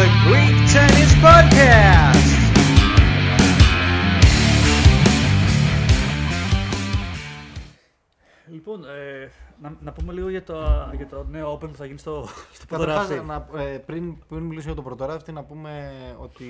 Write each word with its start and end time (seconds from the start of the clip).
the 0.00 0.08
Greek 0.26 0.56
Tennis 0.72 1.12
Podcast. 1.24 2.28
Λοιπόν, 8.46 8.84
ε, 8.84 9.30
να, 9.60 9.76
να 9.80 9.92
πούμε 9.92 10.12
λίγο 10.12 10.28
για 10.28 10.42
το, 10.42 10.90
για 10.96 11.06
το 11.06 11.26
νέο 11.30 11.54
Open 11.54 11.68
που 11.68 11.76
θα 11.76 11.86
γίνει 11.86 11.98
στο, 11.98 12.28
στο 12.56 12.66
Καταρχάς, 12.66 13.06
Ποδράσι. 13.06 13.26
να, 13.54 13.60
ε, 13.62 13.78
πριν, 13.78 14.18
πριν 14.28 14.42
μιλήσω 14.42 14.66
για 14.66 14.76
το 14.76 14.82
πρωτοράφτη, 14.82 15.32
να 15.32 15.42
πούμε 15.42 15.92
ότι 16.18 16.46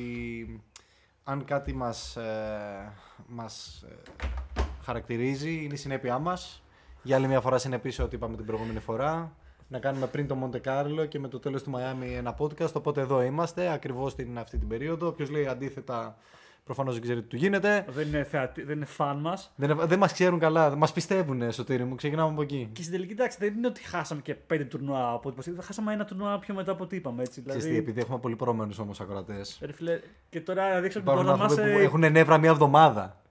αν 1.25 1.45
κάτι 1.45 1.75
μας, 1.75 2.17
ε, 2.17 2.93
μας 3.27 3.85
ε, 3.89 4.63
χαρακτηρίζει 4.83 5.65
είναι 5.65 5.75
η 5.75 5.77
συνέπειά 5.77 6.19
μας. 6.19 6.63
Για 7.03 7.17
άλλη 7.17 7.27
μια 7.27 7.41
φορά 7.41 7.59
συνεπής 7.59 7.99
ό,τι 7.99 8.17
είπαμε 8.17 8.37
την 8.37 8.47
προηγούμενη 8.47 8.79
φορά. 8.81 9.33
Να 9.73 9.79
κάνουμε 9.79 10.07
πριν 10.07 10.27
το 10.27 10.35
Μοντε 10.35 10.59
Κάρλο 10.59 11.05
και 11.05 11.19
με 11.19 11.29
το 11.29 11.39
τέλος 11.39 11.63
του 11.63 11.71
Μαϊάμι 11.71 12.15
ένα 12.15 12.35
podcast. 12.39 12.73
Οπότε 12.73 13.01
εδώ 13.01 13.23
είμαστε, 13.23 13.73
ακριβώς 13.73 14.15
την, 14.15 14.39
αυτή 14.39 14.59
την 14.59 14.69
περίοδο. 14.69 15.07
Όποιος 15.07 15.31
λέει 15.31 15.47
αντίθετα, 15.47 16.17
προφανώς 16.65 16.93
δεν 16.95 17.03
ξέρει 17.03 17.23
τι 17.23 17.29
του 17.29 17.37
γίνεται. 17.37 17.85
Δεν 17.89 18.07
είναι, 18.07 18.25
θεατη, 18.25 18.63
δεν 18.63 18.77
είναι 18.77 18.85
φαν 18.85 19.19
μας. 19.19 19.53
Δεν, 19.57 19.79
δεν 19.85 19.99
μας 19.99 20.13
ξέρουν 20.13 20.39
καλά, 20.39 20.77
μας 20.77 20.93
πιστεύουν 20.93 21.53
Σωτήρη 21.53 21.85
μου. 21.85 21.95
Ξεκινάμε 21.95 22.31
από 22.33 22.43
εκεί. 22.43 22.71
Και 22.73 22.81
στην 22.83 22.95
τελική 22.95 23.13
εντάξει, 23.13 23.37
δεν 23.41 23.55
είναι 23.57 23.67
ότι 23.67 23.83
χάσαμε 23.83 24.21
και 24.21 24.35
πέντε 24.35 24.65
τουρνουά 24.65 25.13
από 25.13 25.29
ό,τι 25.29 25.51
είπα. 25.51 25.63
Χάσαμε 25.63 25.93
ένα 25.93 26.05
τουρνουά 26.05 26.39
πιο 26.39 26.55
μετά 26.55 26.73
από 26.73 26.85
ό,τι 26.85 26.97
είπαμε. 26.97 27.23
Έτσι. 27.23 27.43
Ξέρεις 27.43 27.63
τι, 27.63 27.69
Δηλαδή, 27.69 27.85
επειδή 27.89 28.01
έχουμε 28.01 28.19
πολύ 28.19 28.37
προμένους 28.37 28.79
όμως 28.79 29.01
ακροατές. 29.01 29.59
ρε 29.63 29.73
φίλε, 29.73 30.01
και 30.31 30.41
τώρα 30.41 30.75
να 30.75 30.81
δείξω 30.81 30.99
την 31.01 31.09
Υπάρχουν 31.09 31.25
πόρτα 31.27 31.39
μα. 31.39 31.45
άνθρωποι 31.45 31.73
που 31.73 31.79
έχουν 31.79 32.13
νεύρα 32.13 32.39
μία 32.39 32.51
εβδομάδα. 32.51 33.22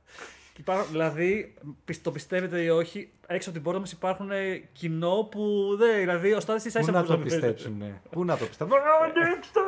Δηλαδή, 0.91 1.53
πισ- 1.85 2.03
το 2.03 2.11
πιστεύετε 2.11 2.61
ή 2.61 2.69
όχι, 2.69 3.11
έξω 3.27 3.49
από 3.49 3.57
την 3.57 3.65
πόρτα 3.67 3.79
μας 3.79 3.91
υπάρχουν 3.91 4.31
ε, 4.31 4.57
κοινό 4.71 5.27
που 5.31 5.75
δεν. 5.77 5.99
Δηλαδή, 5.99 6.33
ο 6.33 6.39
Στάδη 6.39 6.71
τη 6.71 6.79
Πού 6.79 6.91
να 6.91 7.03
το 7.03 7.17
πιστέψουν, 7.17 7.77
ναι. 7.77 8.01
Πού 8.09 8.25
να 8.25 8.37
το 8.37 8.45
πιστέψουν. 8.45 8.77
Ανοίξτε! 9.01 9.59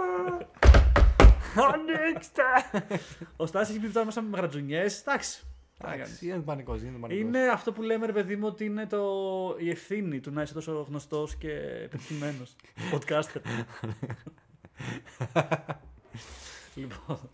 Ανοίξτε! 1.73 2.43
Ο 3.35 3.45
Στάδη 3.45 3.71
έχει 3.71 3.79
πει 3.81 3.87
τώρα 3.87 4.05
μέσα 4.05 4.21
με 4.21 4.37
γρατζουνιές. 4.37 4.99
Εντάξει. 4.99 5.39
τι 5.77 5.83
να 5.83 5.89
κάνεις. 5.89 6.05
Εντάξει, 6.05 6.27
είναι 6.27 6.39
πανικός, 6.39 6.81
είναι 6.81 6.97
πανικός. 6.99 7.23
Είναι 7.23 7.47
αυτό 7.47 7.71
που 7.71 7.81
λέμε, 7.81 8.05
ρε 8.05 8.11
παιδί 8.11 8.35
μου, 8.35 8.47
ότι 8.47 8.65
είναι 8.65 8.85
το... 8.87 9.03
η 9.57 9.69
ευθύνη 9.69 10.19
του 10.19 10.31
να 10.31 10.41
είσαι 10.41 10.53
τόσο 10.53 10.85
γνωστός 10.89 11.35
και 11.35 11.51
επιτυχημένος. 11.83 12.55
Podcaster. 12.93 13.41
λοιπόν. 16.75 17.29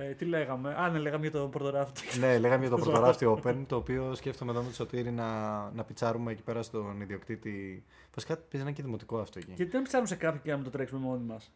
Ε, 0.00 0.14
τι 0.14 0.24
λέγαμε; 0.24 0.74
Α, 0.74 0.88
ναι, 0.88 0.98
λέγαμε 0.98 1.28
για 1.28 1.40
το 1.40 1.46
πρωτοράφτη. 1.46 2.18
Ναι, 2.18 2.38
λέγαμε 2.38 2.66
για 2.66 2.76
το 2.76 2.76
πρωτοράφτη 2.84 3.36
Open, 3.36 3.54
το 3.66 3.76
οποίο 3.76 4.14
σκέφτομαι 4.14 4.50
εδώ 4.50 4.60
με 4.62 4.68
το 4.68 4.74
Σωτήρι 4.74 5.10
να, 5.10 5.26
να 5.70 5.84
πιτσάρουμε 5.84 6.32
εκεί 6.32 6.42
πέρα 6.42 6.62
στον 6.62 7.00
ιδιοκτήτη. 7.00 7.84
Βασικά 8.14 8.36
παίζει 8.36 8.66
ένα 8.66 8.76
και 8.76 8.82
δημοτικό 8.82 9.18
αυτό 9.18 9.38
εκεί. 9.38 9.52
Γιατί 9.56 9.70
δεν 9.70 9.82
ψάχνουμε 9.82 10.06
σε 10.06 10.14
κάποιον 10.14 10.42
και 10.42 10.50
να 10.50 10.56
μην 10.56 10.64
το 10.64 10.70
τρέξουμε 10.70 11.00
μόνοι 11.00 11.24
μας. 11.24 11.52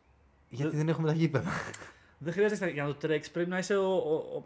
Γιατί 0.48 0.76
δεν 0.76 0.88
έχουμε 0.88 1.08
τα 1.08 1.14
γήπεδα. 1.14 1.50
Δεν 2.18 2.32
χρειάζεται 2.32 2.70
για 2.70 2.82
να 2.82 2.88
το 2.88 2.94
τρέξεις. 2.94 3.32
Πρέπει 3.32 3.50
να 3.50 3.58
είσαι 3.58 3.76
ο, 3.76 3.94
ο, 3.94 4.14
ο 4.36 4.44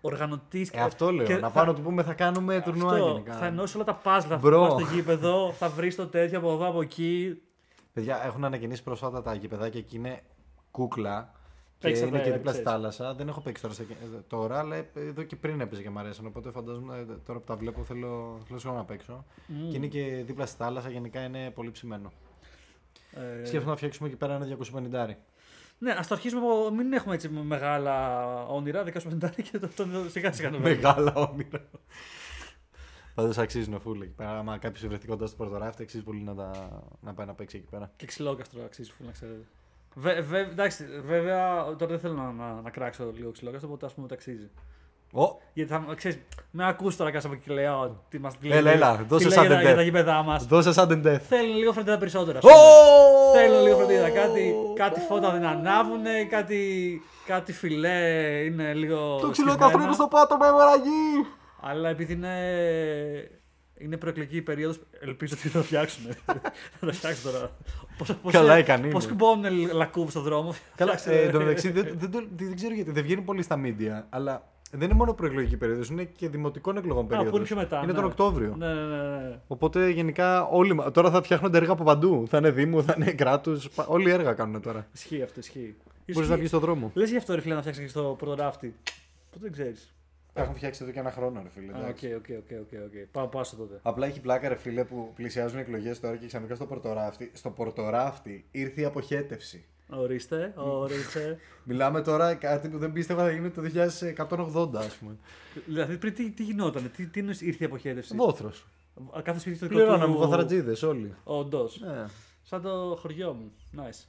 οργανωτής. 0.00 0.70
Ε, 0.70 0.80
αυτό 0.80 1.12
λέω. 1.12 1.38
να 1.38 1.50
πάω 1.50 1.64
να 1.64 1.74
του 1.74 1.82
πούμε 1.82 2.02
θα 2.02 2.14
κάνουμε 2.14 2.60
τουρνουά 2.60 2.98
γενικά. 2.98 3.32
Θα 3.32 3.46
ενώσει 3.46 3.76
όλα 3.76 3.84
τα 3.84 4.00
puzzle. 4.04 4.26
Θα 4.28 4.36
Μπρο. 4.36 4.60
πας 4.60 4.82
στο 4.82 4.94
γήπεδο, 4.94 5.52
θα 5.52 5.68
βρεις 5.68 5.94
το 5.94 6.06
τέτοιο 6.06 6.38
από 6.38 6.52
εδώ 6.52 6.68
από 6.68 6.82
εκεί. 6.82 7.42
Παιδιά, 7.92 8.24
έχουν 8.24 8.44
ανακοινήσει 8.44 8.82
πρόσφατα 8.82 9.22
τα 9.22 9.34
γήπεδάκια 9.34 9.80
και 9.80 9.96
είναι 9.96 10.22
κούκλα. 10.70 11.32
Και 11.84 11.90
Παίξτε 11.90 12.06
είναι 12.06 12.18
τα, 12.18 12.24
και 12.24 12.30
δίπλα 12.32 12.52
στη 12.52 12.62
ξέρεις. 12.62 12.78
θάλασσα. 12.80 13.14
Δεν 13.14 13.28
έχω 13.28 13.40
παίξει 13.40 13.62
τώρα, 13.62 13.74
σε- 13.74 13.86
τώρα, 14.28 14.58
αλλά 14.58 14.76
εδώ 14.94 15.22
και 15.22 15.36
πριν 15.36 15.60
έπαιζε 15.60 15.82
και 15.82 15.90
μου 15.90 15.98
αρέσαν. 15.98 16.26
Οπότε 16.26 16.50
φαντάζομαι 16.50 16.98
ε, 16.98 17.02
τώρα 17.26 17.38
που 17.38 17.44
τα 17.46 17.56
βλέπω 17.56 17.84
θέλω, 17.84 18.38
θέλω 18.46 18.58
σίγουρα 18.58 18.78
να 18.78 18.84
παίξω. 18.84 19.24
Μμμ. 19.46 19.70
Και 19.70 19.76
είναι 19.76 19.86
και 19.86 20.22
δίπλα 20.26 20.46
στη 20.46 20.56
θάλασσα, 20.56 20.90
γενικά 20.90 21.24
είναι 21.24 21.50
πολύ 21.50 21.70
ψημένο. 21.70 22.12
Ε, 23.12 23.44
Σκέφτομαι 23.44 23.70
να 23.70 23.76
φτιάξουμε 23.76 24.08
εκεί 24.08 24.16
πέρα 24.16 24.34
ένα 24.34 24.46
250. 25.08 25.14
Ναι, 25.78 25.90
ας 25.90 26.06
το 26.06 26.14
αρχίσουμε 26.14 26.40
από. 26.46 26.70
Μην 26.70 26.92
έχουμε 26.92 27.14
έτσι 27.14 27.28
μεγάλα 27.28 28.26
όνειρα. 28.46 28.82
15 28.82 29.30
και 29.50 29.58
το, 29.58 29.68
το, 29.76 29.86
το 29.86 30.10
σιγά 30.10 30.32
σιγά 30.32 30.50
να 30.50 30.58
Μεγάλα 30.58 31.14
όνειρα. 31.14 31.68
Πάντως 33.14 33.38
αξίζουν 33.38 33.80
φούλ 33.80 34.00
εκεί 34.00 34.10
πέρα. 34.12 34.38
Άμα 34.38 34.58
κάποιος 34.58 34.86
βρεθεί 34.86 35.06
κοντά 35.06 35.26
στο 35.26 35.36
πρωτοράφτη, 35.36 35.82
αξίζει 35.82 36.02
πολύ 36.02 36.22
να, 36.22 36.34
τα... 36.34 36.82
να 37.00 37.14
πάει 37.14 37.26
να 37.26 37.34
παίξει 37.34 37.56
εκεί 37.56 37.66
πέρα. 37.70 37.92
Και 37.96 38.06
ξυλόκαστρο 38.06 38.64
αξίζει 38.64 38.90
που 38.98 39.04
να 39.04 39.10
ξέρετε. 39.10 39.46
Βε, 39.94 40.20
βε, 40.20 40.38
εντάξει, 40.40 40.84
βέβαια 41.06 41.64
τώρα 41.64 41.86
δεν 41.86 41.98
θέλω 41.98 42.14
να, 42.14 42.32
να, 42.32 42.60
να 42.62 42.70
κράξω 42.70 43.12
λίγο 43.16 43.30
ξυλόκαστρο, 43.30 43.68
οπότε 43.68 43.86
α 43.86 43.88
πούμε 43.94 44.04
ότι 44.06 44.14
αξίζει. 44.14 44.50
Ω, 45.12 45.38
Γιατί 45.52 45.70
θα 45.70 45.84
ξέρεις, 45.94 46.18
με 46.50 46.66
ακούς 46.68 46.96
τώρα 46.96 47.10
κάτω 47.10 47.26
από 47.26 47.36
εκεί 47.36 47.44
και 47.48 47.54
λέω 47.54 48.04
τι 48.08 48.18
μας 48.18 48.34
λέει. 48.42 48.58
Έλα, 48.58 48.70
έλα, 48.70 48.96
τι 48.96 49.04
δώσε 49.04 49.24
λέει 49.28 49.32
σαν 49.36 49.46
για, 49.46 49.54
τα- 49.56 49.62
για 49.62 49.74
τα 49.74 49.80
death. 49.80 49.84
γήπεδά 49.84 50.22
μας. 50.22 50.44
δώσε 50.46 50.70
sudden 50.74 51.06
death. 51.06 51.18
Θέλουν 51.28 51.56
λίγο 51.56 51.72
φροντίδα 51.72 51.98
περισσότερα. 51.98 52.38
ας 52.38 52.44
Ω! 52.44 52.48
πούμε. 52.48 53.40
Θέλουν 53.42 53.62
λίγο 53.62 53.76
φροντίδα. 53.76 54.10
Κάτι, 54.10 54.54
κάτι 54.74 55.00
φώτα 55.00 55.30
δεν 55.30 55.44
ανάβουνε, 55.44 56.24
κάτι, 56.24 57.02
κάτι 57.26 57.52
φιλέ 57.52 57.98
είναι 58.44 58.74
λίγο. 58.74 59.18
Το 59.20 59.30
ξυλόκαστρο 59.30 59.66
σκυμμένο. 59.68 59.84
είναι 59.84 59.94
στο 59.94 60.06
πάτωμα, 60.08 60.46
εμεραγή! 60.46 61.26
Αλλά 61.60 61.88
επειδή 61.88 62.12
είναι, 62.12 62.34
είναι 63.84 63.96
προεκλογική 63.96 64.42
περίοδος, 64.42 64.80
ελπίζω 65.00 65.34
ότι 65.38 65.48
θα 65.48 65.58
το 65.58 65.64
φτιάξουν. 65.64 66.04
θα 66.80 66.86
το 66.86 66.92
φτιάξουν 66.92 67.32
τώρα. 67.32 67.50
Πώς, 67.98 68.14
πώς, 68.22 68.32
Καλά 68.32 68.58
ικανή 68.58 68.90
Πώς 68.90 69.04
είναι. 69.04 69.12
κουμπώνουν 69.12 69.72
λακκούβες 69.72 70.10
στον 70.10 70.22
δρόμο; 70.22 70.54
Καλά, 70.76 70.96
Φτιάξτε- 70.96 71.22
ε, 71.22 71.26
εν 71.26 71.32
τω 71.32 71.38
μεταξύ 71.38 71.70
δεν, 71.70 71.94
δεν, 71.98 72.10
το- 72.10 72.24
δεν 72.36 72.54
ξέρω 72.54 72.74
γιατί 72.74 72.90
δεν 72.90 73.02
βγαίνει 73.02 73.20
πολύ 73.22 73.42
στα 73.42 73.60
media, 73.64 74.02
αλλά 74.08 74.48
δεν 74.70 74.88
είναι 74.88 74.94
μόνο 74.98 75.14
προεκλογική 75.14 75.56
περίοδος, 75.56 75.88
είναι 75.88 76.04
και 76.04 76.28
δημοτικών 76.28 76.76
εκλογών 76.76 77.04
Α, 77.04 77.06
περίοδος. 77.06 77.30
που 77.30 77.36
είναι 77.36 77.46
πιο 77.46 77.56
μετά. 77.56 77.76
Είναι 77.76 77.86
ναι. 77.86 77.92
τον 77.92 78.04
Οκτώβριο. 78.04 78.54
Ναι, 78.58 78.66
ναι, 78.74 78.80
ναι. 78.82 79.06
ναι. 79.28 79.38
Οπότε 79.46 79.88
γενικά 79.90 80.44
όλοι. 80.46 80.74
μα- 80.74 80.90
Τώρα 80.90 81.10
θα 81.10 81.22
φτιάχνονται 81.22 81.56
έργα 81.58 81.72
από 81.72 81.84
παντού. 81.84 82.24
Θα 82.28 82.38
είναι 82.38 82.50
Δήμου, 82.50 82.82
θα 82.82 82.94
είναι 82.96 83.12
κράτους. 83.12 83.60
Όλοι 83.86 84.10
έργα 84.10 84.32
κάνουν 84.32 84.62
τώρα. 84.62 84.86
Ισχύει 84.94 85.22
αυτό, 85.22 85.40
ισχύει. 85.40 85.76
Μπορείς 86.12 86.28
να 86.28 86.36
βγεις 86.36 86.48
στον 86.48 86.60
δρόμο. 86.60 86.90
Λες 86.94 87.10
γι' 87.10 87.16
αυτό 87.16 87.34
ρε 87.34 87.40
φίλε 87.40 87.54
να 87.54 87.60
φτιάξεις 87.60 87.82
και 87.84 87.88
στο 87.88 88.14
Πόρτο 88.18 88.42
Ράφτη. 88.42 88.74
Πού 89.30 89.38
δεν 89.40 89.52
ξέρεις. 89.52 89.94
Τα 90.34 90.42
έχουν 90.42 90.54
φτιάξει 90.54 90.82
εδώ 90.82 90.92
και 90.92 90.98
ένα 90.98 91.10
χρόνο, 91.10 91.42
ρε 91.42 91.48
φίλε. 91.48 91.72
Οκ, 91.72 91.78
εντάξει. 91.78 92.14
οκ, 92.14 92.24
οκ, 92.28 92.60
οκ, 92.60 92.72
οκ. 92.84 93.08
Πάω 93.12 93.26
πάσο 93.26 93.56
τότε. 93.56 93.78
Απλά 93.82 94.06
έχει 94.06 94.20
πλάκα, 94.20 94.48
ρε 94.48 94.56
φίλε, 94.56 94.84
που 94.84 95.12
πλησιάζουν 95.14 95.58
οι 95.58 95.60
εκλογές 95.60 96.00
τώρα 96.00 96.16
και 96.16 96.26
ξαφνικά 96.26 96.54
στο 96.54 96.66
Πόρτο 96.66 96.93
Ράφτη. 96.93 97.30
Στο 97.34 97.50
Πόρτο 97.50 97.93
Ράφτη 97.93 98.44
ήρθε 98.50 98.80
η 98.80 98.84
αποχέτευση. 98.84 99.64
Ορίστε, 99.90 100.52
ορίστε. 100.56 101.38
Μιλάμε 101.64 102.02
τώρα 102.02 102.34
κάτι 102.34 102.68
που 102.68 102.78
δεν 102.78 102.92
πίστευα 102.92 103.24
θα 103.24 103.30
γίνει 103.30 103.50
το 103.50 103.62
2180, 103.62 104.68
ας 104.74 104.94
πούμε. 104.96 105.16
δηλαδή 105.66 105.96
πριν 105.98 106.14
τι, 106.14 106.30
τι 106.30 106.42
γινόταν, 106.42 106.90
τι, 106.96 107.06
τι 107.06 107.20
εννοείς 107.20 107.40
ήρθε 107.40 107.62
η 107.62 107.66
αποχέτευση; 107.66 108.14
Βόθρος. 108.16 108.66
Α, 109.16 109.22
Κάθε 109.22 109.38
σπίτι 109.38 109.56
στο 109.56 109.66
δικό 109.66 109.78
Πληρώναμε 109.80 110.12
του- 110.14 110.18
βοθρατζήδες 110.20 110.86
όλοι. 110.86 111.14
Όντως. 111.24 111.80
Ναι. 111.80 112.04
Σαν 112.42 112.62
το 112.62 112.96
χωριό 113.00 113.32
μου. 113.32 113.52
Nice. 113.76 114.04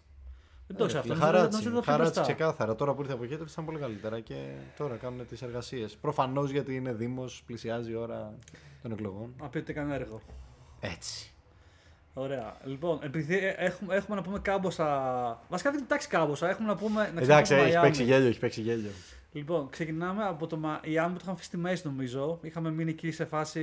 Δεν 0.68 0.78
το 0.78 0.84
Ε, 0.84 0.88
ξέρω 0.88 1.02
φίλε, 1.02 1.14
αυτό. 1.14 1.26
Χαράτσι, 1.26 1.50
νομίζω 1.52 1.68
ότι 1.70 1.76
το 1.76 1.81
πιο 1.81 1.92
χαράτσι 1.92 2.14
μπροστά. 2.14 2.34
ξεκάθαρα. 2.34 2.76
Τώρα 2.76 2.94
που 2.94 3.02
ήρθε 3.02 3.14
η 3.14 3.16
αποχέτευση 3.16 3.53
ήταν 3.53 3.66
πολύ 3.66 3.80
καλύτερα 3.80 4.20
και 4.20 4.36
τώρα 4.78 4.96
κάνουν 4.96 5.28
τις 5.28 5.42
εργασίες. 5.42 5.96
Προφανώς 5.96 6.50
γιατί 6.52 6.76
είναι 6.76 6.94
Δήμος, 6.94 7.44
πλησιάζει 7.46 7.92
η 7.92 7.96
ώρα 7.96 8.34
των 8.81 8.92
εκλογών. 8.92 9.34
Να 9.42 9.48
πει 9.50 9.58
ότι 9.58 9.72
έκανε 9.72 9.96
έργο. 9.96 10.22
Έτσι. 10.80 11.30
Ωραία. 12.14 12.56
Λοιπόν, 12.64 13.00
επειδή 13.02 13.38
ε, 13.38 13.53
έχουμε, 13.58 13.96
έχουμε 13.96 14.16
να 14.16 14.22
πούμε 14.22 14.40
κάμποσα. 14.40 14.86
Βασικά 15.50 15.72
δεν 15.72 15.81
εντάξει 15.84 16.08
κάμποσα. 16.08 16.50
Έχουμε 16.50 16.68
να 16.68 16.76
πούμε. 16.76 17.12
Να 17.16 17.22
Εντάξει, 17.22 17.42
ξεκινήσουμε 17.42 17.68
έχει 17.68 17.78
Miami. 17.78 17.82
παίξει 17.82 18.03
γέλιο, 18.03 18.28
έχει 18.28 18.40
παίξει 18.40 18.62
γέλιο. 18.62 18.90
Λοιπόν, 19.32 19.70
ξεκινάμε 19.70 20.24
από 20.24 20.47
το 20.47 20.59
Miami 20.64 20.80
που 20.84 21.14
το 21.14 21.18
είχαμε 21.22 21.32
αφήσει 21.32 21.47
στη 21.47 21.58
μέση 21.58 21.88
νομίζω. 21.88 22.40
Είχαμε 22.42 22.72
μείνει 22.72 22.90
εκεί 22.92 23.12
σε 23.12 23.26
φάση. 23.26 23.62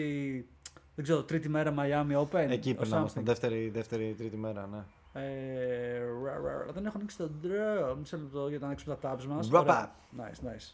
Δεν 0.95 1.05
ξέρω, 1.05 1.23
τρίτη 1.23 1.49
μέρα 1.49 1.75
Miami 1.79 2.23
Open. 2.27 2.47
Εκεί 2.51 2.73
or 2.73 2.79
περνάμε 2.79 3.09
something. 3.15 3.23
δεύτερη, 3.23 3.69
δεύτερη, 3.75 4.15
τρίτη 4.19 4.37
μέρα, 4.37 4.69
ναι. 4.73 4.79
Ε, 5.13 5.99
ρα, 6.25 6.39
ρα, 6.39 6.65
ρα, 6.67 6.73
δεν 6.73 6.87
έχω 6.87 6.97
ανοίξει 6.97 7.17
το 7.17 7.31
draw. 7.43 7.95
Μισό 7.99 8.17
λεπτό 8.17 8.49
για 8.49 8.59
να 8.59 8.67
ανοίξουμε 8.67 8.97
τα 8.97 9.15
tabs 9.17 9.25
μας. 9.25 9.49
Wrap 9.53 9.61
Ωραία. 9.61 9.95
Nice, 10.17 10.47
nice. 10.47 10.73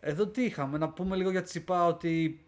Εδώ 0.00 0.26
τι 0.26 0.44
είχαμε, 0.44 0.78
να 0.78 0.88
πούμε 0.88 1.16
λίγο 1.16 1.30
για 1.30 1.42
Τσιπά 1.42 1.86
ότι. 1.86 2.44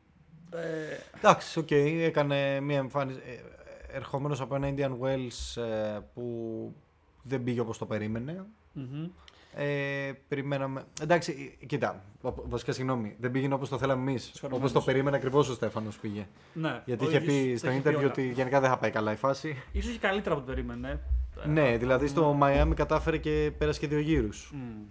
Ε, 0.52 0.96
Εντάξει, 1.18 1.58
οκ, 1.58 1.70
έκανε 1.70 2.60
μια 2.60 2.78
εμφάνιση. 2.78 3.20
Ε, 3.26 3.96
ερχόμενος 3.96 4.40
από 4.40 4.54
ένα 4.54 4.74
Indian 4.76 4.98
Wells 5.00 5.62
ε, 5.62 5.98
που 6.14 6.74
δεν 7.22 7.42
πήγε 7.42 7.60
όπως 7.60 7.78
το 7.78 7.86
περίμενε. 7.86 8.44
μμμ. 8.72 9.08
Ε, 9.54 10.12
περιμέναμε. 10.28 10.84
Εντάξει, 11.02 11.56
ε, 11.62 11.66
κοίτα. 11.66 12.04
βα- 12.22 12.34
Βασικά, 12.44 12.72
συγγνώμη. 12.72 13.16
Δεν 13.20 13.30
πήγαινε 13.30 13.54
όπως 13.54 13.68
το 13.68 13.78
θέλαμε 13.78 14.10
εμείς. 14.10 14.22
Συγχωρεμένος. 14.22 14.70
Όπως 14.70 14.84
το 14.84 14.90
περίμενε 14.92 15.16
ακριβώς 15.16 15.48
ο 15.48 15.54
Στέφανος 15.54 15.96
πήγε. 15.98 16.26
Ναι, 16.52 16.82
Γιατί 16.84 17.04
ο 17.04 17.08
είχε 17.08 17.16
ίδιος 17.16 17.34
πει 17.44 17.50
το 17.52 17.58
στο 17.58 17.68
έχει 17.68 17.82
interview 17.84 17.96
όλα. 17.98 18.06
ότι 18.06 18.30
γενικά 18.32 18.60
δεν 18.60 18.70
θα 18.70 18.78
πάει 18.78 18.90
καλά 18.90 19.12
η 19.12 19.16
φάση. 19.16 19.62
Ίσως 19.72 19.92
και 19.92 19.98
καλύτερα 19.98 20.34
από 20.34 20.44
ό,τι 20.44 20.52
περίμενε. 20.54 21.00
Ε, 21.44 21.48
Ναι, 21.48 21.76
δηλαδή 21.76 22.06
στο 22.06 22.38
Miami 22.42 22.72
κατάφερε 22.74 23.16
και 23.18 23.52
πέρασε 23.58 23.80
και 23.80 23.86
δύο 23.86 23.98
γύρους. 23.98 24.50
Μμ. 24.54 24.82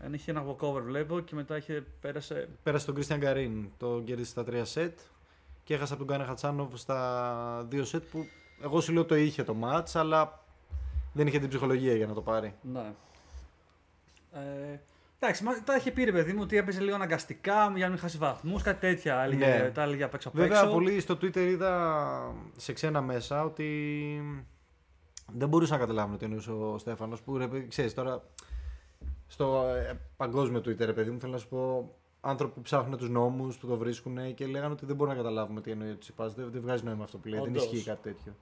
Εν 0.00 0.12
είχε 0.12 0.30
ένα 0.30 0.44
walkover 0.46 0.80
βλέπω 0.84 1.20
και 1.20 1.34
μετά 1.34 1.56
είχε 1.56 1.84
πέρασε. 2.00 2.48
Πέρασε 2.62 2.86
τον 2.92 2.94
Christian 2.98 3.22
Garin, 3.24 3.64
το 3.78 4.02
κέρδισε 4.04 4.30
στα 4.30 4.44
τρία 4.44 4.64
σετ 4.64 4.98
και 5.64 5.74
έχασε 5.74 5.92
από 5.94 6.04
τον 6.04 6.14
Γκάνε 6.14 6.28
Χατσάνοβ 6.28 6.74
στα 6.74 7.66
δύο 7.68 7.84
σετ 7.84 8.02
που 8.10 8.26
εγώ 8.62 8.80
σου 8.80 8.92
λέω 8.92 9.04
το 9.04 9.14
είχε 9.16 9.42
το 9.42 9.56
match, 9.64 9.90
αλλά 9.94 10.44
δεν 11.12 11.26
είχε 11.26 11.38
την 11.38 11.48
ψυχολογία 11.48 11.94
για 11.94 12.06
να 12.06 12.14
το 12.14 12.20
πάρει. 12.22 12.54
Ναι. 12.72 12.92
Ε, 14.40 14.80
εντάξει, 15.18 15.44
μα, 15.44 15.62
τα 15.62 15.76
είχε 15.76 15.90
πει 15.90 16.04
ρε 16.04 16.12
παιδί 16.12 16.32
μου 16.32 16.40
ότι 16.42 16.56
έπαιζε 16.56 16.80
λίγο 16.80 16.94
αναγκαστικά 16.94 17.72
για 17.74 17.84
να 17.84 17.90
μην 17.90 17.98
χάσει 17.98 18.18
βαθμούς, 18.18 18.62
κάτι 18.62 18.80
τέτοια. 18.80 19.22
Έλεγε, 19.22 19.46
Ναι. 19.46 19.70
Τα 19.70 19.82
έλεγε 19.82 20.02
απ' 20.02 20.14
έξω 20.14 20.28
απ' 20.28 20.36
Βέβαια, 20.36 20.60
έξω. 20.60 20.72
πολύ 20.72 21.00
στο 21.00 21.14
Twitter 21.14 21.36
είδα 21.36 22.34
σε 22.56 22.72
ξένα 22.72 23.00
μέσα 23.00 23.44
ότι 23.44 23.68
δεν 25.32 25.48
μπορούσα 25.48 25.72
να 25.72 25.78
καταλάβω 25.78 26.16
τι 26.16 26.24
εννοούσε 26.24 26.50
ο 26.50 26.78
Στέφανος. 26.78 27.20
Που 27.22 27.38
ρε, 27.38 27.48
παιδί, 27.48 27.68
ξέρεις 27.68 27.94
τώρα, 27.94 28.22
στο 29.26 29.64
ε, 29.76 30.00
παγκόσμιο 30.16 30.60
Twitter, 30.60 30.84
ρε 30.84 30.92
παιδί 30.92 31.10
μου, 31.10 31.20
θέλω 31.20 31.32
να 31.32 31.38
σου 31.38 31.48
πω 31.48 31.90
άνθρωποι 32.20 32.54
που 32.54 32.60
ψάχνουν 32.60 32.98
τους 32.98 33.08
νόμους, 33.10 33.56
που 33.56 33.66
το 33.66 33.76
βρίσκουν 33.76 34.34
και 34.34 34.46
λέγανε 34.46 34.72
ότι 34.72 34.86
δεν 34.86 34.96
μπορούμε 34.96 35.16
να 35.16 35.22
καταλάβουμε 35.22 35.60
τι 35.60 35.70
εννοεί 35.70 35.90
ο 35.90 35.98
Τσιπάς. 35.98 36.34
Δεν, 36.34 36.50
δεν 36.50 36.60
βγάζει 36.60 36.84
νόημα 36.84 37.04
αυτό 37.04 37.18
που 37.18 37.28
λέει. 37.28 37.40
Όντως. 37.40 37.64
Δεν 37.64 37.72
ισχύει 37.72 37.88
κάτι 37.88 38.02
τέτοιο. 38.02 38.34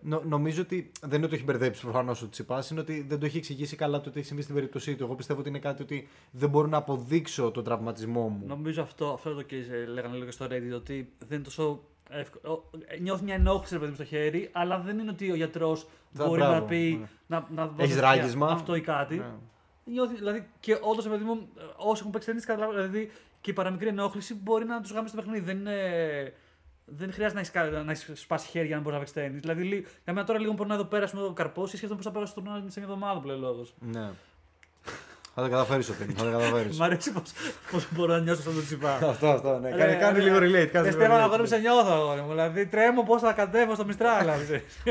Νο, 0.00 0.22
νομίζω 0.24 0.62
ότι 0.62 0.90
δεν 1.00 1.10
είναι 1.10 1.18
ότι 1.18 1.28
το 1.28 1.34
έχει 1.34 1.44
μπερδέψει 1.44 1.80
προφανώς 1.82 2.22
ο 2.22 2.28
Τσιπάς, 2.28 2.70
είναι 2.70 2.80
ότι 2.80 3.04
δεν 3.08 3.18
το 3.18 3.26
έχει 3.26 3.36
εξηγήσει 3.36 3.76
καλά 3.76 4.00
το 4.00 4.10
τι 4.10 4.18
έχει 4.18 4.26
συμβεί 4.26 4.42
στην 4.42 4.54
περίπτωσή 4.54 4.94
του. 4.96 5.04
Εγώ 5.04 5.14
πιστεύω 5.14 5.40
ότι 5.40 5.48
είναι 5.48 5.58
κάτι 5.58 5.82
ότι 5.82 6.08
δεν 6.30 6.48
μπορώ 6.48 6.66
να 6.66 6.76
αποδείξω 6.76 7.50
τον 7.50 7.64
τραυματισμό 7.64 8.28
μου. 8.28 8.46
Νομίζω 8.46 8.82
αυτό, 8.82 9.12
αυτό 9.12 9.34
το 9.34 9.42
και 9.42 9.56
ε, 9.56 9.84
λέγανε 9.86 10.14
λίγο 10.14 10.24
και 10.26 10.30
στο 10.30 10.44
Reddit, 10.44 10.74
ότι 10.74 11.12
δεν 11.18 11.28
είναι 11.36 11.44
τόσο 11.44 11.80
εύκολο. 12.10 12.70
Ε, 12.86 12.98
Νιώθει 12.98 13.24
μια 13.24 13.34
ενόχληση 13.34 13.72
ρε 13.72 13.78
παιδί 13.78 13.90
μου 13.90 13.96
στο 13.96 14.04
χέρι, 14.04 14.48
αλλά 14.52 14.78
δεν 14.78 14.98
είναι 14.98 15.10
ότι 15.10 15.30
ο 15.30 15.34
γιατρός 15.34 15.86
Δα- 16.12 16.26
μπορεί 16.26 16.40
μπράβο, 16.40 16.54
να 16.54 16.62
πει. 16.62 16.98
ναι. 17.00 17.06
Να, 17.26 17.48
να 17.54 17.62
Έχεις 17.76 17.94
δώσει 17.94 18.00
ράγισμα. 18.06 18.48
Αυτό 18.48 18.74
ή 18.74 18.80
κάτι. 18.80 19.16
Ναι. 19.16 19.24
Νιώθει, 19.84 20.14
δηλαδή, 20.14 20.46
και 20.60 20.78
όντω, 20.80 21.02
παιδί 21.02 21.24
μου, 21.24 21.48
όσοι 21.76 22.00
έχουν 22.00 22.10
παίξει 22.12 22.26
ταινίε, 22.28 22.42
καταλαβαίνουν. 22.44 22.90
Δηλαδή, 22.90 23.10
και 23.40 23.50
η 23.50 23.54
παραμικρή 23.54 23.88
ενόχληση 23.88 24.34
μπορεί 24.34 24.64
να 24.64 24.80
τους 24.80 24.90
γάμει 24.92 25.08
στο 25.08 25.16
παιχνίδι. 25.16 25.44
Δεν, 25.44 25.58
είναι, 25.58 26.32
δεν 26.88 27.12
χρειάζεται 27.12 27.40
να 27.40 27.60
έχεις 27.60 27.84
να 27.84 27.90
έχεις 27.90 28.20
σπάσει 28.20 28.48
χέρια 28.48 28.66
για 28.66 28.76
να 28.76 28.82
μπορείς 28.82 28.98
να 28.98 29.04
παίξει 29.04 29.14
ταινίε. 29.14 29.38
Δηλαδή, 29.40 29.62
λί- 29.62 29.86
για 30.04 30.12
μένα 30.12 30.26
τώρα 30.26 30.38
λίγο 30.38 30.52
μπορεί 30.52 30.68
να 30.68 30.74
εδώ 30.74 30.84
πέρα 30.84 31.08
με 31.12 31.20
το 31.20 31.32
καρπός, 31.32 31.68
σκέφτομαι 31.68 31.94
πώς 31.96 32.04
θα 32.04 32.10
πέρασε 32.10 32.34
τον 32.34 32.48
άλλο 32.48 32.64
σε 32.70 32.80
μια 32.80 32.88
εβδομάδα 32.88 33.20
που 33.20 33.26
λέει 33.26 33.38
λόγος. 33.38 33.74
Ναι. 33.80 34.10
Θα 35.38 35.42
τα 35.42 35.48
καταφέρεις 35.48 35.88
ο 35.88 35.92
Τίνι, 35.92 36.12
θα 36.12 36.24
τα 36.24 36.30
καταφέρεις. 36.30 36.78
Μ' 36.78 36.82
αρέσει 36.82 37.12
πώ 37.12 37.22
μπορώ 37.90 38.12
να 38.12 38.18
νιώσω 38.20 38.42
σαν 38.42 38.54
τον 38.54 38.64
τσιπά. 38.64 38.94
αυτό, 39.10 39.28
αυτό, 39.28 39.58
ναι. 39.58 39.70
Ρε, 39.70 39.76
Κάνει, 39.76 39.94
κάνει 39.96 40.18
ρε, 40.18 40.24
λίγο 40.24 40.36
relate. 40.36 40.54
Ε, 40.54 40.64
Κάνει 40.64 40.86
λίγο 40.88 41.00
Στέφανο, 41.00 41.14
relate. 41.20 41.24
αγόρι 41.24 41.40
μου 41.40 41.46
σε 41.46 41.56
νιώθω, 41.58 41.92
αγόρι 41.92 42.20
μου. 42.20 42.28
Δηλαδή, 42.28 42.66
τρέμω 42.66 43.02
πώ 43.02 43.18
θα 43.18 43.32
κατέβω 43.32 43.74
στο 43.74 43.84
Μιστράλ. 43.84 44.28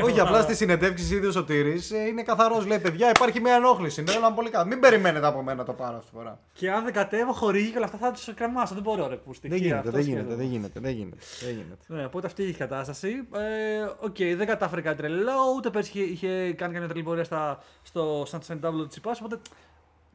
Όχι, 0.04 0.20
απλά 0.20 0.40
στη 0.40 0.54
συνεντεύξη 0.54 1.14
ίδιο 1.14 1.32
ο 1.36 1.44
Τύρη 1.44 1.80
είναι 2.08 2.22
καθαρός. 2.22 2.66
Λέει: 2.66 2.78
Παιδιά, 2.78 3.08
υπάρχει 3.08 3.40
μια 3.40 3.54
ενόχληση. 3.54 4.02
Ναι, 4.02 4.12
όλα 4.12 4.32
πολύ 4.32 4.50
καλά. 4.50 4.64
Μην 4.66 4.80
περιμένετε 4.80 5.26
από 5.26 5.42
μένα 5.42 5.64
το 5.64 5.72
πάρω 5.72 5.96
αυτή 5.96 6.10
τη 6.10 6.16
φορά. 6.16 6.38
Και 6.52 6.70
αν 6.70 6.84
δεν 6.84 6.92
κατέβω, 6.92 7.32
χορηγεί 7.32 7.70
και 7.70 7.76
όλα 7.76 7.86
αυτά 7.86 7.98
θα 7.98 8.10
τους 8.10 8.28
κρεμάσω. 8.34 8.74
Δεν 8.74 8.82
μπορώ, 8.82 9.08
ρε. 9.08 9.16
Που 9.16 9.32
Δεν 9.42 9.58
γίνεται, 9.58 9.90
δεν 9.90 10.00
γίνεται, 10.00 10.34
δεν 10.34 10.46
γίνεται, 10.46 10.80
δεν 10.80 10.90
γίνεται. 10.92 11.16
Δεν 11.40 11.50
γίνεται. 11.50 11.76
Ναι, 11.86 12.04
οπότε 12.04 12.26
αυτή 12.26 12.42
η 12.42 12.52
κατάσταση. 12.52 13.08
Ε, 13.34 13.82
Οκ, 14.00 14.16
δεν 14.36 14.46
κατάφερε 14.46 14.80
κάτι 14.80 14.96
τρελό, 14.96 15.32
ούτε 15.56 15.70
πέρσι 15.70 15.90
είχε, 15.98 16.02
είχε 16.02 16.52
κάνει 16.52 16.72
καμία 16.72 16.88
τρελή 16.88 17.02
πορεία 17.04 17.24
στα, 17.24 17.62
στο 17.82 18.22
Sunshine 18.30 18.60
Double 18.66 18.78
του 18.78 18.86
Τσιπά. 18.88 19.16
Οπότε 19.22 19.38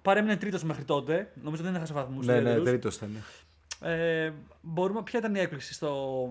παρέμεινε 0.01 0.37
τρίτος 0.37 0.63
μέχρι 0.63 0.83
τότε. 0.83 1.31
Νομίζω 1.43 1.63
δεν 1.63 1.75
έχασε 1.75 1.93
βαθμούς. 1.93 2.25
Ναι, 2.25 2.39
ναι, 2.39 2.59
τρίτος 2.59 2.95
ήταν. 2.95 3.23
Ε, 3.81 4.31
μπορούμε, 4.61 5.03
ποια 5.03 5.19
ήταν 5.19 5.35
η 5.35 5.39
έκπληξη 5.39 5.73
στο. 5.73 6.29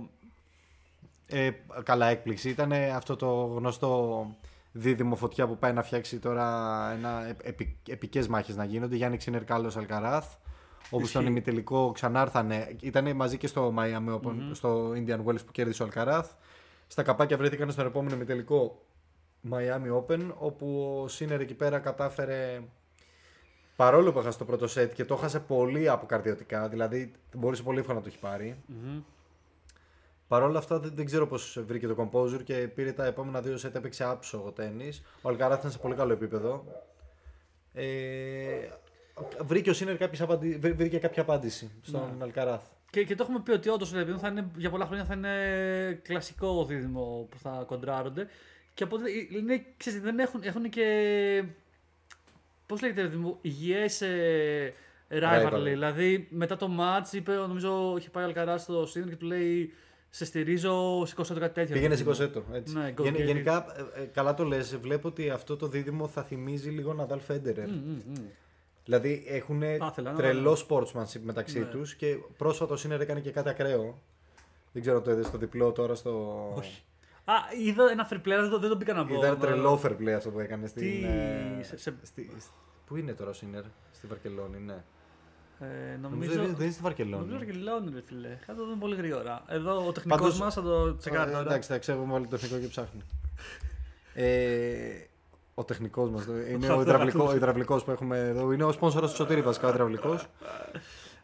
Ε, 1.27 1.51
καλά 1.83 2.07
έκπληξη. 2.07 2.49
Ήταν 2.49 2.73
αυτό 2.73 3.17
το 3.17 3.27
γνωστό 3.45 4.27
δίδυμο 4.73 5.17
φωτιά 5.17 5.47
που 5.47 5.59
πάει 5.59 5.73
να 5.73 5.83
φτιάξει 5.83 6.19
τώρα 6.19 6.47
ένα 6.93 7.37
επι, 7.43 7.79
επικές 7.89 8.29
μάχες 8.29 8.57
να 8.57 8.65
γίνονται. 8.65 8.97
Γιάννη 8.97 9.17
Ξίνερ 9.17 9.45
Κάλλος 9.45 9.77
Αλκαράθ. 9.77 10.35
Όπου 10.91 11.07
στον 11.07 11.21
Ισχύει. 11.21 11.35
ημιτελικό 11.37 11.93
ξανάρθανε. 11.93 12.77
Ήταν 12.81 13.17
μαζί 13.17 13.37
και 13.37 13.47
στο 13.47 13.75
Miami 13.79 14.15
Open, 14.15 14.35
στο 14.53 14.91
Indian 14.91 15.25
Wells 15.25 15.45
που 15.47 15.53
κέρδισε 15.53 15.83
ο 15.83 15.85
Αλκαράθ. 15.85 16.33
Στα 16.87 17.03
καπάκια 17.03 17.37
βρέθηκαν 17.37 17.71
στον 17.71 17.87
επόμενο 17.87 18.15
ημιτελικό 18.15 18.83
Miami 19.51 20.03
Open, 20.03 20.21
όπου 20.35 20.99
ο 21.03 21.09
Σίνερ 21.09 21.41
εκεί 21.41 21.55
πέρα 21.55 21.79
κατάφερε. 21.79 22.61
Παρόλο 23.81 24.13
που 24.13 24.19
έχασε 24.19 24.39
το 24.39 24.45
πρώτο 24.45 24.67
σετ 24.67 24.93
και 24.95 25.05
το 25.05 25.15
έχασε 25.15 25.41
πολύ 25.41 25.89
αποκαρδιωτικά, 25.89 26.69
δηλαδή 26.69 27.13
μπορούσε 27.35 27.63
πολύ 27.63 27.79
εύκολα 27.79 27.97
να 27.99 28.03
το 28.03 28.09
έχει 28.11 28.19
πάρει. 28.19 28.57
Παρ' 30.29 30.43
όλα 30.43 30.59
αυτά 30.59 30.79
δεν, 30.79 30.93
δεν 30.95 31.05
ξέρω 31.05 31.27
πώς 31.27 31.63
βρήκε 31.67 31.87
το 31.87 32.11
composer 32.13 32.43
και 32.45 32.55
πήρε 32.55 32.93
τα 32.93 33.05
επόμενα 33.05 33.41
δύο 33.41 33.57
σετ, 33.57 33.77
έπαιξε 33.77 34.05
άψογο 34.05 34.51
τέννη. 34.53 34.93
Ο 35.23 35.29
Αλκαράθ 35.29 35.59
ήταν 35.59 35.71
σε 35.71 35.79
πολύ 35.79 35.95
καλό 35.95 36.13
επίπεδο. 36.13 36.65
Ε, 37.73 38.69
βρήκε 39.45 39.71
ο 39.71 39.73
Σίνερ 39.73 39.97
κάποιες 39.97 40.21
απαντη... 40.21 40.59
βρή- 40.59 40.77
βρήκε 40.77 40.99
κάποια 40.99 41.23
απάντηση 41.23 41.71
στον 41.83 42.01
Ναι. 42.19 42.25
Αλκαράθ. 42.25 42.63
Και, 42.91 43.05
και 43.05 43.15
το 43.15 43.23
έχουμε 43.23 43.41
πει 43.41 43.51
ότι 43.51 43.69
όντως 43.69 43.91
θα 43.91 44.29
είναι, 44.29 44.51
για 44.57 44.71
πολλά 44.71 44.87
χρόνια 44.87 45.05
θα 45.05 45.15
είναι 45.15 46.01
κλασικό 46.03 46.65
δίδυμο 46.65 47.27
που 47.31 47.39
θα 47.39 47.65
κοντράρονται. 47.67 48.27
Και 48.75 48.85
οπότε 48.85 49.11
είναι, 49.31 49.65
ξέρεις, 49.77 50.01
δεν 50.01 50.19
έχουν, 50.19 50.41
έχουν 50.45 50.69
και. 50.69 51.45
Πώς 52.71 52.83
λέγεται, 52.83 53.03
ρε 53.03 53.17
μου, 53.17 53.39
υγιές 53.41 54.01
ε, 54.01 54.75
rivalry. 55.11 55.53
Rivalry. 55.53 55.63
Δηλαδή 55.63 56.27
μετά 56.31 56.57
το 56.57 56.69
match 56.81 57.13
είπε, 57.15 57.33
νομίζω 57.35 57.95
είχε 57.99 58.11
πάει 58.11 58.25
ο 58.25 58.27
Αλκαράς 58.27 58.63
στο 58.63 58.87
Σίνερ 58.87 59.09
και 59.09 59.17
του 59.17 59.27
λέει 59.27 59.73
Σε 60.11 60.25
στηρίζω, 60.25 61.05
σηκώσω 61.07 61.35
το 61.35 61.41
κάτι 61.41 61.55
τέτοιο. 61.55 61.75
Πήγαινε 61.75 61.95
ρε 61.95 62.03
παιδί 62.03 62.09
μου». 62.09 62.15
σηκωσέ 62.15 62.33
το. 62.51 62.57
Έτσι. 62.57 62.77
Ναι, 62.77 62.95
go 62.97 63.03
Γεν- 63.03 63.17
get 63.17 63.21
it. 63.21 63.25
γενικά, 63.25 63.67
ε, 63.97 64.03
ε, 64.03 64.05
καλά 64.05 64.35
το 64.35 64.45
λες, 64.45 64.77
βλέπω 64.77 65.09
ότι 65.09 65.31
αυτό 65.31 65.57
το 65.57 65.67
δίδυμο 65.69 66.09
θα 66.09 66.23
θυμίζει 66.23 66.71
λίγο 66.71 66.93
Ναδάλ 66.95 67.19
Φέντερερ. 67.21 67.69
Μμ, 67.69 67.75
μμ, 67.75 68.01
μμ. 68.07 68.25
Δηλαδή 68.85 69.25
έχουν 69.27 69.63
ήθελα 69.63 70.11
να 70.11 70.17
τρελό 70.17 70.55
δω. 70.55 70.67
sportsmanship 70.69 71.21
μεταξύ 71.23 71.59
Ναι. 71.59 71.65
τους 71.65 71.95
και 71.95 72.17
πρόσφατα 72.37 72.75
ο 72.75 72.77
Σίνερ 72.77 73.01
έκανε 73.01 73.21
και 73.21 73.31
κάτι 73.31 73.49
ακραίο. 73.49 74.01
Δεν 74.73 74.83
ξέρω 74.83 74.97
αν 74.97 75.03
το 75.03 75.11
είδες 75.11 75.27
στο 75.27 75.39
διπλό 75.39 75.73
τώρα 75.73 75.95
στο. 75.95 76.37
Όχι. 76.57 76.83
Α, 77.25 77.33
είδα 77.65 77.91
ένα 77.91 78.09
free 78.11 78.17
play, 78.27 78.31
αλλά 78.31 78.43
δεν 78.43 78.51
το, 78.51 78.59
δεν 78.59 78.69
το 78.71 78.77
μπήκα 78.77 78.93
να 78.95 79.07
πω. 79.07 79.15
Ήταν 79.15 79.39
τρελό 79.39 79.81
fair 79.85 79.91
play 80.01 80.09
αυτό 80.17 80.31
που 80.31 80.41
έκανε 80.41 80.67
στην. 80.67 80.83
Τι- 80.83 81.05
ε, 81.05 81.63
σε- 81.63 81.77
σε- 81.79 81.95
στη- 82.03 82.31
Πού 82.87 82.97
είναι 82.97 83.13
τώρα 83.13 83.31
ο 83.31 83.33
Σίνερ, 83.33 83.63
στη 83.93 84.07
Βαρκελόνη, 84.07 84.59
ναι. 84.59 84.85
Ε, 85.63 85.97
Νομίζω, 86.01 86.35
νομίζω. 86.35 86.55
δεν 86.55 86.63
είναι 86.65 86.73
στη 86.73 86.83
Βαρκελόνη. 86.83 87.23
Νομίζω 87.27 87.37
Βαρκελόνη, 87.45 87.91
ρε 87.95 88.01
φίλε. 88.03 88.39
Θα 88.47 88.55
το 88.55 88.65
δούμε 88.65 88.77
πολύ 88.81 88.97
γρήγορα. 88.97 89.43
Εδώ 89.49 89.87
ο 89.87 89.93
τεχνικός 89.93 90.21
Πάντως- 90.21 90.39
μας 90.39 90.55
θα 90.55 90.63
το 90.63 90.97
τσεκάρει 90.97 91.31
Ε, 91.31 91.33
τώρα. 91.33 91.45
Εντάξει, 91.47 91.69
εντάξει, 91.73 91.93
έχουμε 91.93 92.13
βάλει 92.13 92.27
το 92.27 92.37
τεχνικό 92.37 92.61
και 92.61 92.67
ψάχνει. 92.69 93.01
Ε, 94.15 95.05
ο 95.55 95.65
τεχνικός 95.65 96.11
μας 96.11 96.25
είναι 96.51 96.67
ο, 96.67 96.71
Αυτό 96.71 96.81
υδραυλικό, 96.81 97.19
ακούς. 97.23 97.33
ο 97.33 97.37
υδραυλικός 97.37 97.85
που 97.85 97.91
έχουμε 97.91 98.19
εδώ. 98.19 98.53
Είναι 98.53 98.65
ο 98.65 98.73
σπόνσορας 98.73 99.11
του 99.11 99.17
Σωτήρης 99.17 99.45
βασικά 99.45 99.67
ο 99.67 99.71
υδραυλικός. 99.71 100.27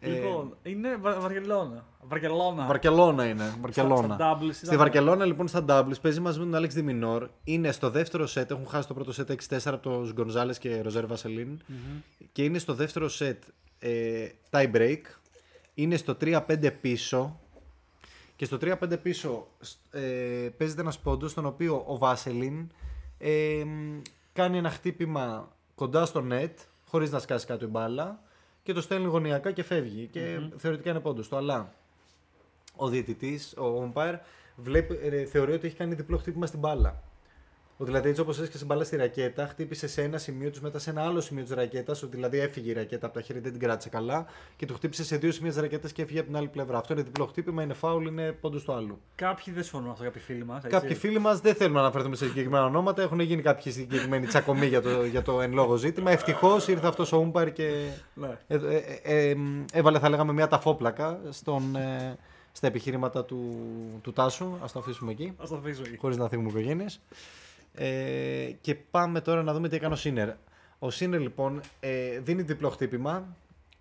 Λοιπόν, 0.01 0.57
είναι 0.63 0.97
Βα- 0.97 1.21
Βαρκελόνα. 1.21 1.85
Βαρκελόνα. 2.03 2.67
Βαρκελόνα 2.67 3.25
είναι. 3.27 3.45
Στα- 3.45 3.59
Βαρκελόνα. 3.61 4.15
στα 4.15 4.39
doubles 4.39 4.53
Στη 4.53 4.65
ήταν- 4.67 4.79
Βαρκελόνα 4.79 5.25
λοιπόν 5.25 5.49
στα 5.49 5.65
doubles 5.69 6.01
παίζει 6.03 6.21
μαζί 6.21 6.39
με 6.39 6.45
τον 6.45 6.55
Άλεξ 6.55 6.75
Διμινόρ. 6.75 7.29
Είναι 7.45 7.73
στο 7.73 7.91
δεύτερο 7.91 8.27
σετ. 8.27 8.51
Έχουν 8.51 8.67
χάσει 8.67 8.89
το 8.89 8.95
πρώτο 8.95 9.13
σετ 9.13 9.31
6-4 9.31 9.75
από 9.75 9.83
του 9.91 10.11
Γκονζάλες 10.13 10.59
και 10.59 10.81
Ροζέρ 10.81 11.07
Βασελίν. 11.07 11.61
Και 12.33 12.45
είναι 12.45 12.59
στο 12.59 12.75
δεύτερο 12.75 13.09
σετ 13.09 13.43
ε, 13.79 14.29
tie 14.51 14.71
break. 14.77 15.01
Είναι 15.75 15.97
στο 15.97 16.17
3-5 16.21 16.71
πίσω. 16.81 17.41
Και 18.37 18.45
στο 18.45 18.57
3-5 18.61 18.97
πίσω 19.03 19.47
ε, 19.91 20.01
παίζεται 20.57 20.81
ένας 20.81 20.99
πόντος 20.99 21.31
στον 21.31 21.47
οποίο 21.47 21.85
ο 21.87 21.97
Βάσελιν 21.99 22.71
ε, 23.19 23.63
μ, 23.67 24.01
κάνει 24.33 24.59
ένα 24.59 24.71
χτύπημα 24.71 25.49
κοντά 25.75 26.07
στο 26.07 26.25
net 26.31 26.51
χωρίς 26.89 27.11
να 27.11 27.19
σκάσει 27.19 27.47
κάτω 27.47 27.65
η 27.65 27.69
μπάλα 27.69 28.21
και 28.67 28.73
το 28.73 28.81
στέλνει 28.81 29.07
γωνιακά 29.07 29.53
και 29.53 29.63
φεύγει. 29.63 30.07
Και 30.07 30.39
θεωρητικά 30.57 30.91
είναι 30.91 31.01
πόντο 31.01 31.23
του. 31.23 31.37
Αλλά 31.37 31.75
ο 32.77 32.89
διαιτητής, 32.89 33.57
ο 33.57 33.93
umpire, 33.93 34.19
βλέπει, 34.57 34.99
ε, 35.03 35.25
θεωρεί 35.25 35.53
ότι 35.53 35.67
έχει 35.67 35.77
κάνει 35.77 35.95
διπλό 35.95 36.17
χτύπημα 36.17 36.47
στην 36.47 36.59
μπάλα. 36.59 37.03
Ότι 37.79 37.91
δηλαδή 37.91 38.09
έτσι 38.09 38.21
όπως 38.21 38.39
έσκασε 38.41 38.65
μπάλα 38.65 38.85
στη 38.85 38.97
ρακέτα, 38.97 39.47
χτύπησε 39.47 39.87
σε 39.89 40.03
ένα 40.03 40.19
σημείο 40.19 40.51
τους, 40.51 40.61
μετά 40.61 40.79
σε 40.79 40.91
ένα 40.91 41.03
άλλο 41.03 41.21
σημείο 41.21 41.43
της 41.43 41.53
ρακέτας, 41.53 42.03
ότι 42.03 42.15
δηλαδή 42.17 42.39
έφυγε 42.39 42.71
η 42.71 42.73
ρακέτα 42.73 43.07
από 43.07 43.15
τα 43.15 43.21
χέρια, 43.21 43.43
δεν 43.43 43.53
την 43.53 43.61
κράτησε 43.61 43.89
καλά 43.89 44.27
και 44.57 44.67
του 44.67 44.75
χτύπησε 44.75 45.05
σε 45.05 45.17
δύο 45.17 45.33
σημεία 45.33 45.51
της 45.51 45.61
ρακέτας 45.61 45.93
και 45.93 46.03
έφυγε 46.03 46.19
από 46.19 46.29
την 46.29 46.37
άλλη 46.37 46.49
πλευρά. 46.49 46.79
Αυτό 46.79 46.93
είναι 46.93 47.03
διπλό 47.03 47.27
χτύπημα, 47.27 47.63
είναι 47.63 47.75
φάουλ, 47.75 48.07
είναι 48.07 48.33
πόντο 48.33 48.59
του 48.59 48.73
άλλου. 48.73 49.01
Κάποιοι 49.15 49.53
δεν 49.55 49.63
συμφωνούν 49.63 49.87
με 49.87 49.93
αυτό, 49.93 50.05
κάποιοι 50.05 50.21
φίλοι 50.23 50.45
μας. 50.45 50.63
Κάποιοι 50.69 50.95
φίλοι 50.95 51.19
μας 51.19 51.41
δεν 51.41 51.55
θέλουν 51.55 51.75
να 51.75 51.81
αναφερθούμε 51.81 52.17
σε 52.17 52.27
συγκεκριμένα 52.27 52.65
ονόματα, 52.65 53.03
έχουν 53.03 53.21
γίνει 53.21 53.43
κάποιοι 53.43 53.73
συγκεκριμένοι 53.73 54.27
τσακωμοί 54.27 54.67
για 54.67 54.83
το, 54.83 55.05
για 55.05 55.23
το 55.23 55.41
εν 55.41 55.53
λόγω 55.53 55.77
ζήτημα. 55.77 56.11
Ευτυχώς 56.11 56.69
ήρθε 56.69 56.87
αυτός 56.87 57.13
ο 57.13 57.31
umpire 57.33 57.53
και 57.53 57.89
Ναι. 58.15 58.37
ε, 58.47 58.55
ε, 58.55 58.77
ε, 59.03 59.31
ε, 59.31 59.37
έβαλε, 59.73 59.99
θα 59.99 60.09
λέγαμε, 60.09 60.33
μια 60.33 60.49
ταφόπλακα 60.49 61.21
στον, 61.31 61.77
ε, 61.77 62.17
στα 62.53 62.67
επιχειρήματα 62.67 63.25
του, 63.25 63.61
του 64.03 64.13
Τάσου. 64.13 64.45
Α 64.45 64.65
το 64.73 64.79
αφήσουμε 64.79 65.11
εκεί 65.11 65.33
Α 65.43 65.45
το 65.49 65.57
αφήσω 65.57 65.83
εκεί. 65.87 65.97
χωρίς 65.97 66.17
να 66.17 66.29
θίγουμε 66.29 66.49
οικογένειες. 66.49 67.01
Ε, 67.77 68.51
και 68.61 68.75
πάμε 68.75 69.21
τώρα 69.21 69.43
να 69.43 69.53
δούμε 69.53 69.69
τι 69.69 69.77
έκανε 69.77 69.95
ο 69.95 69.97
Σίνερ. 69.97 70.29
Ο 70.79 70.91
Σίνερ 70.91 71.21
λοιπόν 71.21 71.61
ε, 71.81 72.19
δίνει 72.19 72.43
διπλό 72.43 72.71
χτύπημα. 72.71 73.37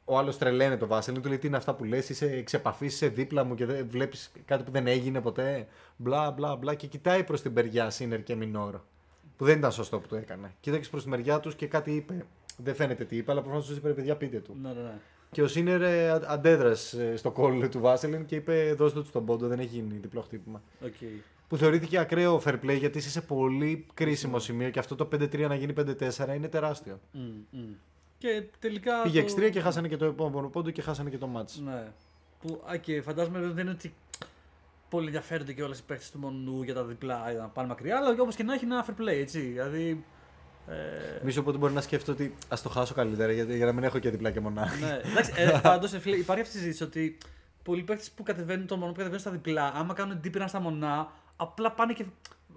Ο 0.05 0.17
άλλος 0.17 0.37
τρελαίνει 0.37 0.77
το 0.77 0.87
Βάσελιν, 0.87 1.21
του 1.21 1.27
λέει 1.29 1.37
τι 1.37 1.47
είναι 1.47 1.57
αυτά 1.57 1.73
που 1.73 1.83
λες, 1.83 2.09
είσαι 2.09 2.31
εξ 2.31 2.53
επαφής, 2.53 2.93
είσαι 2.93 3.07
δίπλα 3.07 3.43
μου 3.43 3.55
και 3.55 3.65
δεν 3.65 3.87
βλέπεις 3.89 4.31
κάτι 4.45 4.63
που 4.63 4.71
δεν 4.71 4.87
έγινε 4.87 5.21
ποτέ. 5.21 5.67
Μπλα 5.95 6.31
μπλα 6.31 6.55
μπλα. 6.55 6.73
Και 6.73 6.87
κοιτάει 6.87 7.23
προς 7.23 7.41
την 7.41 7.53
μεριά 7.53 7.89
Σίνερ 7.89 8.23
και 8.23 8.35
Μινόρ. 8.35 8.75
Που 9.37 9.45
δεν 9.45 9.57
ήταν 9.57 9.71
σωστό 9.71 9.99
που 9.99 10.07
το 10.07 10.15
έκανε. 10.15 10.51
Κοίταξε 10.59 10.89
προς 10.89 11.03
τη 11.03 11.09
μεριά 11.09 11.39
τους 11.39 11.55
και 11.55 11.67
κάτι 11.67 11.91
είπε. 11.91 12.25
Δεν 12.57 12.75
φαίνεται 12.75 13.05
τι 13.05 13.15
είπε, 13.17 13.31
αλλά 13.31 13.41
προφανώς 13.41 13.67
τους 13.67 13.77
είπε 13.77 13.87
ρε 13.87 13.93
παιδιά 13.93 14.15
πείτε 14.15 14.37
του. 14.39 14.57
Ναι, 14.61 14.69
ναι, 14.69 14.81
ναι. 14.81 14.97
Και 15.31 15.41
ο 15.41 15.47
Σίνερ 15.47 15.81
ε, 15.81 16.09
α- 16.09 16.21
αντέδρασε 16.27 17.09
ε, 17.11 17.15
στο 17.15 17.31
call 17.31 17.69
του 17.69 17.79
Βάσελιν 17.79 18.25
και 18.25 18.35
είπε 18.35 18.73
δώστε 18.77 19.01
του 19.01 19.09
τον 19.11 19.25
πόντο, 19.25 19.47
δεν 19.47 19.59
έχει 19.59 19.67
γίνει 19.67 19.97
διπλό 20.01 20.21
χτύπημα 20.21 20.61
Οκ. 20.85 20.93
Που 21.47 21.57
θεωρήθηκε 21.57 21.97
ακραίο 21.97 22.41
fair 22.45 22.53
play 22.63 22.77
γιατί 22.77 22.97
είσαι 22.97 23.09
σε 23.09 23.21
πολύ 23.21 23.85
κρίσιμο 23.93 24.39
σημείο 24.39 24.69
και 24.69 24.79
αυτό 24.79 24.95
το 24.95 25.07
5-3 25.11 25.39
να 25.47 25.55
γίνει 25.55 25.73
5-4 25.77 26.35
είναι 26.35 26.47
τεράστιο. 26.47 26.99
Μμ, 27.11 27.21
μμ. 27.49 27.59
Και 28.17 28.43
τελικά. 28.59 29.01
Πήγε 29.01 29.23
το- 29.23 29.33
6-3 29.37 29.49
και 29.51 29.61
χάσανε 29.61 29.87
και 29.87 29.97
το 29.97 30.05
επόμενο 30.05 30.47
πόντο 30.47 30.69
και 30.69 30.81
χάσανε 30.81 31.09
και 31.09 31.17
το 31.17 31.29
match. 31.37 31.61
Ναι. 31.63 31.87
Που, 32.41 32.61
α, 32.71 32.77
και 32.77 33.01
φαντάζομαι 33.01 33.39
δεν 33.39 33.57
είναι 33.57 33.69
ότι. 33.71 33.93
πολύ 34.89 35.05
ενδιαφέρονται 35.05 35.53
και 35.53 35.63
όλες 35.63 35.79
οι 35.79 35.83
παίχτε 35.83 36.05
του 36.11 36.19
Μονού 36.19 36.63
για 36.63 36.73
τα 36.73 36.83
διπλά 36.83 37.31
για 37.31 37.39
να 37.39 37.47
πάνε 37.47 37.67
μακριά. 37.67 37.97
Αλλά 37.97 38.15
όπως 38.21 38.35
και 38.35 38.43
να 38.43 38.53
έχει 38.53 38.65
είναι 38.65 38.73
ένα 38.73 38.85
fair 38.85 39.01
play, 39.01 39.19
έτσι. 39.19 39.39
Δηλαδή. 39.39 40.03
Ε, 40.67 41.17
Νομίζω 41.19 41.43
ότι 41.45 41.57
μπορεί 41.57 41.73
να 41.73 41.81
σκέφτεται 41.81 42.11
ότι 42.11 42.35
ας 42.47 42.61
το 42.61 42.69
χάσω 42.69 42.93
καλύτερα 42.93 43.31
γιατί, 43.31 43.55
για 43.55 43.65
να 43.65 43.71
μην 43.73 43.83
έχω 43.83 43.99
και 43.99 44.09
διπλά 44.09 44.31
και 44.31 44.39
μονά. 44.39 44.67
ναι. 44.79 44.99
Εντάξει, 45.11 45.31
ε, 45.35 45.59
πάντως 45.63 45.93
υπάρχει 45.93 46.41
αυτή 46.41 46.57
η 46.57 46.59
συζήτηση 46.59 46.83
ότι 46.83 47.17
πολλοί 47.63 47.83
παίχτε 47.83 48.05
που 48.15 48.23
κατεβαίνουν 48.23 48.67
τον 48.67 48.77
μονό 48.79 48.91
που 48.91 48.97
κατεβαίνουν 48.97 49.21
στα 49.21 49.31
διπλά, 49.31 49.71
άμα 49.75 49.93
κάνουν 49.93 50.19
deep 50.23 50.43
στα 50.47 50.59
μονά, 50.59 51.11
απλά 51.35 51.71
πάνε 51.71 51.93
και 51.93 52.05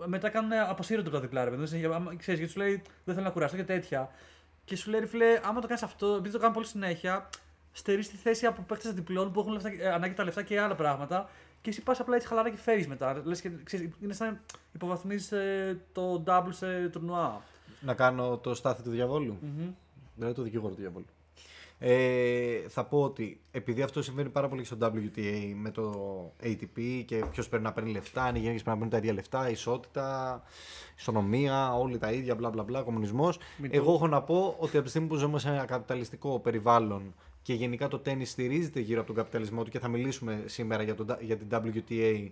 μετά 0.05 0.29
κάνουν 0.29 0.53
αποσύρονται 0.53 1.09
από 1.09 1.17
τα 1.17 1.23
διπλά. 1.23 1.45
Ρε, 1.45 1.51
παιδί. 1.51 1.79
Δεν 1.79 1.93
άμα- 1.93 2.17
ξέρεις, 2.17 2.39
γιατί 2.41 2.53
σου 2.55 2.59
λέει 2.59 2.83
δεν 3.05 3.15
θέλω 3.15 3.27
να 3.27 3.33
κουραστώ 3.33 3.57
και 3.57 3.65
τέτοια. 3.65 4.11
Και 4.65 4.77
σου 4.77 4.91
λέει, 4.91 5.01
ρε 5.01 5.07
φίλε, 5.07 5.41
άμα 5.45 5.61
το 5.61 5.67
κάνεις 5.67 5.83
αυτό, 5.83 6.07
επειδή 6.15 6.31
το 6.31 6.39
κάνω 6.39 6.53
πολύ 6.55 6.67
συνέχεια, 6.67 7.29
στερείς 7.73 8.09
τη 8.09 8.17
θέση 8.17 8.47
από 8.47 8.63
παίχτε 8.63 8.91
διπλών 8.91 9.33
που 9.33 9.41
έχουν 9.41 9.53
λεφτά, 9.53 9.69
ε, 9.79 9.89
ανάγκη 9.93 10.15
τα 10.15 10.25
λεφτά 10.25 10.43
και 10.43 10.61
άλλα 10.61 10.75
πράγματα. 10.75 11.29
Και 11.61 11.71
εσύ 11.71 11.83
πας 11.83 12.01
απλά 12.01 12.15
έτσι 12.17 12.29
χαλαρά 12.29 12.51
και 12.51 12.57
φέρει 12.57 12.87
μετά. 12.87 13.21
Λες 13.25 13.41
και, 13.41 13.51
ξέρεις, 13.65 13.91
είναι 14.01 14.13
σαν 14.13 14.41
υποβαθμίζεις 14.73 15.33
το 15.93 16.23
double 16.27 16.49
σε 16.51 16.89
τουρνουά. 16.89 17.43
να 17.81 17.95
κάνω 17.95 18.37
το 18.39 18.55
στάθι 18.55 18.83
του 18.83 18.91
διαβόλου. 18.91 19.39
Μμμ. 19.41 19.71
Δηλαδή 20.15 20.35
το 20.35 20.43
δικηγόρο 20.43 20.75
του 20.75 20.81
διαβόλου. 20.81 21.05
Ε, 21.81 22.59
θα 22.69 22.85
πω 22.85 23.03
ότι 23.03 23.41
επειδή 23.51 23.83
αυτό 23.83 24.03
συμβαίνει 24.03 24.29
πάρα 24.29 24.49
πολύ 24.49 24.61
και 24.61 24.67
στο 24.67 24.77
WTA 24.81 25.53
με 25.55 25.71
το 25.71 25.93
ATP 26.43 27.03
και 27.07 27.25
ποιος 27.31 27.49
πρέπει 27.49 27.63
να 27.65 27.73
παίρνει 27.73 27.91
λεφτά, 27.91 28.23
αν 28.23 28.35
οι 28.35 28.39
γυναίκε 28.39 28.63
πρέπει 28.63 28.69
να 28.69 28.73
παίρνουν 28.75 28.91
τα 28.91 28.97
ίδια 28.97 29.13
λεφτά, 29.13 29.51
ισότητα, 29.51 30.43
ισονομία, 30.99 31.75
όλοι 31.75 31.99
τα 31.99 32.13
ίδια, 32.13 32.35
μπλα 32.35 32.51
μπλα 32.51 32.63
μπλα, 32.63 32.83
κομμουνισμός. 32.83 33.39
Μην 33.57 33.71
Εγώ 33.75 33.95
έχω 33.95 34.07
να 34.07 34.23
πω 34.23 34.55
ότι 34.59 34.75
από 34.77 34.85
τη 34.85 34.91
στιγμή 34.91 35.09
που 35.09 35.15
ζούμε 35.17 35.39
σε 35.39 35.49
ένα 35.49 35.65
καπιταλιστικό 35.65 36.39
περιβάλλον 36.41 37.15
και 37.43 37.55
γενικά 37.55 37.89
το 37.89 37.99
τέννη 37.99 38.25
στηρίζεται 38.25 38.81
γύρω 38.81 38.99
από 38.99 39.07
τον 39.07 39.17
καπιταλισμό 39.17 39.63
του 39.63 39.71
και 39.71 39.79
θα 39.79 39.89
μιλήσουμε 39.89 40.43
σήμερα 40.47 40.83
για, 40.83 40.95
το, 40.95 41.05
για 41.21 41.37
την 41.37 41.47
WTA 41.51 42.29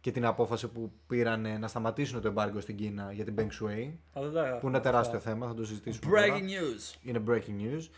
και 0.00 0.10
την 0.10 0.24
απόφαση 0.24 0.68
που 0.68 0.92
πήραν 1.06 1.58
να 1.60 1.68
σταματήσουν 1.68 2.20
το 2.20 2.28
εμπάργκο 2.28 2.60
στην 2.60 2.76
Κίνα 2.76 3.12
για 3.12 3.24
την 3.24 3.34
Peng 3.38 3.42
Shui, 3.64 3.90
Α, 4.18 4.22
δεν 4.22 4.32
τα- 4.32 4.58
που 4.60 4.68
είναι 4.68 4.80
τεράστιο 4.80 5.18
θέμα, 5.18 5.46
θα 5.46 5.54
το 5.54 5.64
συζητήσουμε. 5.64 6.10
τώρα. 6.10 6.26
Breaking 6.26 6.40
news. 6.42 6.94
Είναι 7.02 7.22
breaking 7.28 7.62
news. 7.62 7.88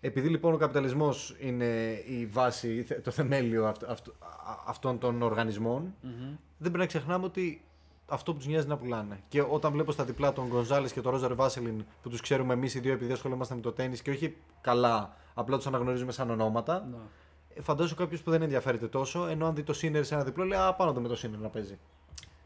Επειδή 0.00 0.28
λοιπόν 0.28 0.52
ο 0.54 0.56
καπιταλισμός 0.56 1.36
είναι 1.40 1.64
η 2.06 2.26
βάση, 2.26 2.86
το 3.02 3.10
θεμέλιο 3.10 3.66
αυτ- 3.66 3.84
αυτ- 3.88 4.08
α- 4.08 4.62
αυτών 4.66 4.98
των 4.98 5.22
οργανισμών, 5.22 5.94
Μμμ. 6.02 6.10
δεν 6.22 6.36
πρέπει 6.58 6.78
να 6.78 6.86
ξεχνάμε 6.86 7.24
ότι 7.24 7.64
αυτό 8.06 8.32
που 8.32 8.38
τους 8.38 8.46
νοιάζει 8.46 8.64
είναι 8.64 8.74
να 8.74 8.80
πουλάνε. 8.80 9.20
Και 9.28 9.42
όταν 9.50 9.72
βλέπω 9.72 9.92
στα 9.92 10.04
διπλά 10.04 10.32
τον 10.32 10.46
Γκονζάλες 10.46 10.92
και 10.92 11.00
τον 11.00 11.12
Ρόζαρ 11.12 11.34
Βάσελιν 11.34 11.84
που 12.02 12.08
τους 12.08 12.20
ξέρουμε 12.20 12.52
εμείς 12.54 12.74
οι 12.74 12.80
δύο 12.80 12.92
επειδή 12.92 13.12
ασχολούμαστε 13.12 13.54
με 13.54 13.60
το 13.60 13.72
τέννη 13.72 13.98
και 13.98 14.10
όχι 14.10 14.36
καλά, 14.60 15.16
απλά 15.34 15.56
τους 15.56 15.66
αναγνωρίζουμε 15.66 16.12
σαν 16.12 16.30
ονόματα, 16.30 16.86
Ναι. 16.90 16.96
ε, 17.54 17.60
φαντάζομαι 17.60 17.96
κάποιος 18.02 18.20
που 18.22 18.30
δεν 18.30 18.42
ενδιαφέρεται 18.42 18.86
τόσο, 18.88 19.26
ενώ 19.26 19.46
αν 19.46 19.54
δει 19.54 19.62
το 19.62 19.72
Σίνερ 19.72 20.04
σε 20.04 20.14
ένα 20.14 20.24
διπλό, 20.24 20.44
λέει 20.44 20.58
Α, 20.58 20.74
πάνω 20.74 20.92
το 20.92 21.00
με 21.00 21.08
το 21.08 21.16
Σίνερ 21.16 21.38
να 21.40 21.48
παίζει. 21.48 21.78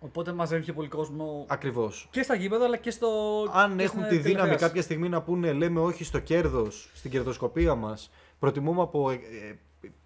Οπότε 0.01 0.33
μαζεύει 0.33 0.65
και 0.65 0.73
πολύ 0.73 0.89
κόσμο 0.89 1.45
Ακριβώς. 1.49 2.09
και 2.11 2.23
στα 2.23 2.35
γήπεδα 2.35 2.65
αλλά 2.65 2.77
και 2.77 2.91
στο. 2.91 3.09
αν 3.53 3.77
και 3.77 3.83
έχουν 3.85 3.99
στην 4.05 4.11
τη 4.11 4.17
δύναμη 4.17 4.35
τηλεθέαση. 4.35 4.65
κάποια 4.65 4.83
στιγμή 4.83 5.09
να 5.09 5.23
πούνε 5.23 5.53
λέμε 5.53 5.81
όχι 5.81 6.05
στο 6.05 6.19
κέρδος, 6.19 6.91
στην 6.95 7.11
κερδοσκοπία 7.11 7.75
μας, 7.75 8.11
προτιμούμε 8.39 8.83
από 8.83 9.11
ε, 9.11 9.15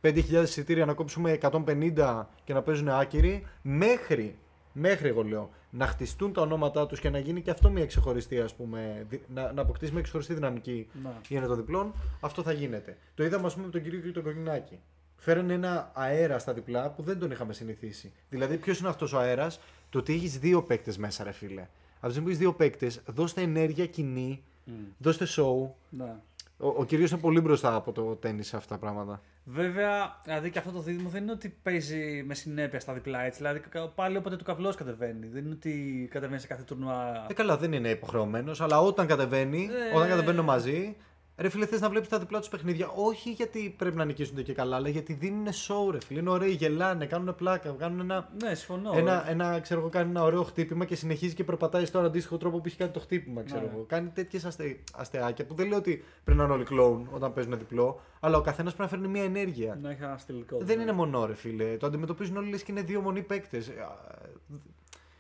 ε, 0.03 0.13
5.000 0.15 0.43
εισιτήρια 0.43 0.85
να 0.85 0.95
κόψουμε 0.95 1.39
150 1.43 2.27
και 2.45 2.53
να 2.55 2.63
παίζουν 2.63 2.89
άκυροι, 2.89 3.47
μέχρι, 3.63 4.37
μέχρι 4.73 5.09
εγώ 5.09 5.23
λέω, 5.23 5.51
να 5.71 5.87
χτιστούν 5.87 6.33
τα 6.33 6.41
ονόματά 6.41 6.87
τους 6.87 7.01
και 7.01 7.11
να 7.11 7.19
γίνει 7.19 7.43
και 7.43 7.51
αυτό 7.51 7.71
μια 7.71 7.87
ξεχωριστή, 7.87 8.41
ας 8.41 8.55
πούμε, 8.55 9.07
δι- 9.09 9.21
να, 9.35 9.53
να 9.53 9.63
αποκτήσει 9.63 9.93
μια 9.93 10.03
ξεχωριστή 10.03 10.35
δυναμική 10.35 10.89
Ναι. 11.03 11.11
η 11.29 11.37
ένα 11.37 11.47
των 11.47 11.57
διπλών, 11.57 11.93
αυτό 12.21 12.43
θα 12.43 12.53
γίνεται. 12.53 12.97
Το 13.15 13.25
είδαμε, 13.25 13.47
ας 13.47 13.55
πούμε, 13.55 13.67
με 13.67 13.73
τον 13.73 13.83
κύριο 13.83 14.01
και 14.01 14.11
τον 14.11 14.23
Κοκκινάκη. 14.23 14.79
Φέρανε 15.21 15.53
ένα 15.55 15.91
αέρα 15.95 16.39
στα 16.39 16.53
διπλά 16.53 16.91
που 16.91 17.03
δεν 17.03 17.19
τον 17.19 17.31
είχαμε 17.31 17.53
συνηθίσει. 17.53 18.13
Δηλαδή, 18.31 18.57
ποιος 18.57 18.79
είναι 18.79 18.89
αυτός 18.89 19.13
ο 19.13 19.19
αέρας, 19.19 19.61
το 19.91 19.99
ότι 19.99 20.13
έχεις 20.13 20.39
δύο 20.39 20.63
παίκτες 20.63 20.99
μέσα, 20.99 21.25
ρε 21.25 21.33
φίλε. 21.33 21.67
Από 22.01 22.07
τη 22.07 22.11
στιγμή 22.13 22.23
που 22.23 22.29
έχεις 22.29 22.39
δύο 22.39 22.53
παίκτες, 22.53 23.01
δώστε 23.07 23.41
ενέργεια 23.43 23.87
κοινή, 23.87 24.43
Μμ. 24.65 24.73
δώστε 24.99 25.27
show. 25.29 25.71
Ναι. 25.91 26.15
Ο, 26.61 26.67
ο 26.69 26.85
κύριος 26.85 27.11
είναι 27.11 27.21
πολύ 27.21 27.41
μπροστά 27.41 27.75
από 27.75 27.93
το 27.93 28.03
τέννη 28.03 28.43
σε 28.43 28.57
αυτά 28.57 28.75
τα 28.75 28.81
πράγματα. 28.81 29.23
Βέβαια, 29.45 30.21
δηλαδή 30.25 30.51
και 30.51 30.59
αυτό 30.59 30.71
το 30.71 30.81
δίδυμο 30.81 31.09
δεν 31.09 31.23
είναι 31.23 31.33
ότι 31.33 31.57
παίζει 31.63 32.23
με 32.27 32.35
συνέπεια 32.35 32.81
στα 32.81 32.93
διπλά 32.93 33.21
έτσι. 33.23 33.39
Δηλαδή 33.39 33.61
κα- 33.61 33.89
πάλι 33.89 34.17
όποτε 34.17 34.37
του 34.37 34.45
καβλό 34.45 34.75
κατεβαίνει. 34.75 35.27
Δεν 35.27 35.45
είναι 35.45 35.55
ότι 35.55 36.09
κατεβαίνει 36.11 36.41
σε 36.41 36.47
κάθε 36.47 36.63
τουρνουά. 36.63 37.27
Ε, 37.31 37.33
καλά, 37.35 37.57
δεν 37.57 37.73
είναι 37.73 37.89
υποχρεωμένος, 37.91 38.61
αλλά 38.61 38.81
όταν 38.81 39.07
κατεβαίνει, 39.07 39.69
Ε. 39.93 39.97
όταν 39.97 40.09
κατεβαίνουν 40.09 40.45
μαζί, 40.45 40.97
ρε 41.39 41.49
φίλε, 41.49 41.67
θες 41.67 41.81
να 41.81 41.91
βλέπεις 41.91 42.09
τα 42.09 42.19
διπλά 42.19 42.39
τους 42.39 42.49
παιχνίδια; 42.49 42.89
Όχι 42.89 43.31
γιατί 43.31 43.75
πρέπει 43.79 43.97
να 43.97 44.05
νικήσουν 44.05 44.43
και 44.43 44.53
καλά, 44.53 44.77
αλλά 44.77 44.89
γιατί 44.89 45.13
δίνουν 45.13 45.47
show, 45.47 45.91
ρε 45.91 45.99
φίλε. 46.01 46.21
Είναι 46.21 46.31
ωραίοι, 46.31 46.51
γελάνε, 46.51 47.07
κάνουν 47.07 47.35
πλάκα, 47.35 47.75
κάνουν 47.79 48.01
ένα. 48.01 48.29
Ναι, 48.43 48.55
συμφωνώ. 48.55 48.93
Ένα, 48.95 49.31
ένα, 49.31 49.61
ξέρω 49.61 49.81
εγώ, 49.81 49.89
κάνει 49.89 50.11
ένα 50.11 50.23
ωραίο 50.23 50.43
χτύπημα 50.43 50.85
και 50.85 50.95
συνεχίζει 50.95 51.35
και 51.35 51.45
περπατάει 51.45 51.85
στον 51.85 52.05
αντίστοιχο 52.05 52.37
τρόπο 52.37 52.59
που 52.59 52.67
έχει 52.67 52.77
κάνει 52.77 52.91
το 52.91 53.01
χτύπημα, 53.01 53.43
ξέρω 53.43 53.61
Ναι. 53.61 53.71
εγώ. 53.73 53.85
Κάνει 53.89 54.09
τέτοιες 54.09 54.45
αστε, 54.45 54.79
αστεάκια 54.95 55.47
που 55.47 55.55
δεν 55.55 55.69
λέω 55.69 55.79
ότι 55.79 56.05
πρέπει 56.25 56.39
να 56.39 56.45
είναι 56.45 56.53
όλοι 56.53 56.65
κλόουν 56.65 57.09
όταν 57.13 57.33
παίζουν 57.33 57.59
διπλό, 57.59 58.01
αλλά 58.21 58.37
ο 58.37 58.41
καθένας 58.41 58.75
πρέπει 58.75 58.91
να 58.91 58.99
φέρνει 58.99 59.13
μια 59.13 59.25
ενέργεια. 59.25 59.79
Να 59.83 59.91
έχει 59.91 60.03
ένα 60.03 60.19
στυλικό. 60.19 60.59
Δεν 60.61 60.77
ναι. 60.77 60.83
είναι 60.83 60.93
μονό, 60.93 61.27
ρε 61.27 61.35
φίλε. 61.35 61.77
Το 61.77 61.87
αντιμετωπίζουν 61.87 62.37
όλοι 62.37 62.51
λες 62.51 62.63
και 62.63 62.73
είναι 62.73 62.83
δύο 62.83 63.01
μονοί 63.01 63.23
παίκτες. 63.23 63.71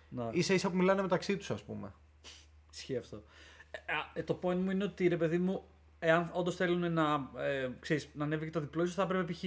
Ναι. 0.08 0.42
σα 0.42 0.54
ίσα 0.54 0.70
που 0.70 0.76
μιλάνε 0.76 1.02
μεταξύ 1.02 1.36
τους, 1.36 1.50
ας 1.50 1.62
πούμε. 1.62 1.92
Ισχύει 2.72 2.96
αυτό. 2.96 3.22
Ε, 3.70 3.92
α, 3.92 4.10
ε, 4.14 4.22
το 4.22 4.38
point 4.42 4.56
μου 4.56 4.70
είναι 4.70 4.84
ότι 4.84 5.08
ρε 5.08 5.16
παιδί 5.16 5.38
μου, 5.38 5.64
εάν 5.98 6.30
όντως 6.32 6.56
θέλουν 6.56 6.92
να, 6.92 7.30
ε, 7.36 7.68
ξέρεις, 7.80 8.08
να 8.14 8.24
ανέβει 8.24 8.44
και 8.44 8.50
το 8.50 8.60
διπλό, 8.60 8.82
ίσω 8.82 8.92
θα 8.92 9.02
έπρεπε 9.02 9.32
π.χ. 9.32 9.44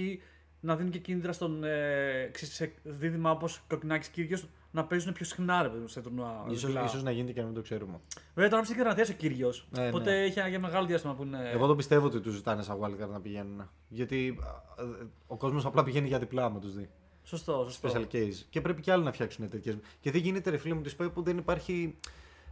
να 0.60 0.76
δίνουν 0.76 0.92
και 0.92 0.98
κίνητρα 0.98 1.32
στον 1.32 1.64
ε, 1.64 2.30
ξέρεις, 2.32 2.54
σε 2.54 2.72
δίδυμα 2.82 3.30
όπως 3.30 3.62
Κοκκινάκης 3.68 4.08
Κύριος 4.08 4.48
να 4.72 4.84
παίζουν 4.84 5.12
πιο 5.12 5.24
συχνά 5.24 5.62
ρε 5.62 5.68
παιδί 5.68 5.80
μου 5.80 5.88
σε 5.88 6.00
τουρνουά. 6.00 6.44
Ίσως, 6.48 6.64
διπλά. 6.64 6.84
ίσως 6.84 7.02
να 7.02 7.10
γίνεται 7.10 7.32
και 7.32 7.40
να 7.40 7.46
μην 7.46 7.54
το 7.54 7.62
ξέρουμε. 7.62 8.00
Βέβαια 8.34 8.50
τώρα 8.50 8.62
ψάχνει 8.62 8.80
γραμματέας 8.80 9.08
ο 9.08 9.12
Κύριος. 9.12 9.66
Ναι, 9.70 9.88
οπότε 9.88 10.10
ναι. 10.10 10.24
έχει 10.24 10.38
ένα 10.38 10.48
για 10.48 10.60
μεγάλο 10.60 10.86
διάστημα 10.86 11.14
που 11.14 11.22
είναι. 11.22 11.50
Εγώ 11.52 11.66
το 11.66 11.76
πιστεύω 11.76 12.06
ότι 12.06 12.20
τους 12.20 12.34
ζητάνε 12.34 12.62
σαν 12.62 12.78
wildcard 12.82 13.10
να 13.10 13.20
πηγαίνουν. 13.20 13.70
Γιατί 13.88 14.38
α, 14.42 14.82
ο 15.26 15.36
κόσμος 15.36 15.64
απλά 15.64 15.82
πηγαίνει 15.82 16.08
για 16.08 16.18
διπλά 16.18 16.50
με 16.50 16.60
τους 16.60 16.74
δει. 16.74 16.88
Σωστό, 17.24 17.66
σωστό. 17.68 17.88
Special 17.88 18.14
case. 18.14 18.34
Και 18.50 18.60
πρέπει 18.60 18.80
και 18.80 18.92
άλλοι 18.92 19.04
να 19.04 19.12
φτιάξουν 19.12 19.48
τέτοιες. 19.48 19.78
Και 20.00 20.10
δεν 20.10 20.20
γίνεται 20.20 20.50
ρε 20.50 20.56
φίλε 20.56 20.74
μου 20.74 20.80
τη 20.80 20.94
ΠΕ 20.94 21.08
που 21.08 21.22
δεν 21.22 21.38
υπάρχει. 21.38 21.98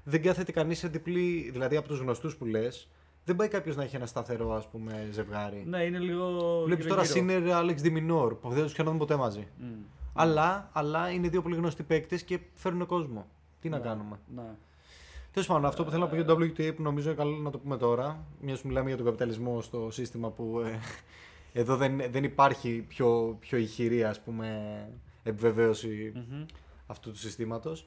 Δεν 0.05 0.23
κάθεται 0.23 0.53
κανείς 0.53 0.79
σε 0.79 0.89
διπλή. 0.89 1.51
Δηλαδή 1.53 1.77
από 1.77 1.89
τους 1.89 1.99
γνωστούς 1.99 2.37
που 2.37 2.45
λες, 2.45 2.89
δεν 3.25 3.37
πάει 3.37 3.49
κάποιος 3.49 3.77
να 3.77 3.83
έχει 3.83 3.97
ένα 3.97 4.07
σταθερό 4.07 4.53
ας 4.55 4.69
πούμε 4.69 5.09
ζευγάρι. 5.11 5.65
Ναι, 5.67 5.83
είναι 5.83 5.99
λίγο. 5.99 6.63
Βλέπεις 6.65 6.87
τώρα 6.87 7.03
γύρω-γύρω. 7.03 7.33
Σίνερ 7.35 7.53
Άλεξ 7.57 7.83
Διμινόρ 7.83 8.35
που 8.35 8.49
δεν 8.51 8.63
τους 8.63 8.73
ξαναδούν 8.73 8.99
ποτέ 8.99 9.17
μαζί. 9.17 9.47
Μμ. 9.59 9.67
Αλλά, 10.15 10.71
αλλά 10.73 11.11
είναι 11.11 11.29
δύο 11.29 11.43
πολύ 11.43 11.57
γνωστοί 11.57 11.83
παίκτες 11.83 12.23
και 12.23 12.39
φέρνουν 12.55 12.87
κόσμο. 12.87 13.27
Τι 13.61 13.69
να 13.69 13.79
Ναι, 13.79 13.85
κάνουμε. 13.85 14.19
Ναι. 14.35 14.43
Τέλος 15.33 15.49
πάντων, 15.49 15.65
αυτό 15.65 15.85
που 15.85 15.91
θέλω 15.91 16.03
να 16.03 16.09
πω 16.09 16.15
για 16.15 16.25
το 16.25 16.39
WTA 16.41 16.73
που 16.77 16.83
νομίζω 16.83 17.09
είναι 17.09 17.19
καλό 17.19 17.37
να 17.37 17.51
το 17.51 17.59
πούμε 17.59 17.77
τώρα, 17.77 18.25
μιας 18.41 18.61
που 18.61 18.69
μιλάμε 18.69 18.89
για 18.89 18.97
τον 18.97 19.07
καπιταλισμό 19.07 19.61
στο 19.61 19.89
σύστημα 19.91 20.31
που 20.31 20.61
ε, 20.65 20.79
εδώ 21.61 21.77
δεν, 21.77 22.01
δεν 22.11 22.25
υπάρχει 22.25 22.85
πιο, 22.89 23.37
πιο 23.41 23.59
ηχηρή 23.59 24.05
ας 24.05 24.21
πούμε, 24.21 24.59
επιβεβαίωση 25.23 26.13
Μμμ. 26.15 26.45
αυτού 26.87 27.11
του 27.11 27.19
συστήματος. 27.19 27.87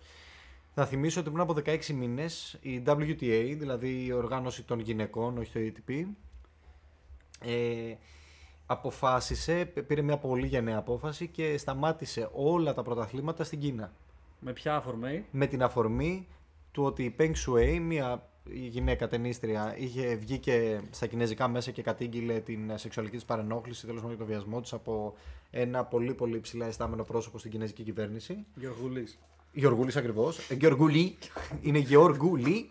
Να 0.76 0.86
θυμίσω 0.86 1.20
ότι 1.20 1.30
πριν 1.30 1.42
από 1.42 1.54
16 1.66 1.86
μήνες 1.88 2.58
η 2.62 2.84
WTA, 2.86 3.56
δηλαδή 3.58 4.06
η 4.06 4.12
οργάνωση 4.12 4.64
των 4.64 4.80
γυναικών, 4.80 5.38
όχι 5.38 5.52
το 5.52 5.60
ATP, 5.60 6.06
ε, 7.40 7.96
αποφάσισε, 8.66 9.66
πήρε 9.66 10.02
μια 10.02 10.18
πολύ 10.18 10.48
γενναία 10.48 10.78
απόφαση 10.78 11.28
και 11.28 11.58
σταμάτησε 11.58 12.30
όλα 12.34 12.74
τα 12.74 12.84
πρωταθλήματα 12.84 13.44
στην 13.44 13.60
Κίνα 13.60 13.94
Με 14.40 14.54
ποια 14.54 14.76
αφορμή; 14.76 15.26
με 15.32 15.48
την 15.48 15.64
αφορμή 15.64 16.28
του 16.72 16.84
ότι 16.84 17.04
η 17.04 17.16
Peng 17.20 17.34
Shuai, 17.46 17.80
μια 17.80 18.30
γυναίκα 18.52 19.08
ταινίστρια, 19.08 19.76
είχε 19.78 20.16
βγει 20.16 20.40
και 20.40 20.82
στα 20.90 21.08
κινέζικα 21.08 21.48
μέσα 21.48 21.72
και 21.72 21.82
κατήγγειλε 21.82 22.40
την 22.40 22.78
σεξουαλική 22.78 23.16
της 23.16 23.26
παρενόχληση, 23.26 23.86
τέλος 23.86 24.02
πάντων 24.02 24.18
και 24.18 24.24
τον 24.24 24.32
βιασμό 24.32 24.62
της 24.62 24.74
από 24.74 25.14
ένα 25.52 25.86
πολύ 25.86 26.14
πολύ 26.14 26.38
υψηλά 26.38 26.66
αισθάμενο 26.66 27.04
πρόσωπο 27.04 27.38
στην 27.38 27.52
κινέζικη 27.52 27.84
κυβέρνηση. 27.84 28.46
Γεωργούλης. 29.54 29.94
Γιωργούλης 29.94 29.96
ακριβώς. 29.96 30.38
Ε, 30.50 30.54
Γεωργούλη. 30.54 31.18
Είναι 31.62 31.78
Γεωργούλη. 31.78 32.70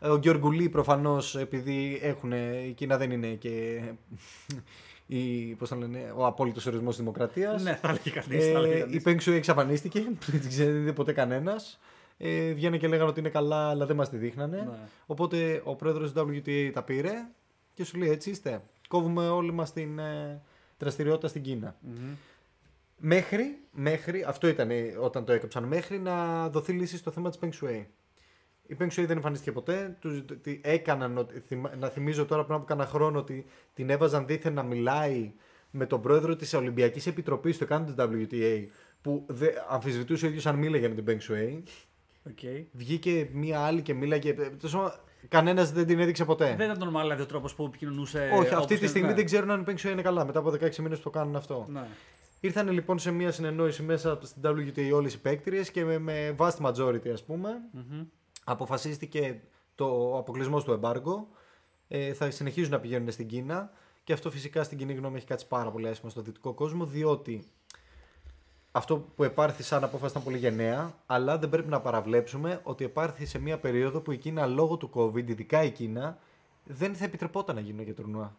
Ε, 0.00 0.08
Ο 0.08 0.16
Γεωργούλη 0.16 0.68
προφανώς 0.68 1.36
επειδή 1.36 1.98
έχουν, 2.02 2.32
η 2.68 2.72
Κίνα 2.76 2.96
δεν 2.96 3.10
είναι 3.10 3.28
και 3.28 3.82
η, 5.06 5.54
πώς 5.54 5.68
το 5.68 5.76
λένε, 5.76 6.12
ο 6.16 6.26
απόλυτος 6.26 6.66
ορισμός 6.66 6.94
της 6.94 6.98
δημοκρατίας. 7.04 7.62
Ναι, 7.62 7.74
θα 7.74 7.88
έλεγε 7.88 8.10
κανείς. 8.10 8.44
Ε, 8.46 8.86
η 8.90 9.02
Peng 9.04 9.20
Shui 9.20 9.32
εξαφανίστηκε, 9.32 10.00
δεν 10.26 10.40
την 10.40 10.48
ξέρει 10.48 10.92
ποτέ 10.92 11.12
κανένας. 11.12 11.78
Ε, 12.18 12.52
βγαίνανε 12.52 12.76
και 12.76 12.88
λέγανε 12.88 13.08
ότι 13.10 13.20
είναι 13.20 13.28
καλά, 13.28 13.68
αλλά 13.68 13.86
δεν 13.86 13.96
μας 13.96 14.08
τη 14.10 14.16
δείχνανε. 14.16 14.56
Ναι. 14.56 14.78
Οπότε 15.06 15.60
ο 15.64 15.74
πρόεδρος 15.76 16.12
του 16.12 16.28
WTA 16.28 16.70
τα 16.72 16.82
πήρε 16.82 17.12
και 17.74 17.84
σου 17.84 17.98
λέει: 17.98 18.10
Έτσι 18.10 18.30
είστε. 18.30 18.62
Κόβουμε 18.88 19.28
όλοι 19.28 19.52
μας 19.52 19.72
την 19.72 19.98
ε, 19.98 20.40
δραστηριότητα 20.78 21.28
στην 21.28 21.42
Κίνα. 21.42 21.76
Μμμ. 21.80 22.14
Μέχρι, 23.04 23.58
μέχρι, 23.72 24.24
αυτό 24.26 24.48
ήταν 24.48 24.70
ε, 24.70 24.82
όταν 25.00 25.24
το 25.24 25.32
έκαψαν, 25.32 25.64
μέχρι 25.64 25.98
να 25.98 26.48
δοθεί 26.48 26.72
λύση 26.72 26.96
στο 26.96 27.10
θέμα 27.10 27.30
της 27.30 27.38
Peng 27.42 27.64
Shui. 27.64 27.84
Η 28.66 28.76
Peng 28.78 28.86
Shui 28.86 29.04
δεν 29.06 29.10
εμφανίστηκε 29.16 29.52
ποτέ. 29.52 29.96
Τους, 30.00 30.24
τι 30.42 30.60
έκαναν, 30.64 31.18
ότι- 31.18 31.40
θυμα- 31.40 31.76
να 31.76 31.88
θυμίζω 31.88 32.24
τώρα 32.26 32.44
πριν 32.44 32.56
από 32.56 32.64
κάνα 32.64 32.86
χρόνο 32.86 33.18
ότι 33.18 33.44
την 33.74 33.90
έβαζαν 33.90 34.26
δίθεν 34.26 34.52
να 34.54 34.62
μιλάει 34.62 35.32
με 35.70 35.86
τον 35.86 36.00
πρόεδρο 36.00 36.36
της 36.36 36.54
Ολυμπιακής 36.54 37.06
Επιτροπής, 37.06 37.58
το 37.58 37.64
έκανε 37.64 37.92
το 37.92 38.10
WTA, 38.12 38.66
που 39.02 39.24
δε, 39.28 39.48
αμφισβητούσε 39.68 40.24
ο 40.24 40.28
ίδιος 40.28 40.46
αν 40.46 40.56
μίλαγε 40.56 40.88
με 40.88 40.94
την 40.94 41.04
Beng 41.08 41.30
Shui. 41.32 41.62
Okay. 42.28 42.64
Βγήκε 42.72 43.28
μία 43.32 43.60
άλλη 43.60 43.82
και 43.82 43.94
μίλαγε. 43.94 44.34
Κανένας 45.28 45.72
δεν 45.72 45.86
την 45.86 45.98
έδειξε 46.00 46.24
ποτέ. 46.24 46.54
Δεν 46.58 46.70
ήταν 46.70 46.88
normal 46.88 47.00
δηλαδή 47.00 47.22
ο 47.22 47.26
τρόπος 47.26 47.54
που 47.54 47.64
επικοινωνούσε. 47.64 48.28
Όχι, 48.32 48.46
όπως 48.46 48.52
αυτή 48.58 48.74
τη 48.74 48.80
και- 48.80 48.86
στιγμή 48.86 49.08
ναι. 49.08 49.14
δεν 49.14 49.24
ξέρουν 49.24 49.50
αν 49.50 49.60
η 49.60 49.64
Beng 49.66 49.86
Shui 49.86 49.90
είναι 49.90 50.02
καλά. 50.02 50.24
Μετά 50.24 50.38
από 50.38 50.50
16 50.50 50.76
μήνες 50.82 50.98
που 50.98 51.02
το 51.04 51.10
κάνουν 51.10 51.36
αυτό. 51.36 51.66
Ναι. 51.70 51.84
Ήρθαν 52.44 52.68
λοιπόν 52.70 52.98
σε 52.98 53.10
μία 53.10 53.32
συνεννόηση 53.32 53.82
μέσα 53.82 54.18
στην 54.22 54.42
WTA 54.44 54.90
όλες 54.94 55.14
οι 55.14 55.20
παίκτριες 55.20 55.70
και 55.70 55.84
με, 55.84 55.98
με 55.98 56.34
vast 56.38 56.56
majority, 56.60 57.08
ας 57.08 57.24
πούμε, 57.24 57.50
Μμμ. 57.72 58.04
αποφασίστηκε 58.44 59.40
το 59.74 60.18
αποκλεισμός 60.18 60.64
του 60.64 60.72
εμπάργκο. 60.72 61.28
Ε, 61.88 62.12
θα 62.12 62.30
συνεχίζουν 62.30 62.70
να 62.70 62.80
πηγαίνουν 62.80 63.10
στην 63.10 63.26
Κίνα. 63.26 63.70
Και 64.04 64.12
αυτό 64.12 64.30
φυσικά 64.30 64.62
στην 64.62 64.78
κοινή 64.78 64.92
γνώμη 64.92 65.16
έχει 65.16 65.26
κάτσει 65.26 65.46
πάρα 65.46 65.70
πολύ 65.70 65.88
άσχημα 65.88 66.10
στο 66.10 66.20
δυτικό 66.20 66.52
κόσμο, 66.52 66.86
διότι 66.86 67.44
αυτό 68.72 68.96
που 68.96 69.24
επάρθη 69.24 69.62
σαν 69.62 69.84
απόφαση 69.84 70.10
ήταν 70.10 70.22
πολύ 70.22 70.38
γενναία, 70.38 70.94
αλλά 71.06 71.38
δεν 71.38 71.48
πρέπει 71.48 71.68
να 71.68 71.80
παραβλέψουμε 71.80 72.60
ότι 72.62 72.84
επάρθη 72.84 73.26
σε 73.26 73.38
μια 73.38 73.58
περίοδο 73.58 74.00
που 74.00 74.12
η 74.12 74.16
Κίνα 74.16 74.46
λόγω 74.46 74.76
του 74.76 74.90
COVID, 74.94 75.28
ειδικά 75.28 75.62
η 75.62 75.70
Κίνα, 75.70 76.18
δεν 76.64 76.94
θα 76.94 77.04
επιτρεπόταν 77.04 77.54
να 77.54 77.60
γίνουν 77.60 77.84
για 77.84 77.94
τουρνουά. 77.94 78.36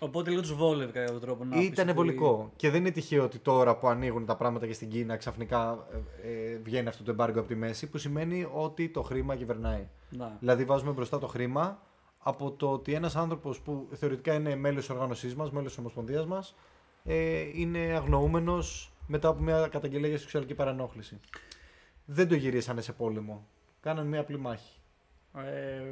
Οπότε 0.00 0.30
λίγο 0.30 0.40
τους 0.42 0.54
βόλευε 0.54 0.92
κατά 0.92 1.04
κάποιο 1.04 1.20
τρόπο. 1.20 1.44
να 1.44 1.56
Ήταν 1.56 1.68
πεις 1.70 1.78
ότι- 1.78 1.88
εμβολικό. 1.90 2.52
Και 2.56 2.70
δεν 2.70 2.80
είναι 2.80 2.90
τυχαίο 2.90 3.24
ότι 3.24 3.38
τώρα 3.38 3.76
που 3.76 3.88
ανοίγουν 3.88 4.26
τα 4.26 4.36
πράγματα 4.36 4.66
και 4.66 4.72
στην 4.72 4.88
Κίνα 4.88 5.16
ξαφνικά 5.16 5.86
ε, 6.22 6.30
ε, 6.52 6.58
βγαίνει 6.58 6.88
αυτό 6.88 7.02
το 7.02 7.10
εμπάργκο 7.10 7.38
από 7.38 7.48
τη 7.48 7.54
μέση, 7.54 7.86
που 7.88 7.98
σημαίνει 7.98 8.48
ότι 8.52 8.88
το 8.88 9.02
χρήμα 9.02 9.36
κυβερνάει. 9.36 9.88
Ναι. 10.10 10.30
Δηλαδή 10.38 10.64
βάζουμε 10.64 10.92
μπροστά 10.92 11.18
το 11.18 11.26
χρήμα 11.26 11.82
από 12.18 12.52
το 12.52 12.70
ότι 12.72 12.94
ένας 12.94 13.16
άνθρωπος 13.16 13.60
που 13.60 13.88
θεωρητικά 13.92 14.34
είναι 14.34 14.56
μέλος 14.56 14.80
της 14.86 14.90
οργάνωσής 14.90 15.34
μας, 15.34 15.50
μέλος 15.50 15.68
της 15.68 15.78
ομοσπονδίας 15.78 16.26
μας, 16.26 16.54
ε, 17.04 17.40
είναι 17.54 17.78
αγνοούμενος 17.78 18.92
μετά 19.06 19.28
από 19.28 19.42
μια 19.42 19.68
καταγγελία 19.68 20.08
για 20.08 20.18
σεξουαλική 20.18 20.54
παρανόχληση. 20.54 21.20
Δεν 22.04 22.28
το 22.28 22.34
γυρίσανε 22.34 22.80
σε 22.80 22.92
πόλεμο. 22.92 23.46
Κάνανε 23.80 24.08
μια 24.08 24.20
απλή 24.20 24.38
μάχη. 24.38 24.80
Ε, 25.34 25.82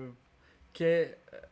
και 0.71 0.87
ε, 0.97 1.07
εντάξει, 1.07 1.46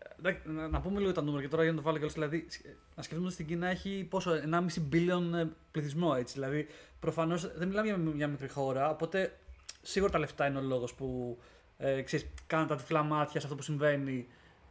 να, 0.45 0.69
να 0.69 0.81
πούμε 0.81 1.01
λίγο 1.01 1.13
τα 1.13 1.23
νούμερα 1.23 1.43
και 1.43 1.49
τώρα 1.49 1.63
για 1.63 1.73
να 1.73 1.77
το 1.79 1.83
βάλω 1.85 1.97
κιόλας, 1.97 2.15
Δηλαδή, 2.15 2.47
σ- 2.49 2.65
να 2.97 3.03
σκεφτούμε 3.03 3.27
ότι 3.27 3.35
στην 3.35 3.47
Κίνα 3.47 3.67
έχει 3.69 4.07
πόσο, 4.11 4.31
1,5 4.51 4.59
billion 4.93 5.35
ε, 5.35 5.47
πληθυσμό 5.71 6.15
έτσι. 6.19 6.35
Δηλαδή, 6.35 6.67
προφανώς 7.01 7.57
δεν 7.57 7.69
μιλάμε 7.69 7.87
για 7.87 7.97
μια 7.97 8.29
μικρή 8.29 8.49
χώρα, 8.49 8.91
οπότε 8.91 9.39
σίγουρα 9.83 10.13
τα 10.13 10.19
λεφτά 10.19 10.47
είναι 10.47 10.59
ο 10.59 10.63
λόγος 10.63 10.95
που 10.95 11.39
ε, 11.77 12.03
ξέρεις, 12.03 12.27
κάνουν 12.47 12.67
τα 12.67 12.77
τυφλά 12.77 13.03
μάτια 13.03 13.41
σε 13.41 13.47
αυτό 13.47 13.57
που 13.57 13.63
συμβαίνει. 13.63 14.29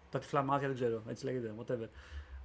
Τα 0.09 0.19
τυφλά 0.19 0.41
μάτια 0.43 0.67
δεν 0.67 0.75
ξέρω, 0.75 1.03
έτσι 1.07 1.25
λέγεται, 1.25 1.53
whatever. 1.59 1.87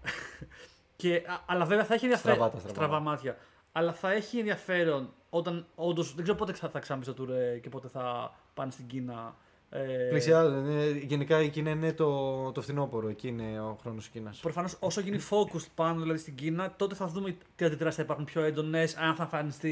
και, 0.96 1.14
α, 1.14 1.42
αλλά 1.46 1.64
βέβαια 1.64 1.84
θα 1.84 1.94
έχει 1.94 2.04
ενδιαφέρον. 2.04 2.36
Στραβά 2.36 2.62
τα 2.62 2.68
στραβά. 2.68 3.00
μάτια. 3.00 3.36
Αλλά 3.72 3.92
θα 3.92 4.12
έχει 4.12 4.38
ενδιαφέρον 4.38 5.12
όταν 5.30 5.66
όντω. 5.74 6.02
Δεν 6.02 6.22
ξέρω 6.22 6.38
πότε 6.38 6.52
θα, 6.52 6.68
θα 6.68 6.78
ξαναμπεί 6.78 7.04
στο 7.10 7.24
tour 7.24 7.28
ε, 7.28 7.58
και 7.58 7.68
πότε 7.68 7.88
θα 7.88 8.34
πάνε 8.54 8.70
στην 8.70 8.86
Κίνα. 8.86 9.36
Ε, 9.70 9.78
Πλησιάζουν. 10.10 10.68
ε, 10.70 10.90
γενικά 10.90 11.42
η 11.42 11.48
Κίνα 11.48 11.70
είναι 11.70 11.92
το, 11.92 12.52
το 12.52 12.60
φθινόπωρο. 12.62 13.08
Εκεί 13.08 13.28
είναι 13.28 13.60
ο 13.60 13.76
χρόνος 13.80 14.02
της 14.02 14.12
Κίνας. 14.12 14.38
Προφανώς 14.38 14.76
όσο 14.80 15.00
γίνει 15.00 15.18
focused 15.30 15.66
πάνω 15.74 16.00
δηλαδή 16.00 16.18
στην 16.18 16.34
Κίνα, 16.34 16.74
τότε 16.76 16.94
θα 16.94 17.06
δούμε 17.06 17.36
τι 17.56 17.64
αντιδράσεις 17.64 17.96
θα 17.96 18.02
υπάρχουν 18.02 18.24
πιο 18.24 18.42
έντονες, 18.42 18.96
αν 18.96 19.14
θα 19.14 19.22
εμφανιστεί 19.22 19.70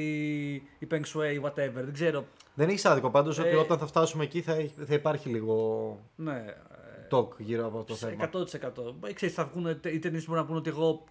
η 0.78 0.86
Peng 0.90 1.02
Shui, 1.14 1.42
whatever. 1.44 1.72
Δεν 1.72 1.92
ξέρω. 1.92 2.24
Δεν 2.54 2.68
έχει 2.68 2.88
άδικο 2.88 3.10
πάντως 3.10 3.38
ότι 3.38 3.48
Ε, 3.48 3.54
όταν 3.56 3.78
θα 3.78 3.86
φτάσουμε 3.86 4.24
εκεί 4.24 4.40
θα, 4.40 4.52
έχει- 4.52 4.74
θα 4.86 4.94
υπάρχει 4.94 5.28
λίγο 5.28 5.98
Ναι. 6.16 6.44
talk 7.10 7.28
γύρω 7.38 7.66
από 7.66 7.78
αυτό 7.78 7.92
το 7.92 7.98
σε 7.98 8.06
θέμα. 8.08 8.24
100%. 8.24 8.94
Ε, 9.08 9.12
Ξέρεις, 9.12 9.34
θα 9.34 9.44
βγουν 9.44 9.66
οι 9.84 9.98
ταινίες 9.98 10.24
που 10.24 10.30
μπορούν 10.30 10.42
να 10.42 10.44
πούνε 10.46 10.58
ότι 10.58 10.68
εγώ 10.70 11.04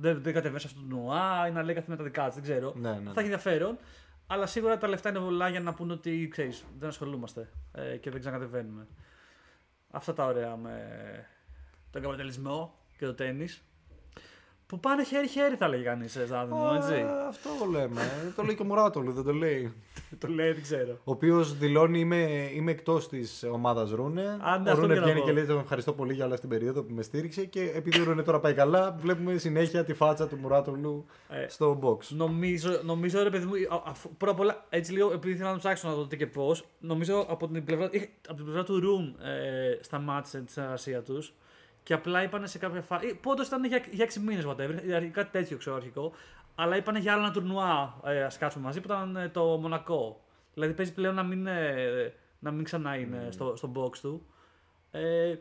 δεν, 0.00 0.22
δεν 0.22 0.32
κατεβαίνω 0.32 0.58
σε 0.58 0.66
αυτό 0.66 0.80
το 0.80 0.86
νουά 0.96 1.46
ή 1.48 1.50
να 1.50 1.62
λέει 1.62 1.74
καθημερινά 1.74 1.96
τα 1.96 2.02
δικά 2.14 2.24
της, 2.26 2.34
δεν 2.34 2.42
ξέρω. 2.42 2.72
Ναι, 2.76 2.90
ναι, 2.90 2.94
ναι. 2.96 3.02
Θα 3.04 3.20
έχει 3.20 3.30
ενδιαφέρον. 3.30 3.78
Αλλά 4.26 4.46
σίγουρα 4.46 4.78
τα 4.78 4.88
λεφτά 4.88 5.08
είναι 5.08 5.18
πολλά 5.18 5.48
για 5.48 5.60
να 5.60 5.74
πούνε 5.74 5.92
ότι 5.92 6.28
ξέρεις, 6.30 6.64
δεν 6.78 6.88
ασχολούμαστε 6.88 7.48
ε, 7.72 7.96
και 7.96 8.10
δεν 8.10 8.20
ξανακατεβαίνουμε. 8.20 8.86
Αυτά 9.90 10.12
τα 10.12 10.24
ωραία 10.24 10.56
με 10.56 11.26
τον 11.90 12.02
καπιταλισμό 12.02 12.74
και 12.98 13.06
το 13.06 13.14
τέννη. 13.14 13.48
Που 14.72 14.80
πάνε 14.80 15.04
χέρι-χέρι, 15.04 15.56
θα 15.56 15.68
λέγει 15.68 15.82
κανείς, 15.82 16.18
Ζάδινο, 16.26 16.72
έτσι. 16.76 16.92
Α, 16.94 17.26
αυτό 17.28 17.50
λέμε. 17.70 18.00
το 18.36 18.42
λέει 18.42 18.54
και 18.54 18.62
ο 18.62 18.64
Μουράτολου, 18.64 19.12
δεν 19.12 19.24
το 19.24 19.32
λέει. 19.32 19.72
το 20.20 20.28
λέει, 20.28 20.52
δεν 20.52 20.62
ξέρω. 20.62 20.92
Ο 20.92 21.10
οποίος 21.10 21.56
δηλώνει 21.58 21.98
είμαι, 21.98 22.50
είμαι 22.54 22.70
εκτός 22.70 23.08
της 23.08 23.44
ομάδας 23.52 23.90
Ρούνε. 23.90 24.22
Α, 24.40 24.58
ναι, 24.58 24.68
ο 24.68 24.72
αυτό 24.72 24.80
Ρούνε 24.80 24.94
και 24.94 24.98
να 25.00 25.04
βγαίνει 25.06 25.20
πω. 25.20 25.26
και 25.26 25.32
λέει: 25.32 25.44
Τον 25.44 25.58
ευχαριστώ 25.58 25.92
πολύ 25.92 26.12
για 26.14 26.24
όλη 26.24 26.34
αυτή 26.34 26.46
την 26.48 26.58
περίοδο 26.58 26.82
που 26.82 26.94
με 26.94 27.02
στήριξε. 27.02 27.44
Και 27.44 27.72
επειδή 27.74 28.00
ο 28.00 28.04
Ρούνε 28.04 28.22
τώρα 28.22 28.40
πάει 28.40 28.54
καλά, 28.54 28.96
βλέπουμε 29.00 29.36
συνέχεια 29.38 29.84
τη 29.84 29.94
φάτσα 29.94 30.28
του 30.28 30.36
Μουράτολου 30.36 31.06
Ε, 31.28 31.48
στο 31.48 31.78
box. 31.82 31.98
Νομίζω, 32.08 32.80
νομίζω 32.84 33.22
ρε 33.22 33.30
παιδί 33.30 33.44
μου, 33.46 33.52
α- 33.74 33.82
αφού- 33.86 34.10
πρώτα 34.16 34.32
απ' 34.32 34.40
όλα, 34.40 34.64
έτσι 34.68 34.92
λίγο, 34.92 35.12
επειδή 35.12 35.34
ήθελα 35.34 35.50
να 35.50 35.58
ψάξω 35.58 35.88
να 35.88 35.94
δω 35.94 36.06
τι 36.06 36.16
και 36.16 36.26
πώς, 36.26 36.64
νομίζω 36.78 37.26
από 37.28 37.48
την 37.48 37.64
πλευρά, 37.64 37.88
είχε- 37.92 38.10
από 38.26 38.36
την 38.36 38.44
πλευρά 38.44 38.64
του 38.64 38.80
Ρουμ 38.80 39.04
ε, 39.06 39.78
σταμάτησε 39.80 40.38
τη 40.40 40.52
συνεργασία 40.52 41.02
τους 41.02 41.32
και 41.82 41.94
απλά 41.94 42.22
είπαν 42.22 42.48
σε 42.48 42.58
κάποια 42.58 42.82
φάση. 42.82 43.14
Πόντω 43.14 43.42
ήταν 43.42 43.64
για, 43.64 43.84
για 43.90 44.06
6 44.06 44.14
μήνες, 44.14 44.44
whatever, 44.46 44.76
ε, 44.88 45.00
κάτι 45.00 45.30
τέτοιο 45.30 45.56
ξέρω 45.56 45.76
αρχικό. 45.76 46.12
Αλλά 46.54 46.76
είπαν 46.76 46.96
για 46.96 47.12
άλλο 47.12 47.22
ένα 47.22 47.32
τουρνουά 47.32 48.00
ε, 48.04 48.22
ας 48.22 48.38
κάτσουμε 48.38 48.64
μαζί 48.64 48.80
που 48.80 48.86
ήταν 48.86 49.16
ε, 49.16 49.28
το 49.28 49.44
Μονακό. 49.44 50.24
Δηλαδή 50.54 50.72
παίζει 50.72 50.92
πλέον 50.92 51.14
να 51.14 51.22
μην, 51.22 51.46
ε, 51.46 52.14
να 52.38 52.50
μην 52.50 52.64
ξανά 52.64 52.96
είναι 52.96 53.28
στο, 53.30 53.56
στο 53.56 53.72
box 53.74 53.98
του. 53.98 54.26
Ε, 54.90 55.34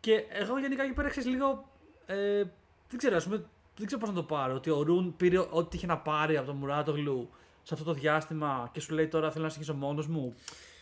και 0.00 0.24
εγώ 0.28 0.58
γενικά 0.58 0.82
εκεί 0.82 0.92
πέρα 0.92 1.08
ξέρεις 1.08 1.28
λίγο. 1.28 1.68
Ε, 2.06 2.42
δεν 2.88 2.98
ξέρω, 2.98 3.16
ας 3.16 3.24
πούμε, 3.24 3.44
δεν 3.76 3.86
ξέρω 3.86 4.00
πώς 4.00 4.10
να 4.10 4.14
το 4.14 4.22
πάρω. 4.22 4.54
Ότι 4.54 4.70
ο 4.70 4.82
Ρουν 4.82 5.16
πήρε 5.16 5.38
ό,τι 5.50 5.76
είχε 5.76 5.86
να 5.86 5.98
πάρει 5.98 6.36
από 6.36 6.46
τον 6.46 6.56
Μουράτογλου 6.56 7.30
σε 7.62 7.74
αυτό 7.74 7.86
το 7.86 7.92
διάστημα 7.92 8.68
και 8.72 8.80
σου 8.80 8.94
λέει 8.94 9.08
τώρα 9.08 9.30
θέλω 9.30 9.44
να 9.44 9.50
συνεχίσω 9.50 9.76
μόνος 9.76 10.06
μου. 10.06 10.34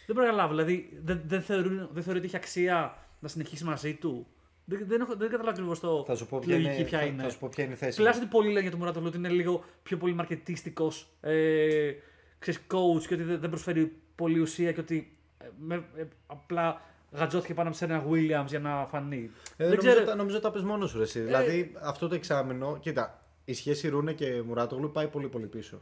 Δεν 0.06 0.14
μπορώ 0.14 0.26
να 0.26 0.32
καταλάβω. 0.32 0.54
Δηλαδή 0.54 1.00
δεν, 1.04 1.22
δεν, 1.26 1.42
θεωρεί, 1.42 1.88
δεν 1.92 2.02
θεωρεί 2.02 2.18
ότι 2.18 2.26
έχει 2.26 2.36
αξία 2.36 2.96
να 3.20 3.28
συνεχίσει 3.28 3.64
μαζί 3.64 3.94
του. 3.94 4.26
Δεν, 4.68 4.84
δεν, 4.86 5.00
έχω, 5.00 5.16
δεν 5.16 5.30
καταλαβαίνω 5.30 5.50
ακριβώς 5.50 5.80
το 5.80 6.04
Θα 6.06 6.14
σου 6.16 6.26
πω 6.26 6.38
τη 6.38 6.46
ποια 6.46 6.56
λογική 6.56 6.74
είναι, 6.74 6.84
ποια 6.84 6.98
θα, 6.98 7.04
είναι. 7.04 7.22
θα 7.22 7.28
σου 7.30 7.38
πω 7.38 7.48
ποια 7.48 7.64
είναι 7.64 7.72
η 7.72 7.76
θέση. 7.76 7.96
Τουλάχιστον 7.96 8.28
ότι 8.28 8.36
πολλοί 8.36 8.48
λένε 8.48 8.60
για 8.60 8.70
τον 8.70 8.78
Μουράτογλου 8.78 9.08
ότι 9.08 9.18
είναι 9.18 9.28
λίγο 9.28 9.64
πιο 9.82 9.96
πολύ 9.96 10.14
μαρκετίστικος 10.14 11.08
ε, 11.20 11.92
ξέρεις, 12.38 12.60
coach 12.60 13.06
και 13.06 13.14
ότι 13.14 13.22
δεν, 13.22 13.40
δεν 13.40 13.50
προσφέρει 13.50 13.92
πολλή 14.14 14.38
ουσία 14.38 14.72
και 14.72 14.80
ότι 14.80 15.16
ε, 15.38 15.46
με, 15.58 15.74
ε, 15.96 16.04
απλά 16.26 16.80
γατζώθηκε 17.10 17.54
πάνω 17.54 17.68
από 17.68 17.78
ένα 17.80 18.04
Williams 18.10 18.46
για 18.46 18.58
να 18.58 18.86
φανεί. 18.86 19.30
Ε, 19.56 19.68
δεν 19.68 19.68
νομίζω, 19.68 19.90
ξέρω. 19.90 20.04
τα, 20.04 20.14
νομίζω 20.14 20.40
τα 20.40 20.50
πες 20.50 20.62
μόνος 20.62 20.90
σου 20.90 20.96
ρε, 20.96 21.02
εσύ. 21.02 21.20
Δηλαδή 21.20 21.72
αυτό 21.80 22.08
το 22.08 22.14
εξάμηνο, 22.14 22.78
κοίτα, 22.80 23.22
η 23.44 23.54
σχέση 23.54 23.88
Ρούνε 23.88 24.12
και 24.12 24.42
Μουράτογλου 24.46 24.92
πάει 24.92 25.08
πολύ 25.08 25.28
πολύ 25.28 25.46
πίσω. 25.46 25.80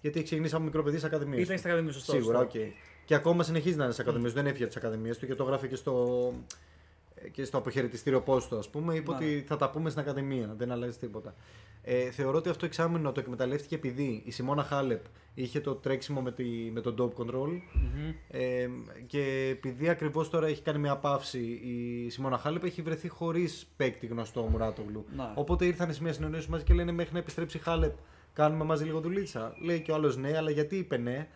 Γιατί 0.00 0.18
έχει 0.18 0.26
ξεκινήσει 0.26 0.54
από 0.54 0.64
μικρό 0.64 0.82
παιδί 0.82 0.96
στις 0.96 1.08
ακαδημίες. 1.08 1.42
Ήταν 1.42 1.58
στα 1.58 1.68
ακαδημία, 1.68 1.92
σωστό. 1.92 2.12
Σίγουρα, 2.12 2.38
οκ. 2.38 2.50
σωστό. 2.50 2.66
Και 3.04 3.14
ακόμα 3.14 3.42
συνεχίζει 3.42 3.76
να 3.76 3.84
είναι 3.84 3.92
στις 3.92 4.04
ακαδημίες. 4.04 4.32
Δεν 4.32 4.46
έφυγε 4.46 4.64
από 4.64 4.72
τις 4.72 4.82
ακαδημίες 4.82 5.18
του 5.18 5.26
και 5.26 5.34
το 5.34 5.44
γράφει 5.44 5.68
και 5.68 5.76
στο, 5.76 6.32
και 7.32 7.44
στο 7.44 7.58
αποχαιρετιστήριο 7.58 8.20
post, 8.20 8.56
ας 8.56 8.68
πούμε. 8.68 8.94
Είπε 8.94 9.10
Ναι. 9.10 9.16
ότι 9.16 9.44
θα 9.46 9.56
τα 9.56 9.70
πούμε 9.70 9.90
στην 9.90 10.02
ακαδημία. 10.02 10.54
Δεν 10.56 10.72
αλλάζει 10.72 10.96
τίποτα. 10.98 11.34
Ε, 11.82 12.10
θεωρώ 12.10 12.38
ότι 12.38 12.48
αυτό 12.48 12.60
το 12.60 12.66
εξάμηνο 12.66 13.12
το 13.12 13.20
εκμεταλλεύτηκε 13.20 13.74
επειδή 13.74 14.22
η 14.24 14.30
Σιμώνα 14.30 14.62
Χάλεπ 14.62 15.04
είχε 15.34 15.60
το 15.60 15.74
τρέξιμο 15.74 16.20
με, 16.20 16.32
τη, 16.32 16.44
με 16.72 16.80
το 16.80 16.94
dope 16.98 17.22
control. 17.22 17.48
Μμμ. 17.72 18.12
Ε, 18.28 18.68
και 19.06 19.48
επειδή 19.50 19.88
ακριβώς 19.88 20.30
τώρα 20.30 20.46
έχει 20.46 20.62
κάνει 20.62 20.78
μια 20.78 20.96
παύση 20.96 21.38
η 21.64 22.08
Σιμώνα 22.10 22.38
Χάλεπ, 22.38 22.64
έχει 22.64 22.82
βρεθεί 22.82 23.08
χωρίς 23.08 23.66
παίκτη 23.76 24.06
γνωστό 24.06 24.42
Μουράτογλου. 24.42 25.04
Να. 25.16 25.32
Οπότε 25.34 25.64
ήρθαν 25.64 25.94
σε 25.94 26.02
μια 26.02 26.12
συνεννόηση 26.12 26.50
μαζί 26.50 26.64
και 26.64 26.74
λένε 26.74 26.92
μέχρι 26.92 27.12
να 27.12 27.18
επιστρέψει 27.18 27.56
η 27.56 27.60
Χάλεπ, 27.60 27.94
κάνουμε 28.32 28.64
μαζί 28.64 28.84
λίγο 28.84 29.00
δουλίτσα. 29.00 29.54
Λέει 29.62 29.80
και 29.80 29.92
ο 29.92 29.94
άλλος 29.94 30.16
ναι, 30.16 30.36
αλλά 30.36 30.50
γιατί 30.50 30.76
είπε 30.76 30.96
ναι, 30.96 31.28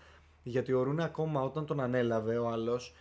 γιατί 0.43 0.73
ο 0.73 0.83
Ρούνε 0.83 1.05
ακόμα 1.05 1.43
όταν 1.43 1.67
τον 1.67 1.81
ανέλαβε 1.81 2.39
ο 2.39 2.49
άλλος 2.49 2.95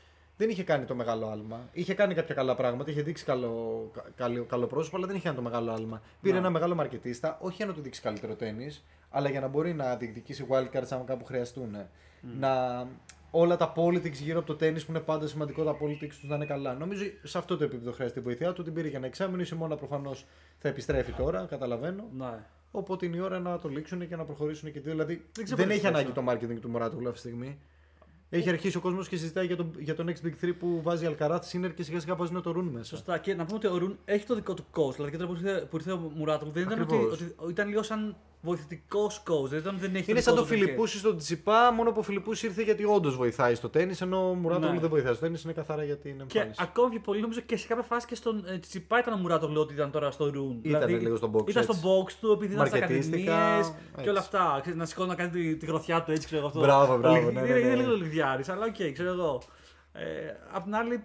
δεν 0.43 0.51
είχε 0.51 0.63
κάνει 0.63 0.85
το 0.85 0.95
μεγάλο 0.95 1.27
άλμα. 1.27 1.69
Είχε 1.71 1.93
κάνει 1.93 2.13
κάποια 2.13 2.35
καλά 2.35 2.55
πράγματα, 2.55 2.91
είχε 2.91 3.01
δείξει 3.01 3.25
καλό, 3.25 3.89
κα- 3.93 4.05
καλό, 4.15 4.43
καλό 4.43 4.67
πρόσωπο, 4.67 4.97
αλλά 4.97 5.05
δεν 5.07 5.15
είχε 5.15 5.23
κάνει 5.25 5.35
το 5.37 5.43
μεγάλο 5.43 5.71
άλμα. 5.71 6.01
Πήρε 6.21 6.33
Να. 6.33 6.39
ένα 6.39 6.49
μεγάλο 6.49 6.75
μαρκετίστα, 6.75 7.37
όχι 7.41 7.55
για 7.55 7.65
να 7.65 7.73
του 7.73 7.81
δείξει 7.81 8.01
καλύτερο 8.01 8.35
τέννη, 8.35 8.69
αλλά 9.09 9.29
για 9.29 9.39
να 9.39 9.47
μπορεί 9.47 9.73
να 9.73 9.95
διεκδικήσει 9.95 10.45
wildcards 10.49 10.87
άμα 10.89 11.03
κάπου 11.03 11.25
χρειαστούν. 11.25 11.75
Να 12.39 12.51
όλα 13.31 13.57
τα 13.57 13.73
politics 13.75 14.11
γύρω 14.11 14.37
από 14.37 14.47
το 14.47 14.55
τέννη 14.55 14.79
που 14.79 14.85
είναι 14.89 14.99
πάντα 14.99 15.27
σημαντικό 15.27 15.63
τα 15.63 15.77
politics 15.81 16.07
τους 16.19 16.23
να 16.29 16.35
είναι 16.35 16.45
καλά. 16.45 16.73
Νομίζω 16.73 17.03
σε 17.23 17.37
αυτό 17.37 17.57
το 17.57 17.63
επίπεδο 17.63 17.91
χρειάζεται 17.91 18.19
η 18.19 18.23
βοήθειά 18.23 18.53
του. 18.53 18.63
Την 18.63 18.73
πήρε 18.73 18.87
για 18.87 18.97
ένα 18.97 19.07
εξάμεινο. 19.07 19.41
Η 19.41 19.45
Σιμώνα 19.45 19.75
προφανώς 19.75 20.25
θα 20.57 20.67
επιστρέφει 20.67 21.11
τώρα, 21.11 21.45
καταλαβαίνω. 21.49 22.03
Ναι. 22.17 22.39
Οπότε 22.71 23.05
είναι 23.05 23.15
η 23.17 23.19
ώρα 23.19 23.39
να 23.39 23.59
το 23.59 23.69
λήξουν 23.69 24.07
και 24.07 24.15
να 24.15 24.23
προχωρήσουν 24.25 24.71
και 24.71 24.77
οι 24.79 24.81
δύο. 24.81 24.91
Δηλαδή 24.91 25.13
Δεν 25.15 25.23
δεν, 25.33 25.43
ξέρω 25.45 25.61
πώς 25.61 25.71
έχει 25.71 25.79
θα 25.81 25.87
ανάγκη 25.87 26.11
φτάσω. 26.11 26.25
το 26.25 26.31
marketing 26.31 26.59
του 26.61 26.69
Μουράτογλου 26.69 27.09
αυτή 27.09 27.21
τη 27.21 27.27
στιγμή. 27.27 27.59
Έχει 28.35 28.49
αρχίσει 28.49 28.77
ο 28.77 28.79
κόσμος 28.79 29.07
και 29.07 29.17
συζητάει 29.17 29.45
για 29.45 29.55
το, 29.55 29.65
για 29.77 29.95
το 29.95 30.05
Next 30.07 30.27
Big 30.27 30.45
3 30.45 30.51
που 30.59 30.81
βάζει 30.81 31.05
Αλκαράθ 31.05 31.45
Σίνερ 31.45 31.73
και 31.73 31.83
σιγά 31.83 31.99
σιγά 31.99 32.15
βάζουν 32.15 32.41
το 32.41 32.51
Ρουν 32.51 32.67
μέσα. 32.67 32.85
Σωστά. 32.85 33.17
Και 33.17 33.35
να 33.35 33.45
πούμε 33.45 33.57
ότι 33.57 33.67
ο 33.67 33.77
Ρουν 33.77 33.97
έχει 34.05 34.25
το 34.25 34.35
δικό 34.35 34.53
του 34.53 34.65
coach. 34.75 34.93
Δηλαδή 34.93 35.11
και 35.11 35.17
τώρα 35.17 35.29
που 35.29 35.35
ήρθε, 35.35 35.67
που 35.69 35.75
ήρθε 35.75 35.91
ο 35.91 36.11
Μουράτογλου 36.15 36.53
δεν 36.53 36.63
ήταν 36.63 36.81
ότι, 36.81 36.95
Ακριβώς. 36.95 37.19
ότι 37.35 37.51
ήταν 37.51 37.67
λίγο 37.67 37.83
σαν 37.83 38.15
βοηθητικός 38.45 39.23
coach. 39.27 39.47
Δηλαδή 39.49 39.67
όταν 39.67 39.79
δεν 39.79 39.95
έχει 39.95 40.11
Είναι 40.11 40.21
σαν 40.21 40.35
το 40.35 40.43
δικό 40.43 40.53
του 40.55 40.59
Φιλιππούσης 40.61 40.99
στον 40.99 41.17
Τσιπά, 41.17 41.71
μόνο 41.71 41.91
που 41.91 41.99
ο 41.99 42.01
Φιλιππούσης 42.03 42.45
ήρθε 42.45 42.61
γιατί 42.63 42.83
όντως 42.85 43.15
βοηθάει 43.15 43.55
στο 43.55 43.69
τένις, 43.69 43.95
ενώ 44.01 44.29
ο 44.29 44.33
Μουράτογλου 44.33 44.73
Ναι. 44.73 44.79
δεν 44.79 44.89
βοηθάει 44.89 45.13
στο 45.13 45.21
τένις, 45.21 45.41
είναι 45.43 45.53
καθαρά 45.53 45.83
για 45.83 45.97
την 45.97 46.17
Και 46.27 46.37
εμφάνιση. 46.39 46.59
ακόμα 46.63 46.89
πιο 46.89 46.99
πολύ 46.99 47.21
νομίζω 47.21 47.39
και 47.39 47.57
σε 47.57 47.67
κάποια 47.67 47.83
φάση 47.83 48.07
και 48.07 48.15
στον 48.15 48.43
ε, 48.47 48.57
Τσιπά 48.59 48.99
ήταν 48.99 49.13
ο 49.13 49.17
Μουράτογλου 49.17 49.61
ότι 49.61 49.73
ήταν 49.73 49.91
τώρα 49.91 50.11
στο 50.11 50.29
Ρούνε. 50.29 50.59
Ήταν 50.61 50.89
λίγο 50.89 51.15
στο 51.15 51.31
box, 51.33 51.49
Ήταν 51.49 51.63
στο 51.63 51.73
έτσι. 51.73 51.85
box 51.87 52.11
του 52.21 52.31
επειδή 52.31 52.53
ήταν 52.53 52.67
στα 52.67 52.77
Μαρκετίστικα, 52.77 53.35
ακαδημίες 53.35 53.67
και 53.67 53.97
έτσι. 53.97 54.09
όλα 54.09 54.19
αυτά. 54.19 54.57
Ξέρεις, 54.61 54.79
να 54.79 54.85
σηκώνει 54.85 55.09
να 55.09 55.15
κάνει 55.15 55.29
τη, 55.29 55.55
τη 55.55 55.65
γροθιά 55.65 56.03
του 56.03 56.11
έτσι, 56.11 56.25
ξέρω 56.25 56.39
εγώ 56.39 56.47
αυτό. 56.47 56.59
Μπράβο, 56.59 56.97
μπράβο, 56.97 57.17
Είναι- 57.17 57.31
ναι, 57.31 57.41
ναι, 57.41 57.47
είναι, 57.47 57.59
ναι. 57.59 57.65
είναι 57.67 57.75
λίγο 57.75 57.95
λιδιάρη, 57.95 58.43
αλλά 58.47 58.65
οκ, 58.65 58.91
ξέρω 58.93 59.09
εγώ. 59.09 59.41
Ε, 59.93 60.01
απ' 60.51 60.63
την 60.63 60.75
άλλη, 60.75 61.03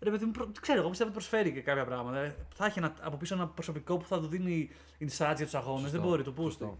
ρε 0.00 0.10
παιδί 0.10 0.24
μου, 0.24 0.30
προ- 0.30 0.48
ξέρω 0.60 0.78
εγώ 0.80 0.88
πιστεύω 0.88 1.10
ότι 1.10 1.18
προσφέρει 1.18 1.52
και 1.52 1.60
κάποια 1.60 1.84
πράγματα. 1.84 2.18
Ε, 2.18 2.34
θα 2.54 2.66
έχει 2.66 2.78
ένα, 2.78 2.94
από 3.00 3.16
πίσω 3.16 3.34
ένα 3.34 3.46
προσωπικό 3.46 3.96
που 3.96 4.04
θα 4.06 4.20
του 4.20 4.26
δίνει 4.26 4.70
insights 5.00 5.34
για 5.36 5.44
τους 5.44 5.54
αγώνες. 5.54 5.82
Δεν 5.82 5.90
Σωστό, 5.90 6.08
μπορεί, 6.08 6.22
το 6.22 6.32
πούστη. 6.32 6.62
σωστό. 6.64 6.78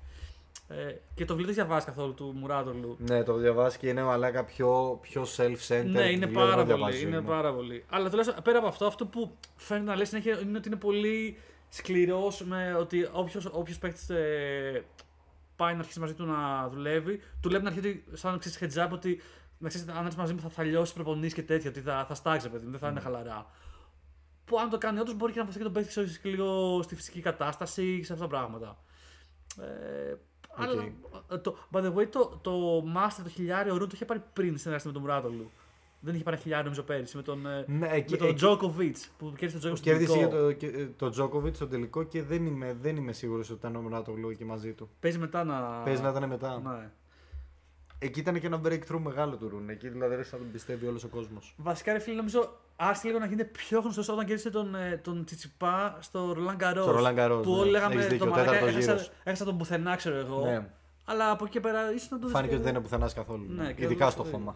Ε, 0.69 0.95
και 1.15 1.25
το 1.25 1.35
βιβλίο 1.37 1.55
δεν 1.55 1.65
διαβάσει 1.65 1.87
καθόλου 1.87 2.15
του 2.15 2.33
Μουράτογλου. 2.37 2.97
Ναι, 2.99 3.23
το 3.23 3.35
διαβάσει 3.35 3.79
και 3.79 3.89
είναι 3.89 4.03
μαλάκα 4.03 4.45
πιο, 4.45 4.99
πιο 5.03 5.23
self-centered. 5.37 5.85
Ναι, 5.85 6.03
είναι 6.11 6.27
βιβλίο, 6.27 6.41
πάρα 6.41 6.47
δεν 6.57 6.57
το 6.57 6.65
πολύ. 6.65 6.67
διαβάζεις 6.67 7.01
Είναι 7.01 7.11
ζωή 7.11 7.21
μου. 7.21 7.27
πάρα 7.29 7.55
πολύ. 7.55 7.85
Αλλά 7.89 8.09
τουλάχιστον 8.11 8.43
πέρα 8.43 8.59
από 8.59 8.67
αυτό, 8.67 8.87
αυτό 8.87 9.07
που 9.07 9.37
φαίνεται 9.57 9.87
να 9.91 9.97
λες 9.97 10.09
συνέχεια 10.09 10.41
είναι 10.41 10.59
ότι 10.59 10.69
είναι 10.69 10.77
πολύ 10.77 11.37
σκληρός 11.69 12.45
με 12.45 12.75
ότι 12.79 13.09
όποιος 13.53 13.79
παίκτης 13.79 14.11
ε, 14.11 14.85
πάει 15.57 15.73
να 15.73 15.79
αρχίσει 15.79 16.01
μαζί 16.01 16.15
του 16.15 16.25
να 16.27 16.69
δουλεύει, 16.69 17.21
του 17.41 17.49
λέει 17.51 17.61
να 17.61 17.69
αρχίσει 17.69 17.89
ότι 17.89 18.19
σαν 18.19 18.39
ξέρεις 18.39 18.77
heads 18.77 18.87
up 18.87 18.91
ότι 18.93 19.21
να 19.61 19.69
ξέρεις, 19.69 19.89
αν 19.89 19.97
έρθεις 20.05 20.17
μαζί 20.17 20.35
μου 20.35 20.41
θα, 20.41 20.49
θα 20.49 20.63
λιώσεις 20.63 20.95
προπονήσει 20.95 21.35
και 21.35 21.43
τέτοια, 21.43 21.71
ότι 21.71 21.81
θα, 21.81 22.05
θα 22.09 22.15
στάξει, 22.15 22.49
παιδί 22.51 22.65
μου, 22.65 22.71
δεν 22.71 22.81
θα 22.81 22.87
Ναι. 22.87 22.93
είναι 22.93 23.01
χαλαρά. 23.01 23.47
Που 24.45 24.59
αν 24.59 24.71
το 24.71 24.79
κάνει 24.79 24.99
όντως 25.01 25.15
μπορεί 25.15 25.33
και 25.33 25.39
να 25.39 25.45
βοηθήσει 25.45 25.65
και 25.65 25.71
τον 25.71 25.83
παίκτη 25.83 25.89
ξέρεις, 25.89 26.19
και 26.19 26.29
λίγο 26.29 26.81
στη 26.83 26.95
φυσική 26.95 27.21
κατάσταση 27.21 27.97
και 27.99 28.05
σε 28.05 28.13
αυτά 28.13 28.25
τα 28.25 28.31
πράγματα. 28.31 28.79
Ε, 29.61 30.15
αλλά, 30.57 30.83
ε, 31.31 31.39
το, 31.39 31.57
by 31.73 31.79
the 31.79 31.95
way, 31.95 32.07
το, 32.11 32.39
το 32.43 32.85
Master 32.97 33.21
το 33.23 33.29
χιλιάριο 33.29 33.77
ρου 33.77 33.85
το 33.87 33.91
είχε 33.95 34.05
πάρει 34.05 34.23
πριν 34.33 34.59
συνεργαστεί 34.59 34.87
με 34.89 34.93
τον 34.95 35.03
Μουράτογλου. 35.03 35.51
Δεν 36.01 36.15
είχε 36.15 36.23
πάρει 36.23 36.35
ένα 36.37 36.43
χιλιάριο 36.45 36.65
νομίζω 36.71 36.83
πέρυσι 36.87 37.17
με 37.17 37.23
τον, 37.23 37.47
ε, 37.47 37.65
Ναι, 37.69 37.89
εκεί, 37.91 38.11
με 38.13 38.17
τον 38.17 38.29
εκεί- 38.29 38.41
Djokovic 38.45 38.95
που 39.19 39.33
κέρδισε 39.37 39.59
τον 39.59 39.71
Djokovic 39.73 39.77
στο 39.77 39.91
Κέρδισε 39.91 40.17
για 40.19 40.29
τελικό. 40.29 40.47
το, 40.47 40.53
και- 40.53 40.67
ε, 40.67 40.87
το 40.97 41.11
Τζόκοβιτ 41.11 41.55
στο 41.57 41.67
τελικό 41.69 42.03
και 42.03 42.23
δεν 42.23 42.47
είμαι, 42.47 42.77
δεν 42.81 42.97
είμαι 42.97 43.13
σίγουρος 43.13 43.51
ότι 43.51 43.59
ήταν 43.59 43.77
ο 43.77 43.81
Μουράτογλου 43.81 44.31
εκεί 44.31 44.45
μαζί 44.45 44.73
του. 44.73 44.89
Παίζει 45.01 45.19
μετά 45.19 45.45
να. 45.45 45.83
Παίζει 45.85 46.03
να 46.03 46.09
ήταν 46.09 46.29
μετά. 46.29 46.61
Ναι. 46.61 46.91
Εκεί 48.03 48.21
ήταν 48.21 48.41
και 48.41 48.47
ένα 48.47 48.61
breakthrough 48.65 48.99
μεγάλο 49.03 49.37
του 49.37 49.49
Ρούνε. 49.49 49.73
Εκεί 49.73 49.89
δηλαδή 49.89 50.15
άρχισε 50.15 50.37
να 50.37 50.43
τον 50.43 50.53
πιστεύει 50.53 50.87
όλος 50.87 51.05
ο 51.05 51.09
κόσμος. 51.09 51.55
Βασικά, 51.57 51.93
ρε 51.93 51.99
φίλε, 51.99 52.17
νομίζω 52.17 52.57
άρχισε 52.77 53.07
λίγο 53.07 53.19
να 53.19 53.27
γίνεται 53.27 53.45
πιο 53.45 53.81
γνωστός 53.81 54.09
όταν 54.09 54.27
κέρδισε 54.27 54.51
τον, 54.51 54.75
ε, 54.75 55.01
τον 55.05 55.25
Τσιτσιπά 55.25 55.97
στο 56.01 56.33
Ρολάν 56.33 56.57
Καρό. 56.57 56.83
Στο 56.83 56.97
Roland 56.99 57.19
Garros, 57.19 57.41
Που 57.43 57.51
ναι. 57.53 57.59
όλοι 57.61 57.71
λέγαμε 57.71 57.95
Έχεις 57.95 58.05
το 58.07 58.11
δίκιο, 58.13 58.27
ο 58.27 58.31
μαλάκα 58.31 58.51
τέταρτος 58.51 58.75
έχασα, 58.75 58.93
γύρος. 58.93 59.11
έχασα 59.25 59.45
τον 59.45 59.59
πουθενά, 59.59 59.97
ξέρω 59.97 60.17
εγώ. 60.17 60.45
Ναι. 60.45 60.67
Αλλά 61.05 61.31
από 61.31 61.45
εκεί 61.45 61.53
και 61.53 61.61
πέρα 61.61 61.93
ίσως 61.93 62.09
να 62.11 62.19
το 62.19 62.25
δεις 62.27 62.35
Φάνηκε 62.35 62.49
και- 62.51 62.55
ότι 62.57 62.65
δεν 62.65 62.75
είναι 62.75 62.83
πουθενάς 62.83 63.15
καθόλου. 63.15 63.45
Ναι, 63.49 63.63
ναι. 63.63 63.73
και 63.73 63.85
Ειδικά 63.85 64.05
δεν 64.05 64.13
στο 64.13 64.23
το 64.23 64.29
χώμα. 64.31 64.55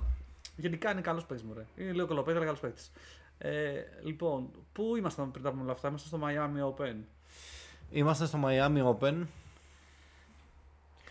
Γενικά 0.56 0.90
είναι 0.90 1.00
καλός 1.00 1.24
παίκτης, 1.24 1.46
μωρέ. 1.46 1.66
Είναι 1.76 1.92
λίγο 1.92 2.06
κολοπέδι, 2.06 2.36
αλλά 2.36 2.46
καλός 2.46 2.60
παίκτης. 2.60 2.90
Ε, 3.38 3.70
λοιπόν, 4.02 4.48
πού 4.72 4.96
ήμασταν 4.96 5.30
πριν 5.30 5.46
από 5.46 5.62
όλα 5.62 5.72
αυτά, 5.72 5.88
ήμασταν 5.88 6.20
στο 6.20 6.28
Miami 6.28 6.74
Open. 6.74 6.94
Είμαστε 7.90 8.26
στο 8.26 8.38
Miami 8.44 8.94
Open 8.98 9.14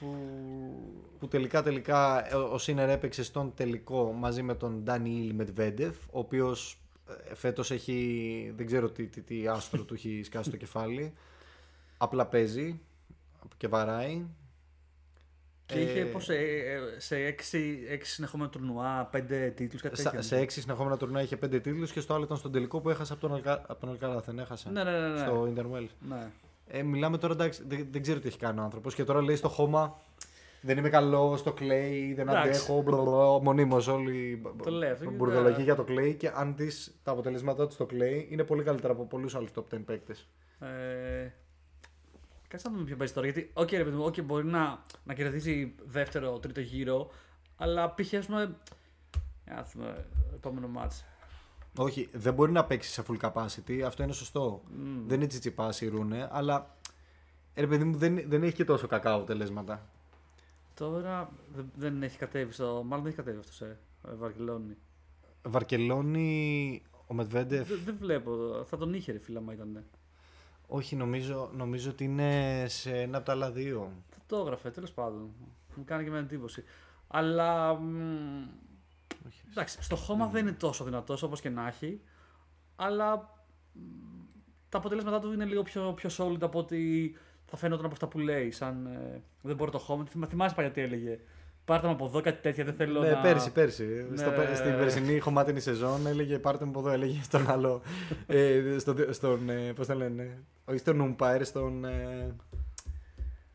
Που... 0.04 0.16
που 1.20 1.28
τελικά 1.28 1.63
τελικά 1.63 2.32
ε, 2.34 2.36
ο 2.36 2.58
Σίνερ 2.58 2.89
έπαιξε 2.89 3.24
στον 3.24 3.54
τελικό 3.56 4.12
μαζί 4.12 4.42
με 4.42 4.56
τον 4.56 4.84
Ντάνιιλ 4.84 5.34
Μετβέντεφ 5.36 5.96
ο 6.06 6.20
οποίος 6.20 6.82
ε, 7.30 7.36
φέτος 7.36 7.72
έχει 7.72 8.54
δεν 8.56 8.66
ξέρω 8.66 8.89
τι, 8.89 9.08
τι, 9.08 9.22
τι 9.22 9.48
άστρο 9.48 9.84
του 9.84 9.94
έχει 9.94 10.22
σκάσει 10.24 10.50
το 10.50 10.58
κεφάλι 10.58 11.13
απλά 11.98 12.26
παίζει 12.26 12.80
και 13.58 13.68
βαράει 13.68 14.26
Και 15.66 15.80
είχε 15.82 16.00
Ε, 16.00 16.04
πώς, 16.06 16.30
ε, 16.30 16.36
ε, 16.36 17.00
σε 17.00 17.16
έξι, 17.16 17.84
έξι 17.88 18.12
συνεχόμενα 18.12 18.50
τουρνουά, 18.50 19.06
πέντε 19.12 19.50
τίτλους, 19.56 19.82
κάτι 19.82 19.96
Σα- 19.96 20.04
τέτοιο. 20.04 20.22
σε 20.22 20.38
έξι 20.38 20.62
συνεχόμενα 20.62 20.98
τουρνά 20.98 21.22
είχε 21.22 21.38
πέντε 21.38 21.60
τίτλους 21.60 21.92
και 21.92 22.00
στο 22.00 22.13
άλλο 22.13 22.24
ήταν 22.24 22.38
στον 22.38 22.52
τελικό 22.52 22.82
που 22.82 22.89
έχασε 22.89 23.13
από 23.13 23.22
τον, 23.22 23.34
Αλκα, 23.34 23.54
από 23.68 23.80
τον 23.80 23.89
Αλκαράθ, 23.89 24.26
δεν 24.26 24.39
έχασε. 24.39 24.70
Ναι, 24.70 24.84
ναι, 24.84 24.92
ναι. 24.92 25.08
ναι. 25.08 25.18
Στο 25.18 25.54
Interwell. 25.56 25.88
ναι. 26.08 26.32
Ε, 26.75 26.83
μιλάμε 26.83 27.17
τώρα, 27.17 27.33
εντάξει, 27.33 27.63
δεν, 27.67 27.88
δεν 27.91 28.01
ξέρω 28.01 28.19
τι 28.19 28.27
έχει 28.27 28.38
κάνει 28.38 28.59
ο 28.59 28.63
άνθρωπος 28.63 28.95
και 28.95 29.03
τώρα 29.03 29.21
λέει 29.21 29.36
στο 29.36 29.49
χώμα 29.49 29.99
δεν 30.62 30.77
είμαι 30.77 30.89
καλός 30.89 31.38
στο 31.38 31.51
clay, 31.51 32.12
δεν 32.15 32.27
Εντάξει. 32.27 32.49
αντέχω. 32.49 32.81
Μπλα, 32.81 33.41
μονίμως 33.41 33.88
όλοι 33.88 34.41
Το 34.63 34.71
λέει 34.71 34.89
αυτό 34.89 35.05
και 35.05 35.12
μπουρδολογεί 35.12 35.55
τα- 35.55 35.62
για 35.62 35.75
το 35.75 35.86
clay 35.88 36.15
και 36.17 36.31
αν 36.36 36.55
δεις 36.55 36.99
τα 37.03 37.12
αποτελέσματά 37.12 37.67
του 37.67 37.73
στο 37.73 37.86
clay 37.89 38.25
είναι 38.29 38.43
πολύ 38.43 38.63
καλύτερα 38.63 38.93
από 38.93 39.05
πολλούς 39.05 39.36
άλλους 39.36 39.49
top 39.55 39.63
10 39.75 39.79
παίκτες. 39.86 40.27
Ε, 40.59 41.31
Κάτσε 42.47 42.67
να 42.67 42.73
δούμε 42.73 42.86
ποιο 42.86 42.95
παίζει 42.95 43.13
τώρα. 43.13 43.27
Γιατί, 43.27 43.49
οκ, 43.53 43.71
ρε 43.71 43.83
παιδί 43.83 43.95
μου, 43.95 44.03
οκ, 44.05 44.21
μπορεί 44.21 44.45
να, 44.45 44.81
να 45.03 45.13
κερδίσει 45.13 45.75
δεύτερο, 45.86 46.39
τρίτο 46.39 46.59
γύρο, 46.59 47.09
αλλά 47.57 47.93
π.χ. 47.93 48.13
ας 48.13 48.25
πούμε. 48.25 48.55
Για 49.45 49.53
να 49.55 49.63
δούμε, 49.73 50.05
επόμενο 50.33 50.67
ματς. 50.67 51.06
Όχι, 51.77 52.09
δεν 52.12 52.33
μπορεί 52.33 52.51
να 52.51 52.65
παίξει 52.65 52.89
σε 52.91 53.03
full 53.07 53.17
capacity, 53.29 53.79
αυτό 53.86 54.03
είναι 54.03 54.13
σωστό. 54.13 54.62
Μμ. 54.77 55.07
Δεν 55.07 55.17
είναι 55.17 55.27
τσιτσιπά 55.27 55.69
η 55.79 55.88
Ρούνε, 55.88 56.29
αλλά 56.31 56.75
ε, 57.53 57.62
ρε 57.62 57.67
παιδί 57.67 57.83
μου 57.83 57.97
δεν, 57.97 58.23
δεν 58.27 58.43
έχει 58.43 58.53
και 58.53 58.65
τόσο 58.65 58.88
κακά 58.88 59.13
αποτελέσματα. 59.13 59.89
Τώρα 60.73 61.31
δεν, 61.53 61.71
δεν 61.75 62.03
έχει 62.03 62.17
κατέβει 62.17 62.53
στο. 62.53 62.83
Μάλλον 62.86 63.03
δεν 63.03 63.05
έχει 63.05 63.15
κατέβει 63.15 63.38
αυτός 63.39 63.55
σε 63.55 63.77
ε, 64.07 64.13
Βαρκελόνη. 64.15 64.77
Βαρκελόνη, 65.41 66.81
ο 67.07 67.13
Μετβέντεφ. 67.13 67.67
Δεν, 67.67 67.79
δεν 67.86 67.95
βλέπω. 67.99 68.63
Θα 68.65 68.77
τον 68.77 68.93
είχε 68.93 69.12
ρε 69.12 69.19
φίλα, 69.19 69.41
μα 69.41 69.53
ήταν. 69.53 69.83
Όχι, 70.67 70.95
νομίζω, 70.95 71.49
νομίζω 71.55 71.89
ότι 71.89 72.03
είναι 72.03 72.65
σε 72.67 73.01
ένα 73.01 73.17
από 73.17 73.25
τα 73.25 73.31
άλλα 73.31 73.51
δύο. 73.51 73.91
Θα 74.09 74.17
το 74.27 74.38
έγραφε, 74.38 74.69
τέλος 74.71 74.91
πάντων. 74.91 75.29
Μου 75.75 75.83
κάνει 75.86 76.03
και 76.03 76.09
με 76.09 76.19
εντύπωση. 76.19 76.63
Αλλά. 77.07 77.73
μ, 77.73 78.45
εντάξει, 79.49 79.77
στο 79.81 79.95
χώμα 79.95 80.27
δεν 80.27 80.41
είναι 80.47 80.55
τόσο 80.55 80.83
δυνατός 80.83 81.23
όπως 81.23 81.41
και 81.41 81.49
να 81.49 81.67
έχει. 81.67 82.01
Αλλά 82.75 83.15
μ, 83.73 83.79
τα 84.69 84.77
αποτελέσματά 84.77 85.19
του 85.19 85.33
είναι 85.33 85.45
λίγο 85.45 85.62
πιο, 85.63 85.93
πιο 85.95 86.09
solid 86.17 86.41
από 86.41 86.59
ότι 86.59 87.15
θα 87.45 87.57
φαίνονταν 87.57 87.86
από 87.86 87.93
αυτά 87.93 88.07
που 88.07 88.19
λέει. 88.19 88.51
Σαν 88.51 88.86
ε, 88.86 89.21
δεν 89.41 89.55
μπορώ 89.55 89.71
το 89.71 89.77
χώμα. 89.79 90.05
Θυμ- 90.05 90.25
Θυμάσαι 90.29 90.55
παλιά 90.55 90.71
τι 90.71 90.81
έλεγε. 90.81 91.19
Πάρτε 91.65 91.88
με 91.88 91.93
από 91.93 92.05
εδώ 92.05 92.21
κάτι 92.21 92.41
τέτοια. 92.41 92.63
Δεν 92.63 92.73
θέλω 92.73 93.01
Ναι, 93.01 93.09
να. 93.12 93.21
πέρσι, 93.21 93.51
πέρσι. 93.51 94.07
Ναι. 94.09 94.17
Στο, 94.17 94.29
πε- 94.31 94.55
στην 94.55 94.77
περσινή 94.77 95.19
χωμάτινη 95.19 95.59
σεζόν 95.59 96.07
έλεγε 96.07 96.39
πάρτε 96.39 96.63
μου 96.65 96.69
από 96.71 96.79
εδώ, 96.79 96.89
έλεγε 96.89 97.23
στον 97.23 97.49
άλλο. 97.49 97.81
ε, 98.27 98.75
στο, 98.79 98.95
στον, 99.09 99.49
ε, 99.49 99.73
πώς 99.73 99.88
το 99.88 99.93
λένε, 99.93 100.43
όχι 100.65 100.77
στον 100.77 101.15
umpire, 101.19 101.41
στον... 101.43 101.86
Ε, 101.86 102.36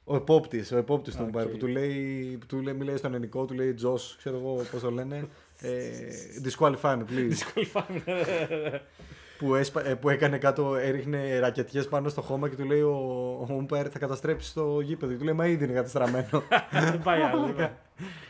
ο 0.04 0.16
επόπτης, 0.16 0.72
ο 0.72 0.76
επόπτης 0.76 1.16
του 1.16 1.24
Οκ. 1.34 1.40
umpire 1.40 1.50
που 1.50 1.56
του 1.56 1.66
λέει, 1.66 2.36
που 2.40 2.46
του 2.46 2.62
λέει, 2.62 2.74
μιλάει 2.74 2.96
στον 2.96 3.10
ελληνικό, 3.14 3.44
του 3.44 3.54
λέει 3.54 3.74
Josh, 3.84 4.14
ξέρω 4.18 4.36
εγώ 4.36 4.54
πώς 4.70 4.80
το 4.80 4.90
λένε. 4.90 5.28
Ε, 5.60 5.90
disqualify 6.48 6.96
me, 6.98 7.02
please. 7.10 7.32
Disqualify. 7.32 7.82
που, 9.38 9.54
έσπα, 9.54 9.86
ε, 9.88 9.94
που 9.94 10.08
έκανε 10.08 10.38
κάτω, 10.38 10.74
έριχνε 10.76 11.38
ρακετιές 11.38 11.88
πάνω 11.88 12.08
στο 12.08 12.20
χώμα 12.20 12.48
και 12.48 12.56
του 12.56 12.64
λέει 12.64 12.80
ο, 12.80 12.90
ο 13.50 13.66
umpire 13.66 13.88
θα 13.90 13.98
καταστρέψεις 13.98 14.52
το 14.52 14.80
γήπεδο. 14.80 15.12
Και 15.12 15.18
Του 15.18 15.24
λέει 15.24 15.34
μα 15.34 15.46
ήδη 15.46 15.64
είναι 15.64 15.72
καταστραμμένο. 15.72 16.42
Δεν 16.90 17.00
πάει 17.02 17.20
άλλο. 17.20 17.54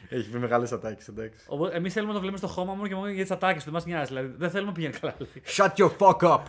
Έχει 0.08 0.30
πει 0.30 0.38
μεγάλες 0.38 0.72
ατάκες, 0.72 1.08
εντάξει. 1.08 1.46
Εμείς 1.72 1.92
θέλουμε 1.92 2.12
να 2.12 2.18
το 2.18 2.24
βλέπουμε 2.24 2.46
στο 2.46 2.54
χώμα 2.54 2.74
μόνο 2.74 2.88
και 2.88 2.94
μόνο 2.94 3.08
για 3.08 3.22
τις 3.22 3.30
ατάκες 3.32 3.64
του. 3.64 3.70
Δεν 3.70 3.72
μας 3.72 3.84
νοιάζει. 3.86 4.06
Δηλαδή. 4.08 4.34
Δεν 4.38 4.50
θέλουμε 4.50 4.68
να 4.70 4.74
πηγαίνει 4.76 4.94
καλά. 4.94 5.14
λέει. 5.18 5.42
Shut 5.56 5.70
your 5.76 5.90
fuck 5.98 6.34
up! 6.34 6.40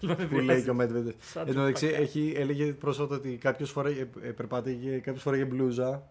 Δεν 0.16 0.28
που 0.28 0.38
λέει 0.38 0.62
και 0.62 0.70
ο 0.70 0.74
Μέτβεντεφ. 0.74 1.14
Shut 1.34 1.40
Εν 1.46 1.46
τω 1.46 1.52
the 1.52 1.54
μεταξύ, 1.64 1.88
fuck 1.92 1.98
up. 1.98 2.00
έχει, 2.00 2.34
έλεγε 2.36 2.64
πρόσφατα 2.72 3.14
ότι 3.14 3.36
κάποιος 3.36 3.70
φοράει, 3.70 4.08
ε, 4.22 4.28
περπάτηκε, 4.28 4.90
κάποιος 4.90 5.22
φοράγε 5.22 5.44
μπλούζα. 5.44 6.02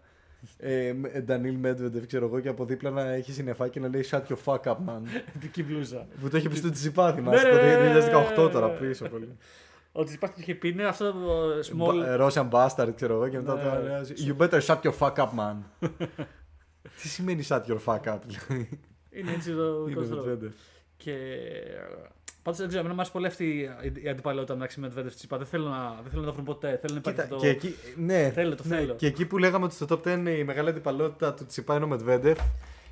Ε, 0.58 0.92
με- 0.92 1.08
Ντανίλ 1.08 1.54
Μέτβεντεφ, 1.56 2.06
ξέρω 2.06 2.26
εγώ, 2.26 2.40
και 2.40 2.48
από 2.48 2.64
δίπλα 2.64 2.90
να 2.90 3.10
έχει 3.12 3.32
συννεφάκι 3.32 3.70
και 3.70 3.80
να 3.80 3.88
λέει 3.88 4.04
Shut 4.10 4.20
your 4.28 4.36
fuck 4.44 4.62
up, 4.62 4.76
man. 4.76 5.00
Ειδική 5.36 5.62
μπλούζα. 5.62 6.06
που 6.20 6.28
το 6.28 6.36
έχει 6.36 6.48
πει 6.48 6.56
στο 6.56 6.70
Τσιπά, 6.70 7.12
θυμάσαι. 7.12 7.42
Ναι, 7.46 7.50
Το 7.50 7.56
ναι, 7.56 7.76
ναι, 7.76 7.92
ναι, 7.92 8.00
2018 8.36 8.44
ναι. 8.44 8.48
τώρα, 8.52 8.68
πίσω 8.68 9.08
πολύ. 9.08 9.36
Ότι 9.92 10.12
υπάρχει 10.12 10.34
το 10.34 10.40
είχε 10.42 10.54
πει 10.54 10.68
είναι 10.68 10.84
αυτό 10.84 11.12
το 11.12 11.58
small. 11.62 12.18
Ba- 12.18 12.28
Russian 12.30 12.48
bastard, 12.50 12.92
ξέρω 12.94 13.14
εγώ, 13.14 13.28
και 13.28 13.36
μετά 13.36 13.54
Ναι. 13.54 13.62
το 13.62 13.82
λέει, 13.82 14.36
You 14.38 14.42
better 14.42 14.60
shut 14.60 14.80
your 14.82 14.98
fuck 14.98 15.14
up, 15.14 15.28
man. 15.38 15.56
Τι 17.02 17.08
σημαίνει 17.08 17.44
shut 17.48 17.62
your 17.66 17.78
fuck 17.84 18.00
up, 18.14 18.18
δηλαδή; 18.26 18.80
Είναι 19.10 19.30
έτσι 19.32 19.54
το 19.54 19.86
Είναι 19.88 20.00
δικό 20.00 20.14
τρόπο. 20.14 20.38
Medvedev. 20.42 20.50
Και. 20.96 21.16
Πάντως 22.42 22.58
δεν 22.60 22.68
ξέρω, 22.68 22.80
εμένα 22.80 22.94
μου 22.94 23.00
άρεσε 23.00 23.12
πολύ 23.12 23.26
αυτή 23.26 23.44
η- 23.82 24.04
η 24.04 24.08
αντιπαλότητα 24.08 24.54
μεταξύ 24.54 24.80
Medvedev 24.84 25.02
και 25.08 25.14
Τσιπά. 25.14 25.36
Δεν 25.38 25.46
θέλω 25.46 25.68
να, 25.68 25.94
δεν 26.02 26.10
θέλω 26.10 26.20
να 26.22 26.26
τα 26.28 26.32
βρουν 26.32 26.44
ποτέ. 26.44 26.78
Θέλω 26.80 26.92
να 26.92 26.98
υπάρχει 26.98 27.20
Κοίτα, 27.22 27.34
το. 27.34 27.40
και 27.40 27.48
εκεί, 27.48 27.74
ναι, 27.96 28.30
Θέλω, 28.34 28.54
το 28.54 28.62
ναι, 28.66 28.76
θέλω. 28.76 28.94
και 28.94 29.06
εκεί 29.06 29.26
που 29.26 29.38
λέγαμε 29.38 29.64
ότι 29.64 29.74
στο 29.74 29.86
top 29.90 30.06
10 30.08 30.38
η 30.38 30.44
μεγάλη 30.44 30.68
αντιπαλότητα 30.68 31.34
του 31.34 31.46
Τσιπά 31.46 31.74
είναι 31.74 31.84
ο 31.84 31.88
Μετβέντεφ, 31.88 32.38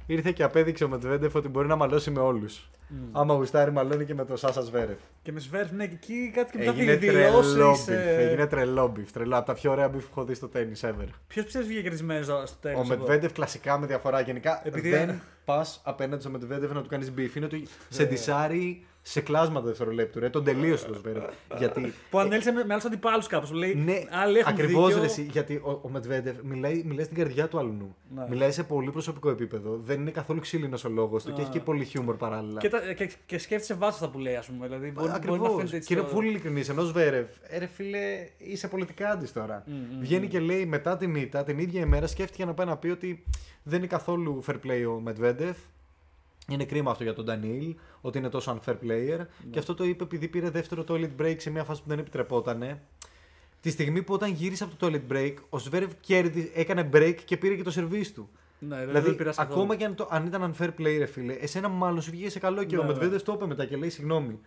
ήρθε 0.07 0.33
και 0.33 0.43
απέδειξε 0.43 0.85
ο 0.85 0.89
Μετβέντεφ 0.89 1.35
ότι 1.35 1.49
μπορεί 1.49 1.67
να 1.69 1.77
μαλώσει 1.77 2.11
με 2.11 2.21
όλους. 2.21 2.69
Μμ. 2.89 3.19
Άμα 3.19 3.35
γουστάρει, 3.35 3.73
μαλώνει 3.73 4.05
και 4.05 4.15
με 4.15 4.25
το 4.25 4.37
Σάσα 4.37 4.61
Ζβέρεφ. 4.63 4.99
Και 5.23 5.33
με 5.33 5.41
Ζβέρεφ, 5.41 5.71
ναι, 5.71 5.87
και 5.87 5.95
εκεί 5.95 6.31
κάτι 6.35 6.51
και 6.53 6.59
μετά 6.59 6.71
Έγινε 6.71 6.93
έχει 6.93 7.07
τρελό 7.07 7.43
δηλώσεις. 7.43 7.87
beef. 7.87 7.97
Έγινε 7.99 8.47
τρελό 8.47 8.89
beef. 8.89 9.11
Τρελό. 9.13 9.37
Από 9.37 9.47
τα 9.47 9.55
πιο 9.55 9.71
ωραία 9.71 9.89
beef 9.89 10.03
που 10.05 10.09
έχω 10.11 10.25
δει 10.25 10.35
στο 10.35 10.49
τένις 10.49 10.73
ever. 10.81 11.07
Ποιος 11.29 11.45
πιστεύεις 11.45 11.69
βγήκε 11.69 11.83
κερδισμένος 11.83 12.25
στο 12.25 12.57
τέλος. 12.61 12.79
Ο 12.79 12.85
Μετβέντεφ 12.85 13.33
κλασικά 13.33 13.79
με 13.79 13.87
διαφορά. 13.87 14.21
Γενικά 14.21 14.61
Επειδή- 14.65 14.91
δεν 14.91 15.21
πας 15.45 15.81
απέναντι 15.85 16.21
στο 16.21 16.31
Μετβέντεφ 16.31 16.73
να 16.73 16.83
του 16.83 16.89
κάνεις 16.89 17.13
beef. 17.13 17.35
Είναι 17.37 17.45
ότι 17.47 17.67
σε 17.89 18.03
Ναι. 18.03 18.09
ντισάρει 18.09 18.85
σε 19.03 19.21
κλάσματα 19.21 19.67
δευτερολέπτου. 19.67 20.21
Ρε, 20.21 20.29
τον 20.31 20.45
τελείωσε 20.45 20.87
το 20.87 20.95
Ζβέρεφ. 20.95 21.23
γιατί. 21.59 21.93
Που 22.11 22.19
ανέλησε 22.19 22.51
με, 22.53 22.65
με 22.65 22.73
άλλους 22.73 22.85
αντιπάλους 22.85 23.27
κάπως. 23.27 23.49
Που 23.51 23.55
λέει 23.57 23.75
Ναι, 23.75 24.03
άλλοι 24.11 24.39
έχουν 24.39 24.53
ακριβώς 24.53 24.87
δίκιο. 24.87 25.01
ρε. 25.01 25.07
εσύ, 25.07 25.23
Γιατί 25.31 25.55
ο, 25.55 25.81
ο 25.83 25.89
Μετβέντεφ 25.89 26.37
μιλάει, 26.43 26.83
μιλάει 26.87 27.05
στην 27.05 27.17
καρδιά 27.17 27.49
του 27.49 27.59
άλλου. 27.59 27.97
Ναι. 28.15 28.27
Μιλάει 28.29 28.51
σε 28.51 28.63
πολύ 28.65 28.91
προσωπικό 28.91 29.31
επίπεδο. 29.31 29.79
Δεν 29.79 30.01
είναι 30.01 30.11
καθόλου 30.11 30.41
ξύλινος 30.41 30.85
ο 30.85 30.89
λόγος 30.89 31.23
του 31.25 31.31
και 31.31 31.37
Ναι. 31.37 31.43
έχει 31.43 31.51
και 31.51 31.61
πολύ 31.61 31.85
χιούμορ 31.85 32.17
παράλληλα. 32.17 32.61
Και, 32.61 32.69
τα, 32.69 32.79
και, 32.93 33.11
και 33.27 33.39
σκέφτεσαι 33.39 33.75
βάσει 33.75 33.99
αυτά 34.03 34.09
που 34.11 34.19
λέει, 34.19 34.35
ας 34.37 34.47
πούμε. 34.47 34.67
Δηλαδή, 34.67 34.85
μπορεί, 34.85 34.93
μπορεί 34.95 35.09
να 35.09 35.15
Ακριβώς. 35.15 35.55
φαίνεται 35.55 35.77
έτσι. 35.77 35.89
Και 35.89 35.95
είναι 35.95 36.03
το- 36.09 36.15
πολύ 36.15 36.29
ειλικρινής. 36.29 36.69
Ενώ 36.69 36.83
Ζβέρεφ, 36.83 37.29
ε, 37.49 37.59
ρε 37.59 37.67
φίλε, 37.67 37.99
είσαι 38.39 38.69
πολιτικά 38.69 39.17
τη 39.17 39.31
τώρα. 39.33 39.63
Μμ, 39.67 39.73
μμ, 39.75 40.01
Βγαίνει 40.01 40.27
μμ. 40.27 40.29
και 40.29 40.41
λέει 40.41 40.67
μετά 40.67 40.97
την 40.97 41.15
ήττα, 41.15 41.45
την 41.45 41.59
ίδια 41.59 41.81
ημέρα 41.81 42.07
σκέφτηκε 42.07 42.45
να 42.45 42.55
πάει 42.55 42.67
να 42.67 42.77
πει 42.77 42.89
ότι 42.89 43.25
δεν 43.63 43.79
είναι 43.79 43.87
καθόλου 43.87 44.43
fair 44.47 44.55
play 44.55 44.85
ο 44.97 45.01
Μετβέντεφ. 45.01 45.57
Είναι 46.51 46.65
κρίμα 46.65 46.91
αυτό 46.91 47.03
για 47.03 47.15
τον 47.15 47.25
Ντανίλ, 47.25 47.75
ότι 48.01 48.19
είναι 48.19 48.29
τόσο 48.29 48.59
unfair 48.61 48.73
player. 48.75 49.17
Ναι. 49.19 49.51
Και 49.51 49.59
αυτό 49.59 49.75
το 49.75 49.85
είπε 49.85 50.05
επειδή 50.05 50.29
πήρε 50.29 50.51
δεύτερο 50.51 50.85
toilet 50.89 51.11
break 51.21 51.35
σε 51.39 51.51
μια 51.51 51.65
φάση 51.65 51.83
που 51.83 51.89
δεν 51.89 51.99
επιτρεπότανε. 51.99 52.81
Τη 53.61 53.71
στιγμή 53.71 54.03
που 54.03 54.15
όταν 54.15 54.33
γύρισε 54.33 54.65
από 54.65 54.77
το 54.77 54.87
toilet 54.87 55.13
break, 55.13 55.35
ο 55.49 55.59
Σβέρεφ 55.59 55.91
κέρδι, 56.01 56.53
έκανε 56.55 56.89
break 56.93 57.15
και 57.25 57.37
πήρε 57.37 57.55
και 57.55 57.63
το 57.63 57.71
σερβίς 57.71 58.13
του. 58.15 58.29
Ναι, 58.59 58.77
δεν- 58.77 58.87
Δηλαδή, 58.87 59.07
δεν 59.07 59.17
πειράζει 59.17 59.37
καθόλου. 59.37 59.55
ακόμα 59.61 59.77
και 59.77 59.85
αν, 59.85 59.95
το, 59.95 60.09
αν 60.11 60.27
ήταν 60.27 60.55
unfair 60.55 60.69
play, 60.79 60.97
ρε 60.99 61.07
φίλε, 61.07 61.33
εσένα 61.33 61.69
μάλλον 61.69 62.03
σου 62.03 62.11
βγήκε 62.11 62.31
σε 62.31 62.39
καλό 62.39 62.65
και 62.65 62.77
Ναι, 62.77 62.83
ο 62.83 62.85
Μετβέντεφ 62.87 63.23
το 63.23 63.33
είπε 63.33 63.47
μετά 63.47 63.65
και 63.65 63.77
λέει 63.77 63.91
συγγνώμη. 63.91 64.39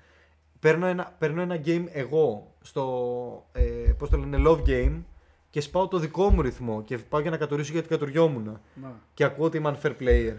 Παίρνω 0.60 0.86
ένα, 0.86 1.16
παίρνω 1.20 1.42
ένα 1.42 1.62
game 1.66 1.84
εγώ 1.92 2.54
στο 2.62 3.46
ε, 3.52 3.62
πώς 3.98 4.10
το 4.10 4.18
λένε, 4.18 4.38
love 4.48 4.60
game 4.68 5.02
και 5.50 5.62
σπάω 5.62 5.88
το 5.88 5.98
δικό 5.98 6.30
μου 6.30 6.42
ρυθμό 6.42 6.84
και 6.84 6.98
πάω 6.98 7.22
για 7.22 7.32
να 7.32 7.38
κατορίσω 7.38 7.72
γιατί 7.72 7.88
κατοριόμουν. 7.88 8.44
Ναι. 8.74 8.88
Και 9.14 9.24
ακούω 9.24 9.46
ότι 9.46 9.58
είμαι 9.58 9.78
unfair 9.82 9.92
player. 10.00 10.36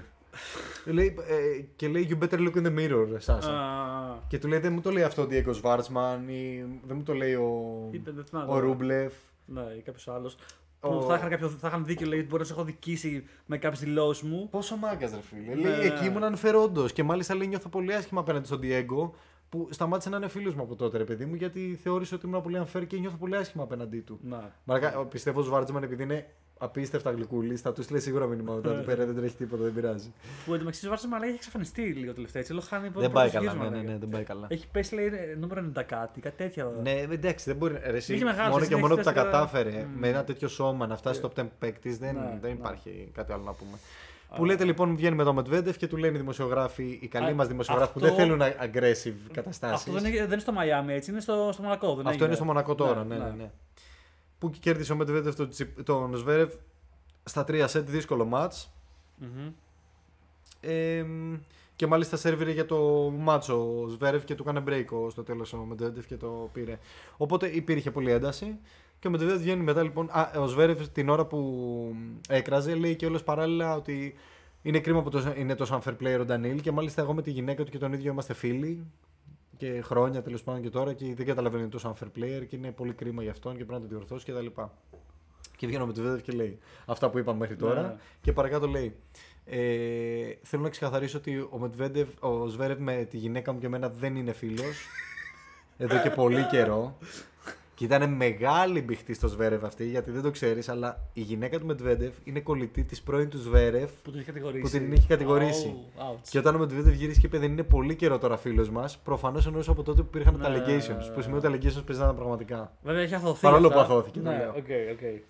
Λέει, 0.84 1.14
ε, 1.28 1.60
και 1.76 1.88
λέει 1.88 2.08
you 2.10 2.24
better 2.24 2.38
look 2.38 2.54
in 2.56 2.66
the 2.66 2.78
mirror, 2.78 3.06
Σάσα. 3.18 3.50
Α, 3.50 4.16
Και 4.28 4.38
του 4.38 4.48
λέει 4.48 4.58
δεν 4.58 4.72
μου 4.72 4.80
το 4.80 4.90
λέει 4.90 5.02
αυτό 5.02 5.22
ο 5.22 5.26
Diego 5.30 5.52
Schwartzman 5.62 6.18
ή 6.30 6.58
δεν 6.86 6.96
μου 6.96 7.02
το 7.02 7.14
λέει 7.14 7.34
ο, 7.34 7.88
είπε, 7.90 8.10
δεν 8.10 8.24
θυμάμαι 8.24 8.46
ο 8.50 8.54
τώρα. 8.54 8.66
Ρούμπλεφ. 8.66 9.12
Ναι, 9.46 9.60
ή 9.78 9.80
κάποιος 9.82 10.08
άλλος. 10.08 10.36
Ο- 10.80 10.88
Που 10.98 11.04
θα 11.08 11.14
είχαν, 11.14 11.28
κάποιο, 11.30 11.48
θα 11.48 11.68
είχαν 11.68 11.84
δίκιο, 11.84 12.06
λέει, 12.06 12.18
ότι 12.18 12.28
μπορεί 12.28 12.40
να 12.40 12.46
σε 12.48 12.52
έχω 12.52 12.64
δικήσει 12.64 13.24
με 13.46 13.58
κάποιες 13.58 13.80
δηλώσεις 13.80 14.22
μου. 14.22 14.48
Πόσο 14.50 14.76
μάγκας, 14.76 15.10
ρε 15.10 15.20
φίλε. 15.20 15.54
Ναι. 15.54 15.76
Λέει, 15.76 15.86
εκεί 15.86 16.04
ήμουν 16.04 16.24
ανφερόντος. 16.24 16.92
Και 16.92 17.02
μάλιστα 17.02 17.34
λέει 17.34 17.46
νιώθω 17.46 17.68
πολύ 17.68 17.94
άσχημα 17.94 18.20
απέναντι 18.20 18.46
στον 18.46 18.60
Diego 18.62 19.10
που 19.54 19.68
σταμάτησε 19.70 20.08
να 20.10 20.16
είναι 20.16 20.28
φίλος 20.28 20.54
μου 20.54 20.62
από 20.62 20.74
τότε, 20.76 20.98
ρε 20.98 21.04
παιδί 21.04 21.24
μου, 21.24 21.34
γιατί 21.34 21.78
θεώρησε 21.82 22.14
ότι 22.14 22.26
ήμουν 22.26 22.42
πολύ 22.42 22.60
unfair 22.64 22.86
και 22.86 22.96
νιώθω 22.98 23.16
πολύ 23.16 23.36
άσχημα 23.36 23.62
απέναντί 23.62 24.00
του. 24.00 24.18
Ναι. 24.22 24.36
Μαρακα, 24.64 25.04
πιστεύω 25.06 25.40
ο 25.40 25.42
Σβάρτσμαν 25.42 25.82
επειδή 25.82 26.02
είναι 26.02 26.26
απίστευτα 26.58 27.10
γλυκούλης, 27.10 27.60
θα 27.60 27.72
τους 27.72 27.84
στείλει 27.84 28.00
σίγουρα 28.00 28.26
μήνυμα 28.26 28.54
μετά 28.54 28.78
του 28.78 28.84
πέρα 28.84 29.04
δεν 29.06 29.16
τρέχει 29.16 29.36
τίποτα, 29.36 29.62
δεν 29.62 29.74
πειράζει. 29.74 30.12
Που 30.44 30.50
εντωμεταξύ 30.54 30.86
ο 30.86 30.88
Βάρσα 30.88 31.08
Μαλάκη 31.08 31.28
έχει 31.28 31.36
εξαφανιστεί 31.36 31.82
λίγο 31.82 32.12
τελευταία. 32.12 32.40
Έτσι, 32.42 32.54
λόγω 32.54 32.66
χάνει 32.68 32.88
δεν 32.88 33.10
πάει 33.10 33.30
πρώτος 33.30 33.32
καλά, 33.32 33.40
γύρισμα, 33.44 33.64
ναι, 33.64 33.70
ναι, 33.70 33.76
λέγεται. 33.76 33.92
ναι, 33.92 33.98
δεν 33.98 34.08
πάει 34.08 34.22
καλά. 34.24 34.46
Έχει 34.50 34.68
πέσει, 34.72 34.94
λέει, 34.94 35.10
νούμερο 35.38 35.60
90 35.78 35.82
κάτι, 35.86 36.20
κάτι 36.20 36.36
τέτοια. 36.36 36.72
Ναι, 36.82 36.90
εντάξει, 37.10 37.44
δεν 37.50 37.56
μπορεί. 37.56 37.74
Ρε, 37.86 37.96
εσύ, 37.96 38.14
Είχε 38.14 38.24
μεγάλο, 38.24 38.48
μόνο 38.48 38.58
εσύ 38.60 38.68
και 38.68 38.72
έχει 38.74 38.82
μόνο 38.82 38.94
που 38.96 39.02
τα 39.02 39.12
τέσσερα- 39.12 39.30
κατάφερε 39.32 39.70
Μμμ. 39.88 39.98
με 39.98 40.08
ένα 40.08 40.24
τέτοιο 40.24 40.48
σώμα 40.48 40.86
να 40.86 40.96
φτάσει 40.96 41.18
στο 41.18 41.28
top 41.36 41.40
10 41.40 41.46
παίκτης, 41.58 41.98
δεν, 41.98 42.14
Ναι, 42.14 42.38
δεν 42.40 42.50
ναι. 42.50 42.56
υπάρχει 42.58 43.10
κάτι 43.14 43.32
άλλο 43.32 43.42
να 43.42 43.52
πούμε. 43.52 43.78
Που 44.36 44.44
λέτε 44.44 44.64
λοιπόν, 44.64 44.96
βγαίνει 44.96 45.16
με 45.16 45.24
τον 45.24 45.34
Μετβέντεφ 45.34 45.76
και 45.76 45.86
του 45.86 45.96
λένε 45.96 46.16
οι 46.16 46.20
δημοσιογράφοι, 46.20 46.98
οι 47.02 47.06
καλοί 47.08 47.30
Α, 47.30 47.34
μα 47.34 47.44
δημοσιογράφοι 47.44 47.92
που 47.92 48.00
αυτό- 48.04 48.16
δεν 48.16 48.26
θέλουν 48.26 48.40
aggressive 48.40 49.30
καταστάσεις. 49.32 49.76
Αυτό 49.76 49.92
δεν 49.92 50.04
είναι, 50.04 50.18
δεν 50.20 50.30
είναι 50.32 50.40
στο 50.40 50.52
Μαϊάμι, 50.52 50.92
έτσι, 50.92 51.10
είναι 51.10 51.20
στο, 51.20 51.48
στο 51.52 51.62
Μονακό. 51.62 51.86
Δεν 51.88 51.96
Αυτό 51.98 52.08
έγινε. 52.10 52.24
είναι 52.26 52.34
στο 52.34 52.44
Μονακό 52.44 52.74
τώρα, 52.74 53.04
ναι, 53.04 53.16
ναι. 53.16 53.34
ναι. 53.36 53.50
Που 54.38 54.50
και 54.50 54.58
κέρδισε 54.60 54.92
ο 54.92 54.96
Μετβέντεφ 54.96 55.34
τον, 55.34 55.48
Τσιπ- 55.48 55.82
τον 55.82 56.16
Σβέρευ 56.16 56.52
στα 57.24 57.44
τρία 57.44 57.66
σετ, 57.66 57.88
δύσκολο 57.90 58.24
μάτς. 58.24 58.70
Μμμ. 59.18 59.50
Ε, 60.60 61.04
και 61.76 61.86
μάλιστα 61.86 62.16
σερβίρε 62.16 62.50
για 62.50 62.66
το 62.66 62.78
μάτσο 63.18 63.80
ο 63.82 63.88
Σβέρευ 63.88 64.24
και 64.24 64.34
του 64.34 64.44
έκανε 64.48 64.62
break 64.68 64.84
ο- 65.04 65.10
στο 65.10 65.22
τέλος 65.22 65.52
ο 65.52 65.56
Μετβέντεφ 65.56 66.06
και 66.06 66.16
το 66.16 66.50
πήρε. 66.52 66.78
Οπότε 67.16 67.46
υπήρχε 67.46 67.90
πολλή 67.90 68.10
ένταση. 68.10 68.58
Και 68.98 69.06
ο 69.06 69.10
Μετβέντεφ 69.10 69.40
βγαίνει 69.40 69.62
μετά 69.62 69.82
λοιπόν. 69.82 70.08
Α, 70.10 70.30
ο 70.38 70.46
Σβέρευ 70.46 70.88
την 70.88 71.08
ώρα 71.08 71.24
που 71.24 71.94
έκραζε 72.28 72.74
λέει 72.74 72.96
και 72.96 73.06
όλο 73.06 73.20
παράλληλα 73.24 73.74
ότι 73.74 74.14
είναι 74.62 74.80
κρίμα 74.80 75.02
που 75.02 75.10
το, 75.10 75.34
είναι 75.36 75.54
τόσο 75.54 75.80
unfair 75.82 75.96
player 76.02 76.18
ο 76.20 76.24
Ντανίλ 76.24 76.60
και 76.60 76.70
μάλιστα 76.70 77.02
εγώ 77.02 77.14
με 77.14 77.22
τη 77.22 77.30
γυναίκα 77.30 77.64
του 77.64 77.70
και 77.70 77.78
τον 77.78 77.92
ίδιο 77.92 78.12
είμαστε 78.12 78.34
φίλοι 78.34 78.86
και 79.56 79.80
χρόνια 79.82 80.22
τέλος 80.22 80.42
πάντων 80.42 80.62
και 80.62 80.70
τώρα 80.70 80.92
και 80.92 81.14
δεν 81.14 81.26
καταλαβαίνει 81.26 81.68
τόσο 81.68 81.94
unfair 81.94 82.18
player 82.18 82.46
και 82.48 82.56
είναι 82.56 82.70
πολύ 82.70 82.92
κρίμα 82.92 83.22
για 83.22 83.30
αυτόν 83.30 83.56
και 83.56 83.64
πρέπει 83.64 83.72
να 83.72 83.80
το 83.80 83.86
διορθώσει 83.86 84.32
κτλ. 84.32 84.46
Και 85.56 85.66
βγαίνει 85.66 85.82
ο 85.82 85.86
Μετβέντεφ 85.86 86.22
και 86.22 86.32
λέει 86.32 86.58
αυτά 86.86 87.10
που 87.10 87.18
είπαμε 87.18 87.38
μέχρι 87.38 87.56
τώρα. 87.56 87.82
Ναι. 87.82 87.94
Και 88.20 88.32
παρακάτω 88.32 88.66
λέει. 88.66 88.96
Ε, 89.44 89.58
θέλω 90.42 90.62
να 90.62 90.68
ξεκαθαρίσω 90.68 91.18
ότι 91.18 91.48
ο 91.50 91.58
Μετβέντεφ, 91.58 92.08
ο 92.20 92.46
Σβέρευ 92.46 92.78
με 92.78 93.04
τη 93.10 93.16
γυναίκα 93.16 93.52
μου 93.52 93.58
και 93.58 93.66
εμένα 93.66 93.88
δεν 93.88 94.16
είναι 94.16 94.32
φίλος. 94.32 94.86
εδώ 95.76 96.00
και 96.02 96.10
πολύ 96.10 96.46
καιρό. 96.46 96.98
Και 97.74 97.84
ήταν 97.84 98.12
μεγάλη 98.12 98.82
μπηχτή 98.82 99.14
στο 99.14 99.28
Σβέρεφ 99.28 99.64
αυτή, 99.64 99.84
γιατί 99.86 100.10
δεν 100.10 100.22
το 100.22 100.30
ξέρεις, 100.30 100.68
αλλά 100.68 101.00
η 101.12 101.20
γυναίκα 101.20 101.58
του 101.58 101.66
Μετβέντεφ 101.66 102.14
είναι 102.24 102.40
κολλητή 102.40 102.84
της 102.84 103.02
πρώην 103.02 103.28
του 103.28 103.38
Σβέρεφ. 103.38 103.90
Που 104.02 104.10
την 104.10 104.18
έχει 104.18 104.26
κατηγορήσει. 104.26 104.60
Που 104.62 104.68
την 104.68 104.92
είχε 104.92 105.06
κατηγορήσει. 105.08 105.74
Oh, 105.96 106.00
ouch. 106.00 106.18
Και 106.30 106.38
όταν 106.38 106.54
ο 106.54 106.58
Μετβέντεφ 106.58 106.94
γύρισε 106.94 107.20
και 107.20 107.26
είπε 107.26 107.38
δεν 107.38 107.50
είναι 107.52 107.62
πολύ 107.62 107.94
καιρό 107.94 108.18
τώρα 108.18 108.36
φίλος 108.36 108.70
μας, 108.70 108.98
προφανώς 108.98 109.46
εννοούσε 109.46 109.70
από 109.70 109.82
τότε 109.82 110.00
που 110.02 110.08
υπήρχαν 110.10 110.40
τα 110.40 110.48
Ναι. 110.48 110.56
allegations. 110.58 111.14
Που 111.14 111.20
σημαίνει 111.22 111.46
ότι 111.46 111.58
τα 111.68 111.70
allegations 111.70 111.82
παίζανε 111.86 112.12
πραγματικά. 112.12 112.72
Βέβαια 112.82 113.02
έχει 113.02 113.14
αθωωθεί. 113.14 113.40
Παρόλο 113.40 113.66
αυτά. 113.66 113.78
που 113.78 113.92
αθωώθηκε, 113.92 114.20
το 114.20 114.30
Ναι, 114.30 114.36
λέω. 114.36 114.48
OK, 114.48 114.66
OK. 114.92 115.22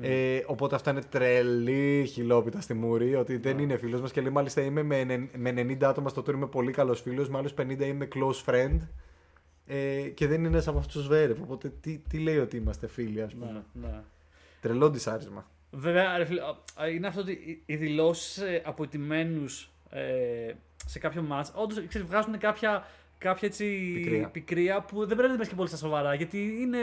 Ε, 0.00 0.42
οπότε 0.46 0.74
αυτά 0.74 0.90
είναι 0.90 1.00
τρελή 1.10 2.04
χυλόπιτα 2.12 2.60
στη 2.60 2.74
μούρη, 2.74 3.14
ότι 3.14 3.36
δεν 3.36 3.58
είναι 3.58 3.76
φίλος 3.76 4.00
μας. 4.00 4.12
Και 4.12 4.20
λέει 4.20 4.30
μάλιστα 4.32 4.60
είμαι 4.60 4.82
με, 4.82 5.00
ενε- 5.00 5.28
με 5.36 5.50
90 5.52 5.88
άτομα 5.88 6.08
στο 6.08 6.22
tour, 6.26 6.32
είμαι 6.32 6.46
πολύ 6.46 6.72
καλός 6.72 7.00
φίλος. 7.00 7.28
Με 7.28 7.38
άλλους 7.38 7.48
50 7.56 7.86
είμαι 7.86 8.08
close 8.14 8.50
friend. 8.52 8.78
Ε, 9.74 10.00
και 10.08 10.26
δεν 10.26 10.44
είναι 10.44 10.58
από 10.66 10.78
αυτούς 10.78 10.92
του 10.94 11.00
Σβέρευ. 11.00 11.40
Οπότε 11.42 11.72
τι, 11.80 11.98
τι 12.08 12.18
λέει 12.18 12.38
ότι 12.38 12.56
είμαστε 12.56 12.86
φίλοι, 12.86 13.22
ας 13.22 13.32
πούμε; 13.32 13.64
Ναι, 13.72 13.86
ναι. 13.88 14.00
Τρελό 14.60 14.90
ντισάρισμα. 14.90 15.46
Βέβαια, 15.70 16.16
ρε 16.16 16.24
φίλε, 16.24 16.40
α, 16.74 16.88
είναι 16.88 17.06
αυτό 17.06 17.20
ότι 17.20 17.32
οι- 17.32 17.62
οι 17.66 17.76
δηλώσεις 17.76 18.42
από 18.64 18.82
ετημένου 18.82 19.44
ε, 19.90 20.52
σε 20.86 20.98
κάποιο 20.98 21.22
μάτς 21.22 21.52
όντως 21.54 21.82
βγάζουν 22.06 22.38
κάποια, 22.38 22.86
κάποια 23.18 23.48
έτσι, 23.48 23.92
Πικρία. 23.94 24.28
πικρία 24.28 24.80
που 24.82 25.06
δεν 25.06 25.16
πρέπει 25.16 25.32
να 25.32 25.38
την 25.38 25.48
και 25.48 25.54
πολύ 25.54 25.68
στα 25.68 25.76
σοβαρά 25.76 26.14
γιατί 26.14 26.38
είναι, 26.60 26.78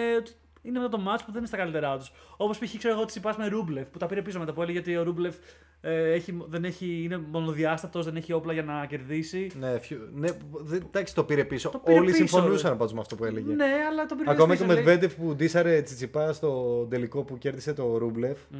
είναι 0.62 0.80
μετά 0.80 0.90
το 0.90 0.98
μάτς 0.98 1.22
που 1.24 1.30
δεν 1.32 1.38
είναι 1.38 1.48
στα 1.48 1.58
καλύτερά 1.58 1.98
τους. 1.98 2.12
Όπως 2.38 2.58
π.χ. 2.58 2.78
ξέρω 2.78 2.94
εγώ 2.94 3.02
ότι 3.04 3.12
με 3.38 3.48
Ρούμπλεφ 3.48 3.88
που 3.88 3.98
τα 3.98 4.06
πήρε 4.06 4.22
πίσω 4.22 4.40
μετά 4.40 4.54
που 4.54 4.62
έλεγε 4.62 4.80
ότι 4.80 4.98
ο 4.98 5.04
Ρούμπλεφ 5.04 5.36
ε, 5.82 6.12
έχει, 6.12 6.38
δεν 6.48 6.64
έχει, 6.66 7.02
είναι 7.04 7.18
μονοδιάστατος, 7.18 8.06
δεν 8.06 8.16
έχει 8.16 8.34
όπλα 8.34 8.54
για 8.54 8.64
να 8.64 8.86
κερδίσει. 8.86 9.52
Ναι, 9.60 9.80
φιου, 9.80 9.98
ναι 10.14 10.30
δεν, 10.52 10.84
εντάξει, 10.88 11.16
το 11.16 11.24
πήρε 11.24 11.44
πίσω. 11.46 11.70
Το 11.70 11.78
πήρε 11.78 11.98
Όλοι 11.98 12.06
πίσω, 12.12 12.18
συμφωνούσαν 12.18 12.72
ρε. 12.72 12.78
πάντω 12.78 12.94
με 12.94 13.00
αυτό 13.00 13.16
που 13.16 13.26
έλεγε. 13.26 13.54
Ναι, 13.54 13.66
αλλά 13.92 14.06
το 14.06 14.16
πήρε 14.16 14.32
Ακόμα 14.32 14.52
πίσω, 14.52 14.62
και 14.62 14.68
με 14.68 14.74
λέει. 14.74 14.84
Μετβέντεφ 14.84 15.16
που 15.16 15.36
ντύσαρε 15.36 15.82
τσιτσιπά 15.82 16.34
στο 16.34 16.82
τελικό 16.90 17.24
που 17.24 17.38
κέρδισε 17.38 17.74
το 17.74 17.98
Ρούμπλεφ. 17.98 18.38
Μμ. 18.50 18.58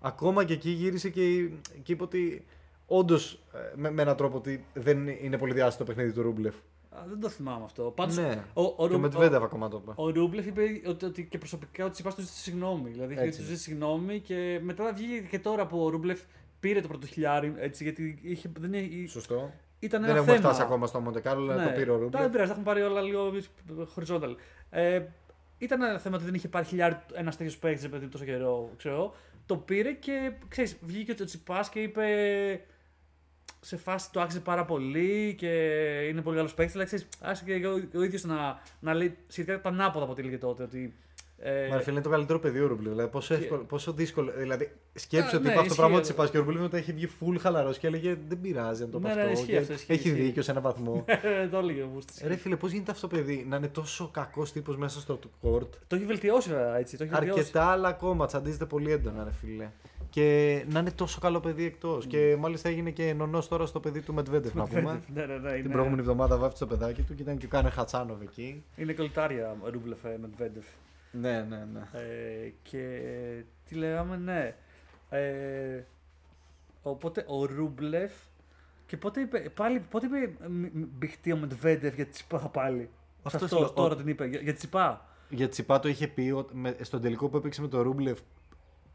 Ακόμα 0.00 0.44
και 0.44 0.52
εκεί 0.52 0.70
γύρισε 0.70 1.08
και, 1.08 1.48
και 1.82 1.92
είπε 1.92 2.02
ότι 2.02 2.44
όντως 2.86 3.40
με, 3.74 3.90
με 3.90 4.02
έναν 4.02 4.16
τρόπο 4.16 4.36
ότι 4.36 4.64
δεν 4.74 5.08
είναι 5.08 5.38
πολύ 5.38 5.52
διάστατο 5.52 5.84
το 5.84 5.92
παιχνίδι 5.92 6.12
του 6.16 6.22
Ρούμπλεφ. 6.22 6.54
Α, 6.90 6.98
δεν 7.08 7.20
το 7.20 7.28
θυμάμαι 7.28 7.64
αυτό. 7.64 7.82
Πάντως, 7.96 8.16
ναι. 8.16 8.44
ο, 8.52 8.62
ο, 8.62 8.74
και 8.76 8.82
ο 8.82 8.86
Ρου- 8.86 9.00
Μετβέντεφ 9.00 9.42
ακόμα 9.42 9.68
το 9.68 9.80
είπε. 9.82 9.92
Ο 9.94 10.10
Ρούμπλεφ 10.10 10.46
είπε 10.46 10.62
ότι, 10.86 11.04
ότι 11.04 11.24
και 11.30 11.38
προσωπικά 11.38 11.84
ο 11.84 11.90
Τσιπάς 11.90 12.14
του 12.14 12.20
ζήτησε 12.20 12.40
συγγνώμη. 12.42 12.90
Δηλαδή 12.90 13.12
είχε 13.12 13.22
Έτσι. 13.22 13.38
του 13.38 13.44
ζήτησε 13.44 13.62
συγγνώμη 13.62 14.20
και 14.20 14.60
μετά 14.62 14.92
βγήκε 14.96 15.26
και 15.30 15.38
τώρα 15.38 15.66
που 15.66 15.84
ο 15.84 15.88
Ρούμπλεφ 15.88 16.20
πήρε 16.60 16.80
το 16.80 16.88
πρώτο 16.88 17.06
χιλιάρι. 17.06 17.54
Έτσι, 17.58 17.82
γιατί 17.82 18.18
είχε, 18.22 18.50
δεν 18.58 18.72
είχε, 18.72 19.08
Σωστό. 19.08 19.52
ήταν 19.78 20.00
Δεν 20.00 20.10
ένα 20.10 20.18
έχουμε 20.18 20.36
θέμα. 20.36 20.48
φτάσει 20.48 20.62
ακόμα 20.62 20.86
στο 20.86 21.00
Μοντεκάρλο, 21.00 21.52
αλλά 21.52 21.64
το 21.64 21.70
πήρε 21.70 21.82
ο 21.82 21.84
Τώρα 21.86 21.98
Ρούμπλεφ. 21.98 22.20
δεν 22.22 22.30
πειράζει, 22.30 22.48
τα 22.50 22.58
έχουμε 22.58 22.72
πάρει 22.74 22.82
όλα 22.82 23.00
λίγο 23.00 23.32
horizontal. 23.96 24.34
Ε, 24.70 25.02
ήταν 25.58 25.82
ένα 25.82 25.98
θέμα 25.98 26.16
ότι 26.16 26.24
δεν 26.24 26.34
είχε 26.34 26.48
πάρει 26.48 26.64
χιλιάρι 26.66 26.96
ένας 27.12 27.36
τέτοιος 27.36 27.58
παίκτης 27.58 27.84
επειδή 27.84 28.06
τόσο 28.06 28.24
καιρό, 28.24 28.70
ξέρω 28.76 28.94
εγώ. 28.94 29.14
Το 29.46 29.56
πήρε 29.56 29.92
και 29.92 30.32
ξέρεις, 30.48 30.78
βγήκε 30.80 31.22
ο 31.22 31.24
Τσιπά 31.24 31.68
και 31.72 31.80
είπε 31.80 32.06
σε 33.60 33.76
φάση 33.76 34.12
το 34.12 34.20
άξιζε 34.20 34.40
πάρα 34.42 34.64
πολύ 34.64 35.34
και 35.38 35.48
είναι 36.08 36.22
πολύ 36.22 36.36
καλός 36.36 36.54
παίκτης. 36.54 36.74
Αλλά 36.74 36.84
ξέρεις, 36.84 37.08
άσε 37.20 37.44
και 37.44 37.66
ο, 37.66 37.88
ο 37.94 38.02
ίδιος 38.02 38.24
να, 38.24 38.60
να 38.80 38.94
λέει 38.94 39.16
σχετικά 39.26 39.60
τα 39.60 39.68
ανάποδα 39.68 40.02
από 40.04 40.12
ό,τι 40.12 40.20
έλεγε 40.20 40.38
τότε. 40.38 40.62
Ότι, 40.62 40.94
ε, 41.42 41.66
Μα 41.70 41.76
ρε 41.76 41.82
φίλε, 41.82 41.92
είναι 41.94 42.02
το 42.04 42.08
καλύτερο 42.10 42.38
παιδί 42.38 42.60
ο 42.60 42.66
Ρούμπλεφ. 42.66 42.90
Δηλαδή, 42.92 43.10
πόσο, 43.10 43.34
Και- 43.34 43.40
εύκολο, 43.42 43.62
πόσο 43.64 43.92
δύσκολο. 43.92 44.32
Δηλαδή, 44.36 44.72
σκέψε 44.94 45.34
Α, 45.36 45.38
ότι 45.38 45.46
ναι, 45.46 45.50
είπε 45.50 45.58
αυτό 45.60 45.68
το 45.68 45.74
πράγμα 45.80 45.98
ισχύει. 45.98 46.12
ότι 46.12 46.12
Τσιπάς 46.12 46.30
και 46.30 46.38
ο 46.38 46.40
Ρούμπλεφ 46.40 46.60
μετά 46.62 46.76
έχει 46.76 46.92
βγει 46.92 47.08
full 47.20 47.36
χαλαρός 47.40 47.78
και 47.78 47.86
έλεγε 47.86 48.16
Δεν 48.28 48.40
πειράζει 48.40 48.82
αν 48.82 48.90
το 48.90 48.98
πω 48.98 49.08
Ναι, 49.08 49.14
ναι, 49.14 49.20
αυτό. 49.20 49.32
ισχύει 49.32 49.46
και 49.46 49.56
αυτό, 49.56 49.72
ισχύει, 49.72 49.92
έχει 49.92 50.08
ισχύει. 50.08 50.22
δίκιο 50.22 50.42
σε 50.42 50.50
έναν 50.50 50.62
βαθμό. 50.62 51.04
το 51.50 51.56
έλεγε 51.58 51.82
ο 51.82 51.88
Βούστης. 51.94 52.22
Ρε 52.26 52.36
φίλε, 52.36 52.56
πώς 52.56 52.70
γίνεται 52.72 52.90
αυτό 52.90 53.08
το 53.08 53.16
παιδί 53.16 53.46
να 53.48 53.56
είναι 53.56 53.68
τόσο 53.68 54.08
κακός 54.12 54.52
τύπος 54.52 54.76
μέσα 54.76 55.00
στο 55.00 55.18
court; 55.42 55.68
Το 55.86 55.96
έχει 55.96 56.04
βελτιώσει 56.04 56.48
βέβαια 56.48 56.76
έτσι. 56.76 56.96
Το 56.96 57.04
έχει 57.04 57.12
βελτιώσει. 57.12 57.38
Αρκετά 57.38 57.64
άλλα 57.64 57.88
ακόμα. 57.88 58.26
Τσαντίζεται 58.26 58.64
πολύ 58.66 58.92
έντονα, 58.92 59.24
ρε 59.24 59.32
φίλε. 59.32 59.68
Και 60.10 60.64
να 60.70 60.78
είναι 60.80 60.90
τόσο 60.90 61.20
καλό 61.20 61.40
παιδί 61.40 61.64
εκτός. 61.64 62.06
Και 62.06 62.36
μάλιστα 62.38 62.68
έγινε 62.68 62.90
και 62.90 63.12
νονός 63.12 63.48
τώρα 63.48 63.66
στο 63.66 63.80
παιδί 63.80 64.00
του 64.00 64.14
Μετβέντεφ, 64.14 64.54
να 64.54 64.66
πούμε. 64.66 65.00
ναι, 65.14 65.24
ναι, 65.26 65.36
ναι, 65.38 65.50
Την 65.50 65.58
είναι, 65.58 65.68
προηγούμενη 65.68 66.00
εβδομάδα 66.00 66.36
βάφτισε 66.36 66.64
το 66.66 66.76
παιδάκι 66.76 67.02
του 67.02 67.14
και 67.14 67.22
ήταν 67.22 67.36
και 67.38 67.46
ο 67.46 67.48
Κάνε 67.48 67.70
Χατσάνοβ 67.70 68.22
εκεί. 68.22 68.64
είναι 68.76 68.92
κολλητάρια 68.92 69.56
ο 69.64 69.68
Ρούμπλεφ 69.70 70.04
ε, 70.04 70.08
με 70.08 70.18
Μετβέντεφ. 70.20 70.64
Ναι, 71.12 71.40
ναι, 71.48 71.64
ναι. 71.72 71.80
Ε, 71.92 72.52
και 72.62 73.00
τι 73.68 73.74
λέγαμε, 73.74 74.16
ναι. 74.16 74.54
Ε, 75.10 75.84
οπότε 76.82 77.24
ο 77.28 77.44
Ρούμπλεφ 77.44 78.12
Και 78.86 78.96
πότε 78.96 79.20
είπε, 79.20 79.38
πάλι, 79.38 79.80
πότε 79.90 80.06
είπε 80.06 80.46
μ- 80.48 80.72
μ- 80.74 80.86
μπηχτή 80.98 81.32
ο 81.32 81.36
Μετβέντεφ 81.36 81.94
για 81.94 82.06
Τσιπά 82.06 82.38
πάλι. 82.38 82.88
Αυτός 83.22 83.42
Αυτό, 83.42 83.58
λέω, 83.58 83.70
τώρα 83.70 83.94
ο- 83.94 83.96
την 83.96 84.08
είπε, 84.08 84.26
για, 84.26 84.40
για 84.40 84.54
Τσιπά. 84.54 85.04
Για 85.28 85.48
Τσιπά 85.48 85.80
το 85.80 85.88
είχε 85.88 86.08
πει 86.08 86.30
ότι 86.36 86.56
με, 86.56 86.76
στον 86.80 87.00
τελικό 87.00 87.28
που 87.28 87.36
έπαιξε 87.36 87.60
με 87.60 87.68
το 87.68 87.82
Ρούμπλεφ 87.82 88.18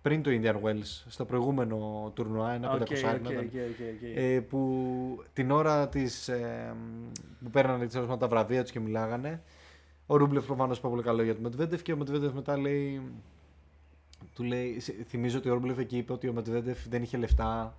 πριν 0.02 0.22
το 0.24 0.30
Indian 0.34 0.62
Wells, 0.62 1.04
στο 1.08 1.26
προηγούμενο 1.26 2.12
τουρνουά, 2.16 2.52
ένα 2.54 2.68
Οκ, 2.68 2.74
πεντακοσάρι 2.74 3.18
οκ, 3.18 3.24
να 3.24 3.30
ήταν. 3.32 3.46
OK, 3.46 3.52
OK, 3.54 3.80
OK. 4.04 4.10
Ε, 4.16 4.40
που 4.40 5.24
την 5.34 5.52
ώρα 5.52 5.90
της, 5.90 6.28
ε, 6.28 6.74
που 7.44 7.50
παίρνανε 7.50 7.88
τέλος 7.88 8.06
πάντων, 8.06 8.20
τα 8.20 8.28
βραβεία 8.28 8.62
τους 8.62 8.72
και 8.72 8.80
μιλάγανε, 8.80 9.42
ο 10.06 10.16
Ρούμπλεφ 10.18 10.46
προφανώς 10.46 10.78
είπε 10.78 10.90
πολύ 10.90 11.02
καλό 11.04 11.24
για 11.24 11.34
τον 11.34 11.44
Μετβέντεφ 11.44 11.82
και 11.82 11.94
ο 11.94 11.98
Μετβέντεφ 11.98 12.34
μετά 12.34 12.58
λέει. 12.58 13.02
Του 14.36 14.44
λέει, 14.44 14.80
«Σε- 14.80 14.96
θυμίζω 15.08 15.38
ότι 15.38 15.50
ο 15.50 15.54
Ρούμπλεφ 15.54 15.78
εκεί 15.78 15.98
είπε 15.98 16.14
ότι 16.14 16.28
ο 16.28 16.34
Μετβέντεφ 16.34 16.88
δεν 16.88 17.02
είχε 17.04 17.18
λεφτά, 17.18 17.78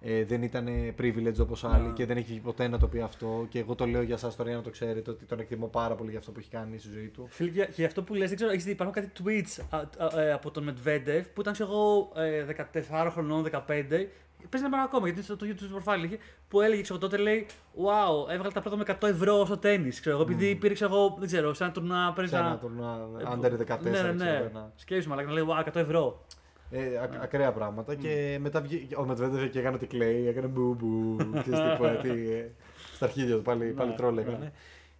ε, 0.00 0.24
δεν 0.24 0.42
ήταν 0.42 0.68
privilege 1.00 1.38
όπως 1.40 1.64
άλλοι 1.64 1.86
Ναι. 1.86 1.92
και 1.92 2.06
δεν 2.06 2.16
έχει 2.16 2.40
ποτέ 2.40 2.68
να 2.68 2.78
το 2.78 2.86
πει 2.88 3.00
αυτό. 3.00 3.46
Και 3.48 3.58
εγώ 3.58 3.74
το 3.74 3.86
λέω 3.86 4.02
για 4.02 4.14
εσάς 4.14 4.36
τώρα 4.36 4.48
για 4.48 4.58
να 4.58 4.64
το 4.64 4.70
ξέρετε 4.70 5.10
ότι 5.10 5.24
τον 5.24 5.40
εκτιμώ 5.40 5.66
πάρα 5.66 5.94
πολύ 5.94 6.10
για 6.10 6.18
αυτό 6.18 6.30
που 6.32 6.38
έχει 6.38 6.50
κάνει 6.50 6.78
στη 6.78 6.88
ζωή 6.94 7.08
του. 7.08 7.26
Φίλε, 7.30 7.50
και, 7.50 7.64
και 7.74 7.84
αυτό 7.84 8.02
που 8.02 8.14
λες, 8.14 8.28
δεν 8.28 8.36
ξέρω, 8.36 8.50
έχεις 8.52 8.64
δει, 8.64 8.70
υπάρχουν 8.70 8.94
κάτι 9.02 9.10
tweets 9.24 9.64
α, 9.70 9.78
α, 10.16 10.20
ε, 10.20 10.32
από 10.32 10.50
τον 10.50 10.62
Μετβέντεφ 10.64 11.26
που 11.28 11.40
ήταν, 11.40 11.52
ξέρω 11.52 11.70
εγώ, 11.70 12.12
ε, 12.14 12.44
14 13.04 13.10
χρονών, 13.10 13.44
15. 13.44 14.08
Παίζει 14.48 14.68
να 14.70 14.82
ακόμα 14.82 15.06
γιατί 15.06 15.22
στο 15.22 15.36
το 15.36 15.46
YouTube 15.48 15.82
profile 15.82 16.04
είχε 16.04 16.18
που 16.48 16.60
έλεγε, 16.60 16.82
ξέρω 16.82 16.98
τότε 16.98 17.16
λέει, 17.16 17.46
Wow, 17.74 18.30
έβγαλε 18.30 18.50
τα 18.52 18.60
πρώτα 18.60 18.76
με 18.76 18.84
100 19.00 19.08
ευρώ 19.08 19.44
στο 19.44 19.56
τέννη. 19.56 19.88
Ξέρω 19.88 20.10
εγώ, 20.16 20.22
επειδή 20.24 20.54
πήρε, 20.56 20.74
ξέρω 20.74 20.94
εγώ, 20.94 21.16
δεν 21.18 21.26
ξέρω, 21.26 21.54
σε 21.54 21.64
ένα 21.64 21.72
τουρνά 21.72 22.12
παίζει 22.16 22.30
Σε 22.30 22.36
ένα 22.38 22.48
να. 22.48 22.58
τουρνουά, 22.58 23.08
Ε, 23.20 23.24
under 23.24 23.50
14, 23.76 23.80
Ναι, 23.82 23.90
ναι, 23.90 23.96
ξέρω, 23.98 24.12
ναι. 24.12 24.48
ένα. 24.50 24.72
Σκέψου, 24.74 25.08
μαλάκα, 25.08 25.28
να 25.28 25.34
λέει, 25.34 25.44
Wow, 25.48 25.68
100 25.68 25.76
ευρώ. 25.80 26.24
Ε, 26.70 26.98
ακ- 27.02 27.22
ακραία 27.22 27.52
πράγματα. 27.52 27.94
Και 27.94 28.38
μετά 28.40 28.60
βγήκε 28.60 28.94
ο 28.96 29.04
Μετβέντεφ 29.06 29.50
και 29.50 29.58
έκανε 29.58 29.76
ότι 29.76 29.86
κλαίει, 29.86 30.26
έκανε 30.26 30.46
μπου 30.46 30.74
μπου. 30.74 31.16
ξέρεις 31.40 31.58
τι 31.70 31.76
πω, 31.78 31.96
τι, 32.02 32.08
ε, 32.32 32.50
Στα 32.94 33.04
αρχίδια 33.04 33.36
του 33.36 33.42
πάλι, 33.42 33.64
πάλι 33.72 33.90
Ναι, 33.90 33.96
τρόλ 33.96 34.14
ναι. 34.14 34.20
έκανε. 34.20 34.52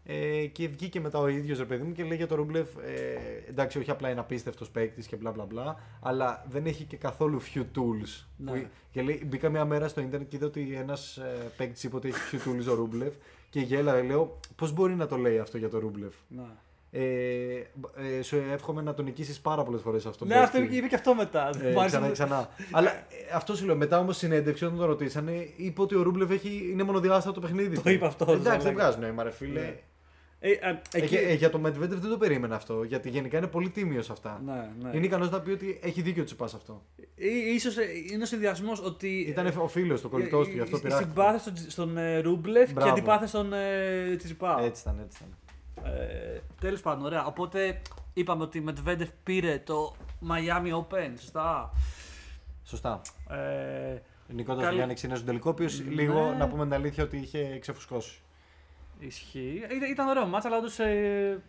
Ε, 0.05 0.47
και 0.47 0.69
βγήκε 0.69 1.01
μετά 1.01 1.19
ο 1.19 1.29
ίδιος 1.29 1.59
ρε 1.59 1.65
παιδί 1.65 1.83
μου 1.83 1.93
και 1.93 2.05
λέει 2.05 2.17
για 2.17 2.27
το 2.27 2.35
Ρούμπλεφ. 2.35 2.69
Ε, 2.77 3.49
εντάξει, 3.49 3.79
όχι 3.79 3.91
απλά 3.91 4.11
είναι 4.11 4.21
απίστευτος 4.21 4.71
παίκτης 4.71 5.07
και 5.07 5.17
μπλα 5.17 5.31
μπλα 5.31 5.45
μπλα, 5.45 5.77
αλλά 6.01 6.45
δεν 6.49 6.67
έχει 6.67 6.85
και 6.85 6.97
καθόλου 6.97 7.41
few 7.43 7.61
tools. 7.61 8.25
Ναι. 8.37 8.51
Που, 8.53 8.67
και 8.91 9.03
λέει, 9.03 9.23
μπήκα 9.27 9.49
μια 9.49 9.65
μέρα 9.65 9.89
στο 9.89 10.01
Ιντερνετ 10.01 10.29
και 10.29 10.37
είδα 10.37 10.47
ότι 10.47 10.75
ένας 10.81 11.17
ε, 11.17 11.51
παίκτης 11.57 11.85
είπε 11.85 11.97
ότι 11.97 12.09
έχει 12.09 12.19
few 12.37 12.49
tools 12.49 12.71
ο 12.71 12.75
Ρούμπλεφ 12.75 13.13
και 13.51 13.61
γέλαγα. 13.61 14.03
Λέω, 14.03 14.39
πώς 14.57 14.73
μπορεί 14.73 14.95
να 14.95 15.07
το 15.07 15.17
λέει 15.17 15.39
αυτό 15.39 15.59
για 15.59 15.69
το 15.69 15.79
Ρούμπλεφ; 15.79 16.15
Ναι, 16.29 16.43
Ε, 16.92 17.00
ε, 18.18 18.22
σου 18.22 18.37
εύχομαι 18.53 18.83
να 18.83 18.94
τον 18.94 19.05
νικήσεις 19.05 19.40
πάρα 19.40 19.62
πολλές 19.62 19.81
φορές 19.83 20.07
αυτό. 20.07 20.24
ναι 20.24 20.35
αυτό 20.38 20.59
είπε 20.62 20.87
και 20.87 20.94
αυτό 20.94 21.14
μετά. 21.14 21.50
Ε, 21.62 21.70
Μου 21.70 21.81
άρεσε 21.81 21.87
ξανά, 21.96 22.03
αυτό. 22.07 22.12
ξανά. 22.12 22.48
Αλλά 22.70 22.90
ε, 22.90 23.03
αυτό 23.35 23.57
σου 23.57 23.66
λέω. 23.66 23.76
Μετά 23.76 23.98
όμως 23.98 24.16
συνέντευξη 24.16 24.64
όταν 24.64 24.76
τον 24.79 24.87
ρωτήσανε, 24.87 25.48
είπε 25.57 25.81
ότι 25.81 25.94
ο 25.94 26.03
Ρούμπλεφ 26.03 26.31
έχει, 26.31 26.68
είναι 26.72 26.83
μονοδιάστατο 26.83 27.33
το 27.35 27.40
παιχνίδι. 27.40 27.74
Το 27.76 27.83
του. 27.83 27.90
είπε 27.90 28.07
αυτό, 28.07 28.24
Εντάξει, 28.24 28.42
Ζαλάκη. 28.42 28.62
δεν 28.64 28.72
βγάζει 28.72 28.98
νόημα, 28.98 29.22
ρε 29.22 29.31
φίλε. 29.31 29.61
Ναι. 29.61 29.74
Ε, 30.42 30.50
ε, 30.50 30.55
Ε, 30.70 30.79
εκεί- 30.92 31.07
και- 31.09 31.18
ε, 31.18 31.33
για 31.35 31.50
το 31.50 31.61
Medvedev 31.64 31.88
δεν 31.88 32.09
το 32.11 32.16
περίμενα 32.16 32.55
αυτό. 32.55 32.83
Γιατί 32.83 33.09
γενικά 33.09 33.38
είναι 33.38 33.46
πολύ 33.46 33.70
τίμιος 33.70 34.05
σε 34.05 34.12
αυτά. 34.12 34.42
Ναι, 34.46 34.68
ναι. 34.83 34.96
Είναι 34.96 35.07
ικανός 35.07 35.31
να 35.31 35.40
πει 35.40 35.50
ότι 35.50 35.79
έχει 35.83 36.03
δίκιο 36.03 36.24
Τσιπάς 36.24 36.55
αυτό. 36.55 36.83
Ή- 37.14 37.55
Ίσως 37.55 37.76
ε, 37.76 37.83
είναι 38.12 38.22
ο 38.22 38.26
συνδυασμός 38.26 38.83
ότι. 38.85 39.09
Ήταν 39.29 39.53
ο 39.59 39.68
φίλος, 39.68 40.00
το 40.00 40.09
κολλητός 40.09 40.46
του, 40.48 40.55
γι' 40.55 40.61
αυτό 40.61 40.76
η- 40.76 40.79
η 40.79 40.83
πειράχτηκε. 40.83 41.11
Συμπάθεια 41.11 41.38
στον, 41.38 41.57
στον 41.70 41.96
ε, 41.96 42.18
Ρούμπλεφ 42.18 42.66
και 42.66 42.72
Μπράβο. 42.72 42.90
αντιπάθεια 42.90 43.26
στον 43.26 43.53
ε, 43.53 44.16
Τσιπά. 44.16 44.61
Έτσι 44.62 44.83
ήταν, 44.85 45.00
έτσι 45.05 45.18
ήταν. 45.20 45.37
Ε, 45.85 46.38
Τέλος 46.61 46.81
πάντων, 46.81 47.05
ωραία. 47.05 47.27
Οπότε 47.27 47.81
είπαμε 48.14 48.43
ότι 48.43 48.61
με 48.61 48.73
Medvedev 48.77 49.07
πήρε 49.25 49.59
το 49.59 49.95
Miami 50.29 50.73
Open. 50.81 51.12
Σωστά; 51.19 51.71
Σωστά. 52.64 53.01
Ε, 53.31 53.99
Νικότα 54.29 54.62
Καλή- 54.62 54.75
Γιάννη 54.77 54.95
είναι 55.05 55.14
στον 55.14 55.27
τελικό, 55.27 55.49
ο 55.49 55.53
οποίο 55.53 55.69
Ναι. 55.85 55.90
λίγο 56.03 56.35
να 56.38 56.49
πούμε 56.49 56.64
την 56.64 56.75
αλήθεια 56.75 57.05
ότι 57.05 57.16
είχε 57.16 57.59
ξεφουσκώσει. 57.59 58.19
ισχύει. 58.99 59.62
Ήταν, 59.77 59.90
ήταν 59.90 60.09
ωραίο 60.09 60.27
μάτς, 60.27 60.45
αλλά 60.45 60.57
όντως 60.57 60.79
ε, 60.79 61.43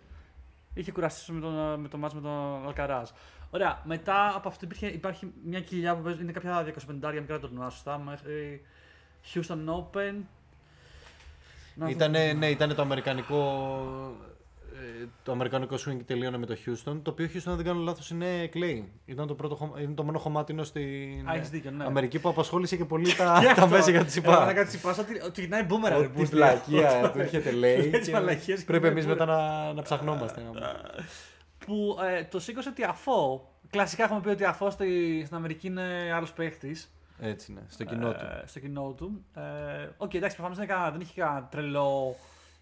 είχε 0.74 0.92
κουραστεί 0.92 1.32
με, 1.32 1.40
τον, 1.40 1.80
με 1.80 1.88
το 1.88 1.98
μάτς 1.98 2.14
με 2.14 2.22
τον 2.22 2.66
Αλκαράζ. 2.68 3.10
Ωραία. 3.52 3.82
Μετά 3.86 4.36
από 4.36 4.48
αυτό 4.48 4.66
υπήρχε, 4.66 4.88
υπάρχει 4.88 5.32
μια 5.46 5.62
κοιλιά 5.62 5.96
που 5.96 6.02
παίζει, 6.02 6.22
είναι 6.22 6.32
κάποια 6.32 6.66
25 7.14 7.20
μικρά 7.20 7.40
τουρνουά, 7.40 7.70
σωστά. 7.70 7.98
Μέχρι 7.98 8.62
Houston 9.34 9.66
Open. 9.68 10.14
Να 11.76 11.86
δω- 11.86 11.92
Ήτανε, 11.92 12.34
ναι, 12.34 12.50
ήταν 12.50 12.76
το 12.76 12.82
αμερικανικό. 12.82 13.38
ε, 15.02 15.06
Το 15.24 15.32
αμερικανικό 15.32 15.76
swing 15.76 15.98
τελείωνε 16.06 16.38
με 16.38 16.46
το 16.46 16.56
Houston. 16.66 17.00
Το 17.04 17.12
οποίο 17.12 17.28
Houston, 17.34 17.42
αν 17.46 17.56
δεν 17.56 17.66
κάνω 17.66 17.80
λάθος, 17.80 18.10
είναι 18.10 18.50
Clay. 18.54 18.84
Ήταν 19.06 19.28
το, 19.28 19.34
πρώτο, 19.36 19.56
χωμα- 19.56 19.82
είναι 19.82 19.94
το 19.94 20.04
μόνο 20.04 20.18
χωμάτινο 20.20 20.64
στην 20.64 21.30
Α, 21.30 21.34
έχεις 21.36 21.50
δίκιο, 21.50 21.72
ναι. 21.72 21.84
Αμερική 21.84 22.20
που 22.20 22.30
απασχόλησε 22.30 22.76
και 22.76 22.86
πολύ 22.86 23.14
τα, 23.16 23.38
Και 23.40 23.46
τα 23.46 23.52
αυτό. 23.52 23.68
μέσα 23.68 23.90
για 23.92 24.00
τη 24.00 24.06
Ε, 24.06 24.10
Τσιπά. 24.10 24.32
μαλάκα, 24.32 24.66
Τσιπάς, 24.66 24.98
ότι, 24.98 25.22
ότι 25.26 25.42
γυρνάει 25.42 25.64
μπούμερα. 25.64 25.96
ρε, 25.98 26.02
Ό,τι 26.06 26.14
πούστη. 26.20 26.36
πλακία 26.36 27.12
του 27.14 27.20
έρχεται 27.20 27.52
λέει. 27.52 27.90
Έτσι 27.94 28.12
και 28.12 28.18
μαλακίες 28.18 28.60
και 28.60 28.66
Πρέπει 28.66 28.84
είναι 28.88 28.94
εμείς 29.00 29.04
πού- 29.06 29.10
μετά 29.12 29.26
να, 29.26 29.74
να 29.74 29.82
ψαχνόμαστε. 29.82 30.42
Που 31.66 31.98
ε, 32.18 32.24
το 32.24 32.40
σήκωσε 32.40 32.72
Τιαφό. 32.72 33.50
Κλασικά 33.70 34.04
έχουμε 34.04 34.20
πει 34.22 34.28
ότι 34.28 34.38
Τιαφό 34.38 34.70
στη, 34.70 35.22
στην 35.26 35.38
Αμερική 35.38 35.68
είναι 35.68 36.12
άλλος 36.16 36.32
παίχτης. 36.34 36.96
Έτσι 37.24 37.52
είναι, 37.52 37.62
στο 37.70 37.84
κοινό 37.84 38.12
του. 38.12 38.26
στο 38.46 38.60
κοινό 38.60 38.94
του. 38.98 39.26
Ε, 39.34 39.42
Οκ, 39.98 40.14
εντάξει, 40.14 40.36
προφανώς 40.36 40.58
δεν, 40.60 40.70
έκανα- 40.70 40.92
δεν 40.92 41.02
είχε 41.02 41.22
κανένα 41.22 41.48
τρελό. 41.52 42.16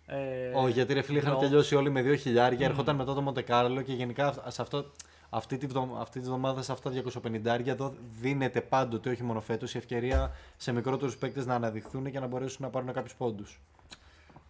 Ε, 0.06 0.52
Όχι, 0.54 0.72
γιατί 0.72 0.93
ρε 0.93 1.02
φίλε 1.01 1.17
είχαν 1.17 1.36
draw. 1.36 1.39
τελειώσει 1.39 1.76
όλοι 1.76 1.89
με 1.89 2.02
2 2.02 2.15
χιλιάρια, 2.15 2.65
ερχόταν 2.67 2.95
μετά 2.95 3.13
το 3.13 3.22
Μοντεκάρλο 3.22 3.82
και 3.82 3.93
γενικά 3.93 4.34
σε 4.48 4.62
αυτό, 4.62 4.91
αυτή 5.30 5.58
τη, 5.58 5.65
βδο, 5.67 5.98
αυτή 6.00 6.19
τη 6.19 6.26
βδομάδα 6.26 6.62
σε 6.62 6.72
αυτά 6.72 6.89
τα 6.89 6.95
250 6.95 7.67
εδώ 7.69 7.93
δίνεται 8.22 8.62
πάντοτε, 8.62 9.10
όχι 9.10 9.24
μόνο 9.24 9.39
φέτος, 9.41 9.74
η 9.74 9.78
ευκαιρία 9.78 10.32
σε 10.58 10.72
μικρότερους 10.72 11.17
παίκτες 11.17 11.45
να 11.45 11.56
αναδειχθούν 11.56 12.12
και 12.12 12.19
να 12.19 12.28
μπορέσουν 12.28 12.58
να 12.65 12.69
πάρουν 12.69 12.93
κάποιους 12.93 13.15
πόντους. 13.15 13.60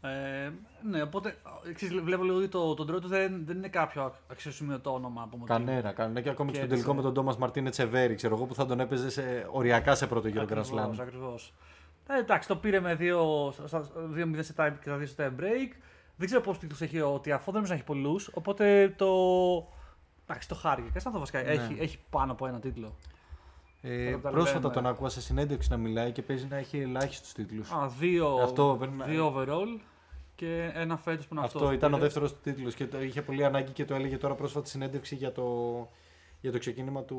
Ε, 0.02 0.50
ναι, 0.90 1.02
οπότε 1.02 1.36
ξέρεις, 1.74 2.00
βλέπω 2.02 2.24
λίγο 2.24 2.38
ότι 2.38 2.48
το, 2.48 2.74
το 2.74 2.84
draw 2.84 3.02
του 3.02 3.08
δεν, 3.08 3.42
δεν 3.46 3.58
είναι 3.58 3.68
κάποιο 3.68 4.14
αξιοσημείωτο 4.32 4.94
όνομα. 4.94 5.22
Από 5.22 5.44
Κανένα, 5.46 5.92
κανένα. 5.92 6.22
Και 6.22 6.30
ακόμη 6.30 6.50
και 6.50 6.56
στον 6.56 6.68
Κέρδισε. 6.68 6.86
τελικό 6.88 6.94
με 6.94 7.02
τον 7.02 7.14
Τόμας 7.14 7.38
Μαρτίνε 7.38 7.70
Τσεβέρι, 7.70 8.16
ξέρω 8.16 8.36
εγώ, 8.36 8.46
που 8.46 8.56
θα 8.56 8.66
τον 8.66 8.80
έπαιζε 8.80 9.10
σε, 9.10 9.48
οριακά 9.52 9.96
σε 9.96 10.08
πρώτο 10.08 10.28
γύρο 10.28 10.44
Grand 10.44 10.58
Ακριβώς, 10.58 10.98
Slam. 10.98 11.02
ακριβώς. 11.02 11.54
Ε, 12.08 12.20
εντάξει, 12.20 12.48
το 12.48 12.56
πήρε 12.56 12.80
με 12.80 12.98
2-0 13.00 13.04
σε 14.40 14.54
time 14.58 14.74
και 14.84 14.90
τα 14.90 14.98
2 14.98 15.08
στο 15.08 15.24
time 15.24 15.40
break. 15.42 15.72
Δεν 16.16 16.28
ξέρω 16.28 16.42
πόσου 16.42 16.60
τίτλου 16.60 16.78
έχει 16.80 17.02
ο 17.02 17.20
Τιαφό, 17.20 17.44
δεν 17.52 17.54
νομίζω 17.54 17.72
να 17.72 17.78
έχει 17.78 17.84
πολλούς. 17.88 18.30
Οπότε 18.34 18.94
το. 18.98 19.08
Εντάξει, 20.28 20.48
το 20.48 20.56
χάρηκε. 20.56 20.90
Και 20.94 21.00
σαν 21.00 21.12
το 21.12 21.20
βασικά. 21.20 21.42
Ναι. 21.42 21.50
Έχει, 21.50 21.78
έχει 21.80 22.00
πάνω 22.10 22.32
από 22.32 22.48
ένα 22.48 22.60
τίτλο. 22.60 22.96
Ε, 23.82 24.06
Τώρα 24.12 24.20
τα 24.22 24.30
πρόσφατα 24.30 24.60
λέμε. 24.60 24.74
τον 24.74 24.86
άκουγα 24.88 25.10
σε 25.10 25.22
συνέντευξη 25.22 25.70
να 25.70 25.78
μιλάει 25.78 26.12
και 26.12 26.22
παίζει 26.22 26.48
να 26.50 26.58
έχει 26.58 26.78
ελάχιστους 26.80 27.32
τίτλους. 27.34 27.72
Α, 27.72 27.88
δύο, 28.00 28.28
Αυτό 28.36 28.76
πρέπει 28.80 28.96
να- 28.96 29.06
δύο 29.06 29.34
overall 29.36 29.80
και 30.36 30.72
ένα 30.74 30.98
φέτος 30.98 31.28
που 31.28 31.34
είναι 31.36 31.44
αυτό. 31.46 31.58
Αυτός 31.58 31.72
που 31.72 31.78
ήταν 31.78 31.90
ο 31.92 31.96
πήρε. 31.96 32.06
δεύτερος 32.06 32.42
τίτλος 32.42 32.76
και 32.76 32.88
το 32.88 33.02
είχε 33.02 33.22
πολύ 33.22 33.46
ανάγκη 33.46 33.72
και 33.72 33.86
το 33.86 33.94
έλεγε 33.96 34.18
τώρα 34.18 34.36
πρόσφατη 34.36 34.70
συνέντευξη 34.70 35.16
για 35.16 35.32
το, 35.32 35.88
για 36.42 36.52
το 36.52 36.58
ξεκίνημα 36.58 37.04
του, 37.04 37.18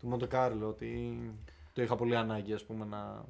του 0.00 0.06
Μοντεκάρλο. 0.08 0.68
Ότι 0.68 1.20
το 1.72 1.82
είχα 1.82 1.96
πολύ 1.96 2.16
ανάγκη 2.16 2.52
ας 2.52 2.64
πούμε, 2.64 2.84
να, 2.84 3.24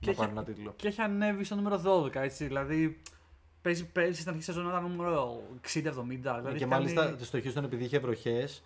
Και 0.00 0.06
να 0.06 0.10
έχει- 0.10 0.20
πάρει 0.20 0.30
ένα 0.30 0.44
τίτλο. 0.44 0.72
Και 0.76 0.88
έχει 0.88 1.00
ανέβει 1.00 1.44
στο 1.44 1.54
νούμερο 1.54 1.76
12, 1.84 2.20
έτσι. 2.22 2.46
Δηλαδή 2.46 3.00
παίζει 3.62 3.86
πέρυσι 3.86 4.18
στην 4.20 4.30
αρχή 4.32 4.42
σεζόν 4.42 4.68
ήταν 4.68 4.82
νούμερο 4.82 5.42
60-70. 5.60 6.36
Δηλαδή, 6.38 6.48
και 6.48 6.54
έχει 6.64 6.66
μάλιστα 6.66 7.04
κάνει- 7.04 7.22
στο 7.24 7.38
Houston 7.38 7.64
επειδή 7.64 7.84
είχε 7.84 7.98
βροχές, 7.98 8.62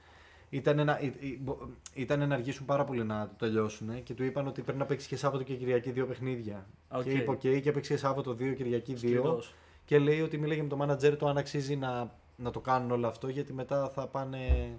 ήταν 0.51 0.85
να, 0.85 0.99
ή- 1.01 1.15
ή- 1.19 1.39
μπο- 1.43 1.59
ήταν 1.95 2.29
να 2.29 2.35
αργήσουν 2.35 2.67
πάρα 2.67 2.85
πολύ 2.85 3.05
να 3.05 3.29
το 3.29 3.35
τελειώσουν 3.47 4.03
και 4.03 4.15
του 4.15 4.25
είπαν 4.25 4.47
ότι 4.47 4.63
πρέπει 4.63 4.79
να 4.79 4.85
παίξεις 4.87 5.09
και 5.09 5.17
Σάββατο 5.17 5.45
και 5.45 5.55
Κυριακή 5.55 5.91
δύο 5.91 6.07
παιχνίδια. 6.07 6.67
Οκ. 6.89 7.03
Και 7.03 7.11
είπε: 7.11 7.31
OK, 7.33 7.61
και 7.63 7.73
παίξει 7.73 7.93
και 7.93 7.99
Σάββατο 7.99 8.35
δύο, 8.35 8.53
Κυριακή 8.53 8.95
δύο. 8.95 9.09
Σκληρός. 9.21 9.55
Και 9.85 9.99
λέει 9.99 10.21
ότι 10.21 10.39
μίλαγε 10.39 10.63
με 10.63 10.69
το 10.69 10.79
manager 10.83 11.19
του 11.19 11.29
αν 11.29 11.37
αξίζει 11.37 11.77
να, 11.77 12.11
να 12.37 12.51
το 12.51 12.61
κάνουν 12.61 12.91
όλο 12.91 13.07
αυτό 13.07 13.29
γιατί 13.29 13.53
μετά 13.53 13.89
θα 13.89 14.07
πάνε 14.07 14.71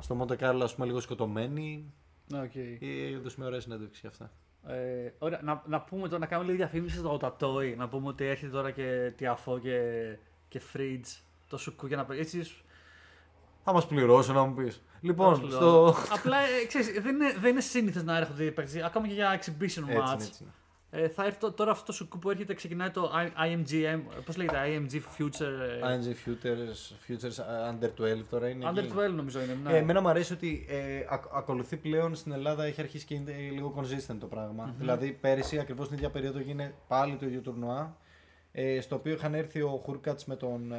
στο 0.00 0.16
Monte 0.28 0.36
Carlo 0.38 0.60
ας 0.62 0.74
πούμε 0.74 0.86
λίγο 0.86 1.00
σκοτωμένοι. 1.00 1.92
Ναι, 2.28 2.40
οκ. 2.40 2.54
Ή 2.54 3.12
έδωσε 3.14 3.34
μια 3.38 3.46
ωραία 3.46 3.60
συνέντευξη 3.60 4.00
για 4.00 4.10
αυτά. 4.10 4.30
Ε, 4.74 5.12
ωραία, 5.18 5.40
να, 5.42 5.62
να 5.66 5.80
πούμε 5.80 6.06
τώρα, 6.08 6.18
να 6.18 6.26
κάνουμε 6.26 6.46
λίγη 6.50 6.62
διαφήμιση 6.62 6.96
στο 6.98 7.16
Τατόι. 7.16 7.74
Να 7.76 7.88
πούμε 7.88 8.08
ότι 8.08 8.24
έρχεται 8.24 8.52
τώρα 8.52 8.70
και 8.70 9.12
Τιαφό 9.16 9.58
και, 9.58 9.80
και 10.48 10.58
Φρίτζ. 10.60 11.10
Το 11.48 11.56
σουκού 11.58 11.86
για 11.86 11.96
να 11.96 12.04
πει. 12.04 12.18
Έτσι, 12.18 12.42
Θα 13.64 13.72
μας 13.72 13.86
πληρώσω 13.86 14.32
να 14.32 14.44
μου 14.44 14.54
πεις. 14.54 14.82
Λοιπόν, 15.00 15.34
τέλος 15.34 15.52
στο. 15.54 15.92
πάντων. 15.94 16.02
Απλά 16.18 16.36
ε, 16.38 16.66
ξέρεις, 16.66 16.86
δεν 17.02 17.14
είναι, 17.14 17.34
δεν 17.40 17.50
είναι 17.50 17.60
σύνηθες 17.60 18.02
να 18.04 18.16
έρχονται 18.16 18.44
οι 18.44 18.50
παίκτες, 18.52 18.82
Ακόμα 18.82 19.06
και 19.06 19.14
για 19.14 19.34
exhibition 19.38 19.62
Έτσι, 19.62 19.82
match. 19.82 19.88
είναι, 19.90 20.12
έτσι. 20.12 20.42
είναι. 20.42 20.50
Ε, 20.90 21.08
θα 21.08 21.24
έρθει 21.24 21.38
το- 21.38 21.52
τώρα 21.52 21.70
αυτό 21.70 21.84
το 21.84 21.92
σουκού 21.92 22.18
που 22.18 22.30
έρχεται, 22.30 22.54
ξεκινάει 22.54 22.90
το 22.90 23.12
I- 23.14 23.46
IMGM. 23.46 24.00
Πώς 24.24 24.36
λέγεται, 24.36 24.56
IMG 24.66 24.94
Future. 24.94 25.80
ε, 25.82 25.96
ING 25.96 26.28
Futures, 26.28 26.92
Futures 27.08 27.36
uh, 27.42 27.70
Under 27.72 27.90
12 28.18 28.24
τώρα 28.30 28.48
είναι. 28.48 28.70
Under 28.70 28.76
εκεί. 28.78 28.92
12 28.96 29.10
νομίζω 29.14 29.40
είναι. 29.40 29.58
Ναι. 29.62 29.72
Ε, 29.72 29.76
εμένα 29.76 30.00
μου 30.00 30.08
αρέσει 30.08 30.32
ότι 30.32 30.66
ε, 30.68 31.06
ακ- 31.10 31.34
ακολουθεί 31.34 31.76
πλέον 31.76 32.14
στην 32.14 32.32
Ελλάδα, 32.32 32.64
έχει 32.64 32.80
αρχίσει 32.80 33.04
και 33.04 33.14
είναι 33.14 33.32
λίγο 33.52 33.74
consistent 33.78 34.16
το 34.20 34.26
πραγμα 34.26 34.74
Δηλαδή 34.78 35.12
πέρυσι, 35.12 35.58
ακριβώς 35.58 35.86
την 35.88 35.96
ίδια 35.96 36.10
περίοδο, 36.10 36.38
έγινε 36.38 36.74
πάλι 36.88 37.16
το 37.16 37.26
ίδιο 37.26 37.40
τουρνουά. 37.40 37.96
Ε, 38.52 38.80
στο 38.80 38.94
οποίο 38.94 39.12
είχαν 39.12 39.34
έρθει 39.34 39.60
ο 39.62 39.80
Χούρκατ 39.84 40.20
με 40.26 40.36
τον 40.36 40.72
ε, 40.72 40.78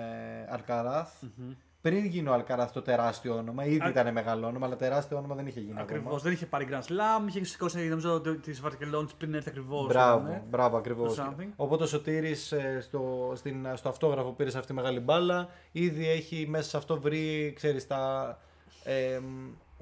αρκαραθ 0.49 1.21
Μμμ. 1.21 1.51
Πριν 1.89 2.05
γίνει 2.05 2.27
ο 2.27 2.33
Αλκαράθ 2.33 2.71
το 2.71 2.81
τεράστιο 2.81 3.35
όνομα. 3.35 3.65
Ήδη 3.65 3.81
Α- 3.85 3.89
ήταν 3.89 4.13
μεγάλο 4.13 4.47
όνομα, 4.47 4.65
αλλά 4.65 4.75
τεράστιο 4.75 5.17
όνομα 5.17 5.35
δεν 5.35 5.47
είχε 5.47 5.59
γίνει 5.59 5.79
Ακριβώς. 5.79 6.05
ακόμα. 6.05 6.19
Δεν 6.21 6.31
είχε 6.31 6.45
πάρει 6.45 6.67
Grand 6.71 6.81
Slam, 6.91 7.27
είχε 7.27 7.43
σηκώσει 7.43 7.87
νομίζω 7.87 8.21
τη 8.21 8.51
Βαρκελόνη 8.51 9.07
πριν 9.17 9.33
έρθει 9.33 9.49
ακριβώς. 9.49 9.87
Μπράβο, 9.87 10.43
μπράβο 10.49 10.77
ακριβώς. 10.77 11.15
Το 11.15 11.23
something. 11.27 11.47
Οπότε 11.55 11.83
ο 11.83 11.87
Σωτήρης 11.87 12.51
ε, 12.51 12.79
στο, 12.81 13.31
στην, 13.35 13.67
στο 13.73 13.89
αυτόγραφο 13.89 14.29
που 14.29 14.35
πήρε 14.35 14.49
σε 14.49 14.57
αυτή 14.57 14.69
τη 14.69 14.75
μεγάλη 14.75 14.99
μπάλα. 14.99 15.49
Ήδη 15.71 16.09
έχει 16.09 16.45
μέσα 16.49 16.69
σε 16.69 16.77
αυτό 16.77 16.99
βρει, 16.99 17.53
ξέρεις, 17.55 17.87
τα 17.87 18.37
ε, 18.83 19.19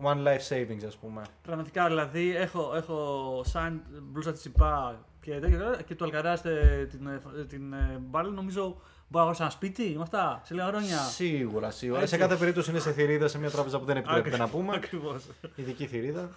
one 0.03 0.27
life 0.27 0.47
savings, 0.49 0.83
ας 0.87 0.97
πούμε. 0.97 1.21
Πραγματικά 1.41 1.87
δηλαδή 1.87 2.35
έχω, 2.35 2.71
έχω 2.75 3.41
σαν 3.45 3.81
μπλούζα 4.01 4.31
τη 4.31 4.37
Τσιπά 4.37 5.05
και, 5.21 5.39
τέτοια, 5.39 5.79
και 5.85 5.95
του 5.95 6.03
Αλκαρά 6.03 6.39
την, 6.39 7.07
ε, 7.07 7.45
την 7.45 7.73
ε, 7.73 7.97
μπάλα. 8.01 8.29
Νομίζω 8.29 8.81
μπορώ 9.07 9.17
να 9.17 9.19
αγοράσω 9.21 9.43
ένα 9.43 9.51
σπίτι 9.51 9.93
με 9.95 10.01
αυτά 10.01 10.41
σε 10.45 10.53
λίγα 10.53 10.65
χρόνια. 10.67 10.97
Σίγουρα, 10.97 11.71
σίγουρα. 11.71 11.99
Έτσι. 12.01 12.13
Σε 12.13 12.19
κάθε 12.19 12.35
περίπτωση 12.35 12.69
είναι 12.69 12.79
σε 12.79 12.91
θηρίδα 12.91 13.27
σε 13.27 13.39
μια 13.39 13.49
τράπεζα 13.49 13.79
που 13.79 13.85
δεν 13.85 13.97
επιτρέπεται 13.97 14.37
να 14.37 14.47
πούμε. 14.49 14.75
Ακριβώς. 14.75 15.23
Ειδική 15.55 15.85
θηρίδα. 15.85 16.29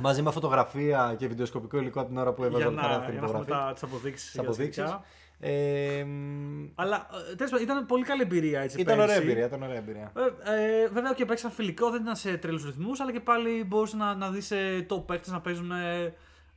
Μαζί 0.00 0.22
με 0.22 0.30
φωτογραφία 0.30 1.14
και 1.18 1.26
βιντεοσκοπικό 1.28 1.78
υλικό 1.78 2.00
από 2.00 2.08
την 2.08 2.18
ώρα 2.18 2.32
που 2.32 2.44
έβαζε 2.44 2.58
Για 2.58 2.66
ο 2.66 2.70
Αλκαράθ 2.70 2.98
να, 2.98 3.04
την 3.04 3.12
για 3.12 3.20
να 3.20 3.26
έχουμε 3.26 3.42
υπογραφή. 3.42 3.72
τις 3.74 3.82
αποδείξεις. 3.82 4.30
Τις 4.30 4.40
αποδείξεις. 4.40 4.96
Ε, 5.42 6.04
μ, 6.04 6.66
Αλλά 6.74 7.06
ε, 7.30 7.34
τέλος 7.34 7.50
πάντων 7.50 7.66
ήταν 7.66 7.86
πολύ 7.86 8.04
καλή 8.04 8.22
εμπειρία 8.22 8.60
έτσι. 8.60 8.80
ήταν 8.80 8.94
ωραία 8.94 9.06
πέρυσι. 9.06 9.26
εμπειρία, 9.26 9.46
ήταν 9.46 9.62
ωραία 9.62 9.76
εμπειρία. 9.76 10.12
Ε, 10.44 10.82
ε, 10.82 10.88
βέβαια 10.88 11.12
και 11.12 11.24
παίξαν 11.24 11.50
φιλικό, 11.50 11.90
δεν 11.90 12.02
ήταν 12.02 12.16
σε 12.16 12.36
τρελούς 12.36 12.64
ρυθμούς, 12.64 13.00
αλλά 13.00 13.12
και 13.12 13.20
πάλι 13.20 13.64
μπορούσες 13.64 13.98
να, 13.98 14.14
να 14.14 14.30
δεις 14.30 14.50
ε, 14.50 14.86
top 14.90 15.06
παίκτες 15.06 15.32
να 15.32 15.40
παίζουν 15.40 15.70
ε, 15.70 16.02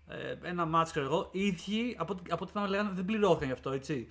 ε, 0.07 0.35
ένα 0.49 0.65
μάτσο, 0.65 0.91
ξέρω 0.91 1.05
εγώ. 1.05 1.29
Οι 1.31 1.45
ίδιοι, 1.45 1.95
από, 1.97 2.13
ό,τι- 2.13 2.31
από 2.31 2.43
ό,τι 2.43 2.51
θα 2.53 2.67
λέγανε, 2.67 2.89
δεν 2.93 3.05
πληρώθηκαν 3.05 3.47
γι' 3.47 3.53
αυτό, 3.53 3.71
έτσι. 3.71 4.07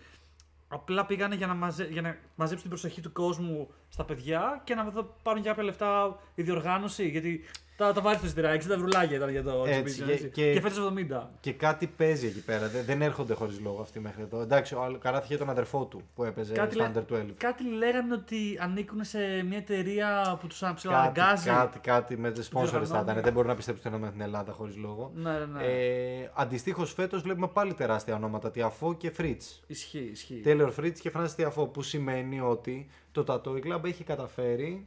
Απλά 0.75 1.07
πήγανε 1.07 1.35
για 1.35 1.47
να, 1.47 1.55
μαζε, 1.55 1.85
για 1.91 2.03
να 2.03 2.17
μαζέψουν 2.35 2.69
την 2.69 2.71
προσοχή 2.71 3.01
του 3.01 3.13
κόσμου 3.13 3.69
στα 3.89 4.05
παιδιά 4.05 4.61
και 4.65 4.75
να 4.75 4.85
δω- 4.85 5.17
πάρουν 5.23 5.43
και 5.43 5.49
κάποια 5.49 5.63
λεφτά 5.65 6.19
η 6.35 6.43
διοργάνωση. 6.43 7.09
Γιατί 7.09 7.45
τα, 7.77 7.93
τα 7.93 8.01
βάρη 8.01 8.19
του 8.19 8.25
εισιτήρια, 8.25 8.55
60 8.55 8.77
ευρουλάκια 8.79 9.17
ήταν 9.17 9.31
για 9.31 9.43
το 9.43 9.65
Έτσι, 9.67 9.81
exhibition, 10.03 10.07
και- 10.07 10.13
έτσι. 10.13 10.29
και- 10.31 10.53
Και, 10.53 10.61
φέτος 10.61 10.79
70. 10.79 11.29
Και 11.41 11.53
κάτι 11.53 11.87
παίζει 11.87 12.27
εκεί 12.27 12.41
πέρα. 12.45 12.69
Δεν, 12.69 12.85
δεν 12.85 13.03
έρχονται 13.03 13.35
χωρίς 13.35 13.61
λόγο 13.61 13.81
αυτοί 13.81 14.01
μέχρι 14.01 14.23
εδώ. 14.23 14.41
Εντάξει, 14.41 14.75
ο 14.75 14.83
Αλκαράθ 14.83 15.25
είχε 15.25 15.37
τον 15.37 15.51
αδερφό 15.51 15.85
του 15.85 16.03
που 16.15 16.25
έπαιζε 16.25 16.53
Κάτι, 16.53 16.75
στο 16.75 16.83
λέ- 16.83 16.93
Under 16.97 17.13
12. 17.13 17.35
κάτι 17.37 17.65
λέγανε 17.65 18.15
ότι 18.15 18.59
ανήκουν 18.61 19.05
σε 19.05 19.19
μια 19.49 19.57
εταιρεία 19.59 20.39
που 20.41 20.47
τους 20.47 20.59
Κάτι, 20.59 20.75
ψιλοαναγκάζει. 20.75 21.49
κάτι, 21.49 21.79
κάτι 21.79 22.17
με 22.19 22.31
τις 22.31 22.47
sponsors 22.49 22.51
θα 22.65 22.79
διοργανώνει. 22.79 23.11
ήταν. 23.11 23.23
Δεν 23.23 23.33
μπορώ 23.33 23.49
να 23.49 23.55
πιστέψω 23.55 23.83
ότι 23.87 23.97
είναι 23.97 24.05
με 24.07 24.11
την 24.13 24.21
Ελλάδα 24.21 24.53
χωρίς 24.53 24.77
λόγο. 24.77 25.11
Ναι, 25.15 25.31
ναι, 25.31 25.45
ναι. 25.45 25.65
Ε, 25.65 26.31
Αντιστοίχως, 26.35 26.93
φέτος 26.93 27.23
βλέπουμε 27.23 27.49
πάλι 27.49 27.75
τεράστια 27.75 28.15
ονόματα. 28.15 28.51
Τιαφό 28.51 28.95
και 28.95 29.11
Φριτς. 29.11 29.43
Ισχύει, 29.67 30.09
ισχύει. 30.13 30.41
Τέιλορ 30.41 30.71
Φριτς 30.71 30.99
και 31.01 31.11
Φράνσι 31.11 31.35
Τιαφό. 31.35 31.67
Που 31.67 31.83
σημαίνει 31.83 32.41
ότι 32.41 32.87
το 33.13 33.25
Tattoo 33.29 33.75
Club 33.75 33.85
έχει 33.85 34.05
καταφέρει 34.05 34.87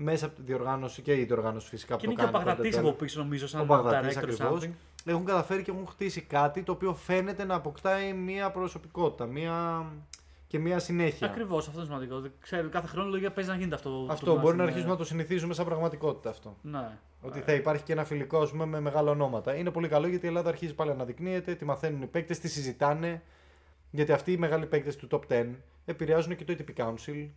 μέσα 0.00 0.26
από 0.26 0.34
τη 0.34 0.42
διοργάνωση 0.42 1.02
και 1.02 1.14
η 1.14 1.24
διοργάνωση 1.24 1.68
φυσικά 1.68 1.96
Και 1.96 2.06
που 2.06 2.12
είναι 2.12 2.20
το 2.20 2.28
και 2.28 2.34
ο 2.36 2.38
κάνει. 2.38 2.44
Παγδατή 2.44 2.70
το 2.70 2.78
Under 2.78 2.80
12. 2.80 2.88
από 2.88 2.96
πίσω, 2.98 3.18
νομίζω, 3.18 3.46
σαν 3.46 3.60
Ο 3.60 3.64
Παγδατής 3.64 4.14
director 4.14 4.22
ακριβώς. 4.22 4.64
something. 4.64 4.70
Έχουν 5.04 5.24
καταφέρει 5.24 5.62
και 5.62 5.70
έχουν 5.70 5.86
χτίσει 5.86 6.20
κάτι 6.20 6.62
το 6.62 6.72
οποίο 6.72 6.94
φαίνεται 6.94 7.44
να 7.44 7.54
αποκτάει 7.54 8.12
μία 8.12 8.50
προσωπικότητα 8.50 9.26
μία... 9.26 9.86
και 10.46 10.58
μία 10.58 10.78
συνέχεια. 10.78 11.26
Ακριβώς, 11.26 11.66
αυτό 11.66 11.78
είναι 11.78 11.88
σημαντικό. 11.88 12.20
Δεν 12.20 12.32
Ξέρω, 12.40 12.68
κάθε 12.68 12.86
χρόνο 12.86 13.08
λογικά 13.08 13.30
παίζει 13.30 13.50
να 13.50 13.56
γίνεται 13.56 13.74
αυτό. 13.74 14.06
Αυτό 14.10 14.24
το 14.24 14.32
μπορεί 14.32 14.44
να 14.46 14.50
στην, 14.52 14.60
αρχίσουμε 14.60 14.90
να 14.90 14.96
το 14.96 15.04
συνηθίζουμε 15.04 15.54
σαν 15.54 15.64
πραγματικότητα 15.64 16.30
αυτό. 16.30 16.56
Ναι. 16.62 16.88
Ότι 17.20 17.40
θα 17.40 17.52
υπάρχει 17.52 17.82
και 17.82 17.92
ένα 17.92 18.04
φιλικό 18.04 18.38
ας 18.40 18.50
πούμε, 18.50 18.66
με 18.66 18.80
μεγάλα 18.80 19.10
ονόματα. 19.10 19.54
Είναι 19.54 19.70
πολύ 19.70 19.88
καλό 19.88 20.06
γιατί 20.06 20.24
η 20.24 20.28
Ελλάδα 20.28 20.48
αρχίζει 20.48 20.74
πάλι 20.74 20.90
να 20.90 20.96
αναδεικνύεται, 20.96 21.54
τη 21.54 21.64
μαθαίνουν 21.64 22.02
οι 22.02 22.06
παίκτες, 22.06 22.38
τη 22.38 22.48
συζητάνε. 22.48 23.22
Γιατί 23.90 24.12
αυτοί 24.12 24.32
οι 24.32 24.36
μεγάλοι 24.36 24.66
παίκτες 24.66 24.96
του 24.96 25.08
top 25.10 25.20
10 25.32 25.46
επηρεάζουν 25.84 26.36
και 26.36 26.44
το 26.44 26.54
ATP 26.58 26.82
Council 26.84 27.28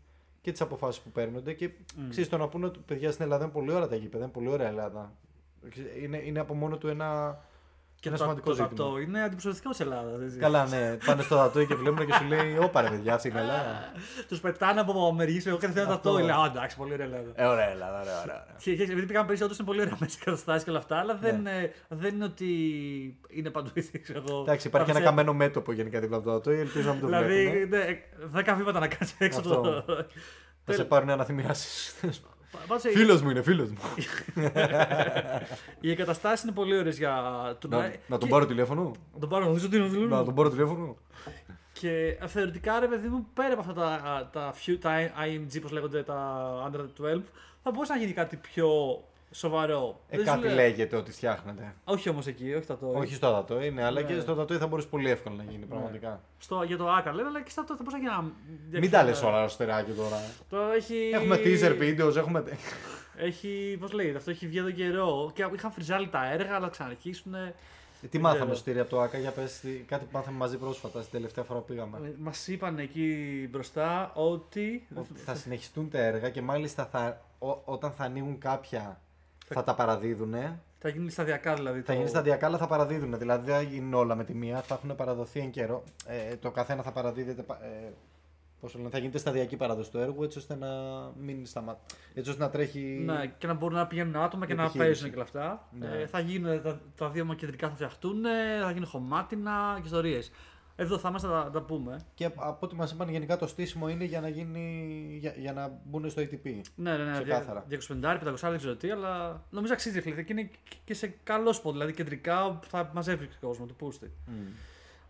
και 0.41 0.51
τις 0.51 0.61
αποφάσεις 0.61 1.01
που 1.01 1.09
παίρνονται. 1.11 1.53
Και 1.53 1.69
Mm. 1.69 1.99
ξέρεις 2.09 2.29
το 2.29 2.37
να 2.37 2.47
πούνε 2.47 2.65
ότι 2.65 2.79
παιδιά 2.79 3.11
στην 3.11 3.23
Ελλάδα 3.23 3.43
είναι 3.43 3.53
πολύ 3.53 3.71
ωραία 3.71 3.87
τα 3.87 3.95
γήπεδα, 3.95 4.23
είναι 4.23 4.33
πολύ 4.33 4.47
ωραία 4.49 4.67
Ελλάδα. 4.67 5.13
Είναι, 6.01 6.17
είναι 6.17 6.39
από 6.39 6.53
μόνο 6.53 6.77
του 6.77 6.87
ένα. 6.87 7.39
Και 8.01 8.07
ένα 8.09 8.17
το, 8.17 8.23
σημαντικό 8.23 8.49
το 8.49 8.55
ζήτημα. 8.55 8.85
δατό 8.85 8.97
είναι 8.99 9.21
αντιπροσωπευτικό 9.23 9.69
τη 9.71 9.77
Ελλάδα. 9.83 10.09
Καλά, 10.39 10.67
ναι. 10.67 10.97
Πάνε 11.05 11.21
στο 11.21 11.35
δατό 11.35 11.63
και 11.65 11.75
βλέπουν 11.75 12.05
και 12.05 12.13
σου 12.13 12.23
λέει: 12.27 12.57
Όπα 12.61 12.81
ρε 12.81 12.89
παιδιά, 12.89 13.13
αυτή 13.13 13.27
είναι 13.27 13.39
η 13.39 13.41
Ελλάδα. 13.41 13.91
Τους 14.29 14.39
πετάνε 14.39 14.79
από 14.79 15.13
μερικές. 15.13 15.45
Εγώ 15.45 15.57
κάθε 15.57 15.79
φορά 15.81 15.93
Αυτό. 15.93 16.11
δατό. 16.11 16.25
Λέω, 16.25 16.39
«Α, 16.41 16.45
εντάξει, 16.45 16.77
πολύ 16.77 16.93
ωραία 16.93 17.05
Ελλάδα. 17.05 17.31
Ε, 17.35 17.45
ωραία 17.45 17.69
Ελλάδα, 17.69 17.99
ωραία, 18.01 18.21
ωραία. 18.21 18.23
ωραία. 18.23 18.55
Και, 18.63 18.75
και, 18.75 18.83
επειδή 18.83 19.05
πήγαμε 19.05 19.25
πέρυσι, 19.25 19.43
όντω 19.43 19.53
είναι 19.57 19.65
πολύ 19.67 19.81
ωραία 19.81 19.95
μέσα 19.99 20.17
καταστάσεις 20.23 20.63
και 20.63 20.69
όλα 20.69 20.79
αυτά, 20.79 20.97
αλλά 20.97 21.15
δεν, 21.15 21.47
ε, 21.47 21.71
δεν 21.87 22.15
είναι 22.15 22.23
ότι 22.23 22.49
είναι 23.29 23.49
παντού 23.49 23.69
έτσι, 23.73 23.99
ξέρω 23.99 24.23
εγώ. 24.27 24.41
Εντάξει, 24.41 24.67
υπάρχει 24.67 24.89
ένα 24.89 24.99
Θα 24.99 25.05
σε- 25.05 25.09
καμένο 25.11 25.33
μέτωπο 25.33 25.71
γενικά 25.71 25.99
δίπλα 25.99 26.17
από 26.17 26.25
το 26.25 26.31
δατό, 26.31 26.49
ελπίζω 26.51 26.87
να 26.87 26.91
μην 26.91 27.01
το 27.01 27.05
Δηλαδή, 27.07 27.49
βλέπουν. 27.49 27.69
ναι, 27.69 27.85
δέκα 28.31 28.55
βήματα 28.55 28.79
να 28.79 28.87
κάνει 28.87 29.11
έξω 29.17 29.39
από 29.39 29.49
το. 29.49 29.69
Αυτό. 29.77 30.05
Θα 30.65 30.73
σε 30.73 30.83
πάρουν 30.85 31.09
αναθυμιάσεις. 31.09 31.95
Πάντως, 32.01 32.17
οι- 32.17 32.21
Φίλος 32.93 33.21
μου 33.21 33.29
είναι, 33.29 33.41
φίλος 33.41 33.69
μου. 33.69 33.77
Οι 35.81 35.91
εγκαταστάσει 35.91 36.43
είναι 36.45 36.55
πολύ 36.55 36.77
ωραίε 36.77 36.89
για 36.89 37.13
τουρνουά. 37.59 37.81
Να, 37.81 37.87
να 38.07 38.17
τον 38.17 38.19
Και- 38.19 38.27
πάρω 38.33 38.45
τηλέφωνο. 38.45 38.91
Να 39.13 39.19
τον 39.19 39.29
πάρω, 39.29 39.45
νομίζω 39.45 39.65
ότι 39.65 39.75
είναι 39.77 39.85
δουλεύει. 39.87 40.09
Να 40.11 40.23
τον 40.23 40.35
πάρω 40.35 40.49
τηλέφωνο. 40.49 40.95
Και 41.73 42.17
ε, 42.21 42.27
θεωρητικά, 42.27 42.79
ρε 42.79 42.87
παιδί 42.87 43.07
μου, 43.07 43.27
πέρα 43.33 43.53
από 43.53 43.59
αυτά 43.61 43.73
τα, 43.73 44.29
τα, 44.33 44.53
few- 44.53 44.77
τα 44.81 44.91
IMG, 45.25 45.61
πώς 45.61 45.71
λέγονται, 45.71 46.03
τα 46.03 46.71
Under 46.71 46.79
12, 46.79 47.21
θα 47.63 47.71
μπορούσε 47.71 47.93
να 47.93 47.99
γίνει 47.99 48.11
κάτι 48.11 48.35
πιο 48.35 48.67
σοβαρό. 49.32 49.99
Ε, 50.09 50.17
Δεν 50.17 50.25
σου 50.25 50.32
κάτι 50.34 50.45
λέω- 50.45 50.55
λέγεται 50.55 50.95
ότι 50.95 51.11
φτιάχνεται. 51.11 51.73
Όχι 51.84 52.09
όμως 52.09 52.27
εκεί, 52.27 52.53
όχι 52.53 52.65
τα 52.65 52.77
το. 52.77 52.88
Όχι 52.95 53.13
στο 53.15 53.32
δατό 53.32 53.61
είναι, 53.63 53.84
αλλά 53.84 54.01
Ναι. 54.01 54.07
και 54.13 54.19
στο 54.19 54.34
δατό 54.34 54.53
θα 54.57 54.67
μπορούσε 54.67 54.88
πολύ 54.88 55.09
εύκολα 55.09 55.36
να 55.36 55.43
γίνει 55.51 55.65
πραγματικά. 55.65 56.21
Στο, 56.38 56.63
για 56.63 56.77
το 56.77 56.89
Άκα 56.89 57.13
λέμε, 57.13 57.27
αλλά 57.27 57.41
και 57.41 57.49
στα 57.49 57.63
το 57.63 57.75
θα 57.75 57.84
μπορούσε 57.84 57.97
να 57.97 58.09
γίνει 58.09 58.34
ένα. 58.71 58.79
Μην 58.79 58.89
τα 58.91 59.03
λες 59.03 59.21
όλα 59.21 59.43
αστεράκι 59.43 59.91
τώρα. 59.91 60.17
Το 60.49 60.57
έχει. 60.75 61.09
Έχουμε 61.13 61.39
teaser 61.43 61.79
videos, 61.82 62.15
έχουμε. 62.15 62.43
Έχει, 63.17 63.77
πώς 63.79 63.91
λέγεται, 63.91 64.17
αυτό 64.17 64.32
έχει 64.32 64.47
βγει 64.47 64.57
εδώ 64.57 64.71
καιρό 64.71 65.32
και 65.34 65.47
είχαν 65.55 65.71
φριζάλει 65.71 66.07
τα 66.07 66.32
έργα, 66.32 66.55
αλλά 66.55 66.69
ξαναρχίσουν. 66.69 67.34
Ε, 67.34 67.53
Τι 68.01 68.07
Δεν 68.07 68.21
μάθαμε 68.21 68.39
ξέρω. 68.39 68.55
στο 68.55 68.63
στήρι 68.63 68.79
από 68.79 68.89
το 68.89 69.01
ΑΚΑ, 69.01 69.17
για 69.17 69.32
πες, 69.32 69.59
τι- 69.59 69.69
κάτι 69.69 70.05
που 70.05 70.09
μάθαμε 70.13 70.38
μαζί 70.38 70.57
πρόσφατα 70.57 70.99
στην 70.99 71.11
τελευταία 71.11 71.43
φορά 71.43 71.59
που 71.59 71.65
πήγαμε. 71.65 72.13
Μας 72.19 72.47
είπαν 72.47 72.79
εκεί 72.79 73.47
μπροστά 73.51 74.11
ότι. 74.13 74.88
Ότι 74.95 75.13
θα 75.19 75.36
συνεχιστούν 75.36 75.89
τα 75.89 75.97
έργα 75.99 76.29
και 76.29 76.41
μάλιστα 76.41 76.86
θα, 76.86 77.21
ό- 77.39 77.61
όταν 77.65 77.91
θα 77.91 78.03
ανοίγουν 78.03 78.38
κάποια 78.38 79.01
θα 79.53 79.63
τα 79.63 79.75
παραδίδουν. 79.75 80.33
Θα 80.79 80.89
γίνει 80.89 81.09
σταδιακά 81.09 81.53
δηλαδή. 81.53 81.79
Θα 81.79 81.85
το- 81.85 81.93
γίνει 81.93 82.07
σταδιακά, 82.07 82.45
αλλά 82.45 82.57
θα 82.57 82.67
παραδίδουν. 82.67 83.17
Δηλαδή 83.17 83.45
δεν 83.45 83.55
θα 83.55 83.61
γίνουν 83.61 83.93
όλα 83.93 84.15
με 84.15 84.23
τη 84.23 84.33
μία, 84.33 84.61
θα 84.61 84.73
έχουν 84.73 84.95
παραδοθεί 84.95 85.39
εν 85.39 85.49
καιρό. 85.51 85.83
Ε, 86.05 86.35
το 86.35 86.51
καθένα 86.51 86.81
θα 86.83 86.91
παραδίδεται. 86.91 87.41
πα- 87.41 87.59
Ε, 87.63 87.93
πώς 88.59 88.71
το 88.71 88.77
λένε, 88.77 88.89
θα 88.89 88.97
γίνεται 88.97 89.17
σταδιακή 89.17 89.55
παράδοση 89.57 89.91
του 89.91 89.97
έργου 89.97 90.23
έτσι 90.23 90.37
ώστε 90.37 90.55
να 90.55 90.67
μην 91.21 91.45
σταματά. 91.45 91.79
Έτσι 92.13 92.29
ώστε 92.29 92.43
να 92.43 92.49
τρέχει. 92.49 92.79
Ναι, 93.05 93.33
και 93.37 93.47
να 93.47 93.53
μπορούν 93.53 93.77
να 93.77 93.87
πηγαίνουν 93.87 94.15
άτομα 94.15 94.45
και 94.45 94.53
Η 94.53 94.55
να 94.55 94.61
επιχείρηση. 94.63 94.87
παίζουν 94.89 95.09
και 95.09 95.15
όλα 95.15 95.23
αυτά. 95.23 95.67
Ναι. 95.79 95.87
Ε, 96.01 96.07
θα 96.07 96.19
γίνουν 96.19 96.61
τα, 96.61 96.79
τα 96.97 97.09
δύο 97.09 97.25
μα 97.25 97.35
κεντρικά 97.35 97.67
θα 97.69 97.75
φτιαχτούν, 97.75 98.23
θα 98.63 98.71
γίνουν 98.71 98.87
χωμάτινα 98.87 99.73
και 99.75 99.81
ιστορίες. 99.85 100.31
Εδώ 100.76 100.97
θα 100.97 101.09
είμαστε 101.09 101.28
να 101.28 101.43
τα, 101.43 101.49
τα 101.51 101.61
πούμε. 101.61 102.05
Και 102.13 102.26
από 102.26 102.57
ό,τι 102.59 102.76
μας 102.76 102.91
είπαν, 102.91 103.09
γενικά 103.09 103.38
το 103.38 103.47
στήσιμο 103.47 103.89
είναι 103.89 104.03
για 104.03 104.22
να, 104.22 104.28
γίνει, 104.30 105.07
για, 105.19 105.34
για 105.38 105.53
να 105.53 105.80
μπουν 105.84 106.09
στο 106.09 106.22
ATP. 106.22 106.61
Ναι, 106.76 106.97
ναι, 106.97 107.03
ναι. 107.03 107.11
Ξεκάθαρα. 107.11 107.65
250, 107.69 108.19
500, 108.19 108.36
δεν 108.41 108.57
ξέρω 108.57 108.76
τι, 108.76 108.89
αλλά 108.91 109.43
νομίζω 109.49 109.74
αξίζει 109.74 109.95
ρε 109.95 110.01
φίλε. 110.01 110.24
Και 110.24 110.34
είναι 110.34 110.49
και 110.86 110.93
σε 110.93 111.07
καλό 111.24 111.53
σποτ, 111.53 111.72
δηλαδή 111.72 111.93
κεντρικά 111.93 112.45
όπου 112.45 112.67
θα 112.67 112.89
μαζεύει 112.93 113.26
ο 113.26 113.47
κόσμος, 113.47 113.67
το 113.67 113.74
πούστη. 113.74 114.11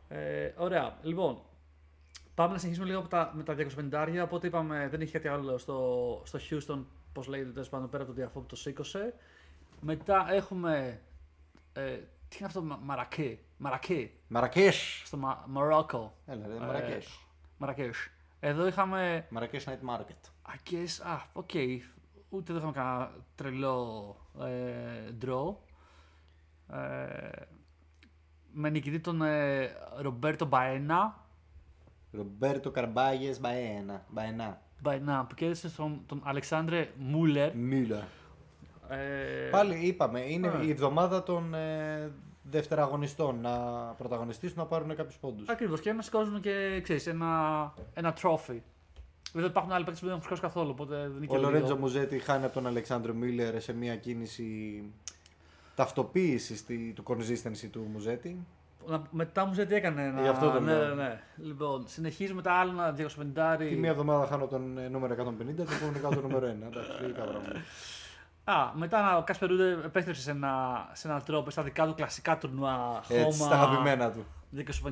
Ε, 0.09 0.51
ωραία. 0.57 0.97
Λοιπόν, 1.01 1.41
πάμε 2.36 2.51
να 2.53 2.57
συνεχίσουμε 2.57 2.88
λίγο 2.89 2.99
από 2.99 3.09
τα, 3.09 3.32
με 3.36 3.43
τα 3.43 3.55
250. 4.18 4.20
Οπότε 4.24 4.47
είπαμε 4.47 4.88
δεν 4.91 5.01
είχε 5.01 5.12
κάτι 5.12 5.28
άλλο 5.28 5.57
στο, 5.57 6.22
στο 6.26 6.39
Houston, 6.49 6.84
πώς 7.14 7.28
λέγεται 7.28 7.49
τέλος 7.51 7.70
πάντων 7.70 7.89
πέρα 7.89 8.03
από 8.03 8.12
το 8.12 8.18
διαφό 8.18 8.39
που 8.39 8.45
το 8.45 8.55
σήκωσε. 8.55 9.14
Μετά 9.82 10.26
έχουμε. 10.32 10.99
Ε, 11.74 11.82
τι 12.30 12.38
είναι 12.38 12.45
αυτό, 12.47 12.62
Μα- 12.62 12.80
Μαρακέ. 12.84 13.38
Μαρακέ. 13.57 14.09
Μαρακές! 14.34 15.01
Στο 15.05 15.17
Μα, 15.17 15.43
Μαρόκο. 15.47 16.13
Έλα, 16.25 16.47
ρε, 16.47 16.55
Ε, 16.55 16.59
Μαρακές. 16.59 17.19
Μαρακές. 17.57 18.09
Εδώ 18.39 18.67
είχαμε. 18.67 19.27
Μαρακές 19.29 19.67
Night 19.67 19.95
Market. 19.95 20.29
I 20.51 20.71
guess. 20.71 21.05
Α, 21.07 21.21
οκ. 21.34 21.49
Ούτε 22.29 22.53
δεν 22.53 22.55
είχαμε 22.55 22.71
κανένα 22.71 23.11
τρελό 23.36 24.15
ε, 24.41 25.25
draw. 25.25 25.55
Ε, 26.75 27.29
με 28.51 28.69
νικητή 28.69 28.99
τον 28.99 29.21
ε, 29.21 29.69
Ρομπέρτο 29.97 30.45
Μπαένα. 30.45 31.25
Ρομπέρτο 32.11 32.71
Καρμπάγες 32.71 33.39
Μπαένα. 33.39 34.05
Μπαενά. 34.09 34.61
Μπαένα 34.82 35.25
που 35.25 35.36
κέρδισε 35.36 35.69
τον, 35.69 36.03
τον 36.05 36.21
Αλεξάνδρε 36.23 36.89
Μούλερ. 36.97 37.55
Μίλα. 37.55 38.07
Ε, 38.89 39.49
Πάλι 39.51 39.88
είπαμε, 39.88 40.19
είναι 40.19 40.49
ναι. 40.49 40.63
η 40.63 40.69
εβδομάδα 40.69 41.23
των 41.23 41.53
ε, 41.53 42.11
δευτεραγωνιστών 42.52 43.39
να 43.41 43.52
πρωταγωνιστήσουν 43.97 44.58
να 44.58 44.66
πάρουν 44.66 44.95
κάποιους 44.95 45.18
πόντους. 45.18 45.47
Ακριβώς 45.49 45.80
και 45.82 45.91
να 45.91 46.02
σηκώσουν 46.02 46.41
και 46.41 46.80
ξέρεις, 46.84 47.08
ένα, 47.08 47.74
ένα 47.93 48.14
τρόφι. 48.14 48.62
Βέβαια 49.34 49.49
υπάρχουν 49.49 49.72
άλλοι 49.72 49.84
παίκτες 49.84 49.99
που 50.02 50.06
δεν 50.08 50.16
έχουν 50.16 50.24
σηκώσει 50.28 50.41
καθόλου. 50.41 50.70
Οπότε 50.70 50.95
δεν 50.95 51.16
είναι 51.18 51.26
και 51.26 51.36
Ο 51.36 51.38
λίγο- 51.38 51.49
Λορέντζο 51.49 51.76
Μουζέτη 51.78 52.20
χάνει 52.20 52.45
από 52.45 52.54
τον 52.54 52.68
Αλεξάνδρο 52.68 53.14
Μίλλερ 53.14 53.62
σε 53.62 53.74
μια 53.74 53.95
κίνηση 53.95 54.84
ταυτοποίησης 55.76 56.66
του 56.95 57.04
consistency 57.08 57.68
του 57.72 57.88
Μουζέτη. 57.91 58.45
να- 58.88 59.02
μετά 59.12 59.45
μου 59.45 59.54
τι 59.54 59.74
έκανε. 59.76 60.10
Να... 60.12 60.22
Γι' 60.22 60.28
αυτό 60.28 60.52
το 60.52 60.60
ναι, 60.60 60.72
λέω. 60.78 60.95
ναι, 60.95 61.04
ναι. 61.04 61.20
Λοιπόν, 61.38 61.84
συνεχίζουμε 61.88 62.41
τα 62.41 62.54
άλλα 62.54 62.91
250. 62.97 63.56
Τη 63.58 63.76
μία 63.76 63.89
εβδομάδα 63.89 64.26
χάνω 64.26 64.47
τον 64.47 64.78
ε, 64.78 64.88
νούμερο 64.88 65.14
150, 65.14 65.45
την 65.45 65.60
επόμενη 65.76 65.99
κάνω 66.02 66.16
το 66.16 66.22
νούμερο 66.22 66.45
1. 66.47 66.49
Εντάξει, 66.49 67.02
λογικά 67.02 67.24
πράγματα. 67.24 67.52
Α, 68.43 68.71
μετά 68.73 69.17
ο 69.17 69.23
Κάσπερ 69.23 69.49
Ρούντε 69.49 69.71
επέστρεψε 69.71 70.21
σε, 70.21 70.31
ένα, 70.31 70.89
σε 70.93 71.07
έναν 71.07 71.23
τρόπο 71.23 71.49
στα 71.49 71.63
δικά 71.63 71.85
του 71.87 71.93
κλασικά 71.93 72.37
τουρνουά. 72.37 73.03
Έτσι, 73.07 73.39
στα 73.39 73.55
αγαπημένα 73.61 74.11
του. 74.11 74.25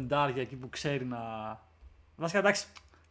250 0.10 0.32
εκεί 0.36 0.56
που 0.56 0.70
ξέρει 0.70 1.06
να. 1.06 1.18
Βασικά 2.16 2.40
εντάξει, 2.40 2.66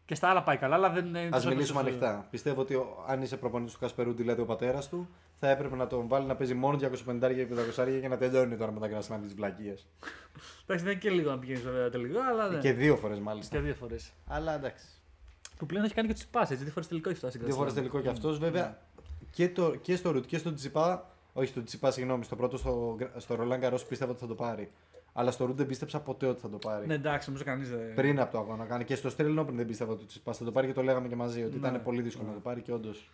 και 0.05 0.15
στα 0.15 0.29
άλλα 0.29 0.43
πάει 0.43 0.57
καλά, 0.57 0.75
αλλά 0.75 0.91
δεν 0.91 1.07
είναι. 1.07 1.21
Α 1.21 1.29
τόσο 1.31 1.49
μιλήσουμε 1.49 1.79
τόσο- 1.83 1.91
ανοιχτά. 1.95 2.27
Πιστεύω 2.31 2.61
ότι 2.61 2.75
ο- 2.75 3.05
αν 3.09 3.23
είσαι 3.23 3.37
προπονητής 3.37 3.73
του 3.75 3.79
Κασπερού, 3.81 4.13
δηλαδή 4.13 4.41
ο 4.41 4.45
πατέρας 4.45 4.89
του, 4.89 5.09
θα 5.41 5.49
έπρεπε 5.49 5.77
να 5.77 5.87
τον 5.87 6.09
βάλει 6.09 6.27
να 6.27 6.37
παίζει 6.37 6.55
μόνο 6.55 6.77
250 6.77 7.33
και 7.35 7.47
500 7.47 8.01
και 8.01 8.09
να 8.09 8.17
τελειώνει 8.17 8.57
τώρα 8.57 8.73
μετά 8.73 8.89
και 8.89 8.95
να 8.95 9.01
συναντήσει 9.01 9.31
τι 9.35 9.37
βλακίε. 9.41 9.75
Εντάξει, 10.67 10.85
δεν 10.85 10.93
είναι 10.93 10.95
και 10.95 11.11
λίγο 11.11 11.31
να 11.31 11.39
πηγαίνεις 11.39 11.63
βέβαια 11.63 11.91
τελικό, 11.91 12.19
αλλά. 12.31 12.49
Ναι. 12.49 12.59
Και 12.59 12.73
δύο 12.73 12.97
φορές 12.97 13.19
μάλιστα. 13.19 13.57
Και 13.57 13.63
δύο 13.63 13.75
φορές. 13.75 14.13
Αλλά 14.27 14.55
εντάξει. 14.55 14.85
Που 15.57 15.67
πλέον 15.67 15.85
έχει 15.85 15.95
κάνει 15.95 16.09
και 16.09 16.15
τους 16.15 16.25
πάσει, 16.27 16.53
έτσι. 16.53 16.65
Δύο 16.65 16.73
φορές 16.73 16.89
τελικό 16.89 17.09
έχει 17.09 17.19
φτάσει. 17.19 17.39
Δύο 17.39 17.55
φορές 17.55 17.75
τελικό 17.75 18.01
κι 18.01 18.09
αυτός. 18.09 18.39
Βέβαια 18.39 18.79
και, 19.31 19.49
το, 19.49 19.75
και 19.77 19.97
στο 19.97 20.11
Ρουτ 20.11 20.27
και 20.27 20.39
στο 20.39 20.55
Τσιπά. 20.55 21.11
Όχι 21.33 21.47
στο 21.47 21.63
Τσιπά, 21.63 21.91
συγγνώμη. 21.91 22.25
Στο 22.25 22.37
πρώτο 22.37 22.57
στο, 22.59 22.97
στο 23.17 23.35
Ρολάν 23.35 23.61
Καρό 23.61 23.79
πίστευα 23.89 24.11
ότι 24.11 24.21
θα 24.21 24.27
το 24.27 24.35
πάρει. 24.35 24.71
Αλλά 25.13 25.31
στο 25.31 25.45
Ρουτ 25.45 25.57
δεν 25.57 25.67
πίστεψα 25.67 26.01
ποτέ 26.01 26.27
ότι 26.27 26.41
θα 26.41 26.49
το 26.51 26.57
πάρει. 26.57 26.87
Ναι, 26.87 26.95
εντάξει, 26.95 27.27
νομίζω 27.29 27.45
κανείς 27.45 27.71
δεν. 27.71 27.95
Πριν 27.95 28.21
από 28.21 28.33
το 28.33 28.39
αγώνα 28.39 28.65
κάνει. 28.65 28.85
Και 28.85 28.95
στο 28.95 29.11
Australian 29.17 29.39
Open 29.39 29.53
δεν 29.53 29.67
πίστευα 29.67 29.93
ότι 29.93 30.03
ο 30.03 30.07
Τσιπά 30.07 30.33
θα 30.33 30.45
το 30.45 30.53
πάρει 30.53 30.67
και 30.67 30.73
το 30.73 30.83
λέγαμε 30.83 31.09
και 31.09 31.17
μαζί. 31.17 31.43
Ότι 31.45 31.59
Ναι. 31.59 31.69
ήταν 31.69 31.83
πολύ 31.83 32.03
δύσκολο 32.03 32.29
να 32.29 32.35
το 32.35 32.41
πάρει 32.41 32.61
και 32.63 32.73
όντως 32.73 33.11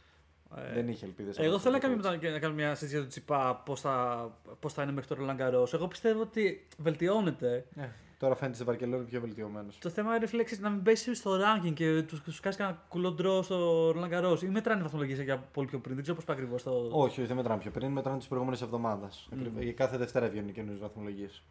Ε, 0.57 0.75
δεν 0.75 0.89
είχε 0.89 1.05
ελπίδες. 1.05 1.39
Εγώ 1.39 1.59
θέλω 1.59 1.75
να 1.75 1.81
κάνουμε, 1.81 2.09
να 2.31 2.39
κάνουμε 2.39 2.63
μια 2.63 2.75
συζήτηση 2.75 2.93
για 2.95 3.01
το 3.03 3.09
Τσιπά, 3.09 3.63
πώς 3.65 3.81
θα, 3.81 4.29
πώς 4.61 4.73
θα 4.73 4.83
είναι 4.83 4.93
μέχρι 4.93 5.09
το 5.09 5.15
Ρολάν 5.15 5.37
Καρό. 5.37 5.69
Εγώ 5.73 5.89
πιστεύω 5.89 6.21
ότι 6.21 6.67
βελτιώνεται. 6.79 7.65
Ναι. 7.75 7.91
Τώρα 8.19 8.35
φαίνεται 8.35 8.57
σε 8.57 8.65
Βαρκελόνη 8.65 9.05
πιο 9.05 9.21
βελτιωμένος. 9.21 9.79
Το 9.79 9.91
θέμα 9.91 10.17
είναι 10.17 10.27
φίλε, 10.27 10.43
ξέρεις, 10.43 10.65
να 10.65 10.71
μην 10.71 10.83
πέσει 10.83 11.15
στο 11.15 11.31
ranking 11.35 11.73
και 11.75 12.03
τους 12.03 12.21
τους 12.23 12.41
κάνει 12.41 12.57
κανένα 12.57 12.85
κουλό 12.89 13.13
ντρό 13.13 13.43
στο 13.43 13.91
Ρολάν 13.91 14.11
Καρό. 14.11 14.39
Ή 14.43 14.47
μετράνε 14.47 14.83
βαθμολογίες 14.83 15.21
για 15.21 15.39
πολύ 15.39 15.67
πιο 15.67 15.79
πριν. 15.79 15.95
Δεν 15.95 16.03
ξέρω 16.03 16.17
πώς 16.17 16.25
πάει 16.27 16.37
ακριβώς 16.37 16.63
το. 16.63 16.71
Όχι, 16.91 17.21
όχι, 17.21 17.25
δεν 17.25 17.37
μετράνε 17.37 17.61
πιο 17.61 17.71
πριν, 17.71 17.91
μετράνε 17.91 18.19
τις 18.19 18.27
προηγούμενες 18.27 18.63
εβδομάδες. 18.63 19.29
Mm. 19.33 19.73
Κάθε 19.77 19.97
Δευτέρα 19.97 20.29
βγαίνουν 20.29 20.53
καινούριες 20.53 20.81
βαθμολογίες. 20.81 21.43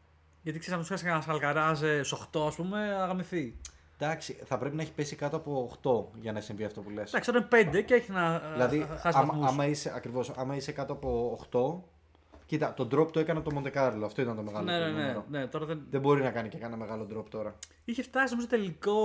Γιατί 0.42 0.60
ξέρεις, 0.60 0.80
αν 0.80 0.86
τους 0.86 1.02
κάνει 1.02 1.24
κανένας 1.24 1.28
Αλκαράζ 1.28 1.78
στους 2.06 2.28
8, 2.34 2.48
ας 2.48 2.56
πούμε, 2.56 2.80
αγαμηθεί. 2.80 3.58
Εντάξει, 3.98 4.34
θα 4.46 4.58
πρέπει 4.58 4.76
να 4.76 4.82
έχει 4.82 4.94
πέσει 4.94 5.16
κάτω 5.16 5.36
από 5.36 5.72
8 5.84 6.20
για 6.22 6.32
να 6.32 6.42
συμβεί 6.42 6.64
αυτό 6.64 6.82
που 6.82 6.90
λες. 6.90 7.10
Εντάξει, 7.10 7.32
τώρα 7.32 7.48
είναι 7.52 7.72
5 7.72 7.82
και 7.82 7.94
έχει 7.94 8.12
να 8.12 8.40
Δηλαδή, 8.40 8.88
χάσει 8.98 9.18
άμα, 9.18 9.26
βαθμούς. 9.26 9.52
άμα, 9.52 9.66
είσαι, 9.66 9.92
ακριβώς, 9.96 10.30
άμα 10.30 10.56
είσαι 10.56 10.72
κάτω 10.72 10.94
από 10.94 11.40
8, 11.52 11.84
κοίτα, 12.46 12.74
το 12.74 12.88
drop 12.92 13.12
το 13.12 13.20
έκανε 13.20 13.40
από 13.40 13.50
το 13.50 13.56
Μοντεκάρλο. 13.56 14.06
Αυτό 14.06 14.22
ήταν 14.22 14.36
το 14.36 14.42
μεγάλο 14.42 14.66
Ναι, 14.66 14.78
ναι, 14.80 14.86
του 14.86 14.92
ναι, 14.94 15.02
νούμερο. 15.02 15.26
ναι, 15.30 15.48
τώρα 15.48 15.66
δεν... 15.66 15.82
Δεν 15.90 16.02
μπορεί 16.02 16.22
να 16.22 16.32
κάνει 16.32 16.50
και 16.50 16.58
κανένα 16.58 16.86
μεγάλο 16.86 17.08
drop 17.14 17.26
τώρα. 17.30 17.56
Είχε 17.86 18.02
φτάσει 18.04 18.30
νομίζω 18.32 18.48
τελικό 18.48 18.96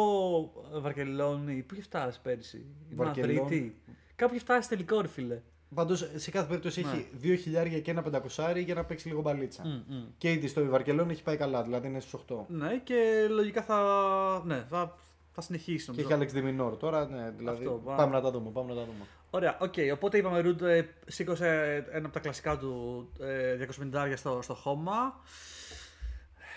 Βαρκελόνη. 0.80 1.62
Πού 1.62 1.74
είχε 1.74 1.82
φτάσει 1.82 2.20
πέρυσι, 2.22 2.64
η 2.89 2.95
Βαρκελόνη. 2.95 3.41
Μαδρίτη. 3.41 3.80
Κάπου 4.16 4.34
είχε 4.34 4.45
φτάσει 4.45 4.68
τελικό, 4.68 5.01
ρε 5.01 5.09
φίλε. 5.09 5.41
Πάντως 5.74 6.11
σε 6.14 6.30
κάθε 6.30 6.47
περίπτωση 6.47 6.80
Ναι. 6.80 6.91
έχει 6.91 7.36
2 7.36 7.39
χιλιάρια 7.43 7.80
και 7.80 7.91
ένα 7.91 8.03
πεντακοσάρι 8.03 8.61
για 8.62 8.74
να 8.74 8.84
παίξει 8.84 9.09
λίγο 9.09 9.20
μπαλίτσα. 9.20 9.62
Μμ, 9.66 9.95
μμ. 9.95 10.05
Και 10.18 10.32
ήδη 10.32 10.47
στο 10.49 10.64
Βαρκελόνη 10.64 11.12
έχει 11.12 11.22
πάει 11.22 11.36
καλά, 11.36 11.62
δηλαδή 11.62 11.86
είναι 11.89 12.01
στους 12.01 12.20
8. 12.28 12.36
Ναι, 12.49 12.80
και 12.84 13.26
λογικά 13.30 13.62
θα, 13.62 14.43
ναι, 14.47 14.64
θα, 14.68 14.95
θα 15.32 15.41
συνεχίσει 15.41 15.84
Και 15.84 15.91
νομίζω. 16.03 16.14
έχει 16.14 16.22
Alex 16.22 16.32
Ντε 16.32 16.49
Μινόρ 16.49 16.76
τώρα, 16.76 17.09
ναι, 17.09 17.30
δηλαδή. 17.36 17.64
Αυτό, 17.64 17.80
πάμε. 17.84 17.97
πάμε 17.97 18.12
να 18.12 18.20
τα 18.20 18.30
δούμε, 18.30 18.51
πάμε 18.51 18.68
να 18.68 18.74
τα 18.74 18.80
δούμε. 18.84 19.05
Ωραία, 19.31 19.57
οκ. 19.61 19.74
Οπότε 19.93 20.18
είπαμε 20.18 20.41
Ρουντ 20.41 20.62
ε, 20.62 20.89
σήκωσε 21.07 21.74
ένα 21.91 22.05
από 22.05 22.14
τα 22.14 22.20
κλασικά 22.20 22.59
του 22.59 23.09
ε, 23.20 23.66
250 23.93 24.12
στο, 24.16 24.43
στο 24.43 24.55
χώμα. 24.55 25.20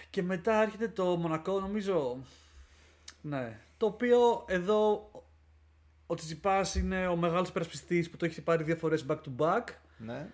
Και 0.09 0.23
μετά 0.23 0.61
έρχεται 0.61 0.87
το 0.87 1.05
Μονακό, 1.05 1.59
νομίζω. 1.59 2.17
Ναι. 3.21 3.59
Το 3.77 3.85
οποίο 3.85 4.45
εδώ 4.47 5.11
ο 6.07 6.15
Τσιτσιπάς 6.15 6.75
είναι 6.75 7.07
ο 7.07 7.15
μεγάλος 7.15 7.49
υπερασπιστής 7.49 8.09
που 8.09 8.17
το 8.17 8.25
έχει 8.25 8.41
πάρει 8.41 8.63
δύο 8.63 8.75
φορές 8.75 9.05
back 9.09 9.15
to 9.17 9.45
back. 9.45 9.63
Ναι. 9.97 10.27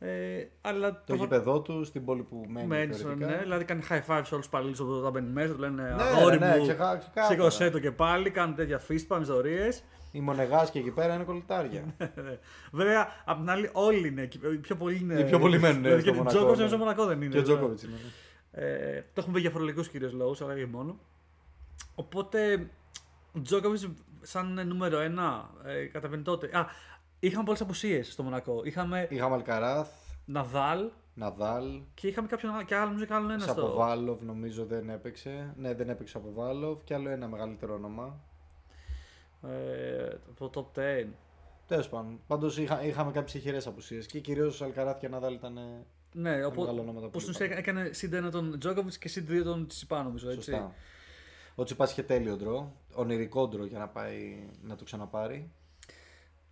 Ε, 0.00 0.44
αλλά 0.60 1.02
Το 1.06 1.14
γήπεδό 1.14 1.60
του 1.60 1.84
στην 1.84 2.04
πόλη 2.04 2.22
που 2.22 2.44
μένει. 2.48 2.66
μένει, 2.66 2.92
θεωρητικά. 2.94 3.26
ναι, 3.30 3.36
δηλαδή 3.42 3.64
κάνει 3.64 3.82
high 3.88 3.94
five 4.06 4.20
σε 4.24 4.34
όλους 4.34 4.46
τους 4.46 4.48
παλιούς 4.48 4.80
όταν 4.80 5.12
μπαίνει 5.12 5.28
μέσα. 5.30 5.52
Του 5.52 5.58
λένε 5.58 5.82
Ναι, 5.82 6.02
Αγόρι 6.02 6.38
ναι, 6.38 6.56
μου, 6.56 6.62
ξεκα- 6.62 6.96
ξεκάθαρα. 6.98 7.34
σήκωσέ 7.34 7.70
το 7.70 7.78
και 7.78 7.90
πάλι. 7.90 8.30
Κάνουν 8.30 8.54
τέτοια 8.54 8.80
fist 8.88 9.06
bumps, 9.16 9.20
ιστορίε. 9.20 9.68
Οι 10.12 10.20
μονεγάς 10.20 10.70
και 10.70 10.78
εκεί 10.78 10.90
πέρα 10.90 11.14
είναι 11.14 11.24
κολυτάρια. 11.24 11.82
Βέβαια, 12.72 13.08
απ' 13.24 13.38
την 13.38 13.50
άλλη, 13.50 13.70
όλοι 13.72 14.08
είναι. 14.08 14.22
εκεί, 14.22 14.40
Οι 14.52 14.56
πιο 14.56 14.76
πολλοί 14.76 14.98
είναι. 15.02 15.14
Οι 15.20 15.24
πιο 15.24 15.38
πολλοί 15.38 15.58
μένουν, 15.58 15.80
ναι, 15.80 15.88
Δηλαδή, 15.88 16.02
στο 16.02 16.10
Και 16.10 16.16
ο 16.18 16.22
Μονακό, 16.22 16.36
Τζόκοβιτς 16.36 16.58
ναι. 16.58 16.64
νομίζω 16.64 16.84
Μονακό 16.84 17.04
δεν 17.06 17.22
είναι. 17.22 17.32
και 17.32 17.38
ο 17.38 17.40
βέβαια. 17.42 17.56
Τζόκοβιτς 17.56 17.82
είναι. 17.82 17.92
ναι. 18.52 18.64
Ε, 18.66 19.04
το 19.12 19.20
έχουμε 19.20 19.38
για 19.38 19.50
φορολογικούς 19.50 19.88
κυρίως 19.88 20.12
λόγους, 20.12 20.40
αλλά 20.42 20.54
και 20.54 20.66
μόνο. 20.66 20.98
Οπότε, 21.94 22.66
ο 23.36 23.40
Τζόκοβιτς 23.42 23.88
σαν 24.22 24.66
νούμερο 24.66 24.98
ένα 24.98 25.50
ε, 25.64 25.84
καταβαίνει 25.84 26.22
τότε. 26.22 26.46
Α, 26.58 26.66
είχαμε 27.20 27.44
πολλές 27.44 27.60
απουσίες 27.60 28.12
στο 28.12 28.22
Μονακό. 28.22 28.60
Είχαμε 28.64 29.06
Είχαμε 29.10 29.34
Αλκαράθ, 29.34 29.88
Ναδάλ 30.24 30.90
Ναδάλ, 31.14 31.80
και 31.94 32.08
είχαμε 32.08 32.28
κάποιον 32.28 32.52
άλλο- 32.52 32.62
και 32.64 32.74
άλλο, 32.74 32.86
νομίζω 32.86 33.04
και 33.04 33.14
άλλο 33.14 33.30
ένα 33.32 33.38
στο. 33.42 33.52
Σαποβάλοβ 33.52 34.22
νομίζω 34.22 34.64
δεν 34.64 34.90
έπαιξε. 34.90 35.54
Ναι, 35.56 35.74
δεν 35.74 35.88
έπαιξε 35.88 36.16
ο 36.16 36.20
Σαποβάλοβ 36.20 36.78
και 36.84 36.94
άλλο 36.94 37.08
ένα 37.10 37.28
μεγαλύτερο 37.28 37.74
όνομα. 37.74 38.20
Ε, 39.42 40.08
το 40.38 40.50
top 40.54 40.78
10. 40.78 41.06
Τέλος 41.66 41.88
πάντων. 41.88 42.20
Πάντως 42.26 42.58
είχα, 42.58 42.84
είχαμε 42.84 43.12
κάποιες 43.12 43.34
ηχηρές 43.34 43.66
απουσίες 43.66 44.06
και 44.06 44.20
κυρίως 44.20 44.62
Αλκαράθ 44.62 44.98
και 44.98 45.08
Ναδάλ 45.08 45.34
ήταν. 45.34 45.56
ε, 45.56 45.60
Ναι, 46.12 46.30
μεγάλα 46.30 46.46
οπότε. 46.46 46.70
ονόματα 46.70 47.06
Που 47.06 47.10
που 47.10 47.18
στην 47.18 47.30
ουσία 47.30 47.46
λείπανε. 47.46 47.60
έκανε 47.80 47.92
συν 47.92 48.10
1 48.26 48.30
τον 48.30 48.58
Τζόκοβιτ 48.58 48.94
και 48.98 49.08
συν 49.08 49.26
2 49.28 49.42
τον 49.44 49.66
Τσιπά, 49.66 50.02
νομίζω. 50.02 50.30
Έτσι. 50.30 50.50
Σωστά. 50.50 50.72
Ο 51.54 51.64
Τσιπά 51.64 51.84
είχε 51.84 52.02
τέλειο 52.02 52.36
draw. 52.36 52.72
Ονειρικό 52.94 53.48
draw 53.48 53.64
για 53.64 53.78
να 53.78 53.88
πάει 53.88 54.48
να 54.62 54.76
το 54.76 54.84
ξαναπάρει. 54.84 55.50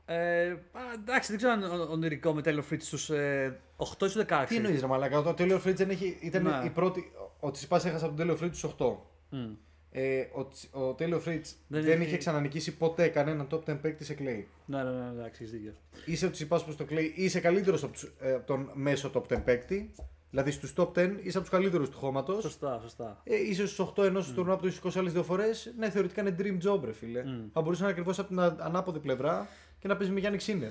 Ε, 0.09 0.48
α, 0.50 0.80
εντάξει, 0.94 1.28
δεν 1.28 1.36
ξέρω 1.36 1.52
αν 1.52 1.62
ο- 1.80 1.88
ονειρικό 1.92 2.32
με 2.34 2.42
Taylor 2.44 2.62
Fritz 2.72 2.80
στους 2.80 3.11
ε, 3.11 3.61
8 3.76 4.07
ή 4.07 4.09
στους 4.09 4.24
16. 4.28 4.44
Τι 4.48 4.57
εννοείς, 4.57 4.80
ρε 4.80 4.86
μαλάκα, 4.86 5.22
το 5.22 5.34
Taylor 5.34 5.59
Fritz 5.59 5.80
ήταν 6.20 6.42
Ναι. 6.42 6.62
η 6.64 6.70
πρώτη. 6.70 7.12
Ο 7.40 7.50
Τσιπάς 7.50 7.84
έχασε 7.84 8.04
από 8.04 8.14
τον 8.14 8.16
Taylor 8.16 8.36
Fritz 8.36 8.59
στους 8.59 8.70
8. 8.78 8.96
Μμ. 9.30 9.52
Ε, 9.90 10.20
ο, 10.32 10.44
Τσι- 10.44 10.74
ο 10.74 10.94
Taylor 10.94 11.20
Fritz 11.20 11.50
Δεν 11.68 11.82
δεν, 11.82 11.92
έχει- 12.00 12.09
είχε 12.09 12.16
ξανανικήσει 12.16 12.76
ποτέ 12.76 13.09
κανέναν 13.09 13.46
top 13.50 13.61
10 13.64 13.78
παίκτης 13.80 14.07
σε 14.07 14.14
Clay. 14.18 14.44
Ναι, 14.66 14.82
ναι, 14.82 14.90
ναι, 14.90 15.11
εντάξει, 15.11 15.42
έχεις 15.42 15.50
δίκιο. 15.50 15.72
Είσαι 16.04 16.26
ο 16.26 16.30
Τσιπάς 16.30 16.64
προς 16.64 16.76
το 16.76 16.86
Clay, 16.90 17.11
είσαι 17.14 17.40
καλύτερος 17.40 17.82
από, 17.82 17.92
τους- 17.92 18.12
ε, 18.20 18.32
από 18.32 18.46
τον 18.46 18.70
μέσο 18.74 19.11
top 19.14 19.22
10 19.28 19.40
παίκτη. 19.44 19.90
Δηλαδή 20.30 20.50
στους 20.50 20.72
top 20.76 20.88
10 20.92 21.18
είσαι 21.22 21.38
από 21.38 21.46
τους 21.46 21.57
καλύτερους 21.57 21.90
του 21.90 21.98
χώματος. 21.98 22.42
Σωστά, 22.42 22.78
σωστά. 22.82 23.20
Ε, 23.24 23.36
είσαι 23.36 23.66
στους 23.66 23.78
8 23.78 24.02
ενώ 24.04 24.20
στο 24.20 24.34
τουρνουά 24.34 24.54
που 24.54 24.61
το 24.61 24.66
έχεις 24.66 24.76
σηκώσει 24.78 24.98
άλλες 24.98 25.12
δύο 25.12 25.22
φορές. 25.22 25.74
Ναι, 25.78 25.90
θεωρητικά 25.90 26.20
είναι 26.20 26.36
dream 26.38 26.68
job, 26.70 26.80
ρε 26.84 26.92
φίλε. 26.92 27.22
Μμ. 27.24 27.48
Θα 27.52 27.61
μπορούσε 27.61 27.82
να 27.82 27.88
είναι 27.88 27.98
ακριβώς 27.98 28.18
από 28.18 28.28
την 28.28 28.40
α- 28.40 28.57
ανάποδη 28.66 28.98
πλευρά 28.98 29.48
και 29.78 29.88
να 29.88 29.96
παίζει 29.96 30.12
με 30.12 30.20
Γιάννη 30.20 30.38
Ξίνερ. 30.38 30.70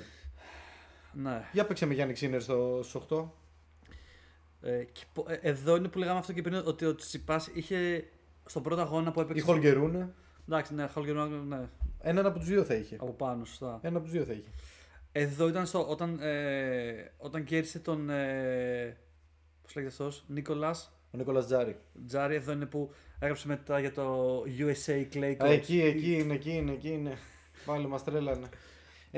Ναι. 1.14 1.44
Για 1.52 1.66
παίξε 1.66 1.86
με 1.86 1.94
Γιάννη 1.94 2.14
Ξίνερ 2.14 2.42
στο, 2.42 2.80
στου 2.84 3.06
8. 3.10 3.26
Ε, 4.70 4.84
και, 4.84 5.02
πο- 5.14 5.26
ε, 5.30 5.40
εδώ 5.42 5.76
είναι 5.76 5.88
που 5.88 5.98
λέγαμε 5.98 6.20
αυτό 6.20 6.34
και 6.34 6.42
πριν 6.42 6.56
ότι 6.66 6.86
ο 6.86 6.96
Τσιπάς 6.96 7.48
είχε 7.54 8.08
στον 8.46 8.64
πρώτο 8.64 8.82
αγώνα 8.82 9.12
που 9.12 9.20
Ή 9.20 9.24
έπαιξε. 9.24 9.44
Χολγκερούνε. 9.44 10.14
Εντάξει, 10.50 10.74
ναι, 10.74 10.88
Χολγκερ, 10.88 11.16
ναι, 11.28 11.70
Έναν 12.02 12.26
από 12.26 12.40
τους 12.40 12.48
δύο 12.48 12.64
θα 12.64 12.74
είχε. 12.74 12.96
από 13.00 13.12
πάνω, 13.12 13.46
σωστά. 13.46 13.80
Έναν 13.82 13.96
από 13.96 14.04
τους 14.06 14.14
δύο 14.14 14.24
θα 14.24 14.32
είχε. 14.34 14.50
Εδώ 15.12 15.48
ήταν 15.48 15.66
στο, 15.66 15.88
όταν, 15.88 16.20
ε, 16.22 17.12
όταν 17.18 17.44
κέρδισε 17.44 17.80
τον. 17.80 18.10
Ε, 18.10 18.98
Πώς 19.62 19.76
λέγεται 19.76 19.94
αυτός, 19.94 20.24
Νίκολας 20.28 20.92
Ο 21.12 21.18
Νίκολας 21.18 21.46
Τζάρι. 21.46 21.78
Τζάρι. 22.08 22.36
Εδώ 22.36 22.52
είναι 22.52 22.66
που 22.66 22.94
έγραψε 23.20 23.48
μετά 23.48 23.80
για 23.80 23.92
το 23.92 24.38
USA 24.60 25.06
Clay 25.14 25.36
Α, 25.38 25.46
Coach. 25.46 25.50
εκεί, 25.50 25.82
εκεί 25.82 26.14
είναι, 26.18 26.34
εκεί 26.34 26.52
είναι, 26.52 26.72
εκεί 26.72 26.90
είναι. 26.90 27.18
Πάλι 27.66 27.88
μας 27.88 28.04
τρέλανε. 28.04 28.48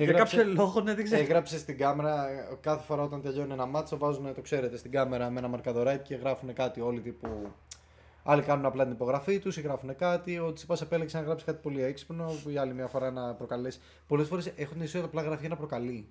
Για 0.03 0.13
κάποιο 0.13 0.43
λόγο, 0.45 0.81
ναι, 0.81 0.93
δεν 0.93 1.03
ξέρω. 1.03 1.21
Έγραψε 1.21 1.57
στην 1.57 1.77
κάμερα 1.77 2.27
κάθε 2.61 2.83
φορά 2.83 3.01
όταν 3.01 3.21
τελειώνει 3.21 3.53
ένα 3.53 3.65
μάτσο. 3.65 3.97
Βάζουν, 3.97 4.33
το 4.33 4.41
ξέρετε, 4.41 4.77
στην 4.77 4.91
κάμερα 4.91 5.29
με 5.29 5.39
ένα 5.39 5.47
μαρκαδοράκι 5.47 6.03
και 6.03 6.15
γράφουν 6.15 6.53
κάτι 6.53 6.81
όλοι 6.81 7.01
τύπου. 7.01 7.27
Άλλοι 8.23 8.41
κάνουν 8.41 8.65
απλά 8.65 8.83
την 8.83 8.93
υπογραφή 8.93 9.39
τους 9.39 9.57
ή 9.57 9.61
γράφουν 9.61 9.95
κάτι. 9.95 10.39
Ο 10.39 10.53
Τσιπάς 10.53 10.81
επέλεξε 10.81 11.17
να 11.17 11.23
γράψει 11.23 11.45
κάτι 11.45 11.59
πολύ 11.61 11.83
έξυπνο 11.83 12.31
που 12.43 12.49
η 12.49 12.57
άλλη 12.57 12.73
μια 12.73 12.87
φορά 12.87 13.11
να 13.11 13.33
προκαλέσει. 13.33 13.79
Πολλές 14.07 14.27
φορές 14.27 14.47
έχουν 14.47 14.73
την 14.73 14.81
αισθησία 14.81 14.99
ότι 14.99 15.07
απλά 15.07 15.21
γράφει 15.21 15.39
για 15.39 15.49
να 15.49 15.55
προκαλεί. 15.55 16.07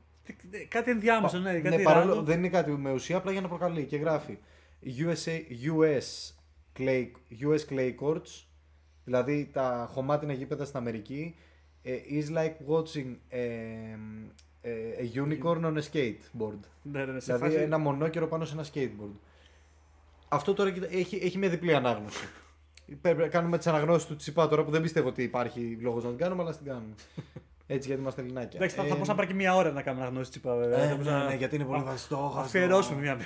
Κάτι 0.69 0.91
ενδιάμεσο, 0.91 1.39
ναι, 1.39 1.61
κάτι 1.61 1.77
ναι, 1.77 1.83
παρόλο 1.83 2.19
random. 2.19 2.25
δεν 2.25 2.39
είναι 2.39 2.49
κάτι 2.49 2.71
με 2.71 2.93
ουσία, 2.93 3.17
απλά 3.17 3.33
για 3.33 3.41
να 3.41 3.49
προκαλεί. 3.49 3.85
Και 3.85 3.97
γράφει 3.97 4.39
USA, 4.83 5.41
US, 5.79 6.35
clay, 6.79 7.07
US 7.41 7.73
clay 7.73 7.95
courts, 8.01 8.45
δηλαδή 9.05 9.51
τα 9.53 9.89
χωμάτινα 9.93 10.33
γήπεδα 10.33 10.65
στην 10.65 10.79
Αμερική, 10.79 11.37
ε, 11.39 11.56
is 11.91 12.37
like 12.37 12.75
watching 12.75 13.17
ε, 13.29 13.41
ε, 14.61 14.71
a 15.01 15.19
unicorn 15.19 15.65
on 15.65 15.77
a 15.77 15.83
skateboard. 15.93 16.59
Ναι, 16.83 17.05
ναι, 17.05 17.13
ναι, 17.13 17.21
σε 17.21 17.33
δηλαδή 17.35 17.53
φάση- 17.55 17.65
ένα 17.65 17.79
μονόκερο 17.79 18.27
πάνω 18.27 18.45
σε 18.45 18.55
ένα 18.55 18.65
skateboard. 18.73 19.17
Αυτό 20.29 20.55
τώρα 20.55 20.71
κοίτα, 20.71 20.87
έχει, 20.91 21.17
έχει 21.23 21.39
μια 21.39 21.49
διπλή 21.49 21.75
ανάγνωση. 21.75 22.27
Πρέπει 23.01 23.21
να 23.21 23.29
κάνουμε 23.29 23.57
τις 23.59 23.67
αναγνώσεις 23.67 24.07
του 24.07 24.17
Τσιπά 24.17 24.49
τώρα 24.49 24.65
που 24.65 24.71
δεν 24.71 24.83
πιστεύω 24.83 25.09
ότι 25.09 25.23
υπάρχει 25.23 25.79
λόγος 25.81 26.03
να 26.05 26.09
την 26.11 26.19
κάνουμε, 26.19 26.43
αλλά 26.43 26.57
την 26.57 26.67
κάνουμε. 26.67 26.95
Έτσι 27.67 27.87
γιατί 27.89 28.03
είμαστε 28.03 28.21
Ελληνάκια. 28.21 28.51
Εντάξει, 28.59 28.77
θα, 28.77 28.83
θα 28.83 28.87
Ε, 28.89 28.91
μπορούσαμε 28.91 29.19
να 29.19 29.25
πάρει 29.25 29.29
και 29.29 29.43
μία 29.43 29.55
ώρα 29.57 29.73
να 29.73 29.83
κάνουμε 29.83 30.03
αναγνώριση 30.03 30.31
τσιπά, 30.31 30.55
βέβαια. 30.57 30.79
ε, 30.79 30.81
Θα 30.81 30.87
ναι, 30.87 30.93
μπορούσαμε 30.93 31.19
ναι, 31.19 31.25
να- 31.25 31.35
γιατί 31.35 31.55
είναι 31.55 31.65
πολύ 31.65 31.83
βαστό. 31.83 32.33
Αφιερώσουμε 32.37 33.01
μία. 33.01 33.17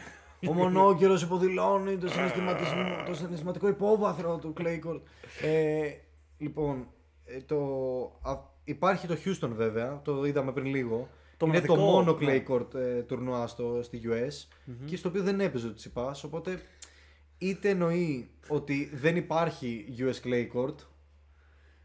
Ο 0.48 0.52
μονόκερο 0.52 1.14
υποδηλώνει 1.14 1.96
το, 1.96 2.08
συναισθηματισμό- 2.08 3.06
το 3.06 3.14
συναισθηματικό 3.14 3.68
υπόβαθρο 3.68 4.38
του 4.38 4.52
Κλέικορτ. 4.52 5.06
Ε, 5.42 5.90
λοιπόν, 6.38 6.86
ε, 7.24 7.40
το, 7.40 7.56
α, 8.22 8.38
υπάρχει 8.64 9.06
το 9.06 9.16
Houston 9.24 9.48
βέβαια, 9.52 10.00
το 10.04 10.24
είδαμε 10.24 10.52
πριν 10.52 10.66
λίγο. 10.66 11.08
Το 11.36 11.46
είναι 11.46 11.54
μοναδικό, 11.54 11.74
το 11.74 11.80
μόνο 11.80 12.18
ναι. 12.20 12.42
Clay 12.46 12.50
Court 12.52 12.74
ε, 12.74 13.02
τουρνουά 13.02 13.46
στο, 13.46 13.80
στη 13.82 14.00
US 14.04 14.48
και 14.84 14.96
στο 14.96 15.08
οποίο 15.08 15.22
δεν 15.22 15.40
έπαιζε 15.40 15.66
ο 15.66 15.74
Τσιπάς, 15.74 16.24
οπότε 16.24 16.60
είτε 17.38 17.68
εννοεί 17.68 18.30
ότι 18.48 18.90
δεν 18.94 19.16
υπάρχει 19.16 19.84
US 19.98 20.26
Clay 20.26 20.46
Court 20.54 20.74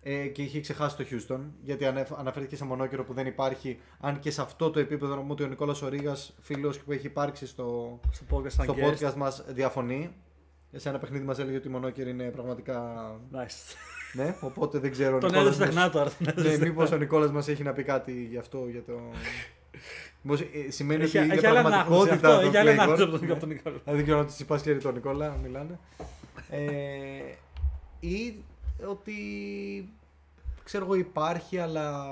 ε, 0.01 0.27
και 0.27 0.41
είχε 0.41 0.59
ξεχάσει 0.59 0.97
το 0.97 1.03
Houston, 1.11 1.39
γιατί 1.63 1.85
ανέφ- 1.85 2.19
αναφέρθηκε 2.19 2.55
σε 2.55 2.65
μονόκερο 2.65 3.03
που 3.03 3.13
δεν 3.13 3.25
υπάρχει, 3.25 3.79
αν 3.99 4.19
και 4.19 4.31
σε 4.31 4.41
αυτό 4.41 4.69
το 4.69 4.79
επίπεδο 4.79 5.15
μου 5.15 5.27
ότι 5.29 5.43
ο 5.43 5.47
Νικόλας 5.47 5.81
Ορίγας, 5.81 6.35
φίλος 6.41 6.79
που 6.79 6.91
έχει 6.91 7.05
υπάρξει 7.05 7.47
στο, 7.47 7.99
Στο 8.11 8.25
podcast, 8.37 8.49
σαν 8.51 8.65
στο 8.65 8.75
guest. 8.77 9.07
podcast 9.09 9.13
μας 9.13 9.43
διαφωνεί. 9.47 10.15
Σε 10.77 10.89
ένα 10.89 10.99
παιχνίδι 10.99 11.25
μας 11.25 11.39
έλεγε 11.39 11.57
ότι 11.57 11.67
η 11.67 11.71
μονόκερη 11.71 12.09
είναι 12.09 12.29
πραγματικά... 12.29 12.93
Nice. 13.33 13.75
Ναι, 14.15 14.35
οπότε 14.41 14.79
δεν 14.79 14.91
ξέρω. 14.91 15.15
ο 15.15 15.19
Τον 15.19 15.29
Νικόλας 15.31 15.47
έδωσε 15.55 15.65
μας- 15.65 15.73
τεχνά 15.75 15.89
τώρα. 15.89 16.09
τον 16.09 16.27
έδωσε 16.27 16.47
Ναι, 16.47 16.51
τεχνά. 16.53 16.67
μήπως 16.67 16.91
ο 16.91 16.97
Νικόλας 16.97 17.31
μας 17.31 17.47
έχει 17.47 17.63
να 17.63 17.73
πει 17.73 17.83
κάτι 17.83 18.27
γι' 18.31 18.37
αυτό, 18.37 18.65
για 18.71 18.83
το... 18.83 18.99
Μήπως, 20.21 20.41
ε, 20.41 20.45
σημαίνει 20.71 21.03
Έχει 21.03 21.17
ότι 21.17 21.25
είναι 21.25 21.35
έχει 21.35 21.45
άλλη 21.45 21.57
ανάγνωση 21.57 21.83
πραγματικότητα 21.85 22.27
αυτό. 22.27 22.41
το 22.41 22.47
Έχει 22.47 22.57
άλλη 22.57 22.69
Clay 22.69 22.73
ανάγνωση 22.73 23.01
Court. 23.03 23.07
από 23.07 23.19
τον- 23.19 23.31
από 23.31 23.39
τον 23.39 23.49
Νικόλα. 23.49 23.75
Δηλαδή, 23.83 23.95
δεν 23.95 24.03
ξέρω 24.03 24.19
αν 24.19 24.25
τη 24.27 24.33
είπα 24.39 24.59
και 24.59 24.73
τον 24.75 24.93
Νικόλα, 24.93 25.37
μιλάνε. 25.43 25.79
Ε, 26.49 26.59
ή 27.99 28.43
ότι 28.89 29.13
ξέρω 30.63 30.83
εγώ 30.85 30.95
υπάρχει, 30.95 31.57
αλλά 31.57 32.05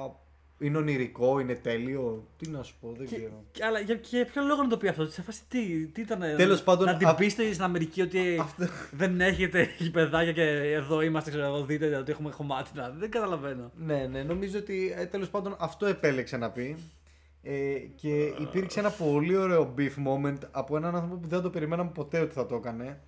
είναι 0.64 0.78
ονειρικό, 0.78 1.40
είναι 1.40 1.54
τέλειο; 1.56 2.28
Τι 2.38 2.50
να 2.50 2.64
σου 2.64 2.76
πω, 2.82 2.94
δεν 2.98 3.08
Και- 3.08 3.16
ξέρω. 3.16 3.44
και- 3.52 3.64
Αλλά 3.66 3.80
για, 3.80 3.96
και 3.96 4.08
για 4.18 4.26
ποιο 4.26 4.44
λόγο 4.44 4.62
να 4.62 4.68
το 4.68 4.78
πει 4.78 4.88
αυτό, 4.88 5.06
σε 5.06 5.22
φάση 5.22 5.42
τι, 5.48 5.88
τι 5.88 6.02
ήταν. 6.02 6.20
Τέλος 6.38 6.64
πάντων, 6.64 6.86
Να 6.86 6.98
την 6.98 7.08
α- 7.08 7.16
πείστε 7.16 7.52
στην 7.52 7.64
Αμερική 7.64 8.02
ότι 8.02 8.38
Αυτό- 8.42 8.66
δεν 8.92 9.22
έχετε 9.22 9.70
γηπεδάκια 9.78 10.32
και 10.32 10.42
εδώ 10.74 11.02
είμαστε, 11.02 11.30
ξέρω 11.30 11.46
εγώ, 11.46 11.64
δείτε 11.66 11.96
ότι 11.96 12.12
έχουμε 12.12 12.32
χωμάτινα. 12.32 12.90
Δεν 12.98 13.10
καταλαβαίνω. 13.12 13.72
Ναι, 13.76 14.08
ναι, 14.12 14.24
νομίζω 14.24 14.58
ότι 14.60 14.94
ε, 14.98 15.06
τέλος 15.06 15.30
πάντων 15.30 15.56
αυτό 15.60 15.86
επέλεξε 15.86 16.38
να 16.38 16.50
πει. 16.50 16.76
Ε, 17.46 17.74
και 17.96 18.24
υπήρξε 18.40 18.80
ένα 18.80 18.90
πολύ 18.90 19.36
ωραίο 19.38 19.74
beef 19.78 20.08
moment 20.08 20.38
από 20.52 20.78
έναν 20.78 20.96
άνθρωπο 20.96 21.16
που 21.16 21.28
δεν 21.28 21.42
το 21.42 21.50
περιμέναμε 21.50 21.90
ποτέ 21.94 22.20
ότι 22.20 22.34
θα 22.34 22.46
το 22.46 22.56
έκανε. 22.56 23.00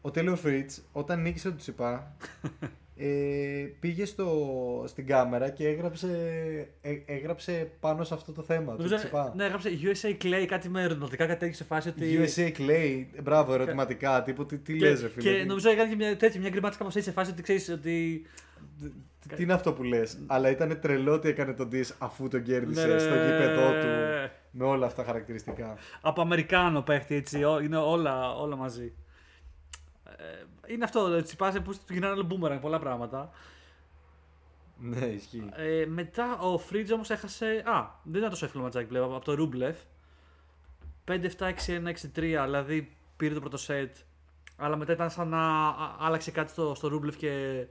Ο 0.00 0.10
Τέλειο 0.10 0.36
Φρίτς, 0.36 0.82
όταν 0.92 1.22
νίκησε 1.22 1.48
τον 1.48 1.58
Τσιπά, 1.58 2.16
ε, 3.02 3.66
πήγε 3.80 4.04
στο, 4.04 4.28
στην 4.86 5.06
κάμερα 5.06 5.48
και 5.50 5.68
έγραψε, 5.68 6.08
ε, 6.80 6.90
έγραψε 7.06 7.70
πάνω 7.80 8.04
σε 8.04 8.14
αυτό 8.14 8.32
το 8.32 8.42
θέμα 8.42 8.70
του 8.72 8.76
Νομίζω, 8.76 8.96
Τσιπά. 8.96 9.32
ναι, 9.36 9.44
έγραψε 9.44 9.70
USA 9.82 10.24
Clay 10.24 10.44
κάτι 10.48 10.68
με 10.68 10.82
ερωτηματικά, 10.82 11.26
κάτι 11.26 11.38
τέτοιο 11.38 11.54
σε 11.54 11.64
φάση 11.64 11.88
ότι. 11.88 12.18
USA 12.22 12.60
Clay, 12.60 13.04
μπράβο, 13.22 13.54
ερωτηματικά, 13.54 14.22
τύπου 14.22 14.46
τι, 14.46 14.58
τι 14.58 14.76
και, 14.76 14.88
λες 14.88 15.02
ρε 15.02 15.08
φίλε. 15.08 15.30
και 15.30 15.38
τι- 15.40 15.46
νομίζω 15.46 15.70
έκανε 15.70 15.88
και 15.90 15.96
μια 15.96 16.16
τέτοια, 16.16 16.40
μια 16.40 16.50
γκριμάτσα 16.50 16.78
κάπω 16.78 16.90
έτσι 16.94 17.02
σε 17.08 17.12
φάση 17.12 17.30
ότι 17.30 17.42
ξέρεις 17.42 17.68
ότι. 17.68 18.22
Τι 19.36 19.42
είναι 19.42 19.52
αυτό 19.52 19.72
που 19.72 19.82
λες, 19.82 20.18
αλλά 20.26 20.50
ήταν 20.50 20.78
τρελό 20.80 21.12
ότι 21.12 21.28
έκανε 21.28 21.52
τον 21.52 21.68
diss 21.72 21.90
αφού 21.98 22.28
τον 22.28 22.42
κέρδισε 22.42 22.86
Ναι, 22.86 22.98
στο 22.98 23.14
ρε. 23.14 23.24
γήπεδό 23.24 23.70
του 23.70 23.86
με 24.50 24.64
όλα 24.64 24.86
αυτά 24.86 25.04
χαρακτηριστικά. 25.04 25.76
Από 26.00 26.20
Αμερικάνο 26.20 26.82
παίχτη 26.82 27.14
έτσι, 27.14 27.44
ό- 27.44 27.60
είναι 27.60 27.76
όλα, 27.76 28.34
όλα 28.36 28.56
μαζί. 28.56 28.92
Ε, 30.20 30.72
είναι 30.72 30.84
αυτό, 30.84 31.06
έτσι 31.06 31.36
πας 31.36 31.60
που 31.62 31.72
του 31.72 31.92
γυρνάνε 31.92 32.12
άλλο 32.12 32.26
boomerang 32.30 32.58
πολλά 32.60 32.78
πράγματα. 32.78 33.30
Ναι, 34.76 35.06
ισχύει. 35.06 35.48
Ε, 35.52 35.86
μετά 35.86 36.38
ο 36.38 36.58
Φρίτζ 36.58 36.90
όμως 36.92 37.10
έχασε. 37.10 37.62
Α, 37.66 37.86
δεν 38.02 38.18
ήταν 38.18 38.30
τόσο 38.30 38.44
εύκολο 38.44 38.64
ματσάκι 38.64 38.88
πλέον 38.88 39.14
από 39.14 39.24
το 39.24 39.34
Ρούμπλεφ. 39.34 39.78
5-7-6-1-6-3, 41.08 42.42
δηλαδή 42.44 42.96
πήρε 43.16 43.34
το 43.34 43.40
πρώτο 43.40 43.56
σετ. 43.56 43.96
Αλλά 44.56 44.76
μετά 44.76 44.92
ήταν 44.92 45.10
σαν 45.10 45.28
να 45.28 45.68
α- 45.68 45.96
άλλαξε 45.98 46.30
κάτι 46.30 46.50
στο, 46.50 46.74
στο 46.74 46.88
Ρούμπλεφ 46.88 47.16
και 47.16 47.66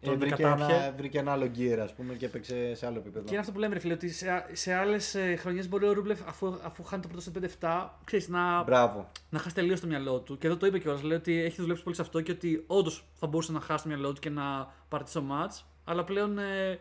Ε, 0.00 0.06
τον 0.06 0.18
βρήκε, 0.18 0.42
κατάπιε. 0.42 0.76
ένα, 0.76 0.92
βρήκε 0.96 1.18
ένα 1.18 1.32
άλλο 1.32 1.50
gear, 1.58 1.78
ας 1.82 1.94
πούμε, 1.94 2.14
και 2.14 2.26
έπαιξε 2.26 2.74
σε 2.74 2.86
άλλο 2.86 2.98
επίπεδο. 2.98 3.24
Και 3.24 3.30
είναι 3.30 3.40
αυτό 3.40 3.52
που 3.52 3.58
λέμε, 3.58 3.74
ρε 3.74 3.80
φίλε, 3.80 3.92
ότι 3.92 4.08
σε, 4.08 4.46
σε 4.52 4.74
άλλες 4.74 5.16
χρονιές 5.38 5.68
μπορεί 5.68 5.86
ο 5.86 5.92
Ρούμπλεφ 5.92 6.28
αφού, 6.28 6.54
αφού 6.62 6.82
χάνει 6.82 7.02
το 7.02 7.08
πρώτο 7.08 7.22
σετ 7.22 7.36
5-7, 7.60 7.88
ξέρεις, 8.04 8.28
να, 8.28 8.62
Μπράβο. 8.62 9.10
να 9.30 9.38
χάσει 9.38 9.54
τελείως 9.54 9.80
το 9.80 9.86
μυαλό 9.86 10.18
του. 10.18 10.38
Και 10.38 10.46
εδώ 10.46 10.56
το 10.56 10.66
είπε 10.66 10.78
κιόλας. 10.78 11.02
Λέει 11.02 11.16
ότι 11.16 11.42
έχει 11.42 11.60
δουλέψει 11.60 11.82
πολύ 11.82 11.96
σε 11.96 12.02
αυτό 12.02 12.20
και 12.20 12.32
ότι 12.32 12.64
όντως 12.66 13.04
θα 13.14 13.26
μπορούσε 13.26 13.52
να 13.52 13.60
χάσει 13.60 13.82
το 13.82 13.88
μυαλό 13.88 14.12
του 14.12 14.20
και 14.20 14.30
να 14.30 14.74
πάρει 14.88 15.04
το 15.12 15.22
match. 15.30 15.62
Αλλά 15.84 16.04
πλέον 16.04 16.38
ε, 16.38 16.78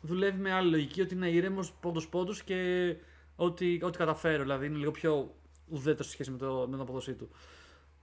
δουλεύει 0.00 0.40
με 0.40 0.52
άλλη 0.52 0.70
λογική 0.70 1.00
ότι 1.00 1.14
είναι 1.14 1.28
ήρεμος 1.28 1.72
πόντος 1.80 2.08
πόντου 2.08 2.34
και 2.44 2.94
ό,τι, 3.36 3.78
ό,τι 3.82 3.98
καταφέρω. 3.98 4.42
Δηλαδή 4.42 4.66
είναι 4.66 4.78
λίγο 4.78 4.90
πιο 4.90 5.34
ουδέτερο 5.68 6.04
σε 6.04 6.10
σχέση 6.10 6.30
με, 6.30 6.38
το, 6.38 6.52
με 6.68 6.72
την 6.72 6.80
απόδοσή 6.80 7.12
του. 7.12 7.28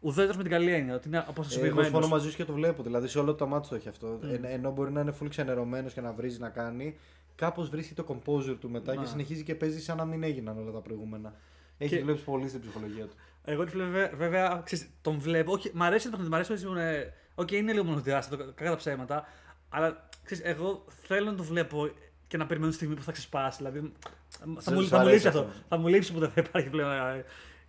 Ουδέτερος 0.05 0.35
με 0.37 0.41
την 0.43 0.51
καλή 0.51 0.71
έννοια, 0.71 0.95
ότι 0.95 1.07
είναι 1.07 1.17
Ε, 1.17 1.19
εγώ 1.19 1.29
αποστασιοποιημένος. 1.29 1.83
συμφωνώ 1.85 2.07
μαζί 2.07 2.29
σου 2.29 2.35
και 2.35 2.45
το 2.45 2.53
βλέπω. 2.53 2.83
Δηλαδή 2.83 3.07
σε 3.07 3.19
όλο 3.19 3.33
το 3.35 3.47
ματς 3.47 3.67
το 3.69 3.75
έχει 3.75 3.89
αυτό. 3.89 4.19
Ε, 4.23 4.39
ενώ 4.53 4.71
μπορεί 4.71 4.91
να 4.91 5.01
είναι 5.01 5.13
full 5.21 5.27
ξενερωμένος 5.29 5.93
και 5.93 6.01
να 6.01 6.11
βρίζει 6.11 6.39
να 6.39 6.49
κάνει, 6.49 6.97
κάπως 7.35 7.69
βρίσκει 7.69 7.93
το 7.93 8.05
composure 8.07 8.57
του 8.59 8.69
μετά 8.69 8.93
Να. 8.95 9.01
και 9.01 9.07
συνεχίζει 9.07 9.43
και 9.43 9.55
παίζει 9.55 9.81
σαν 9.81 9.97
να 9.97 10.05
μην 10.05 10.23
έγιναν 10.23 10.57
όλα 10.57 10.71
τα 10.71 10.79
προηγούμενα. 10.81 11.33
Έχει 11.77 11.93
Και- 11.95 11.99
δουλέψει 12.01 12.23
πολύ 12.23 12.47
στην 12.47 12.61
ψυχολογία 12.61 13.05
του. 13.05 13.13
Εγώ 13.45 13.63
ρε 13.63 13.69
φίλε, 13.69 13.83
βέβαια, 13.83 14.11
βέβαια 14.15 14.61
ξέρεις, 14.65 14.87
τον 15.01 15.19
βλέπω. 15.19 15.51
Όχι, 15.51 15.71
μ' 15.73 15.83
αρέσει 15.83 16.03
το 16.05 16.09
παιχνίδι, 16.09 16.31
μ' 16.31 16.35
αρέσει 16.35 16.51
ότι 16.53 16.65
είναι. 16.67 17.13
Οκ, 17.35 17.51
είναι 17.51 17.71
λίγο 17.71 17.83
μονοδιάστατο, 17.83 18.43
κακά 18.55 18.69
τα 18.69 18.75
ψέματα. 18.75 19.25
Αλλά 19.69 20.09
ξέρεις, 20.23 20.43
εγώ 20.45 20.85
θέλω 20.87 21.25
να 21.31 21.35
το 21.37 21.43
βλέπω 21.43 21.89
και 22.27 22.37
να 22.37 22.45
περιμένω 22.45 22.69
τη 22.71 22.75
στιγμή 22.77 22.95
που 22.95 23.01
θα 23.01 23.11
ξεσπάσει. 23.11 23.57
Δηλαδή, 23.57 23.93
θα, 24.27 24.61
Σε- 24.61 24.73
μου, 24.73 24.81
σου 24.81 24.87
θα 24.87 24.95
μου 24.97 25.01
αρέσει 25.01 25.11
λείψει 25.23 25.27
αυτό. 25.27 25.39
αυτό. 25.39 25.53
Θα 25.69 25.77
μου 25.77 25.87
λείψει 25.87 26.13
που 26.13 26.19
δεν 26.19 26.29
θα 26.29 26.41
υπάρχει 26.47 26.69
πλέον. 26.69 26.89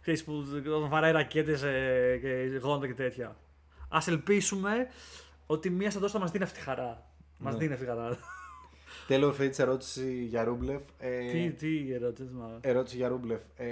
Ε, 0.05 0.15
Ξέρεις, 0.15 0.25
που 0.25 0.45
όταν 0.77 0.89
βαράει 0.89 1.13
ρακέτες 1.13 1.63
ε, 1.63 2.19
και 2.21 2.59
γόνατα 2.63 2.87
και 2.87 2.95
τέτοια. 2.95 3.37
Α 3.89 3.99
ελπίσουμε 4.07 4.89
ότι 5.47 5.71
μία 5.71 5.91
στα 5.91 6.01
τόσο 6.01 6.13
θα 6.13 6.19
μας 6.19 6.31
δίνει 6.31 6.45
αυτή 6.45 6.59
τη 6.59 6.65
χαρά. 6.65 7.07
Μας 7.39 7.53
Ναι. 7.53 7.59
δίνει 7.59 7.73
αυτή 7.73 7.85
τη 7.85 7.91
χαρά. 7.91 8.19
Τέλο 9.07 9.33
Φέιτ 9.33 9.59
ερώτηση 9.59 10.25
για 10.25 10.45
Ρούμπλεφ. 10.45 10.81
Ε, 10.99 11.31
τι, 11.31 11.51
τι 11.51 11.93
ερώτηση, 11.93 12.31
μα. 12.33 12.59
Ερώτηση 12.61 12.97
για 12.97 13.09
Ρούμπλεφ. 13.09 13.41
Ε, 13.57 13.67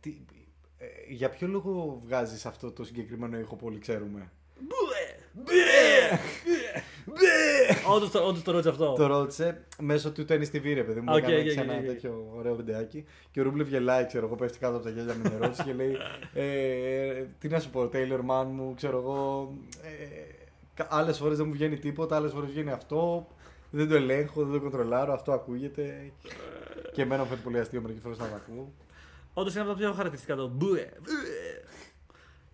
τι, 0.00 0.16
ε, 0.78 0.86
για 1.08 1.28
ποιο 1.30 1.46
λόγο 1.48 2.02
βγάζεις 2.04 2.46
αυτό 2.46 2.70
το 2.72 2.84
συγκεκριμένο 2.84 3.38
ήχο 3.38 3.56
που 3.56 3.66
όλοι 3.66 3.78
ξέρουμε; 3.78 4.30
Όντως 7.94 8.10
το, 8.10 8.18
όντως 8.26 8.42
το 8.42 8.50
ρώτησε 8.50 8.68
αυτό. 8.68 8.92
Το 8.92 9.06
ρώτησε 9.06 9.64
μέσω 9.80 10.12
του 10.12 10.24
Tennis 10.28 10.50
TV, 10.52 10.62
ρε 10.74 10.82
παιδί 10.82 11.00
μου. 11.00 11.06
Οκ, 11.12 11.16
έκανε 11.16 11.36
οκ, 11.36 11.46
έτσι 11.46 11.58
οκ, 11.58 11.64
ένα 11.64 11.76
οκ. 11.76 11.84
τέτοιο 11.84 12.32
ωραίο 12.36 12.54
βιντεάκι. 12.54 13.04
Και 13.30 13.40
ο 13.40 13.42
Ρούμπλεφ 13.42 13.68
γελάει, 13.68 14.06
ξέρω 14.06 14.26
εγώ, 14.26 14.34
πέφτει 14.36 14.58
κάτω 14.58 14.74
από 14.76 14.84
τα 14.84 14.90
γέλια 14.90 15.14
με 15.14 15.28
την 15.28 15.38
ερώτηση 15.40 15.62
και 15.62 15.72
λέει 15.72 15.96
ε, 16.34 17.24
Τι 17.38 17.48
να 17.48 17.60
σου 17.60 17.70
πω, 17.70 17.90
Taylor 17.92 18.20
man 18.30 18.46
μου, 18.52 18.74
ξέρω 18.76 18.98
εγώ. 18.98 19.52
Ε, 19.82 20.84
Άλλες 20.88 21.18
φορές 21.18 21.36
δεν 21.36 21.46
μου 21.46 21.52
βγαίνει 21.52 21.78
τίποτα, 21.78 22.16
άλλες 22.16 22.32
φορές 22.32 22.50
βγαίνει 22.50 22.70
αυτό. 22.70 23.26
Δεν 23.70 23.88
το 23.88 23.94
ελέγχω, 23.94 24.42
δεν 24.44 24.52
το 24.52 24.60
κοντρολάρω, 24.60 25.12
αυτό 25.12 25.32
ακούγεται. 25.32 26.12
και 26.92 27.02
εμένα 27.02 27.20
μου 27.22 27.28
φαίνεται 27.28 27.44
πολύ 27.44 27.58
αστείο 27.58 27.80
μερικές 27.80 28.02
φορές 28.02 28.18
να 28.18 28.28
το 28.28 28.34
ακούω. 28.34 28.72
Όντως 29.34 29.52
είναι 29.52 29.62
από 29.62 29.70
τα 29.72 29.76
πιο 29.78 29.92
χαρακτηριστικά 29.92 30.34
το 30.36 30.48
μπουε. 30.48 30.92
μπουε. 31.02 31.62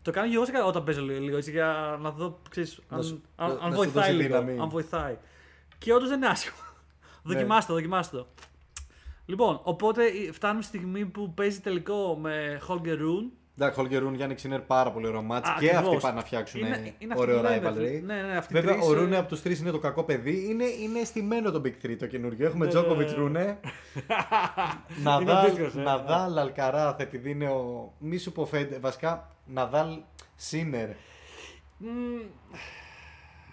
Το 0.02 0.10
κάνω 0.10 0.28
και 0.28 0.34
εγώ 0.34 0.44
σε 0.44 0.52
κα- 0.52 0.64
όταν 0.64 0.84
παίζω 0.84 1.02
λίγο, 1.02 1.20
λίγο 1.20 1.36
έτσι 1.36 1.50
για 1.50 1.98
να 2.00 2.10
δω 2.10 2.38
ξέρεις, 2.50 2.80
Να 2.88 2.96
αν, 2.96 3.02
σου- 3.02 3.22
αν, 3.36 3.48
να- 3.48 3.54
αν 3.54 3.60
να 3.62 3.68
σου 3.70 3.76
βοηθάει 3.76 4.02
δώσει 4.12 4.22
λίγο. 4.22 4.40
δύναμη. 4.40 4.60
Αν 4.60 4.68
βοηθάει. 4.68 5.16
Και 5.78 5.92
όντως 5.92 6.08
δεν 6.08 6.16
είναι 6.18 6.26
άσχημο. 6.26 6.56
Ναι. 7.22 7.34
δοκιμάστε 7.34 7.72
το, 7.72 7.78
δοκιμάστε 7.78 8.16
το. 8.16 8.26
Λοιπόν, 9.26 9.60
οπότε 9.62 10.04
ε, 10.04 10.32
φτάνουμε 10.32 10.62
στη 10.62 10.76
στιγμή 10.76 11.04
που 11.06 11.34
παίζει 11.34 11.60
τελικό 11.60 12.18
με 12.20 12.60
Holger 12.68 12.98
Rune. 12.98 13.30
Εντάξει, 13.58 13.78
Χολγκερούν 13.78 14.14
Γιάννη 14.14 14.34
Ξίνερ 14.34 14.60
πάρα 14.60 14.90
πολύ 14.92 15.06
ωραίο 15.06 15.22
μάτς 15.22 15.48
Α, 15.48 15.56
και 15.58 15.66
αυτοί 15.66 15.76
ακριβώς. 15.78 16.02
πάνε 16.02 16.14
να 16.16 16.24
φτιάξουν 16.24 16.60
Είναι- 16.60 16.94
είναι 16.98 17.12
αυτό 17.12 17.22
ωραίο 17.22 17.36
που 17.36 17.42
λέμε, 17.42 17.70
rivalry. 17.70 18.02
Ναι, 18.04 18.22
ναι, 18.22 18.36
αυτοί 18.36 18.52
Βέβαια, 18.54 18.74
τρεις, 18.74 18.86
ο 18.86 18.92
ε, 18.92 18.96
Ρούνε 18.98 19.16
από 19.16 19.28
τους 19.28 19.42
τρεις 19.42 19.60
είναι 19.60 19.70
το 19.70 19.78
κακό 19.78 20.02
παιδί. 20.04 20.46
Είναι, 20.50 20.64
είναι 20.64 21.04
στημένο 21.04 21.50
το 21.50 21.62
Big 21.64 21.86
3 21.86 21.96
το 21.98 22.06
καινούργιο. 22.06 22.46
Έχουμε 22.46 22.64
Ναι, 22.64 22.70
Τζόκοβιτ 22.70 23.08
ναι. 23.10 23.14
Ρούνε. 23.14 23.40
Είναι 24.98 25.02
Ναδάλ, 25.02 25.36
αντίστοιχος, 25.36 25.74
ε. 25.76 25.80
Ναδάλ, 25.80 26.38
Αλκαράθ, 26.38 27.00
επειδή 27.00 27.30
είναι 27.30 27.48
ο. 27.48 27.92
Μη 27.98 28.16
σου 28.16 28.32
πω 28.32 28.46
Φέντε. 28.46 28.78
Βασικά, 28.78 29.28
Ναδάλ, 29.46 29.98
Σίνερ. 30.36 30.88
μ, 31.78 31.86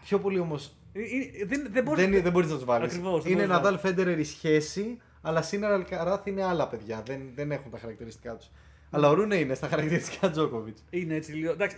Πιο 0.04 0.20
πολύ 0.20 0.40
όμως. 0.40 0.74
ε, 0.94 1.00
ε, 1.42 1.46
Δεν, 1.46 1.68
δεν 1.72 1.84
μπορείς 1.84 2.06
Δεν, 2.10 2.22
δεν 2.22 2.32
μπορείς 2.32 2.50
να 2.50 2.56
τους 2.56 2.66
βάλεις. 2.66 2.92
Ακριβώς, 2.94 3.24
δεν 3.24 3.32
Είναι 3.32 3.42
μπορείς 3.42 3.50
να- 3.56 3.62
Ναδάλ 3.62 3.78
Φέντερερ 3.80 4.20
η 4.20 4.24
σχέση, 4.24 5.02
αλλά 5.22 5.42
Σίνερ 5.42 5.72
Αλκαράθ 5.72 6.26
είναι 6.26 6.44
άλλα 6.44 6.68
παιδιά. 6.68 7.02
Δεν, 7.06 7.22
δεν 7.36 7.52
έχουν 7.52 7.72
τα 7.72 7.78
χαρακτηριστικά 7.78 8.36
τους. 8.36 8.50
Αλλά 8.92 9.10
ο 9.10 9.14
Ρούνε 9.14 9.36
είναι 9.36 9.54
στα 9.54 9.68
χαρακτηριστικά 9.68 10.32
Τζόκοβιτς. 10.32 10.84
Είναι 10.90 11.16
έτσι 11.16 11.32
λίγο. 11.32 11.52
Εντάξει, 11.52 11.78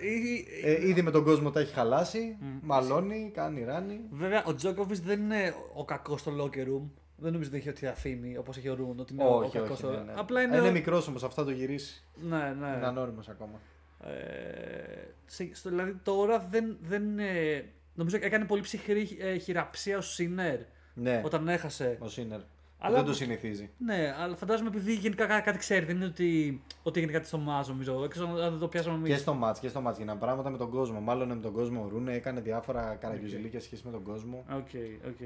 ε, 0.64 0.70
ε, 0.70 0.74
Ε, 0.74 0.88
ήδη 0.88 1.02
με 1.02 1.12
τον 1.12 1.24
κόσμο 1.24 1.52
τα 1.52 1.60
έχει 1.60 1.74
χαλάσει. 1.74 2.38
Μαλώνει, 2.62 3.32
κάνει 3.34 3.64
ράνι. 3.64 4.00
Βέβαια, 4.12 4.44
ο 4.46 4.56
Τζόκοβιτς 4.56 5.00
δεν 5.00 5.20
είναι 5.22 5.54
ο 5.74 5.86
κακός 5.86 6.20
στο 6.20 6.32
locker 6.40 6.60
room. 6.68 6.90
Δεν 7.18 7.32
νομίζω 7.32 7.50
ότι 7.50 7.58
έχει 7.60 7.70
ότι 7.70 7.88
αφήνει 7.88 8.38
όπως 8.38 8.58
έχει 8.58 8.70
ο 8.70 8.74
Ρούν. 8.76 9.00
Ότι 9.00 9.14
είναι 9.14 9.24
ο 9.24 9.36
όχι, 9.36 9.52
κακός 9.58 9.70
όχι. 9.70 9.78
στο- 9.80 9.90
Ναι, 9.92 9.98
ναι. 9.98 10.14
Απλά 10.16 10.42
είναι. 10.42 10.58
είναι 10.58 10.68
ο- 10.68 10.72
μικρός 10.72 11.08
όμως, 11.08 11.24
αυτά 11.24 11.44
το 11.44 11.52
γυρίσει. 11.52 12.04
Ναι, 12.16 12.38
ναι. 12.38 12.68
Είναι 12.78 12.86
ανώριμος 12.88 13.30
ακόμα. 13.30 13.60
Ε, 14.04 15.08
σε- 15.26 15.50
στο, 15.56 15.70
δηλαδή 15.70 15.94
τώρα 16.04 16.40
δεν, 16.50 16.78
δεν 16.82 17.20
ε, 17.20 17.64
νομίζω 17.94 18.18
έκανε 18.22 18.46
πολύ 18.46 18.62
ψυχρή 18.62 19.18
ε, 19.22 19.38
χειραψία 19.38 19.98
ο 19.98 20.02
Σίνερ 20.02 20.60
Ναι, 20.94 21.22
όταν 21.26 21.48
έχασε. 21.48 21.98
ο 22.00 22.08
Σίνερ. 22.08 22.40
Αλλά- 22.84 22.96
Δεν 22.96 23.06
το 23.06 23.14
συνηθίζει. 23.14 23.70
Ναι, 23.78 24.14
αλλά 24.20 24.36
φαντάζομαι 24.36 24.70
επειδή 24.70 24.94
γενικά 24.94 25.26
κά- 25.26 25.44
κάτι 25.44 25.58
ξέρει. 25.58 25.86
Δεν 25.86 25.96
είναι 25.96 26.06
ότι, 26.06 26.62
ότι 26.84 27.00
έγινε 27.00 27.14
κάτι 27.16 27.28
στο 27.28 27.38
ματς, 27.38 27.68
νομίζω. 27.68 28.00
Δεν 28.00 28.10
ξέρω 28.10 28.28
αν 28.30 28.36
δεν 28.50 28.60
το 28.60 28.68
πιάσαμε 28.68 28.96
εμείς. 28.96 29.10
Και 29.14 29.18
στο 29.18 29.34
ματς, 29.34 29.60
και 29.60 29.68
στο 29.68 29.82
ματς 29.82 29.98
γίνανε 29.98 30.20
πράγματα 30.20 30.50
με 30.50 30.58
τον 30.58 30.70
κόσμο. 30.70 31.00
Μάλλον 31.00 31.28
με 31.28 31.36
τον 31.36 31.52
κόσμο 31.54 31.84
ο 31.84 31.88
Ρούνε 31.90 32.14
έκανε 32.14 32.42
διάφορα 32.42 32.96
καραγκιοζιλίκια 33.00 33.60
σχέση 33.60 33.82
με 33.86 33.92
τον 33.92 34.04
κόσμο. 34.04 34.46
OK, 34.52 34.70
OK. 35.08 35.22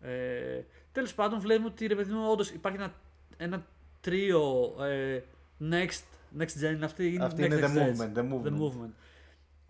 Ε, 0.00 0.64
Τέλος 0.92 1.14
πάντων, 1.14 1.40
βλέπουμε 1.40 1.66
ότι 1.68 1.86
ρε 1.86 1.94
παιδί 1.94 2.12
μου, 2.12 2.30
όντως 2.30 2.50
υπάρχει 2.50 2.78
ένα, 2.78 2.92
ένα 3.36 3.66
τρίο 4.00 4.74
ε, 4.84 5.22
next, 5.70 6.02
next 6.38 6.42
gen. 6.64 6.78
Αυτή 6.82 7.12
είναι, 7.12 7.24
Αυτή 7.24 7.42
next, 7.42 7.46
είναι 7.46 7.56
the 7.60 7.64
next 7.64 7.74
gen, 7.76 7.96
movement, 7.96 8.18
the 8.18 8.22
movement. 8.32 8.46
the 8.46 8.60
movement. 8.60 8.90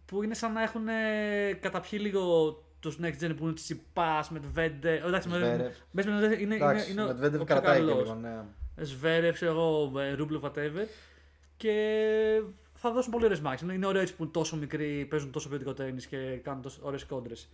Που 0.07 0.23
είναι 0.23 0.35
σαν 0.35 0.53
να 0.53 0.63
έχουν 0.63 0.89
ε, 0.89 1.53
καταπιεί 1.61 1.99
λίγο 2.03 2.55
τους 2.81 2.99
next 3.03 3.25
gen 3.25 3.33
που 3.37 3.45
είναι 3.45 3.53
Τσιπά, 3.53 4.27
Μετβέντε. 4.31 5.03
Εντάξει, 5.07 5.29
με- 5.29 5.39
Zverev. 5.71 5.75
μέσα 5.91 6.11
με 6.11 6.25
είναι, 6.25 6.37
είναι, 6.41 6.55
Εντάξει, 6.55 6.91
είναι 6.91 7.03
με 7.05 7.09
ο 7.11 7.17
Medvedev 7.21 7.31
πιο 7.31 7.45
κρατάει 7.45 7.81
και 7.81 7.87
καλός. 7.87 8.03
λίγο, 8.03 8.15
ναι. 8.15 8.45
Σβέρευ, 8.85 9.35
ξέρω 9.35 9.51
εγώ, 9.51 10.01
ε, 10.01 10.13
Ρούμπλε, 10.13 10.39
whatever. 10.43 10.87
Και 11.57 11.73
θα 12.75 12.91
δώσουν 12.93 13.13
πολύ 13.13 13.25
ωραίες 13.25 13.41
μάχε. 13.41 13.73
Είναι 13.73 13.87
ωραίο 13.87 14.01
έτσι 14.01 14.15
που 14.17 14.23
είναι 14.23 14.33
τόσο 14.33 14.57
μικροί, 14.57 15.07
παίζουν 15.11 15.31
τόσο 15.31 15.49
ποιοτικό 15.49 15.73
τέννη 15.75 16.03
και 16.03 16.17
κάνουν 16.43 16.63
τόσο 16.63 16.79
ωραίες 16.83 17.05
κόντρες. 17.05 17.49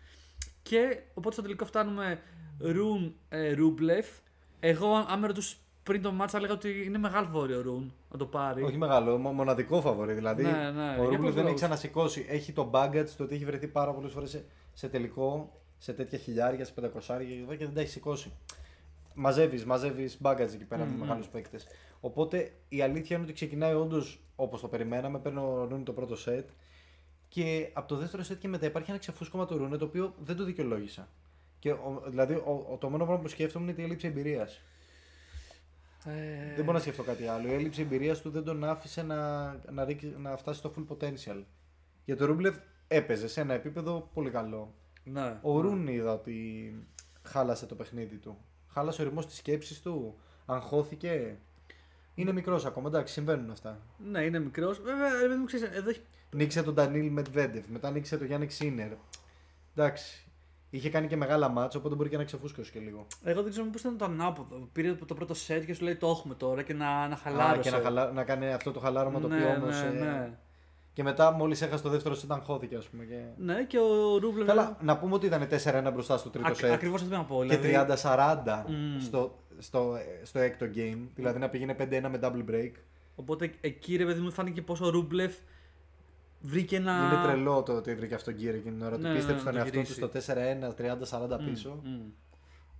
Και 0.62 0.98
οπότε 1.14 1.32
στο 1.32 1.42
τελικό 1.42 1.64
φτάνουμε 1.64 2.20
Ρουν 2.58 3.14
ε, 3.28 3.52
Ρούμπλεφ. 3.54 4.06
Εγώ, 4.60 4.94
αν 5.08 5.18
με 5.20 5.26
ρωτούσε 5.26 5.56
πριν 5.86 6.02
το 6.02 6.12
μάτσα, 6.12 6.36
έλεγα 6.36 6.52
ότι 6.52 6.84
είναι 6.84 6.98
μεγάλο 6.98 7.28
βόρειο 7.30 7.60
Ρουν 7.62 7.92
να 8.10 8.18
το 8.18 8.26
πάρει. 8.26 8.62
Όχι 8.62 8.76
μεγάλο, 8.76 9.18
μο- 9.18 9.32
μοναδικό 9.32 9.80
φαβορή. 9.80 10.12
Δηλαδή 10.12 10.42
Ναι, 10.42 10.50
ναι, 10.50 10.56
για 10.82 10.92
ο 10.98 11.02
Ρούμπλεφ 11.02 11.16
πολλούς 11.16 11.18
δεν 11.18 11.28
έχει 11.28 11.36
λόγους. 11.42 11.54
ξανασηκώσει. 11.54 12.26
Έχει 12.28 12.52
το 12.52 12.70
baggage 12.72 13.06
το 13.16 13.22
ότι 13.22 13.34
έχει 13.34 13.44
βρεθεί 13.44 13.66
πάρα 13.68 13.92
πολλές 13.92 14.12
φορές 14.12 14.30
σε, 14.30 14.44
σε 14.72 14.88
τελικό, 14.88 15.52
σε 15.78 15.92
τέτοια 15.92 16.18
χιλιάρια, 16.18 16.64
σε 16.64 16.72
πεντακοσάρια 16.72 17.56
και 17.56 17.64
δεν 17.64 17.74
τα 17.74 17.80
έχει 17.80 17.90
σηκώσει. 17.90 18.32
Μαζεύεις, 19.14 19.64
μαζεύεις 19.64 20.18
baggage 20.22 20.38
εκεί 20.54 20.64
πέρα 20.64 20.84
με 20.84 20.90
Μμμ. 20.90 20.98
μεγάλους 21.00 21.26
παίκτες. 21.28 21.66
Οπότε 22.00 22.52
η 22.68 22.82
αλήθεια 22.82 23.16
είναι 23.16 23.24
ότι 23.24 23.34
ξεκινάει 23.34 23.74
όντως 23.74 24.20
όπως 24.36 24.60
το 24.60 24.68
περιμέναμε. 24.68 25.18
Παίρνει 25.18 25.38
ο 25.38 25.66
Ρούνι 25.70 25.82
το 25.82 25.92
πρώτο 25.92 26.16
σετ. 26.16 26.48
Και 27.28 27.70
από 27.72 27.88
το 27.88 27.96
δεύτερο 27.96 28.22
σετ 28.22 28.38
και 28.38 28.48
μετά 28.48 28.66
υπάρχει 28.66 28.90
ένα 28.90 28.98
ξεφούσκωμα 28.98 29.46
του 29.46 29.56
Ρούνε 29.56 29.76
το 29.76 29.84
οποίο 29.84 30.14
δεν 30.24 30.36
το 30.36 30.44
δικαιολόγησα. 30.44 31.08
Και 31.58 31.70
ο, 31.70 32.02
δηλαδή 32.08 32.34
ο, 32.34 32.66
ο- 32.72 32.76
το 32.76 32.88
μόνο 32.88 33.04
πράγμα 33.04 33.22
που 33.22 33.28
σκέφτομαι 33.28 33.70
είναι 33.70 33.80
η 33.80 33.84
έλλειψη 33.84 34.06
εμπειρίας. 34.06 34.60
Ε, 36.06 36.54
Δεν 36.54 36.64
μπορώ 36.64 36.72
να 36.76 36.78
σκεφτώ 36.82 37.02
κάτι 37.02 37.26
άλλο. 37.26 37.48
Η 37.48 37.52
έλλειψη 37.54 37.80
εμπειρίας 37.82 38.20
του 38.20 38.30
δεν 38.30 38.44
τον 38.44 38.64
άφησε 38.64 39.02
να, 39.02 39.46
να, 39.70 39.84
ρίξει- 39.84 40.14
να 40.18 40.36
φτάσει 40.36 40.58
στο 40.58 40.72
full 40.76 40.96
potential. 40.96 41.42
Για 42.04 42.16
το 42.16 42.24
Ρούμπλεφ 42.26 42.56
έπαιζε 42.88 43.28
σε 43.28 43.40
ένα 43.40 43.54
επίπεδο 43.54 44.10
πολύ 44.14 44.30
καλό. 44.30 44.74
Ναι. 45.04 45.38
Ο 45.42 45.60
Ρούν 45.60 45.86
είδα 45.86 46.12
ότι 46.12 46.72
χάλασε 47.22 47.66
το 47.66 47.74
παιχνίδι 47.74 48.16
του. 48.16 48.38
Χάλασε 48.68 49.00
ο 49.02 49.04
ρυθμός 49.04 49.26
της 49.26 49.36
σκέψης 49.36 49.80
του. 49.80 50.18
Αγχώθηκε. 50.46 51.36
Είναι 52.14 52.32
μικρός 52.32 52.64
ακόμα, 52.64 52.88
εντάξει, 52.88 53.12
συμβαίνουν 53.12 53.50
αυτά. 53.50 53.78
Ναι, 53.98 54.20
είναι 54.24 54.38
μικρός. 54.38 54.80
Βέβαια, 54.80 55.20
ρε 55.20 55.26
παιδί 55.26 55.38
μου, 55.38 55.44
ξέρεις, 55.44 55.68
εδώ 55.76 55.88
έχει 55.90 56.00
Νίξε 56.34 56.62
τον 56.62 56.74
Ντανίλ 56.74 57.10
Μετβέντεφ, 57.10 57.66
μετά 57.68 57.90
νίξε 57.90 58.16
τον 58.18 58.26
Γιάννη 58.26 58.46
Ξίνερ. 58.46 58.90
Εντάξει. 59.74 60.25
Είχε 60.70 60.90
κάνει 60.90 61.06
και 61.06 61.16
μεγάλα 61.16 61.48
μάτσα, 61.48 61.78
οπότε 61.78 61.94
μπορεί 61.94 62.08
και 62.08 62.16
να 62.16 62.24
ξεφούσκωσε 62.24 62.70
και 62.70 62.78
λίγο. 62.78 63.06
Εγώ 63.24 63.42
δεν 63.42 63.50
ξέρω 63.50 63.66
πώ 63.66 63.78
ήταν 63.78 63.96
το 63.98 64.04
ανάποδο. 64.04 64.68
Πήρε 64.72 64.94
το 64.94 65.14
πρώτο 65.14 65.34
σετ 65.34 65.64
και 65.64 65.74
σου 65.74 65.84
λέει 65.84 65.96
το 65.96 66.08
έχουμε 66.08 66.34
τώρα 66.34 66.62
και 66.62 66.74
να, 66.74 67.08
να 67.08 67.14
Α, 67.14 67.16
χαλάρωσε. 67.16 67.70
και 67.70 67.76
να, 67.76 67.82
χαλά... 67.82 68.12
να 68.12 68.24
κάνει 68.24 68.52
αυτό 68.52 68.72
το 68.72 68.80
χαλάρωμα 68.80 69.20
το 69.20 69.28
ναι, 69.28 69.36
οποίο 69.36 69.48
όμως. 69.48 69.82
ναι, 69.82 69.88
ναι. 69.88 70.38
Και 70.92 71.02
μετά, 71.02 71.30
μόλις 71.32 71.62
έχασε 71.62 71.82
το 71.82 71.88
δεύτερο 71.88 72.14
σετ, 72.14 72.32
αγχώθηκε, 72.32 72.76
ας 72.76 72.86
πούμε. 72.86 73.04
Και... 73.04 73.18
ναι, 73.36 73.64
και 73.64 73.78
ο 73.78 74.18
Ρούβλε. 74.18 74.44
Καλά, 74.44 74.76
να 74.82 74.98
πούμε 74.98 75.14
ότι 75.14 75.26
ήταν 75.26 75.48
4-1 75.88 75.90
μπροστά 75.92 76.16
στο 76.16 76.30
τρίτο 76.30 76.54
σετ. 76.54 76.72
Ακριβώς 76.72 77.02
αυτό 77.02 77.14
θέλω 77.14 77.26
να 77.28 77.28
πω. 77.28 77.44
Και 77.44 77.56
δηλαδή, 77.56 77.94
30-40 78.02 78.64
Μμμ. 78.66 79.00
στο, 79.00 79.38
στο, 79.58 79.98
στο 80.22 80.38
έκτο 80.38 80.66
game. 80.74 80.98
Δηλαδή 81.14 81.38
να 81.38 81.48
πήγαινε 81.48 81.76
5-1 81.78 81.84
με 82.10 82.18
double 82.22 82.50
break. 82.50 82.70
Οπότε 83.14 83.54
εκεί 83.60 83.96
ρε 83.96 84.04
παιδί 84.04 84.20
μου 84.20 84.30
φάνηκε 84.30 84.62
πω 84.62 84.76
ο 84.80 84.88
Ρούμπλεφ 84.88 85.34
βρήκε 86.40 86.76
ένα. 86.76 87.10
Είναι 87.12 87.22
τρελό 87.22 87.62
το 87.62 87.72
ότι 87.72 87.94
βρήκε 87.94 88.14
αυτόν 88.14 88.32
τον 88.32 88.42
κύριο 88.42 88.58
εκείνη 88.58 88.76
την 88.76 88.86
ώρα. 88.86 88.98
Ναι, 88.98 89.08
του 89.08 89.14
πίστεψε 89.14 89.44
ναι, 89.44 89.50
τον 89.50 89.54
να 89.54 89.70
το 89.70 89.78
εαυτό 89.78 89.92
του 89.92 89.92
στο 89.92 90.06
γυρίσει. 90.06 90.58
4-1, 91.30 91.36
30-40 91.36 91.40
Μμ, 91.40 91.44
πίσω. 91.50 91.80
μμ. 91.84 92.00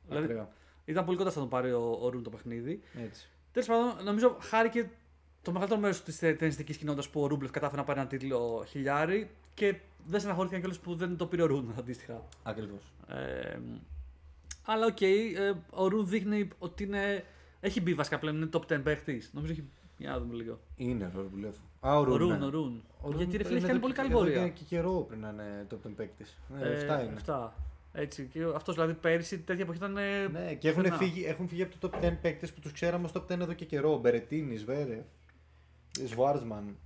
Δηλαδή, 0.08 0.24
Ακραίο. 0.24 0.48
ήταν 0.84 1.04
πολύ 1.04 1.16
κοντά 1.16 1.30
στο 1.30 1.40
να 1.40 1.48
τον 1.48 1.58
πάρει 1.58 1.72
ο, 1.72 1.98
ο 2.02 2.08
Ρουν 2.08 2.22
το 2.22 2.30
παιχνίδι. 2.30 2.80
Έτσι. 3.04 3.28
Τέλος 3.52 3.68
πάντων, 3.68 4.04
νομίζω 4.04 4.36
χάρηκε 4.40 4.90
το 5.42 5.52
μεγαλύτερο 5.52 5.80
μέρος 5.80 6.02
της 6.02 6.18
τενιστικής 6.18 6.76
κοινότητας 6.76 7.08
που 7.08 7.20
ο 7.20 7.26
Ρούμπλεφ 7.26 7.50
κατάφερε 7.50 7.80
να 7.80 7.86
πάρει 7.86 8.00
ένα 8.00 8.08
τίτλο 8.08 8.64
χιλιάρι 8.68 9.30
και 9.54 9.74
δεν 10.06 10.20
στεναχωρήθηκαν 10.20 10.60
κιόλας 10.60 10.78
που 10.80 10.94
δεν 10.94 11.16
το 11.16 11.26
πήρε 11.26 11.42
ο 11.42 11.46
Ρουν 11.46 11.74
αντίστοιχα. 11.78 12.24
Ακριβώς. 12.42 12.92
Ε, 13.08 13.58
αλλά 14.64 14.86
οκ, 14.86 15.00
ε, 15.00 15.54
ο 15.70 15.88
Ρουν 15.88 16.06
δείχνει 16.08 16.48
ότι 16.58 16.82
είναι, 16.82 17.24
έχει 17.60 17.80
μπει 17.80 17.94
βασικά 17.94 18.18
πλέον, 18.18 18.36
είναι 18.36 18.48
top 18.52 18.60
10 18.72 18.80
παίχτη. 18.82 19.22
Νομίζω 19.32 19.52
έχει. 19.52 19.64
Για 19.98 20.10
να 20.10 20.18
δούμε 20.18 20.34
λίγο. 20.34 20.58
Είναι 20.76 21.12
ο 21.16 21.20
Ρουμπλεύ. 21.20 21.52
Α, 21.86 21.96
ο 21.98 22.00
Ο 22.00 22.04
Ρουν. 22.04 22.16
Ρουν, 22.18 22.38
ναι. 22.38 22.44
ο 22.44 22.48
Ρουν. 22.48 22.82
Ο 23.00 23.10
Ρουν 23.10 23.16
Γιατί 23.16 23.36
ρε 23.36 23.44
φίλε 23.44 23.58
είναι 23.58 23.66
έχει 23.66 23.66
κάνει 23.66 23.78
εδώ 23.78 23.80
πολύ 23.80 23.92
και- 23.94 24.00
καλή 24.00 24.10
εδώ 24.10 24.18
πορεία. 24.18 24.42
Και, 24.42 24.58
και 24.58 24.64
καιρό 24.64 25.04
πριν 25.08 25.20
να 25.20 25.28
είναι 25.28 25.66
top 25.70 25.86
10 25.88 25.92
παίκτης. 25.96 26.38
Ε, 26.60 26.68
Ε, 26.68 26.78
7 26.80 27.02
είναι. 27.02 27.14
7. 27.26 27.48
Έτσι. 27.92 28.28
Και 28.32 28.40
αυτός 28.54 28.74
δηλαδή 28.74 28.94
πέρυσι 28.94 29.38
τέτοια 29.38 29.62
εποχή 29.62 29.78
ήταν. 29.78 29.96
ε, 29.96 30.28
Ναι, 30.28 30.54
και 30.54 30.68
έχουν 30.68 30.82
πουθενά. 30.82 31.00
φύγει, 31.00 31.24
έχουν 31.26 31.48
φύγει 31.48 31.62
από 31.62 31.78
το 31.78 31.90
top 31.92 32.04
10 32.04 32.18
παίκτες 32.22 32.52
που 32.52 32.60
τους 32.60 32.72
ξέραμε 32.72 33.08
στο 33.08 33.20
top 33.28 33.32
10 33.32 33.40
εδώ 33.40 33.52
και 33.52 33.64
καιρό. 33.64 33.98
Μπερετίνης, 33.98 34.64
Βέρε, 34.64 35.04
Σβάρσμαν, 36.04 36.76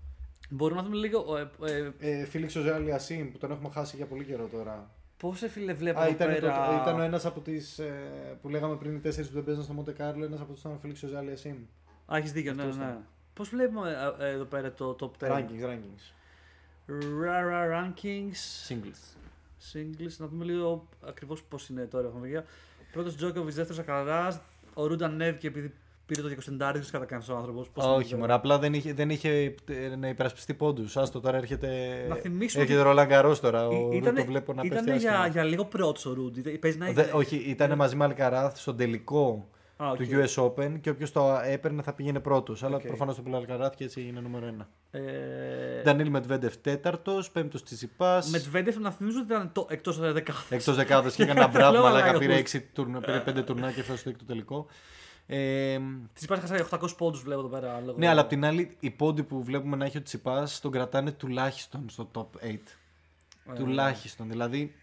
Μπορούμε 0.51 0.81
να 0.81 0.87
δούμε 0.87 0.97
λίγο. 0.99 1.37
Ε, 1.37 1.51
ε, 1.99 2.21
ε, 2.21 2.25
Φίλιξ 2.25 2.57
ο 2.57 2.75
Αλιασίμ 2.75 3.31
που 3.31 3.39
τον 3.39 3.51
έχουμε 3.51 3.69
χάσει 3.71 3.97
για 3.97 4.07
πολύ 4.07 4.25
καιρό 4.25 4.47
τώρα. 4.53 4.91
Πώς 5.17 5.39
σε 5.39 5.49
φίλε 5.49 5.73
βλέπω 5.73 5.99
Α, 6.01 6.03
εδώ 6.03 6.13
ήταν, 6.13 6.29
πέρα; 6.29 6.67
το, 6.69 6.75
ήταν 6.83 7.01
ο 7.01 7.03
ένας 7.03 7.27
από 7.27 7.41
τις 7.41 7.81
που 8.43 8.49
λέγαμε 8.49 8.77
πριν 8.77 8.95
οι 8.95 8.99
τέσσερις 8.99 9.29
που 9.29 9.35
δεν 9.35 9.45
παίζαν 9.45 9.65
στο 9.65 9.73
Μοντε 9.73 9.93
Κάρλο. 9.93 10.25
Ένας 10.25 10.41
από 10.41 10.53
τους 10.53 10.61
ήταν 10.61 10.73
ο 10.73 10.79
Φίλιξ 10.81 11.03
ο 11.03 11.17
Αλιασίμ. 11.19 11.57
Α, 12.13 12.17
έχεις 12.17 12.33
δίκιο, 12.33 12.53
ναι, 12.55 12.63
Αυτός 12.63 12.77
ναι. 12.77 12.97
Ήταν. 13.43 13.47
Πώς 13.47 13.49
βλέπουμε 13.49 14.15
ε, 14.21 14.27
ε, 14.27 14.31
εδώ 14.31 14.45
πέρα 14.45 14.73
το 14.73 14.97
top 15.01 15.25
10. 15.27 15.31
Rankings, 15.33 15.65
rankings. 15.71 16.13
Rara 17.23 17.63
rankings. 17.75 18.69
Singles. 18.69 19.03
Singles. 19.73 20.15
Να 20.19 20.27
δούμε 20.27 20.45
λίγο 20.45 20.89
ακριβώς 21.07 21.43
πώς 21.43 21.69
είναι 21.69 21.85
τώρα 21.85 22.05
η 22.05 22.07
βαθμολογία. 22.07 22.45
Πρώτος 22.93 23.17
Τζόκοβιτ, 23.17 23.55
δεύτερος 23.55 23.79
Ακαρά. 23.79 24.43
Ο 24.75 24.87
Ρούντα 24.87 25.07
ανέβηκε 25.07 25.47
επειδή 25.47 25.75
πήρε 26.07 26.23
το 26.23 26.29
20 26.29 26.35
δεν 26.57 26.85
κατά 26.91 27.05
κανένα 27.05 27.37
άνθρωπος. 27.37 27.71
Όχι, 27.75 28.17
μωρά, 28.17 28.35
απλά 28.35 28.59
δεν 28.59 28.75
είχε, 28.75 28.93
δεν 28.93 29.11
είχε 29.11 29.55
ε, 29.69 29.97
να 29.97 30.09
υπερασπιστεί 30.09 30.55
πόντους. 30.55 30.97
Άστο 30.97 31.21
τώρα 31.21 31.37
έρχεται. 31.37 31.69
Να 32.09 32.15
θυμίσουμε 32.15 32.63
Έρχεται 32.63 32.81
ότι- 32.81 32.89
Ρολάν 32.89 33.07
Γκαρό 33.07 33.39
τώρα. 33.39 33.67
Ο 33.67 33.71
Ρου 33.89 33.93
Ήτανε- 33.97 34.19
το 34.19 34.25
βλέπω 34.25 34.53
να 34.53 34.63
ήτανε 34.65 34.83
πέφτει 34.83 34.99
για, 35.01 35.11
άσχημα. 35.11 35.27
για 35.29 35.45
λίγο 35.45 35.65
πρώτος 35.65 36.07
ο 36.07 36.13
Ρούντ. 36.15 36.39
Παίζει 36.61 36.79
να 36.79 36.93
Δε- 36.93 37.03
είναι. 37.03 37.11
όχι, 37.15 37.37
ήταν 37.37 37.77
μαζί 37.77 37.97
με 37.97 38.05
Αλκαράθ 38.05 38.59
στον 38.59 38.77
τελικό 38.77 39.49
Α, 39.83 39.91
οκ. 39.91 39.97
του 39.97 40.05
US 40.11 40.45
Open 40.45 40.81
και 40.81 40.91
όποιος 40.91 41.13
το 41.13 41.41
έπαιρνε 41.45 41.83
θα 41.83 41.93
πήγαινε 41.93 42.21
πρώτος. 42.21 42.63
Αλλά 42.63 42.77
Οκ. 42.77 42.83
προφανώς 42.87 43.17
το 43.17 43.23
πήρε 43.23 43.37
Αλκαράθ 43.37 43.75
και 43.75 43.85
έτσι 43.85 44.01
έγινε 44.01 44.21
νούμερο 44.21 44.47
ένα. 44.47 44.69
Ε, 44.91 45.83
Ντανίλ 45.83 46.11
Μεντβέντεφ 46.11 46.57
τέταρτος, 46.57 47.31
πέμπτος 47.31 47.63
Τσιτσιπά. 47.63 48.23
με 48.31 48.39
Τβέντεφ 48.39 48.77
να 48.77 48.91
θυμίζω 48.91 49.19
ότι 49.19 49.33
ήταν 49.33 49.53
εκτός 49.69 49.99
δεκάδες. 49.99 50.47
Εκτός 50.51 50.77
δεκάδες 50.77 51.15
και 51.15 51.23
έκανε 51.23 51.41
ένα 51.41 51.49
μπράβο, 51.49 51.73
Λέω 51.73 51.83
μαλάκα. 51.83 52.01
μαλάκα, 52.05 52.19
Πήρε, 52.19 52.31
πώς. 52.33 52.41
έξι 52.41 52.61
τουρνά, 52.61 53.01
πήρε 53.01 53.21
πέντε 53.27 53.43
τουρνουά 53.43 53.73
και 53.73 53.81
έφτασε 53.81 53.99
στο 53.99 54.09
έκτο 54.11 54.25
τελικό. 54.25 54.67
Ε, 55.27 55.77
Τσιτσιπά 55.79 56.37
χάσανε 56.37 56.67
800 56.71 56.89
πόντους, 56.97 57.23
βλέπω 57.23 57.41
εδώ 57.41 57.49
πέρα. 57.49 57.81
λόγω- 57.85 57.99
ναι, 57.99 58.09
αλλά 58.09 58.21
απ' 58.21 58.29
την 58.29 58.45
άλλη, 58.45 58.77
οι 58.81 58.91
πόντοι 58.91 59.23
που 59.23 59.43
βλέπουμε 59.45 59.77
να 59.77 59.85
έχει 59.85 59.97
ο 59.99 60.03
Τσιτσιπάς 60.03 60.61
τον 60.61 60.71
κρατάνε 60.71 61.11
τουλάχιστον 61.13 61.85
στο 61.89 62.11
top 62.15 62.27
8. 62.41 62.77
Ε, 63.53 63.55
Τουλάχιστον. 63.55 64.29
Δηλαδή 64.29 64.75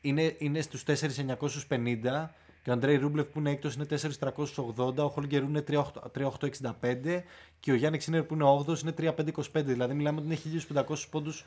είναι, 0.00 0.34
είναι 0.38 0.60
στους 0.60 0.82
4.950 0.82 2.30
και 2.62 2.70
ο 2.70 2.72
Αντρέι 2.72 2.96
Ρούμπλεφ 2.96 3.26
που 3.26 3.38
είναι 3.38 3.50
έκτος 3.50 3.74
είναι 3.74 3.86
4.380, 3.90 4.96
ο 4.96 5.08
Χόλγκερ 5.08 5.42
είναι 5.42 5.64
3.865 5.68 7.22
και 7.60 7.72
ο 7.72 7.74
Γιάννης 7.74 8.00
Ξίνερ 8.00 8.22
που 8.22 8.34
είναι 8.34 8.44
8 8.66 8.80
είναι 8.82 8.94
3.525. 8.98 9.64
Δηλαδή 9.64 9.94
μιλάμε 9.94 10.20
ότι 10.20 10.40
είναι 10.74 10.82
1.500 10.88 10.94
πόντους 11.10 11.46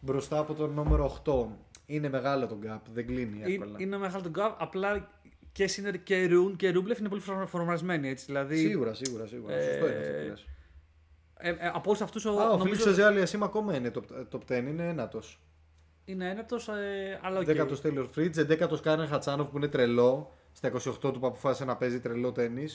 μπροστά 0.00 0.38
από 0.38 0.54
το 0.54 0.66
νούμερο 0.66 1.22
8. 1.24 1.46
Είναι 1.86 2.08
μεγάλο 2.08 2.46
το 2.46 2.58
gap, 2.64 2.78
δεν 2.92 3.06
κλείνει 3.06 3.42
Ε, 3.42 3.52
εύκολα. 3.52 3.76
Είναι 3.78 3.96
μεγάλο 3.98 4.22
το 4.22 4.30
gap. 4.36 4.54
Απλά 4.58 5.08
και 5.52 5.66
Σίνερ 5.66 6.02
και 6.02 6.26
Ρουν 6.26 6.56
και 6.56 6.70
Ρούμπλεφ 6.70 6.98
είναι 6.98 7.08
πολύ 7.08 7.22
φορμαρισμένοι 7.46 8.08
έτσι. 8.08 8.24
Δηλαδή, 8.24 8.56
Σίγουρα, 8.56 8.94
σίγουρα, 8.94 9.26
σίγουρα. 9.26 9.54
Ε, 9.54 9.62
Σωστό 9.62 9.86
είναι 9.88 9.98
αυτό 9.98 10.12
που 10.12 10.28
λες. 10.28 10.46
ε, 11.38 11.48
ε, 11.48 11.56
από 11.74 11.82
όλους 11.86 12.00
αυτούς 12.00 12.24
ο. 12.24 12.30
Α, 12.30 12.32
ο 12.32 12.56
νομίζω 12.56 12.62
Φίλιξ 12.64 12.86
Οζέ 12.86 12.92
Αλί 12.92 13.20
Ασίμ 13.20 13.44
ακόμα 13.44 13.76
είναι 13.76 13.90
top, 13.94 14.36
top 14.36 14.58
10, 14.58 14.58
είναι 14.68 14.88
ένατος. 14.88 15.40
Είναι 16.08 16.30
ένατος, 16.30 16.68
ε, 16.68 17.20
αλλά 17.22 17.38
οκ. 17.38 17.44
Δέκατο 17.44 17.80
Τέιλορ 17.80 18.06
Φριτζ, 18.06 18.38
εντέκατος 18.38 18.80
Κάρεν 18.80 19.08
Χατσάνοφ 19.08 19.48
που 19.48 19.56
είναι 19.56 19.68
τρελό. 19.68 20.32
Στα 20.52 20.68
28 20.68 21.12
του 21.12 21.18
που 21.20 21.26
αποφάσισε 21.26 21.64
να 21.64 21.76
παίζει 21.76 22.00
τρελό 22.00 22.32
τέννη. 22.32 22.68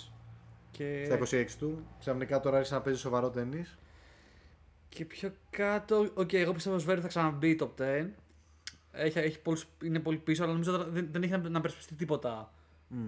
Και, 0.72 1.04
Στα 1.06 1.18
26 1.18 1.46
του. 1.60 1.88
Ξαφνικά 2.00 2.40
τώρα 2.40 2.56
άρχισε 2.56 2.76
να 2.76 2.82
παίζει 2.82 3.00
σοβαρό 3.00 3.30
τέννη. 3.30 3.66
και 4.90 5.06
πιο 5.06 5.34
κάτω. 5.50 6.12
Οκ, 6.14 6.34
εγώ 6.34 6.54
πιστεύω 6.54 6.76
ότι 6.76 6.84
ο 6.84 6.88
Ζβέρεφ 6.88 7.00
θα 7.02 7.08
ξαναμπεί 7.08 7.60
top 7.62 7.82
10. 7.82 8.10
Έχει, 8.92 9.20
έχει 9.20 9.40
πολλούς, 9.40 9.68
είναι 9.84 10.00
πολύ 10.00 10.18
πίσω, 10.18 10.44
αλλά 10.44 10.52
νομίζω 10.52 10.72
τώρα 10.72 10.84
δεν, 10.84 11.08
δεν 11.12 11.24
έχει 11.24 11.32
να, 11.32 11.50
να 11.50 11.62
υπερασπιστεί 11.62 11.96
τίποτα 11.96 12.54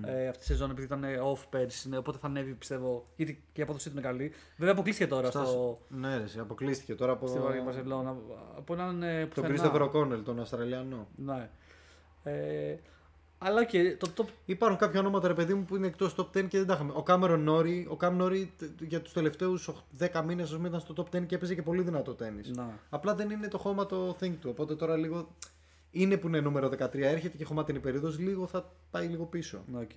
ε, 0.05 0.27
αυτή 0.27 0.39
τη 0.39 0.45
σεζόν 0.45 0.69
επειδή 0.69 0.85
ήταν 0.85 1.03
ε, 1.03 1.17
off 1.33 1.43
πέρσι. 1.49 1.89
Ναι, 1.89 1.97
οπότε 1.97 2.17
θα 2.21 2.27
ανέβει 2.27 2.53
πιστεύω. 2.53 3.05
Γιατί 3.15 3.43
και 3.53 3.59
η 3.59 3.63
απόδοσή 3.63 3.89
του 3.89 3.97
είναι 3.97 4.07
καλή. 4.07 4.31
Βέβαια 4.57 4.73
αποκλείστηκε 4.73 5.07
τώρα 5.09 5.29
στο, 5.29 5.79
Ναι, 5.87 6.17
ρε, 6.17 6.23
εσύ, 6.23 6.39
αποκλείστηκε 6.39 6.95
τώρα 6.95 7.11
από 7.11 7.27
στη 7.27 7.39
Βαρκελόνα. 7.39 8.15
Από 8.57 8.73
έναν. 8.73 9.03
ε, 9.03 9.19
τον 9.19 9.27
πουθενά. 9.29 9.47
Κρίστοφερ 9.47 9.81
Οκόνελ, 9.81 10.23
τον 10.23 10.39
Αυστραλιανό. 10.39 11.07
Ναι. 11.15 11.49
Ε, 12.23 12.75
Αλλά 13.37 13.61
οκ, 13.61 13.97
το 13.99 14.07
top. 14.17 14.27
Υπάρχουν 14.45 14.77
κάποια 14.79 14.99
ονόματα 14.99 15.27
ρε 15.27 15.33
παιδί 15.33 15.53
μου 15.53 15.63
που 15.65 15.75
είναι 15.75 15.87
εκτός 15.87 16.15
top 16.17 16.37
10 16.37 16.47
και 16.47 16.57
δεν 16.57 16.67
τα 16.67 16.73
είχαμε. 16.73 16.91
Ο 16.95 17.03
Κάμερον 17.03 17.43
Νόρι, 17.43 17.87
ο 17.89 17.95
Κάμ 17.95 18.15
Νόρι 18.15 18.51
τε- 18.57 18.81
για 18.81 19.01
τους 19.01 19.13
τελευταίους 19.13 19.69
10 19.99 20.21
μήνες 20.25 20.51
ήταν 20.51 20.79
στο 20.79 20.93
top 20.97 21.15
10 21.15 21.25
και 21.25 21.35
έπαιζε 21.35 21.55
και 21.55 21.61
πολύ 21.61 21.81
δυνατό 21.81 22.13
τέννη. 22.13 22.41
Να. 22.55 22.79
Απλά 22.89 23.15
δεν 23.15 23.29
είναι 23.29 23.47
το 23.47 23.57
χώμα 23.57 23.85
το 23.85 24.15
thing 24.21 24.33
του. 24.41 24.49
Οπότε 24.49 24.75
τώρα 24.75 24.95
λίγο. 24.97 25.27
Είναι 25.97 26.17
που 26.17 26.27
είναι 26.27 26.39
νούμερο 26.39 26.67
13, 26.67 26.77
έρχεται 26.93 27.37
και 27.37 27.45
χωμάτινη 27.45 27.79
περίοδος, 27.79 28.19
λίγο 28.19 28.47
θα 28.47 28.71
πάει 28.91 29.07
λίγο 29.07 29.25
πίσω. 29.25 29.63
Ναι, 29.67 29.79
οκ. 29.79 29.95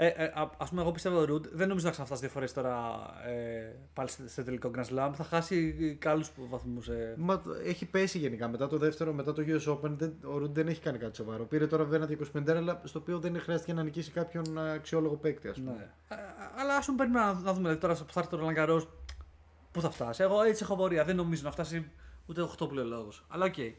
Ε, 0.00 0.06
ε, 0.06 0.24
α 0.24 0.50
ας 0.56 0.68
πούμε, 0.68 0.80
εγώ 0.82 0.90
πιστεύω 0.92 1.18
ο 1.18 1.24
Ρουντ 1.24 1.46
δεν 1.52 1.68
νομίζω 1.68 1.84
να 1.84 1.90
ξαναφτάσει 1.90 2.20
δύο 2.20 2.30
φορές 2.30 2.52
τώρα 2.52 3.00
ε, 3.26 3.76
πάλι 3.92 4.08
σε, 4.08 4.28
σε 4.28 4.42
τελικό 4.42 4.70
Grand 4.74 4.84
Slam. 4.84 5.10
Θα 5.14 5.24
χάσει 5.24 5.96
καλούς 6.00 6.30
βαθμούς. 6.50 6.88
Ε. 6.88 7.14
Μα 7.18 7.40
το- 7.40 7.50
έχει 7.64 7.86
πέσει 7.86 8.18
γενικά. 8.18 8.48
Μετά 8.48 8.68
το 8.68 8.78
δεύτερο, 8.78 9.12
μετά 9.12 9.32
το 9.32 9.42
US 9.46 9.72
Open, 9.72 9.90
δεν, 9.90 10.14
ο 10.24 10.38
Ρουντ 10.38 10.54
δεν 10.54 10.68
έχει 10.68 10.80
κάνει 10.80 10.98
κάτι 10.98 11.16
σοβαρό. 11.16 11.44
Πήρε 11.44 11.66
τώρα 11.66 11.84
βέβαια 11.84 12.08
ένα 12.10 12.18
250, 12.50 12.56
αλλά 12.56 12.80
στο 12.84 12.98
οποίο 12.98 13.18
δεν 13.18 13.40
χρειάστηκε 13.40 13.72
να 13.72 13.82
νικήσει 13.82 14.10
κάποιον 14.10 14.58
α, 14.58 14.72
αξιόλογο 14.72 15.14
παίκτη, 15.16 15.48
ας 15.48 15.58
πούμε. 15.58 15.70
Ναι. 15.70 15.88
Ε, 16.08 16.16
αλλά 16.56 16.76
ας 16.76 16.86
πούμε, 16.86 16.96
περιμένουμε 16.98 17.32
να, 17.32 17.38
να 17.40 17.52
δούμε 17.52 17.58
δηλαδή, 17.58 17.78
τώρα 17.80 17.94
που 17.94 18.12
θα 18.12 18.20
έρθει 18.20 18.36
το 18.36 18.46
Roland 18.46 18.58
Garros 18.58 18.86
πού 19.72 19.80
θα 19.80 19.90
φτάσει. 19.90 20.22
Εγώ 20.22 20.42
έτσι 20.42 20.62
έχω 20.62 20.76
πορεία. 20.76 21.04
Δεν 21.04 21.16
νομίζω 21.16 21.42
να 21.44 21.50
φτάσει 21.50 21.90
ούτε 22.26 22.42
8 22.58 22.68
λόγο. 22.72 23.08
Αλλά 23.28 23.44
οκ. 23.44 23.58
Ε, 23.58 23.74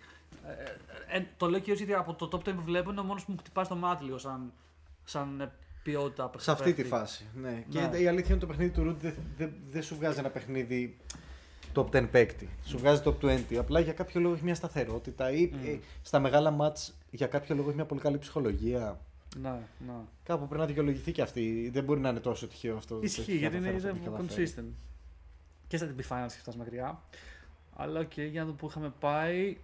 ε, 1.09 1.17
ε, 1.17 1.25
το 1.37 1.49
λέω 1.49 1.59
κυρίως 1.59 1.77
γιατί 1.77 1.93
από 1.93 2.13
το 2.13 2.29
top 2.31 2.49
10 2.49 2.53
που 2.55 2.61
βλέπω 2.61 2.91
είναι 2.91 2.99
ο 2.99 3.03
μόνος 3.03 3.25
που 3.25 3.31
μου 3.31 3.37
χτυπάει 3.37 3.65
στο 3.65 3.75
μάτι 3.75 4.03
λίγο 4.03 4.17
σαν, 4.17 4.53
σαν 5.03 5.41
ε, 5.41 5.51
ποιότητα. 5.83 6.31
Σε 6.37 6.51
αυτή 6.51 6.63
τη 6.69 6.73
παίκτη. 6.75 6.89
φάση. 6.89 7.25
Ναι. 7.35 7.49
Ναι. 7.49 7.63
Και 7.89 7.97
η 7.97 8.07
αλήθεια 8.07 8.29
είναι 8.31 8.39
το 8.39 8.47
παιχνίδι 8.47 8.71
του 8.71 8.83
Ρουντ 8.83 8.99
δεν 9.01 9.13
δεν- 9.37 9.53
δεν 9.69 9.83
σου 9.83 9.95
βγάζει 9.95 10.19
ένα 10.19 10.29
παιχνίδι 10.29 10.97
top 11.75 11.85
10 11.91 12.07
παίκτη. 12.11 12.49
Σου 12.65 12.77
βγάζει 12.77 13.01
top 13.05 13.15
20. 13.23 13.57
Απλά 13.57 13.79
για 13.79 13.93
κάποιο 13.93 14.21
λόγο 14.21 14.33
έχει 14.33 14.43
μια 14.43 14.55
σταθερότητα 14.55 15.31
ή 15.31 15.51
Mm. 15.53 15.67
ε, 15.67 15.77
στα 16.01 16.19
μεγάλα 16.19 16.51
ματς 16.51 16.93
για 17.11 17.27
κάποιο 17.27 17.55
λόγο 17.55 17.67
έχει 17.67 17.75
μια 17.75 17.85
πολύ 17.85 18.01
καλή 18.01 18.17
ψυχολογία. 18.17 18.99
Ναι, 19.41 19.49
ναι. 19.87 19.93
Κάπου 20.23 20.45
πρέπει 20.45 20.61
να 20.61 20.67
δικαιολογηθεί 20.67 21.11
και 21.11 21.21
αυτή. 21.21 21.69
Δεν 21.73 21.83
μπορεί 21.83 21.99
να 21.99 22.09
είναι 22.09 22.19
τόσο 22.19 22.47
τυχαίο 22.47 22.77
αυτό. 22.77 22.95
το 22.95 23.01
Ισχύει 23.03 23.21
έχει 23.21 23.35
γιατί 23.37 23.55
είναι, 23.57 23.65
καταφέρει 23.67 23.97
είναι 23.97 24.07
αυτό 24.17 24.23
που 24.23 24.41
έχει 24.41 24.53
consistent. 24.57 24.73
Και 25.67 25.77
στα 25.77 25.87
ATP 25.97 25.99
Finals 26.09 26.25
έχει 26.25 26.39
φτάσει 26.39 26.57
μακριά. 26.57 27.01
Αλλά 27.75 27.99
οκ, 27.99 28.17
για 28.17 28.39
να 28.39 28.45
δούμε 28.45 28.57
πού 28.57 28.67
είχαμε 28.67 28.93
πάει. 28.99 29.57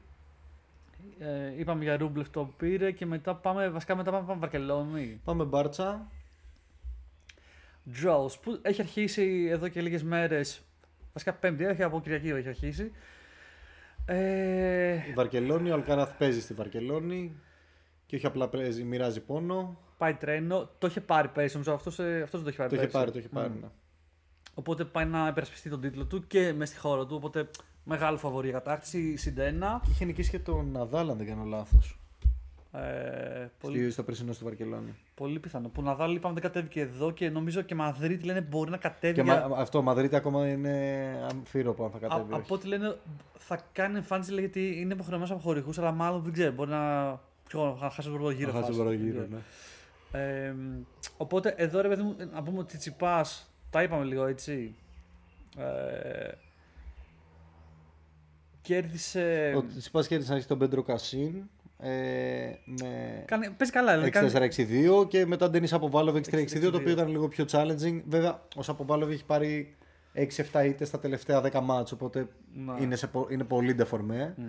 Ε, 1.20 1.60
είπαμε 1.60 1.84
για 1.84 1.98
Ρούμπλεφ 1.98 2.30
το 2.30 2.54
πήρε 2.58 2.92
και 2.92 3.06
μετά 3.06 3.36
πάμε, 3.36 3.70
βασικά 3.70 3.96
μετά 3.96 4.12
πάμε, 4.12 4.26
πάμε 4.28 4.40
Βαρκελόνη. 4.40 5.22
Πάμε 5.24 5.44
μπάρτσα. 5.44 6.12
Draws 8.02 8.32
που 8.42 8.60
έχει 8.62 8.82
αρχίσει 8.82 9.48
εδώ 9.52 9.68
και 9.68 9.82
λίγες 9.82 10.04
μέρες. 10.04 10.62
Βασικά 11.14 11.34
πέμπτη, 11.34 11.66
έχει 11.66 11.84
από 11.84 12.02
Κυριακή 12.02 12.30
έχει 12.30 12.48
αρχίσει. 12.48 12.92
Ε, 14.06 14.94
Η 15.10 15.14
Βαρκελόνη, 15.14 15.70
ο 15.70 15.74
Αλκάραθ 15.74 16.18
παίζει 16.18 16.42
στη 16.42 16.54
Βαρκελόνη 16.54 17.36
και 18.06 18.16
όχι 18.16 18.26
απλά 18.26 18.48
παίζει, 18.50 18.84
μοιράζει 18.84 19.22
πόνο. 19.22 19.78
πάει 19.98 20.14
τρένο, 20.14 20.70
το 20.78 20.88
είχε 20.88 21.02
πάρει 21.02 21.28
πέρυσι, 21.28 21.54
νομίζω 21.54 21.74
αυτός, 21.74 22.00
ε, 22.00 22.22
αυτός 22.24 22.42
δεν 22.42 22.44
το 22.44 22.50
είχε 22.50 22.58
πάρει 22.58 22.70
Το 22.70 22.76
είχε 22.76 22.86
πέρυσι. 22.92 22.98
πάρει, 22.98 23.12
το 23.12 23.20
είχε 23.20 23.28
πάρει. 23.28 23.50
Μμ. 23.50 23.60
ναι. 23.62 23.68
Οπότε 24.54 24.86
πάει 24.86 25.06
να 25.06 25.28
υπερασπιστεί 25.28 25.70
τον 25.70 25.82
τίτλο 25.82 26.06
του 26.06 26.28
και 26.28 26.54
μες 26.54 26.70
στη 26.70 26.78
χώρα 26.78 27.06
του, 27.06 27.16
οπότε 27.16 27.50
μεγάλο 27.86 28.18
φαβορή 28.18 28.50
για 28.50 28.60
κατάκτηση, 28.60 29.18
συν 29.18 29.40
ένα. 29.40 29.82
Και 29.84 29.90
είχε 29.92 30.06
νικήσει 30.06 30.30
και 30.30 30.40
τον 30.40 30.72
Ναδάλ, 30.72 31.10
αν 31.10 31.18
δεν 31.18 31.28
κάνω 31.28 31.44
λάθος. 31.44 32.00
Ε, 32.72 32.80
πολύ, 33.60 33.78
Πολύ... 33.78 33.92
Στο 33.92 34.04
περσινό 34.04 34.34
στη 34.34 34.44
Βαρκελόνη. 34.44 34.94
πολύ 35.16 35.40
πιθανό. 35.40 35.68
Που 35.70 35.82
Ναδάλ 35.82 36.16
είπαμε 36.16 36.34
δεν 36.34 36.44
κατέβηκε 36.44 36.82
εδώ 36.82 37.12
και 37.12 37.30
νομίζω 37.30 37.62
και 37.62 37.76
Μαδρίτη 37.76 38.26
λένε 38.26 38.42
μπορεί 38.42 38.70
να 38.72 38.78
κατέβει. 38.78 39.14
Και 39.14 39.22
για- 39.22 39.48
μα, 39.48 39.58
αυτό, 39.58 39.82
Μαδρίτη 39.82 40.16
ακόμα 40.16 40.48
είναι 40.48 41.06
αμφίροπο 41.32 41.84
αν 41.86 41.92
θα 41.92 41.98
Α, 41.98 42.00
κατέβει. 42.00 42.32
όχι. 42.32 42.42
από 42.42 42.54
ό,τι 42.56 42.68
λένε 42.68 42.96
θα 43.38 43.60
κάνει 43.72 43.98
εμφάνιση 43.98 44.32
λέει, 44.32 44.40
γιατί 44.40 44.80
είναι 44.82 44.94
υποχρεωμένος 44.94 45.32
από 45.32 45.40
χορηγούς, 45.40 45.78
αλλά 45.78 45.92
μάλλον 45.92 46.22
δεν 46.24 46.34
ξέρω. 46.34 46.52
Μπορεί 46.52 46.70
να, 46.70 47.20
ξέρω, 47.48 47.78
να 47.82 47.90
χάσει 47.90 48.08
τον 48.08 48.18
πρώτο 48.18 48.30
γύρο. 48.32 48.52
Θα 48.52 48.58
χάσει 48.58 48.72
φάση. 48.72 48.78
τον 48.78 48.88
πρώτο 48.88 49.04
γύρο, 49.04 49.20
Δεν 49.20 49.30
ναι. 49.32 49.38
ξέρω. 50.10 50.24
Ε, 50.24 50.56
οπότε 51.18 51.50
εδώ 51.58 51.82
ρε 51.82 51.88
παιδί 51.88 52.02
μου, 52.02 52.16
να 52.34 52.44
πούμε 52.44 52.60
ότι 52.60 52.78
Τσιπάς, 52.78 53.52
τα 53.70 53.84
είπαμε 53.84 54.04
λίγο 54.04 54.26
έτσι. 54.26 54.76
Ε, 55.58 55.64
κέρδισε. 58.66 59.54
Ο 59.58 59.64
Τσιπάς 59.78 60.08
κέρδισε 60.08 60.30
να 60.30 60.36
έχεις 60.36 60.48
τον 60.48 60.58
Πέντρο 60.58 60.84
Κασίν. 60.84 61.34
Ε, 61.80 61.90
με 62.66 63.24
Κάνει, 63.26 63.50
παίζει 63.58 63.74
καλά. 63.74 63.92
Δηλαδή, 63.92 64.10
κάνει- 64.10 64.28
6-4-6-2 64.28 65.08
και 65.08 65.26
μετά 65.26 65.50
Ντένις 65.50 65.74
Αποβάλοβ 65.74 66.16
6-3-6-2 66.16 66.72
το 66.72 66.78
οποίο 66.78 66.92
6-3-6-2. 66.92 66.92
ήταν 66.92 67.08
λίγο 67.08 67.28
πιο 67.28 67.46
challenging. 67.52 68.02
Βέβαια, 68.08 68.42
ο 68.56 68.62
Αποβάλοβ 68.68 69.10
έχει 69.10 69.26
πάρει 69.26 69.76
6-7 70.14 70.66
ήττες 70.66 70.88
στα 70.88 71.00
τελευταία 71.00 71.42
10 71.42 71.62
μάτς, 71.62 71.92
οπότε 71.92 72.28
Να. 72.54 72.78
είναι, 72.82 72.96
σε, 72.96 73.08
πο- 73.08 73.28
είναι 73.32 73.44
πολύ 73.44 73.74
ντεφορμέ. 73.74 74.34
Μμ. 74.38 74.44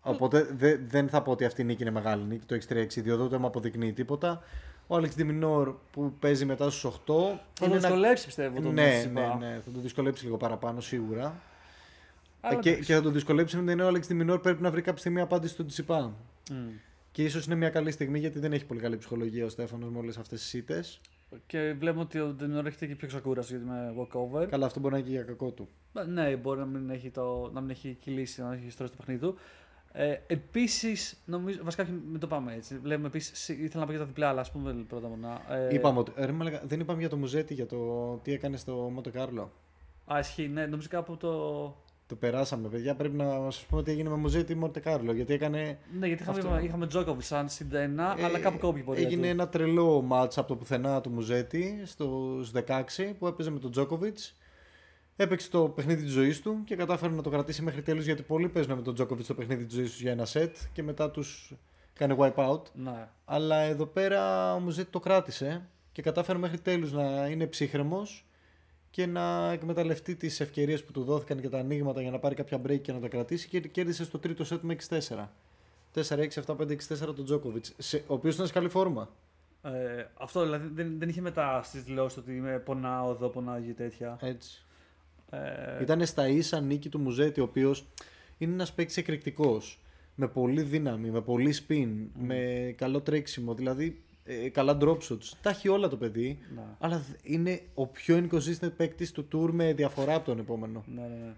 Οπότε 0.00 0.46
δε- 0.56 0.76
δεν 0.86 1.08
θα 1.08 1.22
πω 1.22 1.30
ότι 1.30 1.44
αυτή 1.44 1.60
η 1.62 1.64
νίκη 1.64 1.82
είναι 1.82 1.90
μεγάλη 1.90 2.22
νίκη. 2.24 2.46
Το 2.46 2.54
6-3-6-2 2.54 3.28
δεν 3.28 3.40
μου 3.40 3.46
αποδεικνύει 3.46 3.92
τίποτα. 3.92 4.42
Ο 4.86 4.96
Άλεξ 4.96 5.14
Ντιμινόρ 5.14 5.74
που 5.90 6.12
παίζει 6.18 6.44
μετά 6.44 6.70
στους 6.70 6.84
8. 6.84 7.40
Θα 7.52 7.68
τον 7.68 7.72
δυσκολέψεις 7.80 8.26
πιστεύω 8.26 8.60
τον 8.60 8.74
ναι, 8.74 8.98
Τσιπά. 8.98 9.36
ναι, 9.40 9.46
ναι, 9.46 9.60
θα 9.64 9.70
τον 9.72 9.82
δυσκολέψει 9.82 10.24
λίγο 10.24 10.36
παραπάνω 10.36 10.80
σίγουρα. 10.80 11.40
Αλλά 12.48 12.58
Ε, 12.58 12.60
και, 12.62 12.68
εντάξει. 12.70 12.86
και 12.86 12.94
θα 12.94 13.02
τον 13.02 13.12
δυσκολέψει 13.12 13.56
με 13.56 13.70
την 13.72 13.80
ο 13.80 13.86
Άλεξ 13.86 14.06
Ντιμινόρ 14.06 14.40
πρέπει 14.40 14.62
να 14.62 14.70
βρει 14.70 14.82
κάποια 14.82 14.98
στιγμή 15.00 15.20
απάντηση 15.20 15.52
στον 15.52 15.66
Τσιπά. 15.66 16.14
Μμ. 16.50 16.54
Και 17.12 17.24
ίσως 17.24 17.46
είναι 17.46 17.54
μια 17.54 17.70
καλή 17.70 17.90
στιγμή 17.90 18.18
γιατί 18.18 18.38
δεν 18.38 18.52
έχει 18.52 18.64
πολύ 18.64 18.80
καλή 18.80 18.96
ψυχολογία 18.96 19.44
ο 19.44 19.48
Στέφανος 19.48 19.90
με 19.90 19.98
όλες 19.98 20.16
αυτές 20.18 20.40
τις 20.40 20.52
ήττες. 20.52 21.00
Και 21.46 21.74
βλέπουμε 21.78 22.02
ότι 22.02 22.20
ο 22.20 22.26
Ντεμιόρ 22.26 22.66
έχετε 22.66 22.86
και 22.86 22.94
πιο 22.94 23.08
ξεκούραστος 23.08 23.50
γιατί 23.50 23.64
με 23.70 23.94
walkover. 23.98 24.46
Καλά, 24.48 24.66
αυτό 24.66 24.80
μπορεί 24.80 24.92
να 24.92 24.98
είναι 24.98 25.08
και 25.08 25.14
για 25.14 25.22
κακό 25.22 25.50
του. 25.50 25.68
Ε, 25.94 26.02
Ναι, 26.04 26.36
μπορεί 26.36 26.58
να 26.58 26.64
μην 26.66 26.90
έχει, 26.90 27.10
το, 27.10 27.50
να 27.52 27.60
μην 27.60 27.70
έχει 27.70 27.96
κυλήσει, 28.00 28.40
να 28.42 28.48
μην 28.48 28.58
έχει 28.58 28.70
στρώσει 28.70 28.90
το 28.92 28.96
παιχνίδι 28.98 29.20
του. 29.20 29.36
Ε, 29.92 30.16
Επίσης, 30.26 31.16
νομίζω. 31.24 31.58
Βασικά, 31.62 31.82
όχι, 31.82 31.92
μην 32.10 32.20
το 32.20 32.26
πάμε 32.26 32.54
έτσι. 32.54 32.80
Λέμε 32.82 33.06
επίσης. 33.06 33.48
Ήθελα 33.48 33.80
να 33.80 33.84
πω 33.84 33.90
για 33.90 34.00
τα 34.00 34.06
διπλά, 34.06 34.28
αλλά 34.28 34.40
ας 34.40 34.50
πούμε 34.50 34.72
πρώτα 34.88 35.08
μόνο. 35.08 35.40
Ε, 35.50 35.74
Είπαμε 35.74 35.98
ότι. 35.98 36.12
Ρε, 36.16 36.32
μαλάκα, 36.32 36.62
δεν 36.66 36.80
είπαμε 36.80 37.00
για 37.00 37.08
το 37.08 37.16
Μουζέτη, 37.16 37.54
για 37.54 37.66
το 37.66 38.12
τι 38.22 38.32
έκανε 38.32 38.56
στο 38.56 38.74
Μότο 38.74 39.10
Κάρλο. 39.10 39.52
Α, 40.12 40.18
ισχύει, 40.18 40.48
ναι, 40.48 40.66
νομίζω 40.66 40.88
κάπου 40.90 41.16
το. 41.16 41.30
Το 42.08 42.14
περάσαμε, 42.14 42.68
παιδιά. 42.68 42.94
Πρέπει 42.94 43.16
να 43.16 43.50
σα 43.50 43.66
πούμε 43.66 43.82
τι 43.82 43.90
έγινε 43.90 44.08
με 44.08 44.16
Μουζέτη 44.16 44.52
ή 44.52 44.54
Μόντε 44.54 44.80
Κάρλο. 44.80 45.12
Γιατί 45.12 45.32
έκανε. 45.32 45.78
Ναι, 45.98 46.06
γιατί 46.06 46.22
είχαμε, 46.22 46.38
Αυτό. 46.38 46.58
είχαμε 46.64 46.86
Τζόκοβιτ 46.86 47.24
σαν 47.24 47.48
συν 47.48 47.74
ένα, 47.74 48.14
ε, 48.18 48.24
αλλά 48.24 48.38
κάπου 48.38 48.58
κόπηκε 48.58 48.80
η 48.80 48.84
πορεία. 48.84 49.06
Έγινε 49.06 49.22
του. 49.22 49.28
ένα 49.28 49.48
τρελό 49.48 50.02
μάτς 50.02 50.38
από 50.38 50.48
το 50.48 50.56
πουθενά 50.56 51.00
του 51.00 51.10
Μουζέτη 51.10 51.82
στους 51.84 52.50
16 52.50 53.14
που 53.18 53.26
έπαιζε 53.26 53.50
με 53.50 53.58
τον 53.58 53.70
Τζόκοβιτ. 53.70 54.18
Έπαιξε 55.16 55.50
το 55.50 55.68
παιχνίδι 55.68 56.02
της 56.02 56.12
ζωής 56.12 56.40
του 56.40 56.60
και 56.64 56.76
κατάφερε 56.76 57.14
να 57.14 57.22
το 57.22 57.30
κρατήσει 57.30 57.62
μέχρι 57.62 57.82
τέλους 57.82 58.04
γιατί 58.04 58.22
πολλοί 58.22 58.48
παίζουν 58.48 58.76
με 58.76 58.82
τον 58.82 58.94
Τζόκοβιτ 58.94 59.26
το 59.26 59.34
παιχνίδι 59.34 59.64
της 59.64 59.74
ζωής 59.74 59.90
τους 59.90 60.00
για 60.00 60.10
ένα 60.10 60.24
σετ 60.24 60.56
και 60.72 60.82
μετά 60.82 61.10
τους 61.10 61.52
κάνει 61.92 62.16
wipe 62.18 62.50
out. 62.50 62.62
Ναι. 62.72 63.08
Αλλά 63.24 63.60
εδώ 63.60 63.86
πέρα 63.86 64.54
ο 64.54 64.58
Μουζέτη 64.58 64.90
το 64.90 65.00
κράτησε 65.00 65.66
και 65.92 66.02
κατάφερε 66.02 66.38
μέχρι 66.38 66.58
τέλους 66.58 66.92
να 66.92 67.26
είναι 67.26 67.46
ψύχρεμος 67.46 68.25
και 68.96 69.06
να 69.06 69.52
εκμεταλλευτεί 69.52 70.14
τις 70.14 70.40
ευκαιρίες 70.40 70.84
που 70.84 70.92
του 70.92 71.04
δόθηκαν 71.04 71.40
και 71.40 71.48
τα 71.48 71.58
ανοίγματα 71.58 72.00
για 72.02 72.10
να 72.10 72.18
πάρει 72.18 72.34
κάποια 72.34 72.60
break 72.66 72.80
και 72.80 72.92
να 72.92 72.98
τα 73.00 73.08
κρατήσει 73.08 73.48
και 73.48 73.60
κέρδισε 73.60 74.04
στο 74.04 74.18
τρίτο 74.18 74.44
σετ 74.44 74.62
με 74.62 74.76
6-4. 74.88 74.98
4-6-7-5-6-4 75.94 77.14
τον 77.16 77.24
Τζόκοβιτς, 77.24 77.74
σε- 77.78 78.02
ο 78.06 78.14
οποίος 78.14 78.34
ήταν 78.34 78.46
σε 78.46 78.52
καλή 78.52 78.68
φόρμα. 78.68 79.08
Ε, 79.62 80.04
αυτό 80.18 80.42
δηλαδή 80.42 80.68
δεν, 80.74 80.98
δεν 80.98 81.08
είχε 81.08 81.20
μετά 81.20 81.62
στις 81.62 81.82
δηλώσεις 81.82 82.18
ότι 82.18 82.36
είμαι 82.36 82.58
πονάω 82.58 83.10
εδώ, 83.10 83.28
πονάω 83.28 83.60
και 83.60 83.72
τέτοια. 83.72 84.18
Έτσι. 84.20 84.64
Ε, 85.30 85.82
Ήταν 85.82 86.06
στα 86.06 86.28
ίσα 86.28 86.60
νίκη 86.60 86.88
του 86.88 86.98
Μουζέτη, 86.98 87.40
ο 87.40 87.44
οποίος 87.44 87.86
είναι 88.38 88.52
ένας 88.52 88.72
παίκτης 88.72 88.96
εκρηκτικός, 88.96 89.80
με 90.14 90.28
πολύ 90.28 90.62
δύναμη, 90.62 91.10
με 91.10 91.20
πολύ 91.20 91.54
spin, 91.66 91.88
με 92.18 92.72
καλό 92.76 93.00
τρέξιμο, 93.00 93.54
δηλαδή 93.54 94.02
ε, 94.26 94.48
καλά 94.48 94.78
drop 94.80 94.98
shots. 94.98 95.30
Τα 95.42 95.50
έχει 95.50 95.68
όλα 95.68 95.88
το 95.88 95.96
παιδί. 95.96 96.38
ναι. 96.54 96.62
Αλλά 96.78 96.96
δ- 96.98 97.16
είναι 97.22 97.60
ο 97.74 97.86
πιο 97.86 98.16
inconsistent 98.30 98.72
παίκτης 98.76 99.12
του 99.12 99.28
tour 99.32 99.48
με 99.52 99.72
διαφορά 99.72 100.14
από 100.14 100.24
τον 100.24 100.38
επόμενο. 100.38 100.84
Ναι, 100.86 101.00
ναι, 101.02 101.08
ναι. 101.24 101.32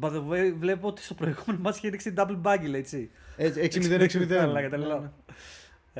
By 0.00 0.10
the 0.12 0.28
way, 0.28 0.54
βλέπω 0.58 0.88
ότι 0.88 1.02
στο 1.02 1.14
προηγούμενο 1.14 1.58
μάτς 1.62 1.76
είχε 1.76 1.88
ρίξει 1.88 2.14
double 2.16 2.40
baggy, 2.42 2.66
λέει, 2.68 2.80
έτσι. 2.80 3.10
Έτσι, 3.36 3.60
6-0-6-0. 3.88 4.26
Καλά, 4.26 4.60
Ναι, 4.60 4.68
τρελό. 4.68 5.00
ναι. 5.00 5.10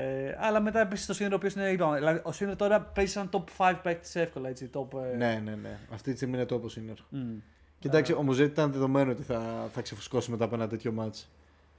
Ε, 0.03 0.37
αλλά 0.41 0.61
μετά 0.61 0.81
επίσης 0.81 1.07
το 1.07 1.15
Σίνερ, 1.15 1.33
ο 1.33 1.37
οποίος 1.37 1.55
είναι, 1.55 1.69
είπαμε, 1.71 1.97
δηλαδή, 1.99 2.21
ο 2.23 2.33
Σίνερ 2.33 2.57
τώρα 2.57 2.81
παίζει 2.81 3.13
σαν 3.13 3.29
top 3.33 3.45
5 3.57 3.75
παίκτης 3.83 4.17
εύκολα, 4.17 4.49
έτσι. 4.49 4.71
Top, 4.75 4.87
ε, 5.13 5.17
Ναι, 5.17 5.41
ναι, 5.45 5.55
ναι. 5.63 5.79
Αυτή 5.93 6.11
τη 6.11 6.17
στιγμή 6.17 6.35
είναι 6.37 6.45
τόπο 6.47 6.67
είναι. 6.77 6.95
μμ. 7.09 7.35
Και 7.79 7.89
εντάξει, 7.89 8.13
ο 8.13 8.23
Μουζέτη 8.23 8.51
ήταν 8.51 8.73
δεδομένο 8.73 9.11
ότι 9.11 9.23
θα, 9.23 9.69
θα 9.73 9.81
ξεφουσκώσει 9.81 10.31
μετά 10.31 10.45
από 10.45 10.55
ένα 10.55 10.69
τέτοιο 10.69 10.93
μάτς. 10.93 11.31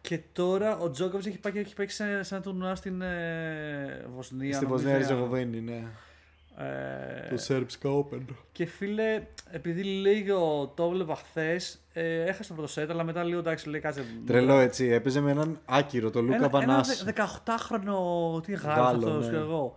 Και 0.01 0.19
τώρα 0.33 0.77
ο 0.77 0.89
Τζόκοβιτ 0.89 1.25
έχει 1.25 1.37
πάει 1.39 1.53
και 1.53 1.59
έχει 1.59 1.75
παίξει 1.75 1.95
σε, 1.95 2.23
σε 2.23 2.35
ένα 2.35 2.43
τουρνουά 2.43 2.75
στην 2.75 3.01
ε, 3.01 4.05
Βοσνία. 4.15 4.53
Στη 4.53 4.63
νομίζω, 4.65 4.67
Βοσνία 4.83 4.89
για- 4.89 5.07
Ριζεγοβίνη, 5.07 5.61
ναι. 5.61 5.83
Ε, 6.59 7.35
Το 7.35 7.43
Serbska 7.47 7.89
Open. 7.99 8.21
και 8.51 8.65
φίλε, 8.65 9.23
επειδή 9.51 9.83
λίγο 9.83 10.67
το 10.75 10.83
έβλεπα 10.83 11.15
χθες, 11.15 11.79
ε, 11.93 12.23
έχασε 12.23 12.47
το 12.49 12.53
πρώτο 12.53 12.69
σετ, 12.69 12.89
αλλά 12.91 13.03
μετά 13.03 13.23
λίγο 13.23 13.39
εντάξει, 13.39 13.69
λέει 13.69 13.79
κάτσε. 13.79 14.05
Τρελό 14.25 14.59
έτσι. 14.59 14.85
Έπαιζε 14.85 15.19
με 15.19 15.31
έναν 15.31 15.59
άκυρο, 15.65 16.09
τον 16.09 16.23
Λούκα 16.23 16.35
Ένα, 16.35 16.45
ένα 16.45 16.59
Βανάση. 16.67 17.03
δε- 17.03 17.11
18χρονο, 17.11 18.41
τι 18.43 18.51
Γάλλος, 18.53 18.77
Γάλλο 18.77 18.97
αυτός, 19.07 19.23
ναι. 19.25 19.29
ξέρω 19.31 19.43
εγώ. 19.43 19.63
Ο 19.63 19.75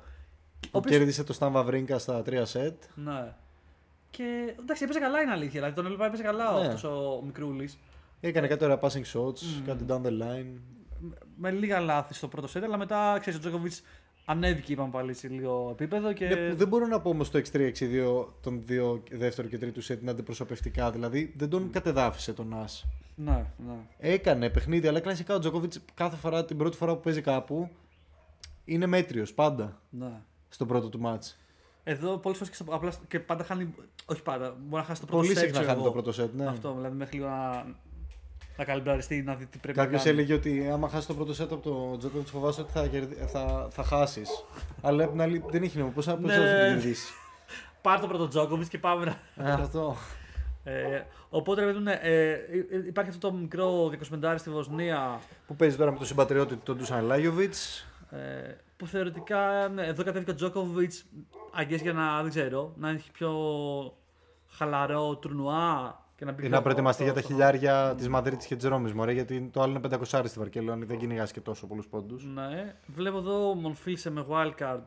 Που 0.61 0.68
οποίος- 0.73 0.97
κέρδισε 0.97 1.25
το 1.25 1.33
Σταν 1.33 1.53
Βαβρίνκα 1.53 1.99
στα 1.99 2.23
τρία 2.23 2.45
σετ. 2.45 2.83
Ναι. 2.95 3.33
Και 4.11 4.55
εντάξει, 4.61 4.85
έπαιζε 4.85 4.99
καλά 4.99 5.21
είναι 5.21 5.33
αλήθεια. 5.33 5.51
Δηλαδή 5.53 5.73
τον 5.75 5.85
έβλεπα 5.85 6.07
έπαιζε 6.07 6.23
καλά 6.23 6.53
Ναι. 6.61 6.66
αυτός 6.66 6.85
ο 6.85 7.23
μικρούλης. 7.25 7.79
Έκανε 8.21 8.47
κάτι 8.47 8.64
ωραία 8.64 8.79
passing 8.81 9.05
shots, 9.12 9.41
Μμμ. 9.43 9.64
κάτι 9.66 9.85
down 9.89 10.01
the 10.03 10.11
line. 10.23 10.59
Με 11.37 11.51
λίγα 11.51 11.81
λάθη 11.81 12.14
στο 12.14 12.29
πρώτο 12.29 12.47
σετ, 12.49 12.64
αλλά 12.64 12.77
μετά 12.77 13.16
ξέρεις 13.21 13.39
ο 13.39 13.43
Τζόκοβιτς 13.43 13.83
ανέβηκε 14.25 14.73
είπαμε 14.73 14.91
πάλι 14.91 15.14
σε 15.14 15.29
λίγο 15.29 15.68
επίπεδο 15.73 16.12
και. 16.12 16.27
Ναι, 16.29 16.37
που 16.51 16.57
δεν 16.57 16.68
μπορώ 16.68 16.87
να 16.87 17.01
πω 17.01 17.11
όμως 17.11 17.31
το 17.31 17.39
X3-6-2 17.39 18.27
των 18.41 18.62
δύο 18.64 19.03
δεύτερο 19.11 19.49
και 19.49 19.59
τρίτου 19.59 19.81
σετ 19.81 20.01
είναι 20.03 20.11
αντιπροσωπευτικά. 20.11 20.91
Δηλαδή 20.91 21.33
δεν 21.37 21.49
τον 21.49 21.71
κατεδάφισε 21.71 22.33
τον 22.33 22.55
Nas. 22.55 22.83
Ναι, 23.14 23.47
ναι. 23.66 23.75
Έκανε 23.99 24.51
παιχνίδι, 24.51 24.87
αλλά 24.89 25.01
κλασικά 25.01 25.35
ο 25.35 25.39
Τζοκόβιτ 25.39 25.75
κάθε 25.95 26.16
φορά 26.16 26.45
την 26.45 26.57
πρώτη 26.57 26.77
φορά 26.77 26.95
που 26.95 27.01
παίζει 27.01 27.21
κάπου 27.21 27.68
είναι 28.64 28.87
μέτριος 28.87 29.35
πάντα 29.35 29.81
ναι. 29.91 30.21
στο 30.49 30.66
πρώτο 30.66 30.89
του 30.89 31.01
μάτς. 31.01 31.39
Εδώ 31.85 32.16
πολλές 32.18 32.39
φορές 32.39 32.57
και, 32.57 32.62
στο- 32.62 32.75
απλά 32.75 32.91
στο- 32.91 33.05
και 33.09 33.21
πάντα 33.21 33.45
χάνει. 33.45 33.75
Όχι 34.07 34.23
πάντα. 34.23 34.51
Μπορεί 34.59 34.83
να 34.83 34.83
χάσει 34.83 35.01
το 35.01 35.07
πρώτο 35.07 35.23
Πολύ 35.23 35.33
set, 35.35 35.37
συχνά 35.39 35.51
ξέρω 35.53 35.66
χάνει 35.66 35.79
εγώ. 35.79 35.87
το 35.89 35.93
πρώτο 35.93 36.12
σετ. 36.12 36.35
Ναι. 36.35 36.47
Αυτό, 36.47 36.75
δηλαδή 36.75 36.97
μέχρι 36.97 37.16
λίγο 37.16 37.29
να, 37.29 37.64
να 38.57 38.64
καλυμπραριστεί, 38.64 39.22
να 39.22 39.34
δει 39.34 39.46
τι 39.46 39.59
πρέπει 39.59 39.78
Κάποιος 39.78 40.05
να 40.05 40.07
κάνει. 40.11 40.18
έλεγε 40.18 40.34
ότι 40.34 40.68
άμα 40.72 40.88
χάσεις 40.88 41.07
το 41.07 41.14
πρώτο 41.14 41.34
σετ 41.34 41.53
από 41.53 41.70
το 41.70 41.96
Τζόκοβιτ, 41.98 42.28
φοβάσαι 42.28 42.61
ότι 42.61 42.72
θα, 42.72 42.86
κερδι... 42.86 43.14
θα, 43.14 43.68
θα 43.70 43.82
χάσεις. 43.82 44.44
αλλά 44.82 45.05
απ' 45.05 45.11
την 45.11 45.20
άλλη 45.20 45.44
δεν 45.51 45.62
έχει 45.62 45.76
νόημα. 45.78 45.92
Πώς 45.92 46.05
θα 46.05 46.14
Ναι. 46.14 46.20
πώς 46.20 46.32
θα 46.32 46.38
το 46.40 46.46
κερδίσεις; 46.46 47.11
Πάρ 47.82 48.01
το 48.01 48.07
πρώτο 48.07 48.28
Τζόκοβιτ 48.28 48.68
και 48.68 48.78
πάμε 48.78 49.05
να. 49.34 49.48
Ε, 49.48 49.53
Αυτό. 49.53 49.96
Ε, 50.64 51.01
οπότε, 51.28 51.61
ρε 51.61 51.66
παιδί 51.66 51.78
μου, 51.78 51.84
ναι, 51.84 51.98
ε, 52.03 52.30
υ- 52.32 52.86
υπάρχει 52.86 53.11
αυτό 53.11 53.30
το 53.30 53.36
μικρό 53.36 53.90
25 54.22 54.34
στη 54.38 54.51
Βοσνία 54.51 55.20
Που 55.46 55.57
παίζει 55.57 55.76
τώρα 55.76 55.90
με 55.92 55.96
τον 55.98 56.07
συμπατριώτη 56.07 56.55
του 56.55 56.61
τον 56.64 56.76
Ντούσαν 56.76 57.05
Λάγιοβιτ. 57.05 57.55
ε, 58.11 58.16
που 58.76 58.86
θεωρητικά 58.86 59.68
ναι, 59.74 59.86
εδώ 59.86 60.05
κατέβηκε 60.05 60.30
ο 60.30 60.34
Τζόκοβιτ 60.34 60.92
αγγές 61.53 61.80
για 61.80 61.92
να, 61.92 62.22
δεν 62.22 62.30
ξέρω, 62.30 62.72
να 62.76 62.88
έχει 62.90 63.11
πιο 63.11 63.32
χαλαρό 64.51 65.16
τουρνουά 65.16 65.98
και 66.21 66.27
να 66.27 66.33
μπει 66.33 66.39
Ή 66.39 66.47
πιο- 66.47 66.57
να 66.57 66.62
προετοιμαστεί 66.62 67.03
για 67.03 67.12
τα 67.12 67.18
στο- 67.21 67.29
χιλιάρια 67.29 67.95
της 67.97 68.09
Μαδρίτης 68.09 68.47
και 68.47 68.57
της 68.57 68.64
Ρώμης, 68.68 68.93
μωρέ, 68.93 69.12
γιατί 69.12 69.49
το 69.53 69.61
άλλο 69.62 69.71
είναι 69.71 69.81
500 69.81 70.29
στη 70.29 70.39
Βαρκελόνη, 70.39 70.85
δεν 70.85 70.99
κυνηγάς 70.99 71.33
και 71.33 71.41
τόσο 71.41 71.66
πολλούς 71.66 71.87
πόντους. 71.87 72.25
Ναι, 72.25 72.75
βλέπω 72.87 73.18
εδώ 73.18 73.55
Μονφίς 73.55 74.11
με 74.11 74.25
wildcard 74.29 74.81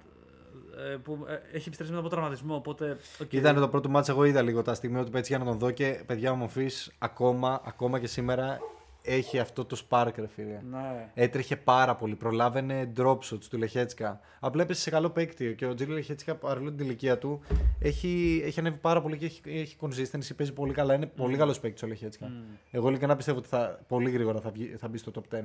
ε, 0.92 0.96
που 1.04 1.18
ε, 1.28 1.34
έχει 1.34 1.44
επιστρέψει 1.68 1.84
μετά 1.94 2.00
από 2.00 2.10
τραυματισμό. 2.10 2.56
Οπότε. 2.56 2.98
οκ. 3.22 3.34
Ήταν 3.34 3.56
το 3.56 3.68
πρώτο 3.68 3.90
ματς, 3.89 4.10
εγώ 4.10 4.24
είδα 4.24 4.42
λίγο 4.42 4.62
τα 4.62 4.74
στιγμή 4.74 5.04
του 5.04 5.18
έτσι 5.18 5.36
για 5.36 5.44
να 5.44 5.50
τον 5.50 5.60
δω 5.60 5.72
και 5.72 6.04
παιδιά 6.06 6.32
ο 6.32 6.36
Μονφίς 6.36 6.91
ακόμα, 6.98 7.62
ακόμα 7.66 8.00
και 8.00 8.08
σήμερα 8.08 8.60
έχει 9.06 9.39
αυτό 9.39 9.66
το 9.66 9.82
spark 9.89 10.12
ρε 10.16 10.28
φίλε. 10.28 10.62
Ναι. 10.70 11.12
Έτρεχε 11.14 11.56
πάρα 11.56 11.95
πολύ, 11.95 12.16
προλάβαινε 12.16 12.91
drop 12.97 13.18
shots 13.18 13.43
του 13.49 13.58
Λεχέτσκα. 13.58 14.20
Απλά 14.39 14.64
έπεσε 14.64 14.82
σε 14.82 14.89
καλό 14.89 15.10
παίκτη 15.10 15.56
και 15.56 15.66
ο 15.66 15.74
Τζίρι 15.74 15.94
Λεχέτσκα 15.93 16.36
παρόλο 16.36 16.72
την 16.72 16.86
ηλικία 16.86 17.18
του 17.18 17.41
έχει, 17.80 18.41
έχει 18.45 18.60
ανέβει 18.60 18.78
πάρα 18.78 19.01
πολύ 19.01 19.18
και 19.18 19.26
έχει, 19.26 19.41
έχει 19.45 19.78
consistency, 19.80 20.36
παίζει 20.38 20.54
πολύ 20.54 20.74
καλά. 20.74 20.93
Είναι 20.93 21.06
πολύ 21.06 21.38
καλός 21.38 21.60
παίκτης 21.60 21.84
ο 21.84 21.88
Λεχέτσκα. 21.88 22.28
Μμ. 22.28 22.43
Εγώ 22.72 22.89
ειλικρινά 22.89 23.16
πιστεύω 23.16 23.38
ότι 23.38 23.47
θα, 23.47 23.80
πολύ 23.88 24.10
γρήγορα 24.10 24.39
θα, 24.39 24.49
βγει, 24.49 24.76
θα 24.78 24.88
μπει 24.88 24.97
στο 24.97 25.12
top 25.16 25.36
10. 25.36 25.41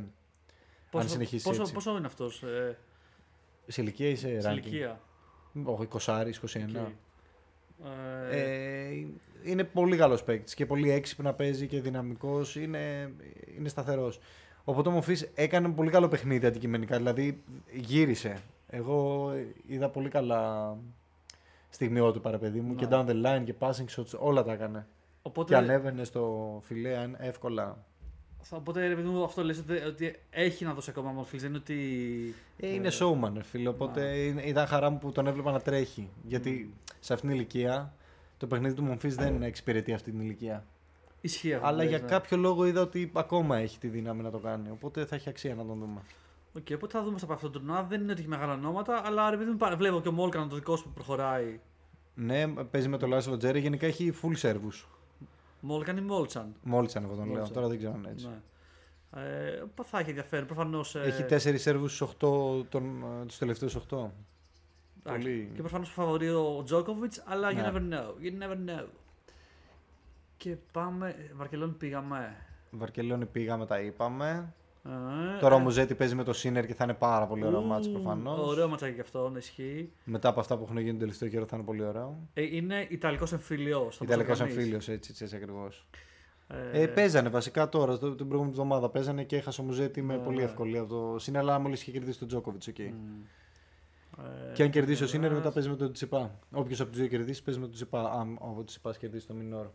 Πόσο, 0.90 1.08
συνεχίσει 1.08 1.44
πόσο, 1.44 1.60
έτσι. 1.60 1.72
πόσο 1.72 1.96
είναι 1.96 2.06
αυτός 2.06 2.42
ε, 2.42 2.78
Σε 3.66 3.82
ηλικία 3.82 4.08
ή 4.08 4.16
σε 4.16 4.40
σε 4.40 4.48
ranking; 4.48 4.52
ηλικία. 4.52 5.00
Όχι, 5.64 5.88
20, 5.92 5.98
21. 5.98 6.24
Οκ. 6.76 6.92
Ε, 8.30 8.38
Ε, 8.40 9.06
είναι 9.42 9.64
πολύ 9.64 9.96
καλός 9.96 10.22
παίκτης 10.24 10.54
και 10.54 10.66
πολύ 10.66 10.90
έξυπνα 10.90 11.34
παίζει 11.34 11.66
και 11.66 11.80
δυναμικός. 11.80 12.56
Είναι, 12.56 13.12
είναι 13.58 13.68
σταθερός. 13.68 14.20
Οπότε 14.64 14.88
ο 14.88 14.92
Μονφίς 14.92 15.30
έκανε 15.34 15.68
πολύ 15.68 15.90
καλό 15.90 16.08
παιχνίδι 16.08 16.46
αντικειμενικά. 16.46 16.96
Δηλαδή 16.96 17.42
γύρισε. 17.72 18.36
Εγώ 18.68 19.30
είδα 19.66 19.88
πολύ 19.88 20.08
καλά 20.08 20.76
στιγμιό 21.68 22.12
του 22.12 22.20
παραπαιδί 22.20 22.60
μου 22.60 22.68
Ναι. 22.74 22.74
και 22.74 22.86
down 22.90 23.06
the 23.06 23.24
line 23.26 23.42
και 23.44 23.54
passing 23.58 23.84
shots. 23.96 24.18
Όλα 24.18 24.42
τα 24.42 24.52
έκανε. 24.52 24.86
οπότε, 25.22 25.52
Και 25.52 25.58
ανέβαινε 25.60 26.04
στο 26.04 26.60
φιλέ 26.64 26.96
αν- 26.96 27.16
εύκολα. 27.20 27.84
Θα- 28.42 28.56
οπότε 28.56 28.86
ρε 28.88 28.94
παιδί 28.94 29.08
μου, 29.08 29.24
αυτό 29.24 29.44
λες 29.44 29.58
ότι, 29.58 29.72
ότι 29.72 30.18
έχει 30.30 30.64
να 30.64 30.72
δώσει 30.74 30.90
ακόμα 30.90 31.10
μορφή. 31.10 31.38
Δεν 31.38 31.48
είναι 31.48 31.58
ότι. 31.58 31.74
Ε, 32.56 32.68
είναι 32.74 32.88
showman, 33.00 33.30
ρε 33.34 33.42
φίλε. 33.42 33.68
Οπότε 33.68 34.16
είναι- 34.16 34.42
ήταν 34.42 34.66
χαρά 34.66 34.90
μου 34.90 34.98
που 34.98 35.12
τον 35.12 35.26
έβλεπα 35.26 35.52
να 35.52 35.60
τρέχει. 35.60 36.08
Γιατί 36.22 36.74
σε 37.00 37.12
αυτήν 37.12 37.28
την 37.28 37.38
ηλικία 37.38 37.92
το 38.36 38.46
παιχνίδι 38.46 38.74
του 38.74 38.82
Μομφής 38.82 39.14
δεν 39.14 39.42
εξυπηρετεί 39.42 39.92
αυτή 39.92 40.10
την 40.10 40.20
ηλικία. 40.20 40.64
Ισχύει 41.20 41.54
αυτό. 41.54 41.66
Αλλά 41.66 41.76
που 41.82 41.88
για 41.88 41.92
λες, 41.98 42.00
ναι. 42.00 42.06
κάποιο 42.08 42.36
λόγο 42.36 42.64
είδα 42.66 42.80
ότι 42.80 43.10
ακόμα 43.14 43.56
έχει 43.56 43.78
τη 43.78 43.88
δύναμη 43.88 44.22
να 44.22 44.30
το 44.30 44.38
κάνει. 44.38 44.70
Οπότε 44.70 45.04
θα 45.06 45.14
έχει 45.14 45.28
αξία 45.28 45.54
να 45.54 45.64
τον 45.64 45.78
δούμε. 45.78 46.00
Οκ, 46.52 46.66
οπότε 46.74 46.98
θα 46.98 47.04
δούμε 47.04 47.18
στα 47.18 47.32
αυτό 47.32 47.50
το 47.50 47.58
τουρνουά. 47.58 47.82
Δεν 47.82 48.00
είναι 48.00 48.12
ότι 48.12 48.20
έχει 48.20 48.28
μεγάλα 48.30 48.52
ονόματα, 48.52 49.02
αλλά 49.04 49.30
ρε 49.30 49.36
παιδί 49.36 49.50
μου, 49.50 49.56
πα- 49.56 49.76
βλέπω 49.76 50.00
και 50.00 50.08
ο 50.08 50.12
Μόλκαν 50.12 50.48
το 50.48 50.54
δικό 50.54 50.76
σου 50.76 50.84
που 50.84 50.90
προχωράει. 50.94 51.60
Ναι, 52.14 52.46
παίζει 52.46 52.88
με 52.88 52.98
τον 52.98 53.08
Λάσλο 53.08 53.36
Τζέρε. 53.36 53.60
Γενικά 53.60 53.86
έχει 53.86 54.12
full 54.22 54.48
Σέρβους. 54.48 54.84
Μόλκαν 55.60 55.96
ή 55.96 56.00
Μόλτσαν; 56.00 56.54
Μόλι 56.62 56.88
αν 56.94 57.04
εγώ 57.04 57.14
τον 57.14 57.24
λέω. 57.24 57.34
Μόλτσαν. 57.34 57.54
Τώρα 57.54 57.68
δεν 57.68 57.78
ξέρω 57.78 57.92
αν 57.92 57.98
είναι 57.98 58.10
έτσι. 58.10 58.26
Ναι. 58.26 59.22
Ε, 59.22 59.62
πα- 59.74 59.84
θα 59.84 59.98
έχει 59.98 60.08
ενδιαφέρον. 60.08 60.46
Προφανώς. 60.46 60.94
Έχει 60.94 61.22
4 61.24 61.58
Σέρβους 61.64 61.88
στους 61.88 62.00
8 62.00 62.66
τον, 62.68 63.04
τους 63.26 63.38
τελευταίους 63.38 63.74
8. 63.76 64.10
πολύ- 65.02 65.50
Και 65.54 65.60
προφανώς 65.60 65.88
φαβορεί 65.90 66.28
ο 66.30 66.62
Τζόκοβιτς, 66.64 67.14
αλλά 67.24 67.52
Ναι. 67.52 67.62
you 67.62 67.66
never 67.72 67.78
know. 67.78 68.06
You 68.24 68.42
never 68.42 68.56
know. 68.70 68.86
Και 70.36 70.56
πάμε. 70.72 71.30
Βαρκελόνη 71.34 71.72
πήγαμε. 71.72 72.36
Βαρκελόνη 72.70 73.26
πήγαμε, 73.26 73.66
τα 73.66 73.80
είπαμε. 73.80 74.52
Ε, 74.88 75.38
Τώρα 75.40 75.54
ο 75.54 75.58
ε, 75.58 75.62
Μουζέτη 75.62 75.94
παίζει 75.94 76.14
με 76.14 76.24
το 76.24 76.32
Σίνερ 76.32 76.66
και 76.66 76.74
θα 76.74 76.84
είναι 76.84 76.94
πάρα 76.94 77.26
πολύ 77.26 77.44
ωραίο 77.46 77.60
ου, 77.60 77.64
μάτς 77.66 77.88
προφανώς. 77.88 78.38
Ωραίο 78.48 78.68
ματσάκι 78.68 78.94
και 78.94 79.00
αυτό, 79.00 79.28
ναι, 79.28 79.38
ισχύει. 79.38 79.92
Μετά 80.04 80.28
από 80.28 80.40
αυτά 80.40 80.56
που 80.56 80.62
έχουν 80.64 80.76
γίνει 80.78 80.90
τον 80.90 80.98
τελευταίο 80.98 81.28
καιρό 81.28 81.46
θα 81.46 81.56
είναι 81.56 81.64
πολύ 81.64 81.82
ωραίο. 81.84 82.18
Ε, 82.34 82.56
είναι 82.56 82.86
Ιταλικός 82.90 83.32
εμφυλίος. 83.32 84.00
Ιταλικός 84.00 84.40
εμφύλιος, 84.40 84.88
έτσι, 84.88 85.10
έτσι, 85.10 85.24
έτσι 85.24 85.36
ακριβώς. 85.36 85.86
Ε, 86.72 86.82
Ε, 86.82 86.86
παίζανε 86.86 87.28
βασικά 87.28 87.68
τώρα, 87.68 87.94
στο- 87.94 88.14
την 88.14 88.26
προηγούμενη 88.26 88.50
εβδομάδα 88.56 88.88
παίζανε 88.88 89.24
και 89.24 89.36
έχασε 89.36 89.60
ο 89.60 89.64
Μουζέτη 89.64 90.02
με 90.02 90.16
Ναι, 90.16 90.22
πολύ 90.22 90.36
ναι. 90.36 90.42
ευκολία 90.42 90.80
από 90.80 90.88
το 91.12 91.18
Σίνερ, 91.18 91.40
αλλά 91.40 91.58
μόλις 91.58 91.80
είχε 91.82 91.90
κερδίσει 91.90 92.18
τον 92.18 92.28
Τζόκοβιτς 92.28 92.66
εκεί. 92.66 92.82
μ. 92.82 94.20
Ε, 94.22 94.52
Και 94.52 94.62
αν 94.62 94.70
κερδίσει 94.70 95.02
ο 95.02 95.06
Σίνερ, 95.06 95.30
ε, 95.30 95.34
μετά 95.34 95.52
παίζει 95.52 95.68
με 95.68 95.76
τον 95.76 95.92
Τσιπά. 95.92 96.38
Όποιος 96.52 96.80
από 96.80 96.90
τους 96.90 96.98
δύο 96.98 97.08
κερδίσει, 97.08 97.42
παίζει 97.42 97.60
με 97.60 97.66
τον 97.66 97.74
Τσιπά. 97.74 98.12
Αν 98.12 98.38
ο 98.58 98.64
Τσιπάς 98.64 98.98
κερδίσει 98.98 99.26
τον 99.26 99.36
Μινόρ. 99.36 99.66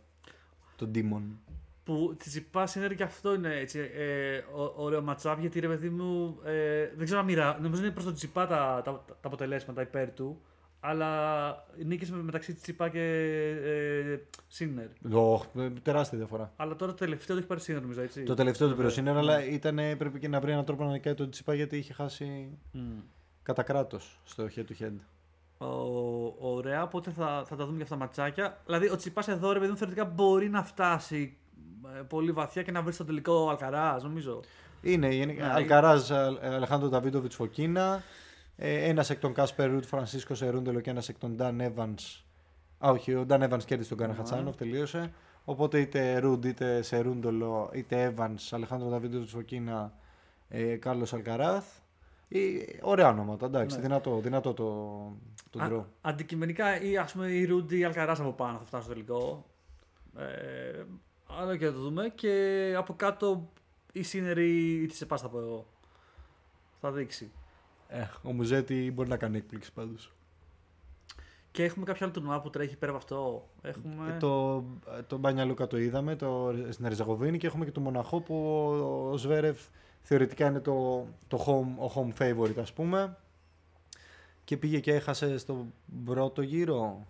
Τον 0.76 0.88
Ντίμον. 0.90 1.40
Που 1.84 2.16
τη 2.18 2.30
Τσιπά 2.30 2.68
είναι 2.76 2.88
και 2.88 3.04
αυτό 3.04 3.34
είναι 3.34 3.56
έτσι, 3.56 3.80
ε, 3.80 4.38
ω- 4.38 4.74
ωραίο 4.76 5.02
ματσάπ 5.02 5.40
γιατί 5.40 5.60
ρε 5.60 5.68
παιδί 5.68 5.90
μου 5.90 6.40
ε, 6.44 6.88
δεν 6.96 7.06
ξέρω 7.06 7.20
αν 7.20 7.26
μοιρά. 7.26 7.58
Νομίζω 7.62 7.82
είναι 7.84 7.92
προς 7.92 8.04
τον 8.06 8.14
Τσιπά 8.14 8.48
τα, 8.48 8.82
τα, 8.84 8.92
τα 9.08 9.16
αποτελέσματα 9.22 9.82
υπέρ 9.82 10.12
του. 10.14 10.42
Αλλά 10.80 11.66
νίκησε 11.86 12.14
με- 12.16 12.22
μεταξύ 12.24 12.54
Τσιπά 12.54 12.90
και 12.90 13.00
ε, 13.64 14.20
Σίνερ. 14.48 14.88
Οχ, 15.12 15.46
ε, 15.58 15.70
τεράστια 15.70 16.18
διαφορά. 16.18 16.54
Αλλά 16.56 16.76
τώρα 16.76 16.92
το 16.92 16.98
τελευταίο 16.98 17.28
το 17.36 17.38
έχει 17.38 17.48
πάρει 17.48 17.62
Σίνερ 17.62 17.82
νομίζω 17.82 18.02
έτσι. 18.02 18.24
Το 18.24 18.34
τελευταίο 18.34 18.68
του 18.68 18.74
πήρε 18.76 18.86
ο 18.86 18.90
Ναι. 18.90 18.94
Σίνερ, 18.96 19.18
αλλά 19.18 19.46
ήταν, 19.46 19.76
πρέπει 19.98 20.20
και 20.20 20.28
να 20.28 20.40
βρει 20.40 20.52
έναν 20.52 20.66
τρόπο 20.66 20.84
να 20.84 20.92
νικάει 20.92 21.14
τον 21.14 21.30
Τσιπά 21.30 21.54
γιατί 21.54 21.78
είχε 21.78 21.94
χάσει 21.94 22.58
Μμ. 22.72 23.00
κατά 23.44 23.64
κράτος 23.64 24.20
στο 24.24 24.48
head 24.56 24.60
to 24.60 24.84
head. 24.84 24.94
Ο- 25.58 26.36
Ωραία, 26.56 26.84
οπότε 26.84 27.12
θα, 27.12 27.44
θα 27.48 27.56
τα 27.56 27.66
δούμε 27.66 27.78
και 27.78 27.84
αυτά 27.84 27.96
τα 27.98 28.04
ματσάκια. 28.04 28.62
Δηλαδή, 28.66 28.90
ο 28.90 28.96
Τσιπά 28.96 29.24
εδώ, 29.28 29.52
ρε 29.52 29.60
παιδί 29.60 29.72
μου, 29.72 29.78
θεωρητικά 29.78 30.06
μπορεί 30.06 30.50
να 30.50 30.64
φτάσει 30.64 31.38
ε, 31.38 31.43
πολύ 32.08 32.32
βαθιά 32.32 32.62
και 32.64 32.72
να 32.72 32.82
βρεις 32.82 32.96
στο 32.96 33.06
τελικό 33.06 33.50
Αλκαράς, 33.50 34.04
νομίζω. 34.04 34.40
Είναι 34.82 35.08
γενικά. 35.14 35.46
Ναι. 35.48 35.54
Αλκαράζ, 35.54 36.12
Αλεχάνδρο 36.42 36.90
Νταβίδοβιτ 36.90 37.32
Φωκίνα. 37.32 38.04
Ένας 38.56 39.10
εκ 39.10 39.20
των 39.20 39.34
Κάσπερ 39.34 39.70
Ρουντ, 39.72 39.84
Φρανσίσκο 39.86 40.36
Σερούντολο 40.36 40.80
και 40.80 40.90
ένας 40.90 41.10
εκ 41.10 41.18
των 41.18 41.32
Νταν 41.36 41.60
Έβανς. 41.60 41.96
Α, 42.86 42.90
όχι, 42.90 43.14
ο 43.16 43.26
Νταν 43.26 43.42
Έβανς 43.42 43.60
κέρδισε 43.60 43.90
τον 43.90 43.98
Κάρεν 43.98 44.14
Χατσάνοφ, 44.14 44.56
τελείωσε. 44.56 45.14
Οπότε 45.46 45.80
είτε 45.80 46.18
Ρουντ, 46.20 46.46
είτε 46.46 46.82
Σερούντολο, 46.82 47.70
είτε 47.74 48.04
Έβανς, 48.04 48.38
Αλεχάνδρο 48.52 48.90
Νταβίδοβιτ 48.90 49.30
Φωκίνα, 49.30 49.94
ε, 50.50 50.76
Κάρλος 50.76 51.14
Αλκαράθ. 51.14 51.66
Ε, 52.30 52.40
ωραία 52.82 53.10
ονόματα, 53.10 53.46
εντάξει, 53.46 53.76
Ναι. 53.76 53.82
δυνατό, 53.82 54.20
δυνατό 54.20 54.54
το, 54.54 54.66
το 55.50 55.64
Α- 55.64 55.68
draw. 55.72 55.84
αντικειμενικά, 56.02 56.82
ή 56.82 56.98
ας 56.98 57.12
πούμε 57.12 57.28
ή 57.28 57.46
Ρουντ 57.46 57.78
ή 57.78 57.84
Αλκαράς 57.84 58.20
από 58.20 58.32
πάνω 58.32 58.58
θα 58.58 58.64
φτάσουν 58.66 58.86
στο 58.86 58.94
τελικό. 58.94 59.46
Ε, 60.18 60.84
αλλά 61.40 61.58
και 61.58 61.66
θα 61.66 61.74
το 61.74 61.80
δούμε. 61.80 62.10
Και 62.16 62.74
από 62.78 62.94
κάτω 62.94 63.50
η 63.92 64.04
Σίνερη 64.04 64.82
ή 64.82 64.86
της 64.86 64.98
Σεπά 64.98 65.18
θα 65.18 65.30
πω 65.30 65.40
εγώ. 65.40 65.66
Θα 66.82 66.92
δείξει. 66.92 67.32
Ε, 67.88 68.06
ο 68.24 68.32
Μουζέτη 68.32 68.92
μπορεί 68.94 69.10
να 69.10 69.18
κάνει 69.18 69.38
έκπληξη 69.38 69.74
πάντως. 69.74 70.12
Και 71.52 71.64
έχουμε 71.64 71.86
κάποιο 71.86 72.06
άλλο 72.06 72.14
τουρνουά 72.14 72.42
που 72.42 72.50
τρέχει 72.50 72.78
πέρα 72.78 72.92
από 72.92 73.02
αυτό. 73.02 73.48
Έχουμε... 73.62 74.18
Το, 74.20 74.64
το 75.08 75.18
Μπάνια 75.18 75.46
Λούκα 75.46 75.68
το 75.68 75.78
είδαμε 75.78 76.16
το, 76.16 76.54
στην 76.70 76.88
Ριζαγοβίνη 76.88 77.38
και 77.38 77.48
έχουμε 77.48 77.66
και 77.66 77.72
το 77.72 77.80
Μοναχό 77.80 78.22
που 78.22 78.36
ο, 78.46 79.10
ο 79.12 79.18
Σβέρεφ 79.18 79.60
θεωρητικά 80.02 80.48
είναι 80.48 80.60
το, 80.60 81.08
το 81.28 81.46
home, 81.48 81.86
ο 81.88 81.92
home 81.96 82.22
favorite 82.22 82.58
ας 82.60 82.74
πούμε. 82.74 83.18
Και 84.44 84.58
πήγε 84.58 84.80
και 84.80 84.94
έχασε 84.94 85.38
στο 85.38 85.68
πρώτο 86.06 86.42
γύρο. 86.42 87.06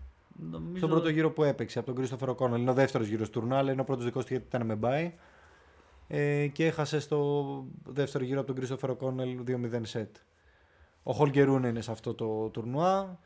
Νομίζω... 0.51 0.77
Στον 0.77 0.89
πρώτο 0.89 1.09
γύρο 1.09 1.31
που 1.31 1.43
έπαιξε 1.43 1.77
από 1.77 1.87
τον 1.87 1.95
Κρίστοφερ 1.95 2.33
Κόνελ. 2.35 2.61
Είναι 2.61 2.69
ο 2.69 2.73
δεύτερος 2.73 3.07
γύρος 3.07 3.29
τουρνά, 3.29 3.57
αλλά 3.57 3.71
είναι 3.71 3.81
ο 3.81 3.83
πρώτος 3.83 4.03
δικός 4.05 4.25
του 4.25 4.33
γιατί 4.33 4.47
ήταν 4.47 4.65
με 4.65 4.75
μπάι. 4.75 5.13
Ε, 6.07 6.47
και 6.47 6.65
έχασε 6.65 6.99
στο 6.99 7.65
δεύτερο 7.85 8.23
γύρο 8.23 8.37
από 8.37 8.47
τον 8.47 8.55
Κρίστοφερ 8.55 8.95
Κόνελ 8.95 9.39
2-0 9.47 9.79
σετ. 9.81 10.15
Ο 11.03 11.13
Χολγκερούν 11.13 11.63
είναι 11.63 11.81
σε 11.81 11.91
αυτό 11.91 12.13
το 12.13 12.49
τουρνουά. 12.49 13.19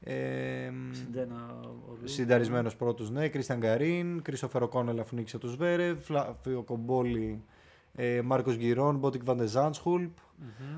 Ε, 0.00 0.70
Συντένα. 0.90 1.56
ο 1.62 1.96
Ρου. 2.00 2.08
Συνταρισμένος 2.08 2.76
πρώτος, 2.76 3.10
ναι. 3.10 3.28
Κρίστιαν 3.28 3.58
Γκαρίν, 3.58 4.22
Κρίστοφερ 4.22 4.68
Κόνελ 4.68 4.98
αφού 5.00 5.14
νίκησε 5.16 5.38
τους 5.38 5.50
Σβέρευ, 5.50 5.98
Φλάβιο 6.02 6.62
Κομπόλη 6.62 7.42
Ε, 7.98 8.20
Μάρκος 8.22 8.56
Γκυρών, 8.56 8.96
Μπότικ 8.98 9.24
Βαντεζάνσχουλπ. 9.24 10.10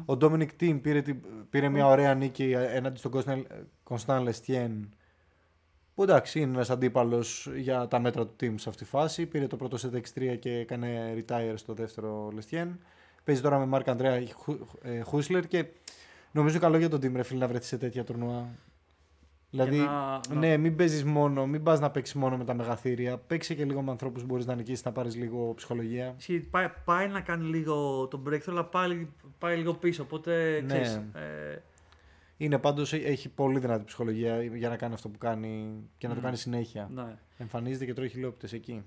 Ο 0.04 0.16
Ντόμινικ 0.16 0.52
Τιμ 0.52 0.80
πήρε, 0.80 1.02
την- 1.02 1.20
πήρε 1.50 1.68
μια 1.68 1.86
ωραία 1.86 2.14
νίκη 2.14 2.50
έναντι 2.52 2.98
στον 2.98 3.10
Κωνσταντ 3.82 4.22
Λεστιέν. 4.22 4.88
Που 5.98 6.04
εντάξει, 6.04 6.40
είναι 6.40 6.52
ένας 6.54 6.70
αντίπαλος 6.70 7.48
για 7.56 7.86
τα 7.88 7.98
μέτρα 8.00 8.26
του 8.26 8.34
team 8.40 8.54
σε 8.56 8.68
αυτή 8.68 8.82
τη 8.84 8.88
φάση. 8.90 9.26
Πήρε 9.26 9.46
το 9.46 9.56
πρώτο 9.56 9.76
set 9.80 9.94
6-3 9.96 10.36
και 10.38 10.50
έκανε 10.58 11.14
retire 11.16 11.52
στο 11.54 11.74
δεύτερο 11.74 12.30
Λεστιέν. 12.34 12.78
Παίζει 13.24 13.40
τώρα 13.42 13.58
με 13.58 13.66
Μάρκ 13.66 13.88
Αντρέα 13.88 14.20
Χούσλερ 15.04 15.46
και 15.46 15.64
νομίζω 16.32 16.58
καλό 16.58 16.76
για 16.78 16.88
τον 16.88 17.00
team 17.00 17.12
ρε 17.14 17.22
φίλε 17.22 17.38
να 17.38 17.48
βρεθεί 17.48 17.64
σε 17.66 17.78
τέτοια 17.78 18.04
τουρνουά. 18.04 18.48
Δηλαδή, 19.50 19.76
να- 19.76 19.86
να- 20.28 20.34
ναι, 20.34 20.56
μην 20.56 20.76
παίζεις 20.76 21.04
μόνο, 21.04 21.46
μην 21.46 21.62
πας 21.62 21.80
να 21.80 21.90
παίξεις 21.90 22.14
μόνο 22.14 22.36
με 22.36 22.44
τα 22.44 22.54
μεγαθύρια. 22.54 23.18
Παίξει 23.18 23.54
και 23.54 23.64
λίγο 23.64 23.82
με 23.82 23.90
ανθρώπους 23.90 24.20
που 24.20 24.26
μπορείς 24.26 24.46
να 24.46 24.54
νικήσεις, 24.54 24.84
να 24.84 24.92
πάρεις 24.92 25.16
λίγο 25.16 25.52
ψυχολογία. 25.56 26.14
Ισχύει, 26.18 26.40
Πάει, 26.40 26.66
πάει 26.84 27.08
να 27.08 27.20
κάνει 27.20 27.44
λίγο 27.48 28.06
τον 28.10 28.22
breakthrough, 28.28 28.48
αλλά 28.48 28.64
πάει, 28.64 29.06
πάει 29.38 29.56
λίγο 29.56 29.74
πίσω. 29.74 30.02
Οπότε 30.02 30.60
Ναι. 30.60 30.66
ξέρεις, 30.66 30.94
ε, 30.94 31.62
Είναι 32.40 32.58
πάντως 32.58 32.92
έχει 32.92 33.28
πολύ 33.28 33.58
δυνατή 33.58 33.84
ψυχολογία 33.84 34.42
για 34.42 34.68
να 34.68 34.76
κάνει 34.76 34.94
αυτό 34.94 35.08
που 35.08 35.18
κάνει 35.18 35.82
και 35.98 36.06
να 36.08 36.14
το 36.14 36.20
Μμ. 36.20 36.24
κάνει 36.24 36.36
συνέχεια. 36.36 36.88
ναι. 36.94 37.18
Εμφανίζεται 37.36 37.84
και 37.84 37.94
τρώει 37.94 38.08
χιλιόπιτε 38.08 38.56
εκεί. 38.56 38.82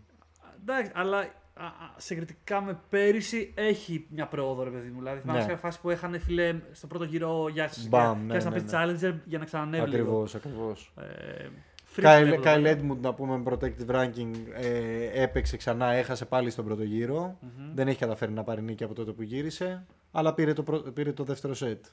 Εντάξει, 0.62 0.92
αλλά 0.96 1.18
α, 1.18 1.66
α, 1.66 1.70
συγκριτικά 1.98 2.62
με 2.62 2.80
πέρυσι 2.90 3.54
έχει 3.56 4.08
μια 4.10 4.28
πρόοδο, 4.28 4.64
ρε 4.64 4.70
παιδί 4.70 4.90
μου. 4.90 4.98
Δηλαδή, 5.00 5.20
θυμάμαι 5.20 5.40
Ναι. 5.40 5.46
σε 5.46 5.56
φάση 5.56 5.82
που 5.82 5.90
έχανε 5.90 6.18
φίλε 6.18 6.56
στο 6.72 6.88
πρώτο 6.88 7.04
γύρο 7.04 7.48
για, 7.50 7.70
Μπαμ, 7.90 8.18
για, 8.18 8.26
ναι, 8.26 8.38
για 8.40 8.50
να 8.50 8.56
ναι, 8.56 8.62
πει 8.62 8.72
ναι. 8.72 8.72
Challenger 9.12 9.16
για 9.26 9.40
να 9.40 9.46
ξανανεύει. 9.46 9.90
λίγο. 9.90 10.02
Ακριβώς, 10.02 10.36
ακριβώς. 10.36 10.94
Ε, 10.98 11.48
Fritz 11.96 12.22
βλέπω 12.24 12.42
Κάιλ 12.42 12.66
εδώ. 12.66 12.94
Edmund 12.94 13.00
να 13.02 13.14
πούμε 13.14 13.38
με 13.38 13.44
protective 13.46 13.96
ranking 13.96 14.32
ε, 14.54 15.22
έπαιξε 15.24 15.58
ξανά, 15.58 15.92
έχασε 15.92 16.26
πάλι 16.26 16.50
στον 16.50 16.66
πρώτο 16.66 16.84
γύρο. 16.84 17.38
Μμμ. 17.42 17.74
Δεν 17.76 17.88
έχει 17.88 18.00
καταφέρει 18.00 18.32
να 18.32 18.44
πάρει 18.44 18.62
νίκη 18.62 18.84
από 18.84 18.94
τότε 18.94 19.12
που 19.12 19.22
γύρισε. 19.22 19.86
Αλλά 20.12 20.34
πήρε 20.34 20.54
το, 20.54 20.64
πρω- 20.64 20.90
πήρε 20.90 21.12
το 21.14 21.24
δεύτερο 21.24 21.54
σετ. 21.54 21.86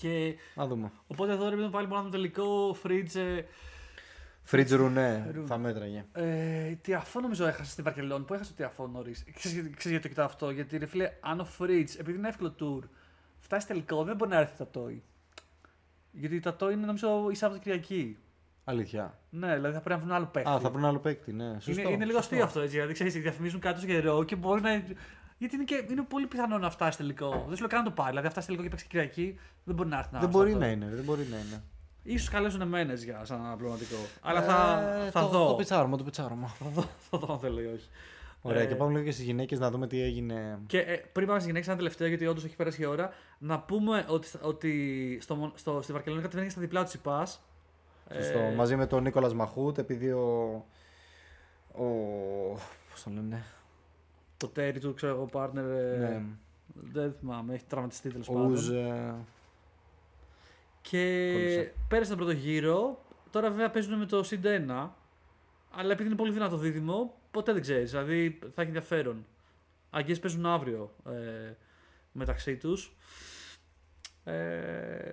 Και 0.00 0.34
Να 0.54 0.66
δούμε. 0.66 0.90
οπότε 1.06 1.32
εδώ 1.32 1.44
ρε 1.44 1.50
παιδί 1.50 1.62
μου 1.62 1.70
πάλι 1.70 1.86
μόνο 1.86 2.02
το 2.02 2.08
τελικό 2.08 2.76
Fritz. 2.82 3.14
Ε, 3.14 3.42
Φρίτζ 4.42 4.72
Ρουνέ 4.72 5.30
Ρουνέ. 5.34 5.46
θα 5.46 5.58
μέτραγε. 5.58 6.04
Ε, 6.12 6.74
Τιαφό 6.82 7.20
νομίζω 7.20 7.46
έχασε 7.46 7.70
στην 7.70 7.84
Βαρκελόνη. 7.84 8.24
Πού 8.24 8.34
έχασε 8.34 8.50
το 8.50 8.56
Τιαφό 8.56 8.86
νωρίς. 8.86 9.24
Ξέρεις 9.34 9.74
γιατί 9.82 9.98
το 10.00 10.08
κοιτάω 10.08 10.24
αυτό. 10.26 10.50
Γιατί 10.50 10.76
ρε 10.78 10.86
φίλε, 10.86 11.10
αν 11.20 11.40
ο 11.40 11.44
Φρίτ, 11.44 11.90
επειδή 11.98 12.18
είναι 12.18 12.28
εύκολο 12.28 12.54
tour, 12.60 12.88
φτάσει 13.38 13.66
τελικό, 13.66 14.04
δεν 14.04 14.16
μπορεί 14.16 14.30
να 14.30 14.38
έρθει 14.38 14.56
τα 14.56 14.68
τόι. 14.68 15.02
Γιατί 16.10 16.40
τα 16.40 16.56
τόι 16.56 16.72
είναι 16.72 16.86
νομίζω 16.86 17.28
η 17.30 17.34
Σαββατοκυριακή. 17.34 18.18
Αλήθεια. 18.64 19.18
Ναι, 19.30 19.54
δηλαδή 19.54 19.74
θα 19.74 19.80
πρέπει 19.80 20.00
να 20.00 20.06
βρουν 20.06 20.16
άλλο 20.16 20.26
παίχτη. 20.26 20.50
Α, 20.50 20.58
θα 20.60 20.70
βρουν 20.70 20.84
άλλο 20.84 20.98
παίκτη, 20.98 21.32
ναι. 21.32 21.56
Σωστό, 21.60 21.80
είναι, 21.80 21.90
είναι 21.90 22.04
λίγο 22.04 22.16
σωστό. 22.18 22.34
αστείο 22.34 22.44
αυτό 22.44 22.60
έτσι. 22.60 22.74
Δηλαδή 22.74 22.92
ξέρεις, 22.92 23.14
διαφημίζουν 23.14 23.60
κάτι 23.60 23.78
στο 23.78 23.86
καιρό 23.86 24.24
και 24.24 24.36
μπορεί 24.36 24.60
να. 24.60 24.82
Γιατί 25.38 25.54
είναι, 25.54 25.64
και, 25.64 25.84
είναι 25.90 26.02
πολύ 26.02 26.26
πιθανό 26.26 26.58
να 26.58 26.70
φτάσει 26.70 26.96
τελικό. 26.98 27.28
Δεν 27.46 27.54
σου 27.54 27.60
λέω 27.60 27.68
καν 27.68 27.78
να 27.78 27.84
το 27.84 27.90
πάρει. 27.90 28.08
Δηλαδή, 28.08 28.26
αν 28.26 28.32
φτάσει 28.32 28.46
τελικό 28.46 28.64
και 28.64 28.70
παίξεις 28.70 28.88
Κυριακή, 28.88 29.38
δεν 29.64 29.74
μπορεί 29.74 29.88
να 29.88 29.98
έρθει 29.98 30.08
να 30.12 30.18
Δεν 30.20 30.28
στο 30.30 30.38
μπορεί 30.38 30.50
αυτό. 30.52 30.64
να 30.64 30.70
είναι, 30.70 30.86
δεν 30.94 31.04
μπορεί 31.04 31.26
να 31.30 31.36
είναι. 31.36 31.62
Ίσως 32.02 32.28
καλέσουν 32.28 32.60
εμένες 32.60 33.04
για 33.04 33.24
σαν 33.24 33.44
αναπληρωματικό. 33.44 33.96
Αλλά 34.22 34.42
θα, 34.42 34.82
Ε, 35.06 35.10
θα 35.10 35.20
το, 35.20 35.28
δω. 35.28 35.46
Το 35.48 35.54
πιτσάρωμα, 35.54 35.96
το 35.96 36.04
πιτσάρωμα. 36.04 36.46
θα 36.48 36.66
δω. 36.68 36.84
Θα 37.10 37.18
δω 37.18 37.32
αν 37.32 37.38
θέλω 37.38 37.60
ή 37.60 37.66
όχι. 37.66 37.88
Ωραία, 38.42 38.62
Ε, 38.62 38.66
και 38.66 38.74
πάμε 38.74 38.92
λίγο 38.92 39.04
και 39.04 39.10
στις 39.10 39.24
γυναίκες 39.24 39.58
να 39.58 39.70
δούμε 39.70 39.86
τι 39.86 40.00
έγινε. 40.02 40.58
Και 40.66 40.78
ε, 40.78 40.96
πριν 40.96 41.26
πάμε 41.26 41.38
στις 41.38 41.46
γυναίκες, 41.46 41.68
ένα 41.68 41.76
τελευταίο, 41.76 42.08
γιατί 42.08 42.26
όντως 42.26 42.44
έχει 42.44 42.56
περάσει 42.56 42.82
η 42.82 42.84
ώρα, 42.86 43.12
να 43.38 43.60
πούμε 43.60 44.04
ότι, 44.08 44.28
ότι 44.42 45.18
στο, 45.22 45.34
Μον- 45.34 45.52
στο, 45.54 45.82
στη 45.82 45.92
Βαρκελόνη 45.92 46.22
κατεβαίνει 46.22 46.50
στα 46.50 46.60
διπλά 46.60 46.80
του 46.80 46.86
Τσιπάς. 46.86 47.40
Σωστό. 48.14 48.38
Μαζί 48.38 48.76
με 48.76 48.86
τον 48.86 49.02
Νίκολας 49.02 49.34
Μαχούτ, 49.34 49.78
επειδή 49.78 50.10
ο. 50.10 50.64
ο 51.72 51.84
πώς 52.90 53.02
το 53.04 53.10
λένε; 53.14 53.42
Το 54.36 54.48
τέρι 54.48 54.80
του, 54.80 54.94
ξέρω 54.94 55.12
εγώ, 55.14 55.28
partner. 55.32 55.56
ε, 55.56 55.96
ναι. 55.98 56.22
Δεν 56.74 57.12
θυμάμαι, 57.20 57.54
έχει 57.54 57.64
τραυματιστεί 57.64 58.10
τέλος 58.10 58.28
Ο 58.28 58.32
πάντων. 58.32 58.52
Ουζ. 58.52 58.70
ε, 58.70 59.14
Και 60.80 61.30
Κόλλησε. 61.32 61.72
πέρασε 61.88 62.08
τον 62.08 62.18
πρώτο 62.18 62.32
γύρο. 62.32 63.04
Τώρα 63.30 63.50
βέβαια 63.50 63.70
παίζουν 63.70 63.98
με 63.98 64.06
το 64.06 64.22
Συντ 64.22 64.46
1. 64.46 64.88
Αλλά 65.70 65.92
επειδή 65.92 66.08
είναι 66.08 66.16
πολύ 66.16 66.32
δυνατό 66.32 66.56
δίδυμο, 66.56 67.14
ποτέ 67.30 67.52
δεν 67.52 67.62
ξέρεις. 67.62 67.90
Δηλαδή 67.90 68.38
θα 68.40 68.60
έχει 68.62 68.66
ενδιαφέρον. 68.70 69.26
Αγγές 69.90 70.18
παίζουν 70.18 70.46
αύριο 70.46 70.94
ε, 71.06 71.52
μεταξύ 72.12 72.56
τους. 72.56 72.96
Ε, 74.24 75.10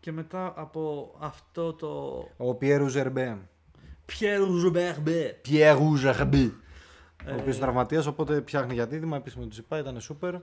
και 0.00 0.12
μετά 0.12 0.52
από 0.56 1.14
αυτό 1.20 1.72
το. 1.72 1.88
Ο 2.36 2.54
Πιέρου 2.54 2.88
Ζερμπέ. 2.88 3.38
Pierre 4.06 4.46
Rougeberbe. 4.46 5.30
Πιέρου 5.42 5.96
Ζερμπέ. 5.96 6.52
Ο 7.32 7.34
οποίος 7.40 7.56
Ε, 7.56 7.60
τραυματίας, 7.60 8.06
οπότε 8.06 8.40
ψάχνει 8.40 8.74
για 8.74 8.86
δίδυμα. 8.86 9.16
Επίση 9.16 9.38
με 9.38 9.46
του 9.46 9.56
είπα, 9.58 9.78
ήταν 9.78 10.00
σούπερ. 10.00 10.34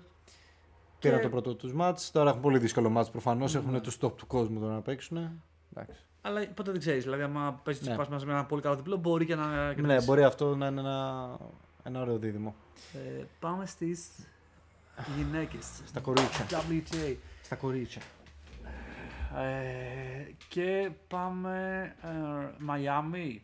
Πήραν 1.00 1.22
το 1.22 1.30
πρώτο 1.30 1.56
τους 1.56 1.74
μάτς. 1.74 2.12
Τώρα 2.12 2.30
έχουν 2.30 2.42
πολύ 2.42 2.58
δύσκολο 2.58 2.90
μάτς 2.90 3.10
προφανώς. 3.10 3.54
Ναι. 3.54 3.60
Έχουν 3.60 3.82
του 3.82 3.92
top 3.92 4.16
του 4.18 4.28
κόσμου 4.28 4.60
τώρα 4.60 4.74
να 4.74 4.82
παίξουν. 4.82 5.42
Εντάξει. 5.76 6.00
Αλλά 6.22 6.48
ποτέ 6.54 6.72
δεν 6.72 6.80
ξέρεις. 6.80 7.04
Δηλαδή, 7.04 7.22
άμα 7.24 7.60
παίζεις 7.64 7.88
Ναι. 7.88 7.96
ναι. 7.96 8.06
μαζί 8.10 8.26
με 8.26 8.32
ένα 8.32 8.46
πολύ 8.46 8.62
καλό 8.62 8.76
διπλό, 8.76 8.98
μπορεί 8.98 9.26
και 9.26 9.36
να. 9.36 9.68
Ναι, 9.68 9.74
κερδίσει. 9.74 10.06
μπορεί 10.06 10.24
αυτό 10.24 10.56
να 10.56 10.68
είναι 10.68 10.80
ένα, 10.80 11.30
ένα 11.84 12.02
ωραίο 12.02 12.18
δίδυμο. 12.18 12.56
Ε, 12.94 13.24
πάμε 13.40 13.66
στις 13.66 14.10
γυναίκες. 15.18 15.68
Στα 15.86 16.00
κορίτσια. 16.00 16.46
WTA. 16.50 17.16
Στα 17.44 17.56
κορίτσια. 17.56 18.02
Ε, 19.38 20.32
και 20.48 20.92
πάμε 21.08 21.82
ε, 22.02 22.08
Μαϊάμι. 22.58 23.42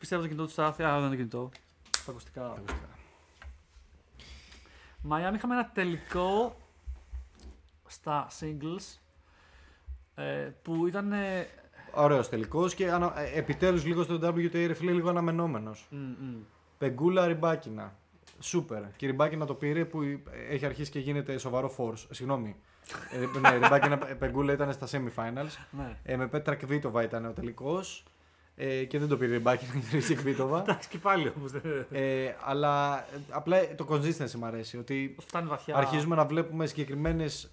Πιστεύω 0.00 0.22
το 0.22 0.26
κινητό 0.28 0.44
του 0.46 0.52
στάθη. 0.52 0.82
Α, 0.82 0.90
δεν 0.92 0.98
είναι 1.00 1.08
το 1.08 1.16
κινητό. 1.16 1.50
Τα 2.04 2.10
ακουστικά. 2.10 2.62
Μαϊάμι 5.02 5.36
είχαμε 5.36 5.54
ένα 5.54 5.70
τελικό 5.74 6.56
στα 7.86 8.26
singles 8.40 8.98
ε, 10.14 10.50
που 10.62 10.86
ήταν. 10.86 11.12
ε, 11.12 11.46
Ωραίος 11.94 12.28
τελικός 12.28 12.74
και 12.74 12.90
ανα... 12.90 13.20
επιτέλους 13.20 13.84
λίγο 13.84 14.02
στο 14.02 14.14
WTA 14.22 14.50
ρε 14.66 14.74
φίλε, 14.74 14.92
λίγο 14.92 15.08
αναμενόμενος. 15.08 15.86
μ, 15.90 15.96
μ. 15.96 16.36
Πεγκούλα 16.78 17.26
Ριμπάκινα. 17.26 17.94
Σούπερ. 18.40 18.82
Και 18.96 19.06
η 19.06 19.08
Ριμπάκινα 19.10 19.46
το 19.46 19.54
πήρε 19.54 19.84
που 19.84 20.00
έχει 20.50 20.66
αρχίσει 20.66 20.90
και 20.90 20.98
γίνεται 20.98 21.38
σοβαρό 21.38 21.74
force. 21.78 22.06
Συγγνώμη. 22.10 22.56
ε, 23.12 23.38
ναι, 23.38 23.48
η 23.54 23.58
Ριμπάκινα 23.58 23.98
Πεγκούλα 23.98 24.52
ήταν 24.52 24.72
στα 24.72 24.86
semifinals. 24.90 25.56
Ναι. 25.70 25.96
Ε, 26.02 26.16
με 26.16 26.28
Πέτρα 26.28 26.54
Κβίτοβα 26.54 27.02
ήταν 27.02 27.24
ο 27.26 27.32
τελικός. 27.32 28.04
Ε, 28.62 28.84
και 28.84 28.98
δεν 28.98 29.08
το 29.08 29.16
πήρε 29.16 29.30
η 29.30 29.34
Ριμπάκινα 29.36 29.72
και 29.90 30.12
η 30.12 30.14
Κβίτοβα. 30.16 30.60
Εντάξει 30.60 30.88
και 30.88 30.98
πάλι 30.98 31.32
όμως. 31.38 31.52
ε, 31.90 32.34
αλλά 32.44 32.98
ε, 32.98 33.18
απλά 33.30 33.74
το 33.74 33.86
consistency 33.90 34.32
μου 34.32 34.44
αρέσει. 34.46 34.76
Ότι 34.76 35.16
Φτάνει 35.20 35.48
βαθιά. 35.48 35.76
αρχίζουμε 35.76 36.16
να 36.16 36.24
βλέπουμε 36.24 36.66
συγκεκριμένες 36.66 37.50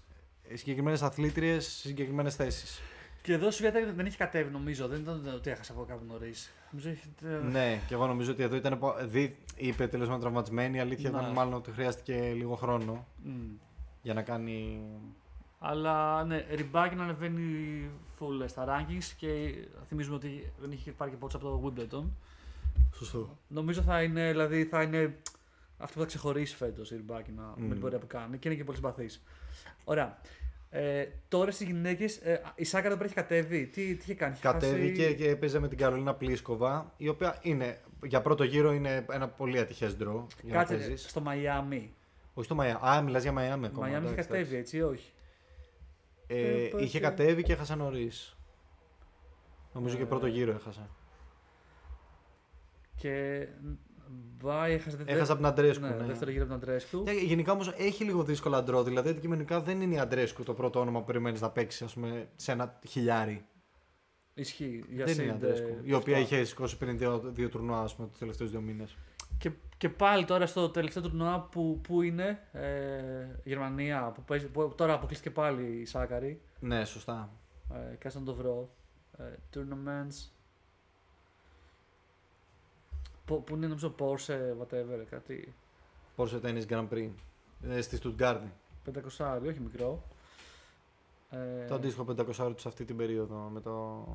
συγκεκριμένες 0.54 1.02
αθλήτριες 1.02 1.66
σε 1.66 1.88
συγκεκριμένες 1.88 2.36
θέσεις. 2.36 2.82
Και 3.22 3.34
εδώ 3.34 3.52
σου 3.52 3.58
Σβιάτα 3.58 3.80
δεν 3.96 4.06
έχει 4.06 4.18
κατέβει 4.18 4.52
νομίζω. 4.52 4.88
Δεν 4.88 5.00
ήταν 5.02 5.32
ότι 5.36 5.50
έχασε 5.50 5.72
από 5.72 5.86
κάπου 5.88 6.06
νωρίς. 6.08 6.52
Νομίζω 6.72 6.90
έχει. 6.90 7.08
Ναι, 7.52 7.80
και 7.88 7.94
εγώ 7.94 8.08
νομίζω 8.08 8.32
ότι 8.32 8.44
εδώ 8.44 8.56
ήταν. 8.56 8.80
πο- 8.80 8.96
Δι, 9.06 9.36
είπε 9.56 9.88
τέλος 9.88 10.06
πάντων 10.08 10.22
τραυματισμένη. 10.22 10.78
Η 10.78 10.80
αλήθεια 10.80 11.10
Ναι. 11.10 11.18
ήταν 11.20 11.32
μάλλον 11.32 11.54
ότι 11.54 11.72
χρειάστηκε 11.72 12.32
λίγο 12.36 12.56
χρόνο 12.56 13.08
Μ. 13.24 13.30
για 14.02 14.14
να 14.14 14.22
κάνει. 14.22 14.82
Αλλά 15.60 16.24
ναι, 16.24 16.46
ριμπάκι 16.56 16.96
να 16.96 17.04
ανεβαίνει 17.04 17.90
full 18.20 18.44
στα 18.46 18.66
rankings 18.68 19.14
και 19.18 19.54
θυμίζουμε 19.88 20.16
ότι 20.16 20.52
δεν 20.60 20.72
είχε 20.72 20.92
πάρει 20.92 21.12
και 21.12 21.18
πόντσα 21.18 21.38
από 21.38 21.46
το 21.46 21.62
Wimbledon. 21.74 22.04
Σωστό. 22.96 23.38
Νομίζω 23.48 23.82
θα 23.82 24.02
είναι, 24.04 24.32
δηλαδή, 24.32 24.66
θα 24.66 24.82
είναι 24.82 25.16
αυτό 25.78 25.94
που 25.94 26.00
θα 26.00 26.06
ξεχωρίσει 26.06 26.56
φέτος 26.56 26.92
η 26.92 26.96
ριμπάκι 26.96 27.32
με 27.32 27.42
Μμ. 27.58 27.70
την 27.70 27.80
πορεία 27.80 27.98
που 28.00 28.08
κάνει 28.08 28.38
και 28.38 28.48
είναι 28.48 28.58
και 28.58 28.64
πολύ 28.64 28.78
συμπαθής. 28.78 29.24
Ωραία. 29.84 30.18
Ε, 30.70 31.06
τώρα 31.28 31.52
στις 31.52 31.68
γυναίκες, 31.68 32.18
ε, 32.18 32.42
η 32.56 32.64
Σάκα 32.64 32.86
εδώ 32.88 32.96
πέρα 32.96 33.06
έχει 33.06 33.16
κατέβει. 33.16 33.66
Τι, 33.66 33.82
τι 33.96 34.02
είχε 34.04 34.14
κάνει, 34.14 34.34
είχε 34.34 34.42
Κατέβηκε 34.42 35.02
χάσει- 35.04 35.16
και 35.16 35.30
έπαιζε 35.30 35.60
με 35.60 35.68
την 35.68 35.78
Καρολίνα 35.78 36.14
Πλίσκοβα, 36.14 36.94
η 36.98 37.08
οποία 37.08 37.38
είναι, 37.42 37.82
για 38.06 38.22
πρώτο 38.22 38.44
γύρο 38.44 38.72
είναι 38.74 39.06
ένα 39.12 39.28
πολύ 39.28 39.60
ατυχές 39.60 39.96
ντρο. 39.98 40.28
Για 40.42 40.54
να 40.54 40.60
Κάτσε 40.60 40.76
παίζεις. 40.76 41.10
στο 41.10 41.22
Μαϊάμι. 41.22 41.94
Όχι 42.34 42.46
στο 42.46 42.56
Μαϊάμι. 42.56 42.80
Α, 42.88 43.02
μιλάς 43.02 43.22
για 43.24 43.32
Μαϊάμι 43.32 43.64
Η 43.64 43.68
ακόμα. 43.68 43.86
Μαϊάμι 43.86 44.04
είχε 44.06 44.14
εντάξει, 44.14 44.30
κατέβει, 44.30 44.56
έτσι, 44.56 44.78
ή 44.78 44.82
όχι. 44.82 45.12
Ε, 46.28 46.36
Ε, 46.36 46.70
είχε 46.78 47.00
πάτε. 47.00 47.16
κατέβει 47.16 47.44
και 47.44 47.54
έχασα 47.54 47.76
νωρίς. 47.76 48.38
Νομίζω 49.74 49.96
και 49.96 50.02
Ε, 50.02 50.06
πρώτο 50.06 50.28
γύρο 50.28 50.52
έχασα. 50.52 50.90
Και 52.96 53.48
Μπάι 54.10 54.74
έχασε 54.74 54.98
Έχασα 55.06 55.32
από 55.32 55.42
την 55.42 55.50
Αντρέσκου. 55.52 55.86
Ναι, 55.86 55.90
ναι. 55.96 56.04
δεύτερο 56.06 56.32
γύρο 56.32 56.44
από 56.44 56.54
τον 56.54 56.62
Αντρέσκου. 56.62 57.04
Ε, 57.08 57.12
Γενικά 57.14 57.52
όμως 57.52 57.74
έχει 57.78 58.04
λίγο 58.04 58.24
δύσκολα 58.24 58.64
ντρό. 58.64 58.84
Δηλαδή 58.84 59.10
αντικειμενικά 59.10 59.62
δεν 59.62 59.82
είναι 59.82 59.94
η 59.96 60.00
Αντρέσκου 60.00 60.44
το 60.44 60.54
πρώτο 60.54 60.80
όνομα 60.80 61.00
που 61.00 61.06
περιμένεις 61.06 61.42
να 61.42 61.50
παίξεις 61.50 61.82
ας 61.82 61.94
πούμε, 61.94 62.30
σε 62.36 62.52
ένα 62.52 62.80
χιλιάρι. 62.88 63.46
Ισχύει. 64.34 64.84
Για 64.90 65.06
δεν 65.06 65.14
είναι 65.14 65.24
η 65.24 65.26
Σιντ, 65.28 65.36
Αντρέσκου. 65.44 65.68
ε, 65.68 65.80
Η 65.84 65.94
οποία 65.94 66.18
σωστά. 66.18 66.36
είχε 66.36 66.44
σηκώσει 66.46 66.78
πριν 66.78 66.98
δύο, 66.98 67.20
δύο 67.26 67.50
τουρνουά 67.50 67.80
ας 67.82 67.96
πούμε, 67.96 68.08
τους 68.08 68.20
τελευταίους 68.20 68.52
δύο 68.52 68.62
μήνες. 68.62 68.98
Και, 69.38 69.52
και 69.78 69.90
πάλι 69.90 70.26
τώρα 70.26 70.46
στο 70.46 70.70
τελευταίο 70.70 71.04
τουρνουά 71.04 71.42
που, 71.42 71.80
που 71.84 72.02
είναι, 72.02 72.48
ε, 72.52 73.26
Γερμανία, 73.44 74.12
που, 74.16 74.24
παίζει, 74.24 74.48
που 74.48 74.74
τώρα 74.76 74.94
αποκλείστηκε 74.94 75.32
πάλι 75.32 75.80
η 75.80 75.86
Σάκαρη. 75.86 76.42
Ναι, 76.60 76.86
σωστά. 76.86 77.30
Ε, 77.74 77.96
κάτσε 77.96 78.20
να 78.20 78.26
το 78.26 78.34
βρω. 78.34 78.70
Ε, 79.18 79.24
tournaments. 79.54 80.30
Που 83.26 83.44
που 83.44 83.56
είναι 83.56 83.68
νομίζω 83.68 83.96
Porsche, 84.00 84.38
whatever, 84.62 85.06
κάτι 85.10 85.54
Porsche 86.16 86.42
Tennis 86.42 86.66
Grand 86.68 86.88
Prix 86.90 87.10
ε, 87.70 87.82
στη 87.82 88.00
Stuttgart. 88.04 88.42
500, 89.18 89.40
όχι 89.48 89.60
μικρό. 89.60 90.04
Ε, 91.30 91.66
Το 91.66 91.76
αντίστοιχο 91.76 92.06
500 92.10 92.26
τους 92.26 92.62
σε 92.62 92.68
αυτή 92.68 92.86
την 92.86 92.98
περίοδο 92.98 93.36
με 93.36 93.62
το. 93.62 94.06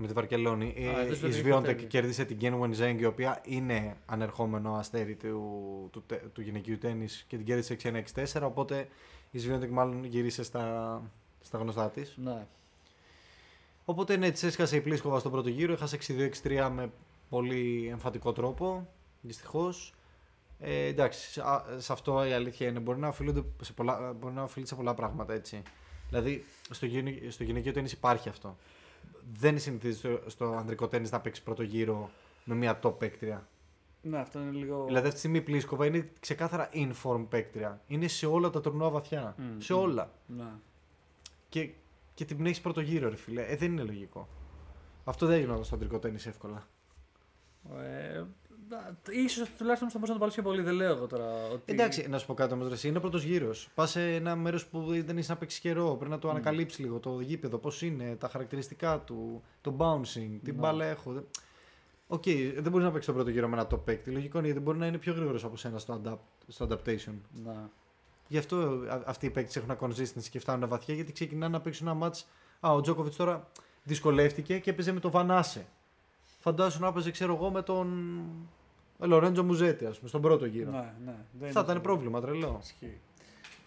Με 0.00 0.06
τη 0.06 0.12
Βαρκελόνη. 0.12 0.74
Α, 0.96 1.00
Ε, 1.00 1.06
δεν 1.06 1.16
σου 1.16 1.26
η 1.26 1.30
λέει 1.30 1.42
Swiatek 1.44 1.52
ποτέ. 1.52 1.72
κέρδισε 1.74 2.24
την 2.24 2.38
Gen 2.40 2.60
Wenzheng, 2.60 2.96
η 2.98 3.04
οποία 3.04 3.40
είναι 3.44 3.96
ανερχόμενο 4.06 4.74
αστέρι 4.74 5.14
του, 5.14 5.88
του, 5.92 6.02
τε- 6.06 6.22
του 6.32 6.40
γυναικείου 6.40 6.78
τέννις 6.78 7.24
και 7.28 7.36
την 7.36 7.46
κέρδισε 7.46 7.74
6-1-6-4, 7.74 8.42
οπότε 8.42 8.88
η 9.30 9.40
Swiatek 9.46 9.68
μάλλον 9.68 10.04
γύρισε 10.04 10.42
στα, 10.42 11.02
στα 11.40 11.58
γνωστά 11.58 11.90
της. 11.90 12.14
Ναι. 12.16 12.46
Οπότε 13.84 14.16
ναι, 14.16 14.30
της 14.30 14.42
έσκασε 14.42 14.76
η 14.76 14.80
Πλίσκοβα 14.80 15.18
στον 15.18 15.32
πρώτο 15.32 15.48
γύρο, 15.48 15.72
έχασε 15.72 15.98
6-2-6-3 16.42 16.70
με 16.74 16.90
πολύ 17.28 17.88
εμφατικό 17.90 18.32
τρόπο, 18.32 18.88
δυστυχώς. 19.20 19.94
Ε, 20.60 20.84
εντάξει, 20.86 21.30
σε, 21.30 21.40
α- 21.42 21.64
σε 21.78 21.92
αυτό 21.92 22.24
η 22.26 22.32
αλήθεια 22.32 22.68
είναι. 22.68 22.78
Μπορεί 22.78 22.98
να, 22.98 23.08
οφείλονται 23.08 23.42
σε 23.62 23.72
πολλά, 23.72 24.12
μπορεί 24.20 24.34
να 24.34 24.42
οφείλει 24.42 24.66
σε 24.66 24.74
πολλά 24.74 24.94
πράγματα 24.94 25.32
έτσι. 25.34 25.62
Δηλαδή, 26.08 26.44
στο, 26.70 26.86
γυναι- 26.86 27.30
στο 27.32 27.44
γυναικείο 27.44 27.72
τέννις 27.72 27.92
υπάρχει 27.92 28.28
αυτό. 28.28 28.56
Δεν 29.32 29.58
συνηθίζει 29.58 29.98
στο, 29.98 30.20
στο 30.26 30.44
ανδρικό 30.52 30.88
τέννις 30.88 31.10
να 31.10 31.20
παίξει 31.20 31.42
πρώτο 31.42 31.62
γύρο 31.62 32.10
με 32.44 32.54
μια 32.54 32.78
top 32.82 32.98
παίκτρια. 32.98 33.48
Ναι, 34.02 34.18
αυτό 34.18 34.40
είναι 34.40 34.50
λίγο. 34.50 34.84
Δηλαδή, 34.84 35.02
αυτή 35.02 35.10
τη 35.12 35.18
στιγμή 35.18 35.38
η 35.38 35.40
Πλίσκοβα 35.40 35.86
είναι 35.86 36.10
ξεκάθαρα 36.20 36.68
inform 36.72 37.26
παίκτρια. 37.28 37.80
Είναι 37.86 38.08
σε 38.08 38.26
όλα 38.26 38.50
τα 38.50 38.60
τουρνουά 38.60 38.88
βαθιά. 38.90 39.34
Μμ, 39.38 39.58
σε 39.60 39.74
μμ. 39.74 39.78
όλα. 39.78 40.10
Ναι. 40.26 40.44
Και, 41.48 41.70
και 42.14 42.24
την 42.24 42.46
έχει 42.46 42.60
πρώτο 42.62 42.80
γύρο, 42.80 43.08
ρε 43.08 43.16
φίλε. 43.16 43.42
Ε, 43.42 43.56
δεν 43.56 43.72
είναι 43.72 43.82
λογικό. 43.82 44.28
Αυτό 45.04 45.26
δεν 45.26 45.40
γινόταν 45.40 45.64
στο 45.64 45.74
ανδρικό 45.74 45.98
τέννις 45.98 46.26
εύκολα. 46.26 46.66
Ε, 47.82 48.14
να- 48.18 48.26
ίσως 49.10 49.48
τουλάχιστον 49.58 49.90
θα 49.90 49.98
μπορούσε 49.98 50.12
να 50.12 50.18
το 50.18 50.18
παλέψει 50.18 50.40
πιο 50.40 50.42
πολύ, 50.50 50.62
δεν 50.62 50.74
λέω 50.74 50.90
εγώ 50.96 51.06
τώρα. 51.06 51.24
Ότι... 51.52 51.72
Εντάξει, 51.72 52.06
να 52.08 52.18
σου 52.18 52.26
πω 52.26 52.34
κάτι 52.34 52.52
όμως, 52.52 52.68
Ρεσί, 52.68 52.88
είναι 52.88 53.00
πρώτος 53.00 53.22
γύρος. 53.22 53.68
Πας 53.74 53.90
σε 53.90 54.14
ένα 54.14 54.36
μέρος 54.36 54.66
που 54.66 54.84
δεν 55.04 55.18
έχει 55.18 55.28
να 55.30 55.36
παίξει 55.36 55.60
καιρό. 55.60 55.94
Πρέπει 55.96 56.10
να 56.10 56.18
το 56.18 56.30
ανακαλύψεις 56.30 56.78
λίγο 56.78 56.98
το 56.98 57.20
γήπεδο, 57.20 57.58
πώς 57.58 57.82
είναι, 57.82 58.16
τα 58.16 58.28
χαρακτηριστικά 58.28 58.98
του, 59.00 59.42
το 59.60 59.74
bouncing, 59.78 60.38
τι 60.42 60.52
Ναι. 60.52 60.58
μπάλα 60.58 60.84
έχω. 60.84 61.12
Δεν- 61.12 61.26
Οκ, 62.08 62.22
δεν 62.58 62.70
μπορείς 62.70 62.86
να 62.86 62.90
παίξεις 62.92 63.06
τον 63.06 63.14
πρώτο 63.14 63.30
γύρο 63.30 63.48
με 63.48 63.56
ένα 63.56 63.66
top 63.70 63.80
παίκτη. 63.84 64.10
Λογικό 64.10 64.38
είναι 64.38 64.46
γιατί 64.46 64.62
μπορεί 64.62 64.78
να 64.78 64.86
είναι 64.86 64.98
πιο 64.98 65.12
γρήγορος 65.12 65.44
από 65.44 65.56
σένα 65.56 65.78
στο, 65.78 66.00
adapt, 66.04 66.18
στο 66.48 66.68
adaptation. 66.70 67.14
Ναι. 67.44 67.54
Γι' 68.28 68.38
αυτό 68.38 68.56
α- 68.90 69.02
αυτοί 69.06 69.26
οι 69.26 69.30
παίκτες 69.30 69.56
έχουν 69.56 69.76
consistency 69.80 70.24
και 70.30 70.38
φτάνουν 70.38 70.68
βαθιά 70.68 70.94
γιατί 70.94 71.12
ξεκινάνε 71.12 71.52
να 71.52 71.60
παίξουν 71.60 71.88
ένα 71.88 71.98
match. 72.10 72.22
Α, 72.60 72.72
ο 72.72 72.80
Τζόκοβιτ 72.80 73.14
τώρα 73.16 73.48
δυσκολεύτηκε 73.82 74.58
και 74.58 74.70
έπαιζε 74.70 74.92
με 74.92 75.00
τον 75.00 75.10
Βανάσε. 75.10 75.66
Φαντάσου 76.46 76.80
να 76.80 76.86
έπαιζε, 76.88 77.10
ξέρω 77.10 77.34
εγώ, 77.34 77.50
με 77.50 77.62
τον 77.62 78.16
Λορέντζο 78.98 79.44
Μουζέτη, 79.44 79.86
ας 79.86 79.96
πούμε, 79.96 80.08
στον 80.08 80.20
πρώτο 80.20 80.46
γύρο. 80.46 80.70
Ναι, 80.70 80.92
ναι. 81.04 81.14
Δεν 81.32 81.50
Θα 81.52 81.60
είναι 81.60 81.70
ήταν 81.70 81.80
πρόβλημα, 81.80 82.20
τρελό. 82.20 82.58
Ισχύει. 82.62 83.00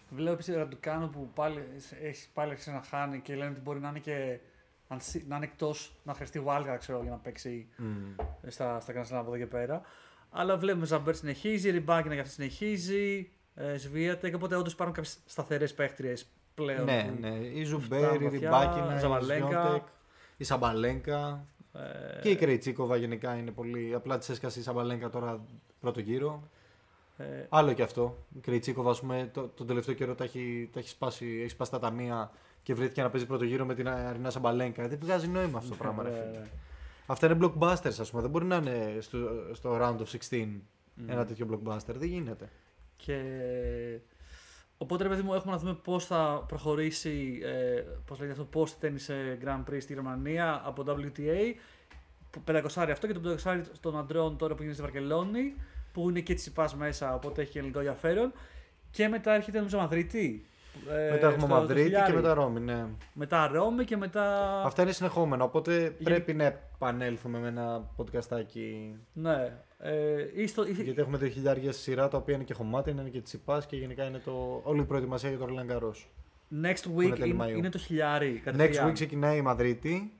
Βλέπω 0.10 0.32
επίση 0.34 0.54
Ραντουκάνο 0.54 1.08
που 1.08 1.30
πάλι 1.34 1.64
έχει 2.04 2.28
πάλι 2.34 2.52
αρχίσει 2.52 2.72
να 2.72 2.82
χάνει 2.90 3.20
και 3.20 3.36
λένε 3.36 3.50
ότι 3.52 3.60
μπορεί 3.62 3.80
να 3.80 3.90
είναι 3.90 4.00
και 4.00 4.40
αν 4.88 5.00
σι- 5.02 5.28
να 5.28 5.36
είναι 5.36 5.46
εκτός 5.46 5.94
να 6.04 6.14
χρειαστεί 6.14 6.44
wildcard 6.48 6.76
ξέρω, 6.80 7.00
για 7.02 7.12
να 7.12 7.18
παίξει 7.18 7.68
Μμμ. 7.78 8.16
στα, 8.48 8.80
στα 8.80 8.94
Grand 8.94 9.14
Slam 9.14 9.18
από 9.20 9.28
εδώ 9.28 9.38
και 9.38 9.46
πέρα. 9.46 9.82
Αλλά 10.30 10.58
βλέπουμε 10.58 10.86
Ζαμπέρ 10.86 11.16
συνεχίζει, 11.16 11.70
Ριμπάκινα 11.70 12.14
για 12.14 12.24
αυτή 12.24 12.34
συνεχίζει, 12.34 13.30
ε, 13.56 13.78
Σβίατεκ. 13.78 14.36
Οπότε 14.36 14.56
όντως 14.56 14.74
υπάρχουν 14.74 14.96
κάποιες 14.96 15.18
σταθερές 15.26 15.74
παίχτριες 15.74 16.28
πλέον. 16.54 16.84
Ναι, 16.84 17.04
που- 17.04 17.20
ναι. 17.22 17.28
Η 17.30 17.66
φτάνουν 17.66 17.66
Ζουμπέρ, 17.66 18.00
η 18.22 18.24
βαθιά, 18.24 18.30
Ριμπάκινα, 18.30 18.96
η 18.96 19.00
Σαμπαλένκα. 19.00 19.46
Σφιόντεκ, 19.62 19.84
η 20.38 20.44
Σαμπαλένκα 20.44 21.46
ε, 21.59 21.59
και 22.22 22.30
η 22.30 22.36
Κρεϊτσίκοβα 22.36 22.96
γενικά 22.96 23.36
είναι 23.36 23.52
πολύ. 23.52 23.94
Απλά 23.96 24.18
της 24.18 24.30
έσκασε 24.30 24.60
η 24.60 24.64
Σαμπαλένκα 24.64 25.10
τώρα 25.10 25.46
πρώτο 25.80 26.00
γύρο. 26.00 26.44
ε, 27.18 27.26
Άλλο 27.50 27.74
και 27.74 27.82
αυτό. 27.84 28.18
Η 28.36 28.40
Κρεϊτσίκοβα, 28.40 28.90
ας 28.90 29.00
πούμε, 29.00 29.30
το, 29.34 29.48
τον 29.48 29.68
τελευταίο 29.68 29.96
καιρό 29.96 30.16
τα 30.16 30.24
έχει, 30.24 30.70
τα 30.74 30.80
έχει, 30.80 30.90
σπάσει, 30.90 31.40
έχει 31.42 31.50
σπάσει 31.50 31.72
τα 31.72 31.80
ταμεία 31.80 32.32
και 32.64 32.74
βρέθηκε 32.74 33.02
να 33.02 33.10
παίζει 33.10 33.26
πρώτο 33.26 33.44
γύρο 33.44 33.66
με 33.66 33.76
την 33.76 33.88
Αρίνα 33.90 34.30
Σαμπαλένκα. 34.30 34.88
Δεν 34.88 35.00
βγάζει 35.02 35.28
νόημα 35.28 35.58
αυτό 35.58 35.70
το 35.70 35.76
πράγμα, 35.76 36.04
ρε 36.04 36.10
ναι, 36.10 36.16
φίλε. 36.16 36.40
ναι. 36.40 36.50
Αυτά 37.06 37.28
είναι 37.32 37.38
blockbusters, 37.42 38.00
ας 38.00 38.10
πούμε. 38.10 38.22
Δεν 38.22 38.32
μπορεί 38.32 38.46
να 38.46 38.56
είναι 38.56 38.98
στο, 39.00 39.18
στο 39.54 39.78
round 39.82 39.98
of 39.98 40.18
16 40.30 40.48
ένα 41.08 41.26
τέτοιο 41.26 41.48
blockbuster. 41.52 41.94
Δεν 41.96 42.08
γίνεται. 42.08 42.50
Και... 42.96 43.22
Οπότε, 44.82 45.04
ρε 45.04 45.10
παιδί 45.10 45.22
μου, 45.22 45.34
έχουμε 45.34 45.52
να 45.54 45.60
δούμε 45.60 45.74
πώς 45.84 46.06
θα 46.06 46.44
προχωρήσει 46.48 47.40
ε, 47.44 47.82
πώς 48.06 48.20
λέγεται 48.20 48.40
αυτό, 48.42 48.44
πώς 48.60 48.78
τέννις 48.78 49.10
Grand 49.46 49.64
Prix 49.72 49.78
στη 49.82 49.94
Γερμανία 49.94 50.62
από 50.66 50.84
WTA. 50.88 51.56
500 52.46 52.62
αυτό 52.92 53.08
και 53.08 53.14
το 53.14 53.38
500 53.44 53.62
των 53.80 53.98
αντρών 53.98 54.38
τώρα 54.38 54.54
που 54.56 54.62
γίνεται 54.62 54.82
στη 54.82 54.92
Βαρκελόνη, 54.92 55.54
που 55.94 56.10
είναι 56.10 56.20
και 56.20 56.34
τη 56.34 56.44
ΙΠΑΣ 56.48 56.76
μέσα, 56.76 57.14
οπότε 57.14 57.42
έχει 57.42 57.52
και 57.52 57.58
ελληνικό 57.60 57.80
ενδιαφέρον. 57.80 58.32
Και 58.92 59.08
μετά 59.08 59.34
έρχεται 59.34 59.58
νομίζω 59.58 59.78
Μαδρίτη. 59.78 60.46
ε, 60.90 61.10
μετά 61.12 61.28
έχουμε 61.28 61.40
στο- 61.40 61.48
το 61.48 61.48
Μαδρίτη 61.48 61.82
και 61.82 61.86
χιλιάρι. 61.96 62.14
μετά 62.14 62.34
Ρώμη, 62.34 62.60
ναι. 62.60 62.86
Μετά 63.14 63.48
Ρώμη 63.48 63.84
και 63.86 63.98
μετά. 63.98 64.54
Αυτά 64.66 64.82
είναι 64.82 64.92
συνεχόμενα, 64.92 65.44
οπότε 65.44 65.96
πρέπει 66.04 66.34
να 66.34 66.44
επανέλθουμε 66.44 67.40
με 67.40 67.48
ένα 67.48 67.90
podcastάκι. 67.98 68.96
Ναι. 69.14 69.54
Ε, 69.82 70.26
ή 70.36 70.48
στο- 70.48 70.68
ή- 70.68 70.72
Γιατί 70.72 71.02
έχουμε 71.02 71.18
δύο 71.18 71.28
χιλιάρια 71.28 71.72
στη 71.72 71.82
σειρά, 71.82 72.08
τα 72.08 72.18
οποία 72.18 72.36
είναι 72.36 72.44
και 72.44 72.54
χωμάτια, 72.54 72.92
είναι 72.94 73.10
και 73.10 73.22
τσιπάς 73.22 73.66
και 73.66 73.76
γενικά 73.76 74.04
είναι 74.04 74.20
το... 74.20 74.62
όλη 74.64 74.80
η 74.82 74.84
προετοιμασία 74.84 75.30
για 75.30 75.38
το 75.38 75.46
Roland 75.50 75.72
Garros. 75.72 75.96
Next 76.64 76.86
είναι 76.86 77.14
week 77.14 77.18
τέλη 77.20 77.30
είναι, 77.34 77.46
Μαΐου. 77.46 77.58
είναι 77.58 77.70
το 77.70 77.78
χιλιάρι. 77.78 78.36
Next 78.38 78.42
κατευθείαν. 78.44 78.90
week 78.90 78.94
ξεκινάει 78.94 79.38
η 79.38 79.42
Μαδρίτη 79.42 80.12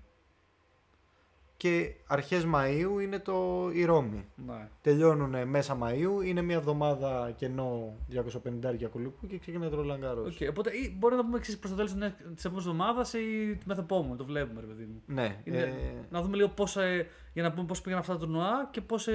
και 1.60 1.94
αρχές 2.08 2.46
Μαΐου 2.56 3.02
είναι 3.02 3.20
το 3.20 3.70
η 3.74 3.86
Ρώμη. 3.86 4.26
Ναι. 4.48 4.68
Τελειώνουν 4.82 5.48
μέσα 5.48 5.78
Μαΐου, 5.84 6.26
είναι 6.26 6.42
μια 6.42 6.56
εβδομάδα 6.56 7.34
κενό 7.36 7.96
250 8.12 8.90
κολύπου 8.92 9.28
και 9.28 9.38
ξεκινάει 9.38 9.70
το 9.70 9.78
Roland 9.82 10.06
Garros. 10.06 10.28
Okay, 10.44 10.48
οπότε 10.50 10.70
ή 10.78 10.96
μπορεί 11.00 11.16
να 11.16 11.24
πούμε 11.26 11.38
εξής 11.38 11.58
προς 11.60 11.72
το 11.72 11.76
τέλος 11.78 11.94
της 12.36 12.46
επόμενης 12.46 12.68
εβδομάδας 12.68 13.14
ή 13.14 13.56
τη 13.60 13.68
μεθεπόμενη. 13.68 14.16
Το 14.16 14.26
βλέπουμε, 14.26 14.62
ρε 14.62 14.68
παιδί 14.68 14.84
μου. 14.84 15.02
Ναι, 15.06 15.42
Είναι- 15.44 15.58
ε, 15.60 16.06
Να 16.10 16.22
δούμε 16.22 16.36
λίγο 16.36 16.50
πώς, 16.50 16.78
ε, 16.78 17.08
για 17.34 17.44
να 17.44 17.52
πούμε 17.52 17.66
πώς 17.66 17.82
πήγαν 17.82 18.00
αυτά 18.00 18.14
τα 18.14 18.20
τουρνουά 18.20 18.68
και 18.72 18.82
πώς 18.82 19.08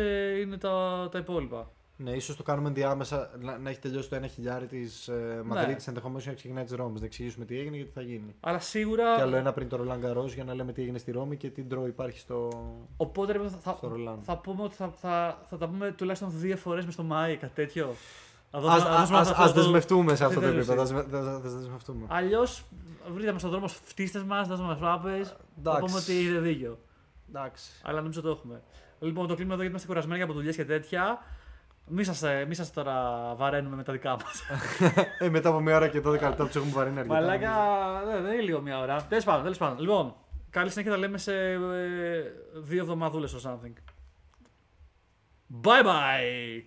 είναι 0.42 0.56
τα, 0.58 1.08
τα 1.10 1.18
υπόλοιπα. 1.18 1.70
Ναι, 1.96 2.10
ίσως 2.10 2.36
το 2.36 2.42
κάνουμε 2.42 2.68
ενδιάμεσα 2.68 3.30
να, 3.40 3.58
να 3.58 3.70
έχει 3.70 3.78
τελειώσει 3.78 4.08
το 4.08 4.14
ένα 4.16 4.26
χιλιάρι 4.26 4.66
της 4.66 5.08
ε, 5.08 5.42
Μαδρίτης, 5.44 5.86
ενδεχομένως 5.86 6.26
να 6.26 6.32
ξεκινάει 6.32 6.64
της 6.64 6.72
Ρώμης. 6.72 7.00
Να 7.00 7.06
εξηγήσουμε 7.06 7.44
τι 7.44 7.58
έγινε 7.58 7.76
και 7.76 7.84
τι 7.84 7.90
θα 7.90 8.00
γίνει. 8.00 8.34
Αλλά 8.40 8.58
σίγουρα. 8.60 9.14
Και 9.14 9.20
άλλο 9.20 9.36
ένα 9.36 9.52
πριν 9.52 9.68
το 9.68 9.80
Roland 9.80 10.04
Garros 10.10 10.28
για 10.34 10.44
να 10.44 10.54
λέμε 10.54 10.72
τι 10.72 10.82
έγινε 10.82 10.98
στη 10.98 11.10
Ρώμη 11.12 11.36
και 11.36 11.48
τι 11.50 11.62
ντρό 11.62 11.86
υπάρχει 11.86 12.18
στο, 12.18 12.48
Οπότε 12.96 13.32
ρε, 13.32 13.38
παιδί 13.38 13.50
μου, 13.54 13.60
θα, 13.62 13.74
στο 13.76 13.92
Roland. 13.96 14.18
θα 14.22 14.36
πούμε 14.38 14.62
ότι 14.62 14.74
θα, 14.74 14.88
θα, 15.00 15.38
θα 15.48 15.56
τα 15.56 15.68
πούμε 15.68 15.92
τουλάχιστον 15.92 16.30
δύο 16.34 16.56
φορές 16.56 16.84
με 16.84 16.92
στο 16.92 17.02
Μάη, 17.02 17.36
κάτι 17.36 17.52
τέτοιο. 17.54 17.94
Ας, 18.50 18.64
ας, 18.84 19.10
ας, 19.10 19.30
ας 19.30 19.52
δεσμευτούμε 19.52 20.14
σε 20.16 20.24
αυτό 20.24 20.40
το 20.40 20.46
Επιτέλους, 20.46 20.68
επίπεδο. 20.68 20.82
Ας, 21.00 21.06
με- 21.10 21.18
ας- 21.18 21.44
ας 21.44 21.54
δεσμευτούμε. 21.54 22.06
Αλλιώς 22.08 22.64
βρείτε 23.14 23.32
με 23.32 23.38
στον 23.38 23.50
δρόμο 23.50 23.68
φτύστε 23.68 24.22
μας, 24.24 24.48
δώστε 24.48 24.64
μας 24.64 24.78
φράπες. 24.78 25.28
Θα 25.28 25.36
Εντάξει. 25.58 25.80
πούμε 25.84 25.98
ότι 25.98 26.24
είναι 26.28 26.38
δίκιο. 26.38 26.78
Εντάξει. 27.28 27.70
Αλλά 27.82 28.00
νομίζω 28.00 28.20
το 28.20 28.28
έχουμε. 28.28 28.62
Λοιπόν, 29.00 29.26
το 29.26 29.34
κλείνουμε 29.34 29.54
εδώ 29.54 29.62
γιατί 29.62 29.68
είμαστε 29.68 29.86
κουρασμένοι 29.86 30.22
από 30.22 30.32
δουλειές 30.32 30.56
και 30.56 30.64
τέτοια. 30.64 31.18
Μη 31.86 32.04
σας 32.04 32.22
μη 32.48 32.54
σας 32.54 32.72
τώρα 32.72 32.94
βαραίνουμε 33.36 33.76
με 33.76 33.82
τα 33.82 33.92
δικά 33.92 34.10
μας. 34.10 34.42
ε, 35.18 35.28
μετά 35.28 35.48
από 35.48 35.60
μια 35.60 35.76
ώρα 35.76 35.88
και 35.88 35.98
12 35.98 36.04
λεπτά 36.04 36.34
που 36.36 36.46
τους 36.46 36.56
έχουμε 36.56 36.72
βαρύνει 36.72 36.98
αρκετά. 36.98 37.20
Μαλάκα, 37.20 37.50
ναι, 38.06 38.20
δεν 38.20 38.32
είναι 38.32 38.42
λίγο 38.42 38.60
μια 38.60 38.78
ώρα. 38.78 39.06
Τέλος 39.08 39.24
πάντων, 39.24 39.42
τέλος 39.42 39.58
πάντων. 39.58 39.78
Λοιπόν, 39.78 40.14
καλή 40.50 40.70
συνέχεια 40.70 40.92
τα 40.92 40.98
λέμε 40.98 41.18
σε 41.18 41.34
ε, 41.52 41.60
δύο 42.54 42.82
εβδομαδούλε 42.82 43.28
or 43.28 43.50
something. 43.50 43.72
Bye 45.62 45.82
bye! 45.82 46.64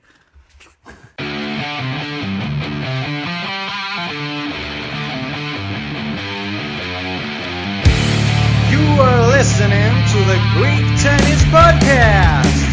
You 8.71 8.83
are 9.07 9.21
listening 9.37 9.93
to 10.11 10.19
the 10.31 10.39
Greek 10.55 10.85
Tennis 11.03 11.41
Podcast. 11.55 12.66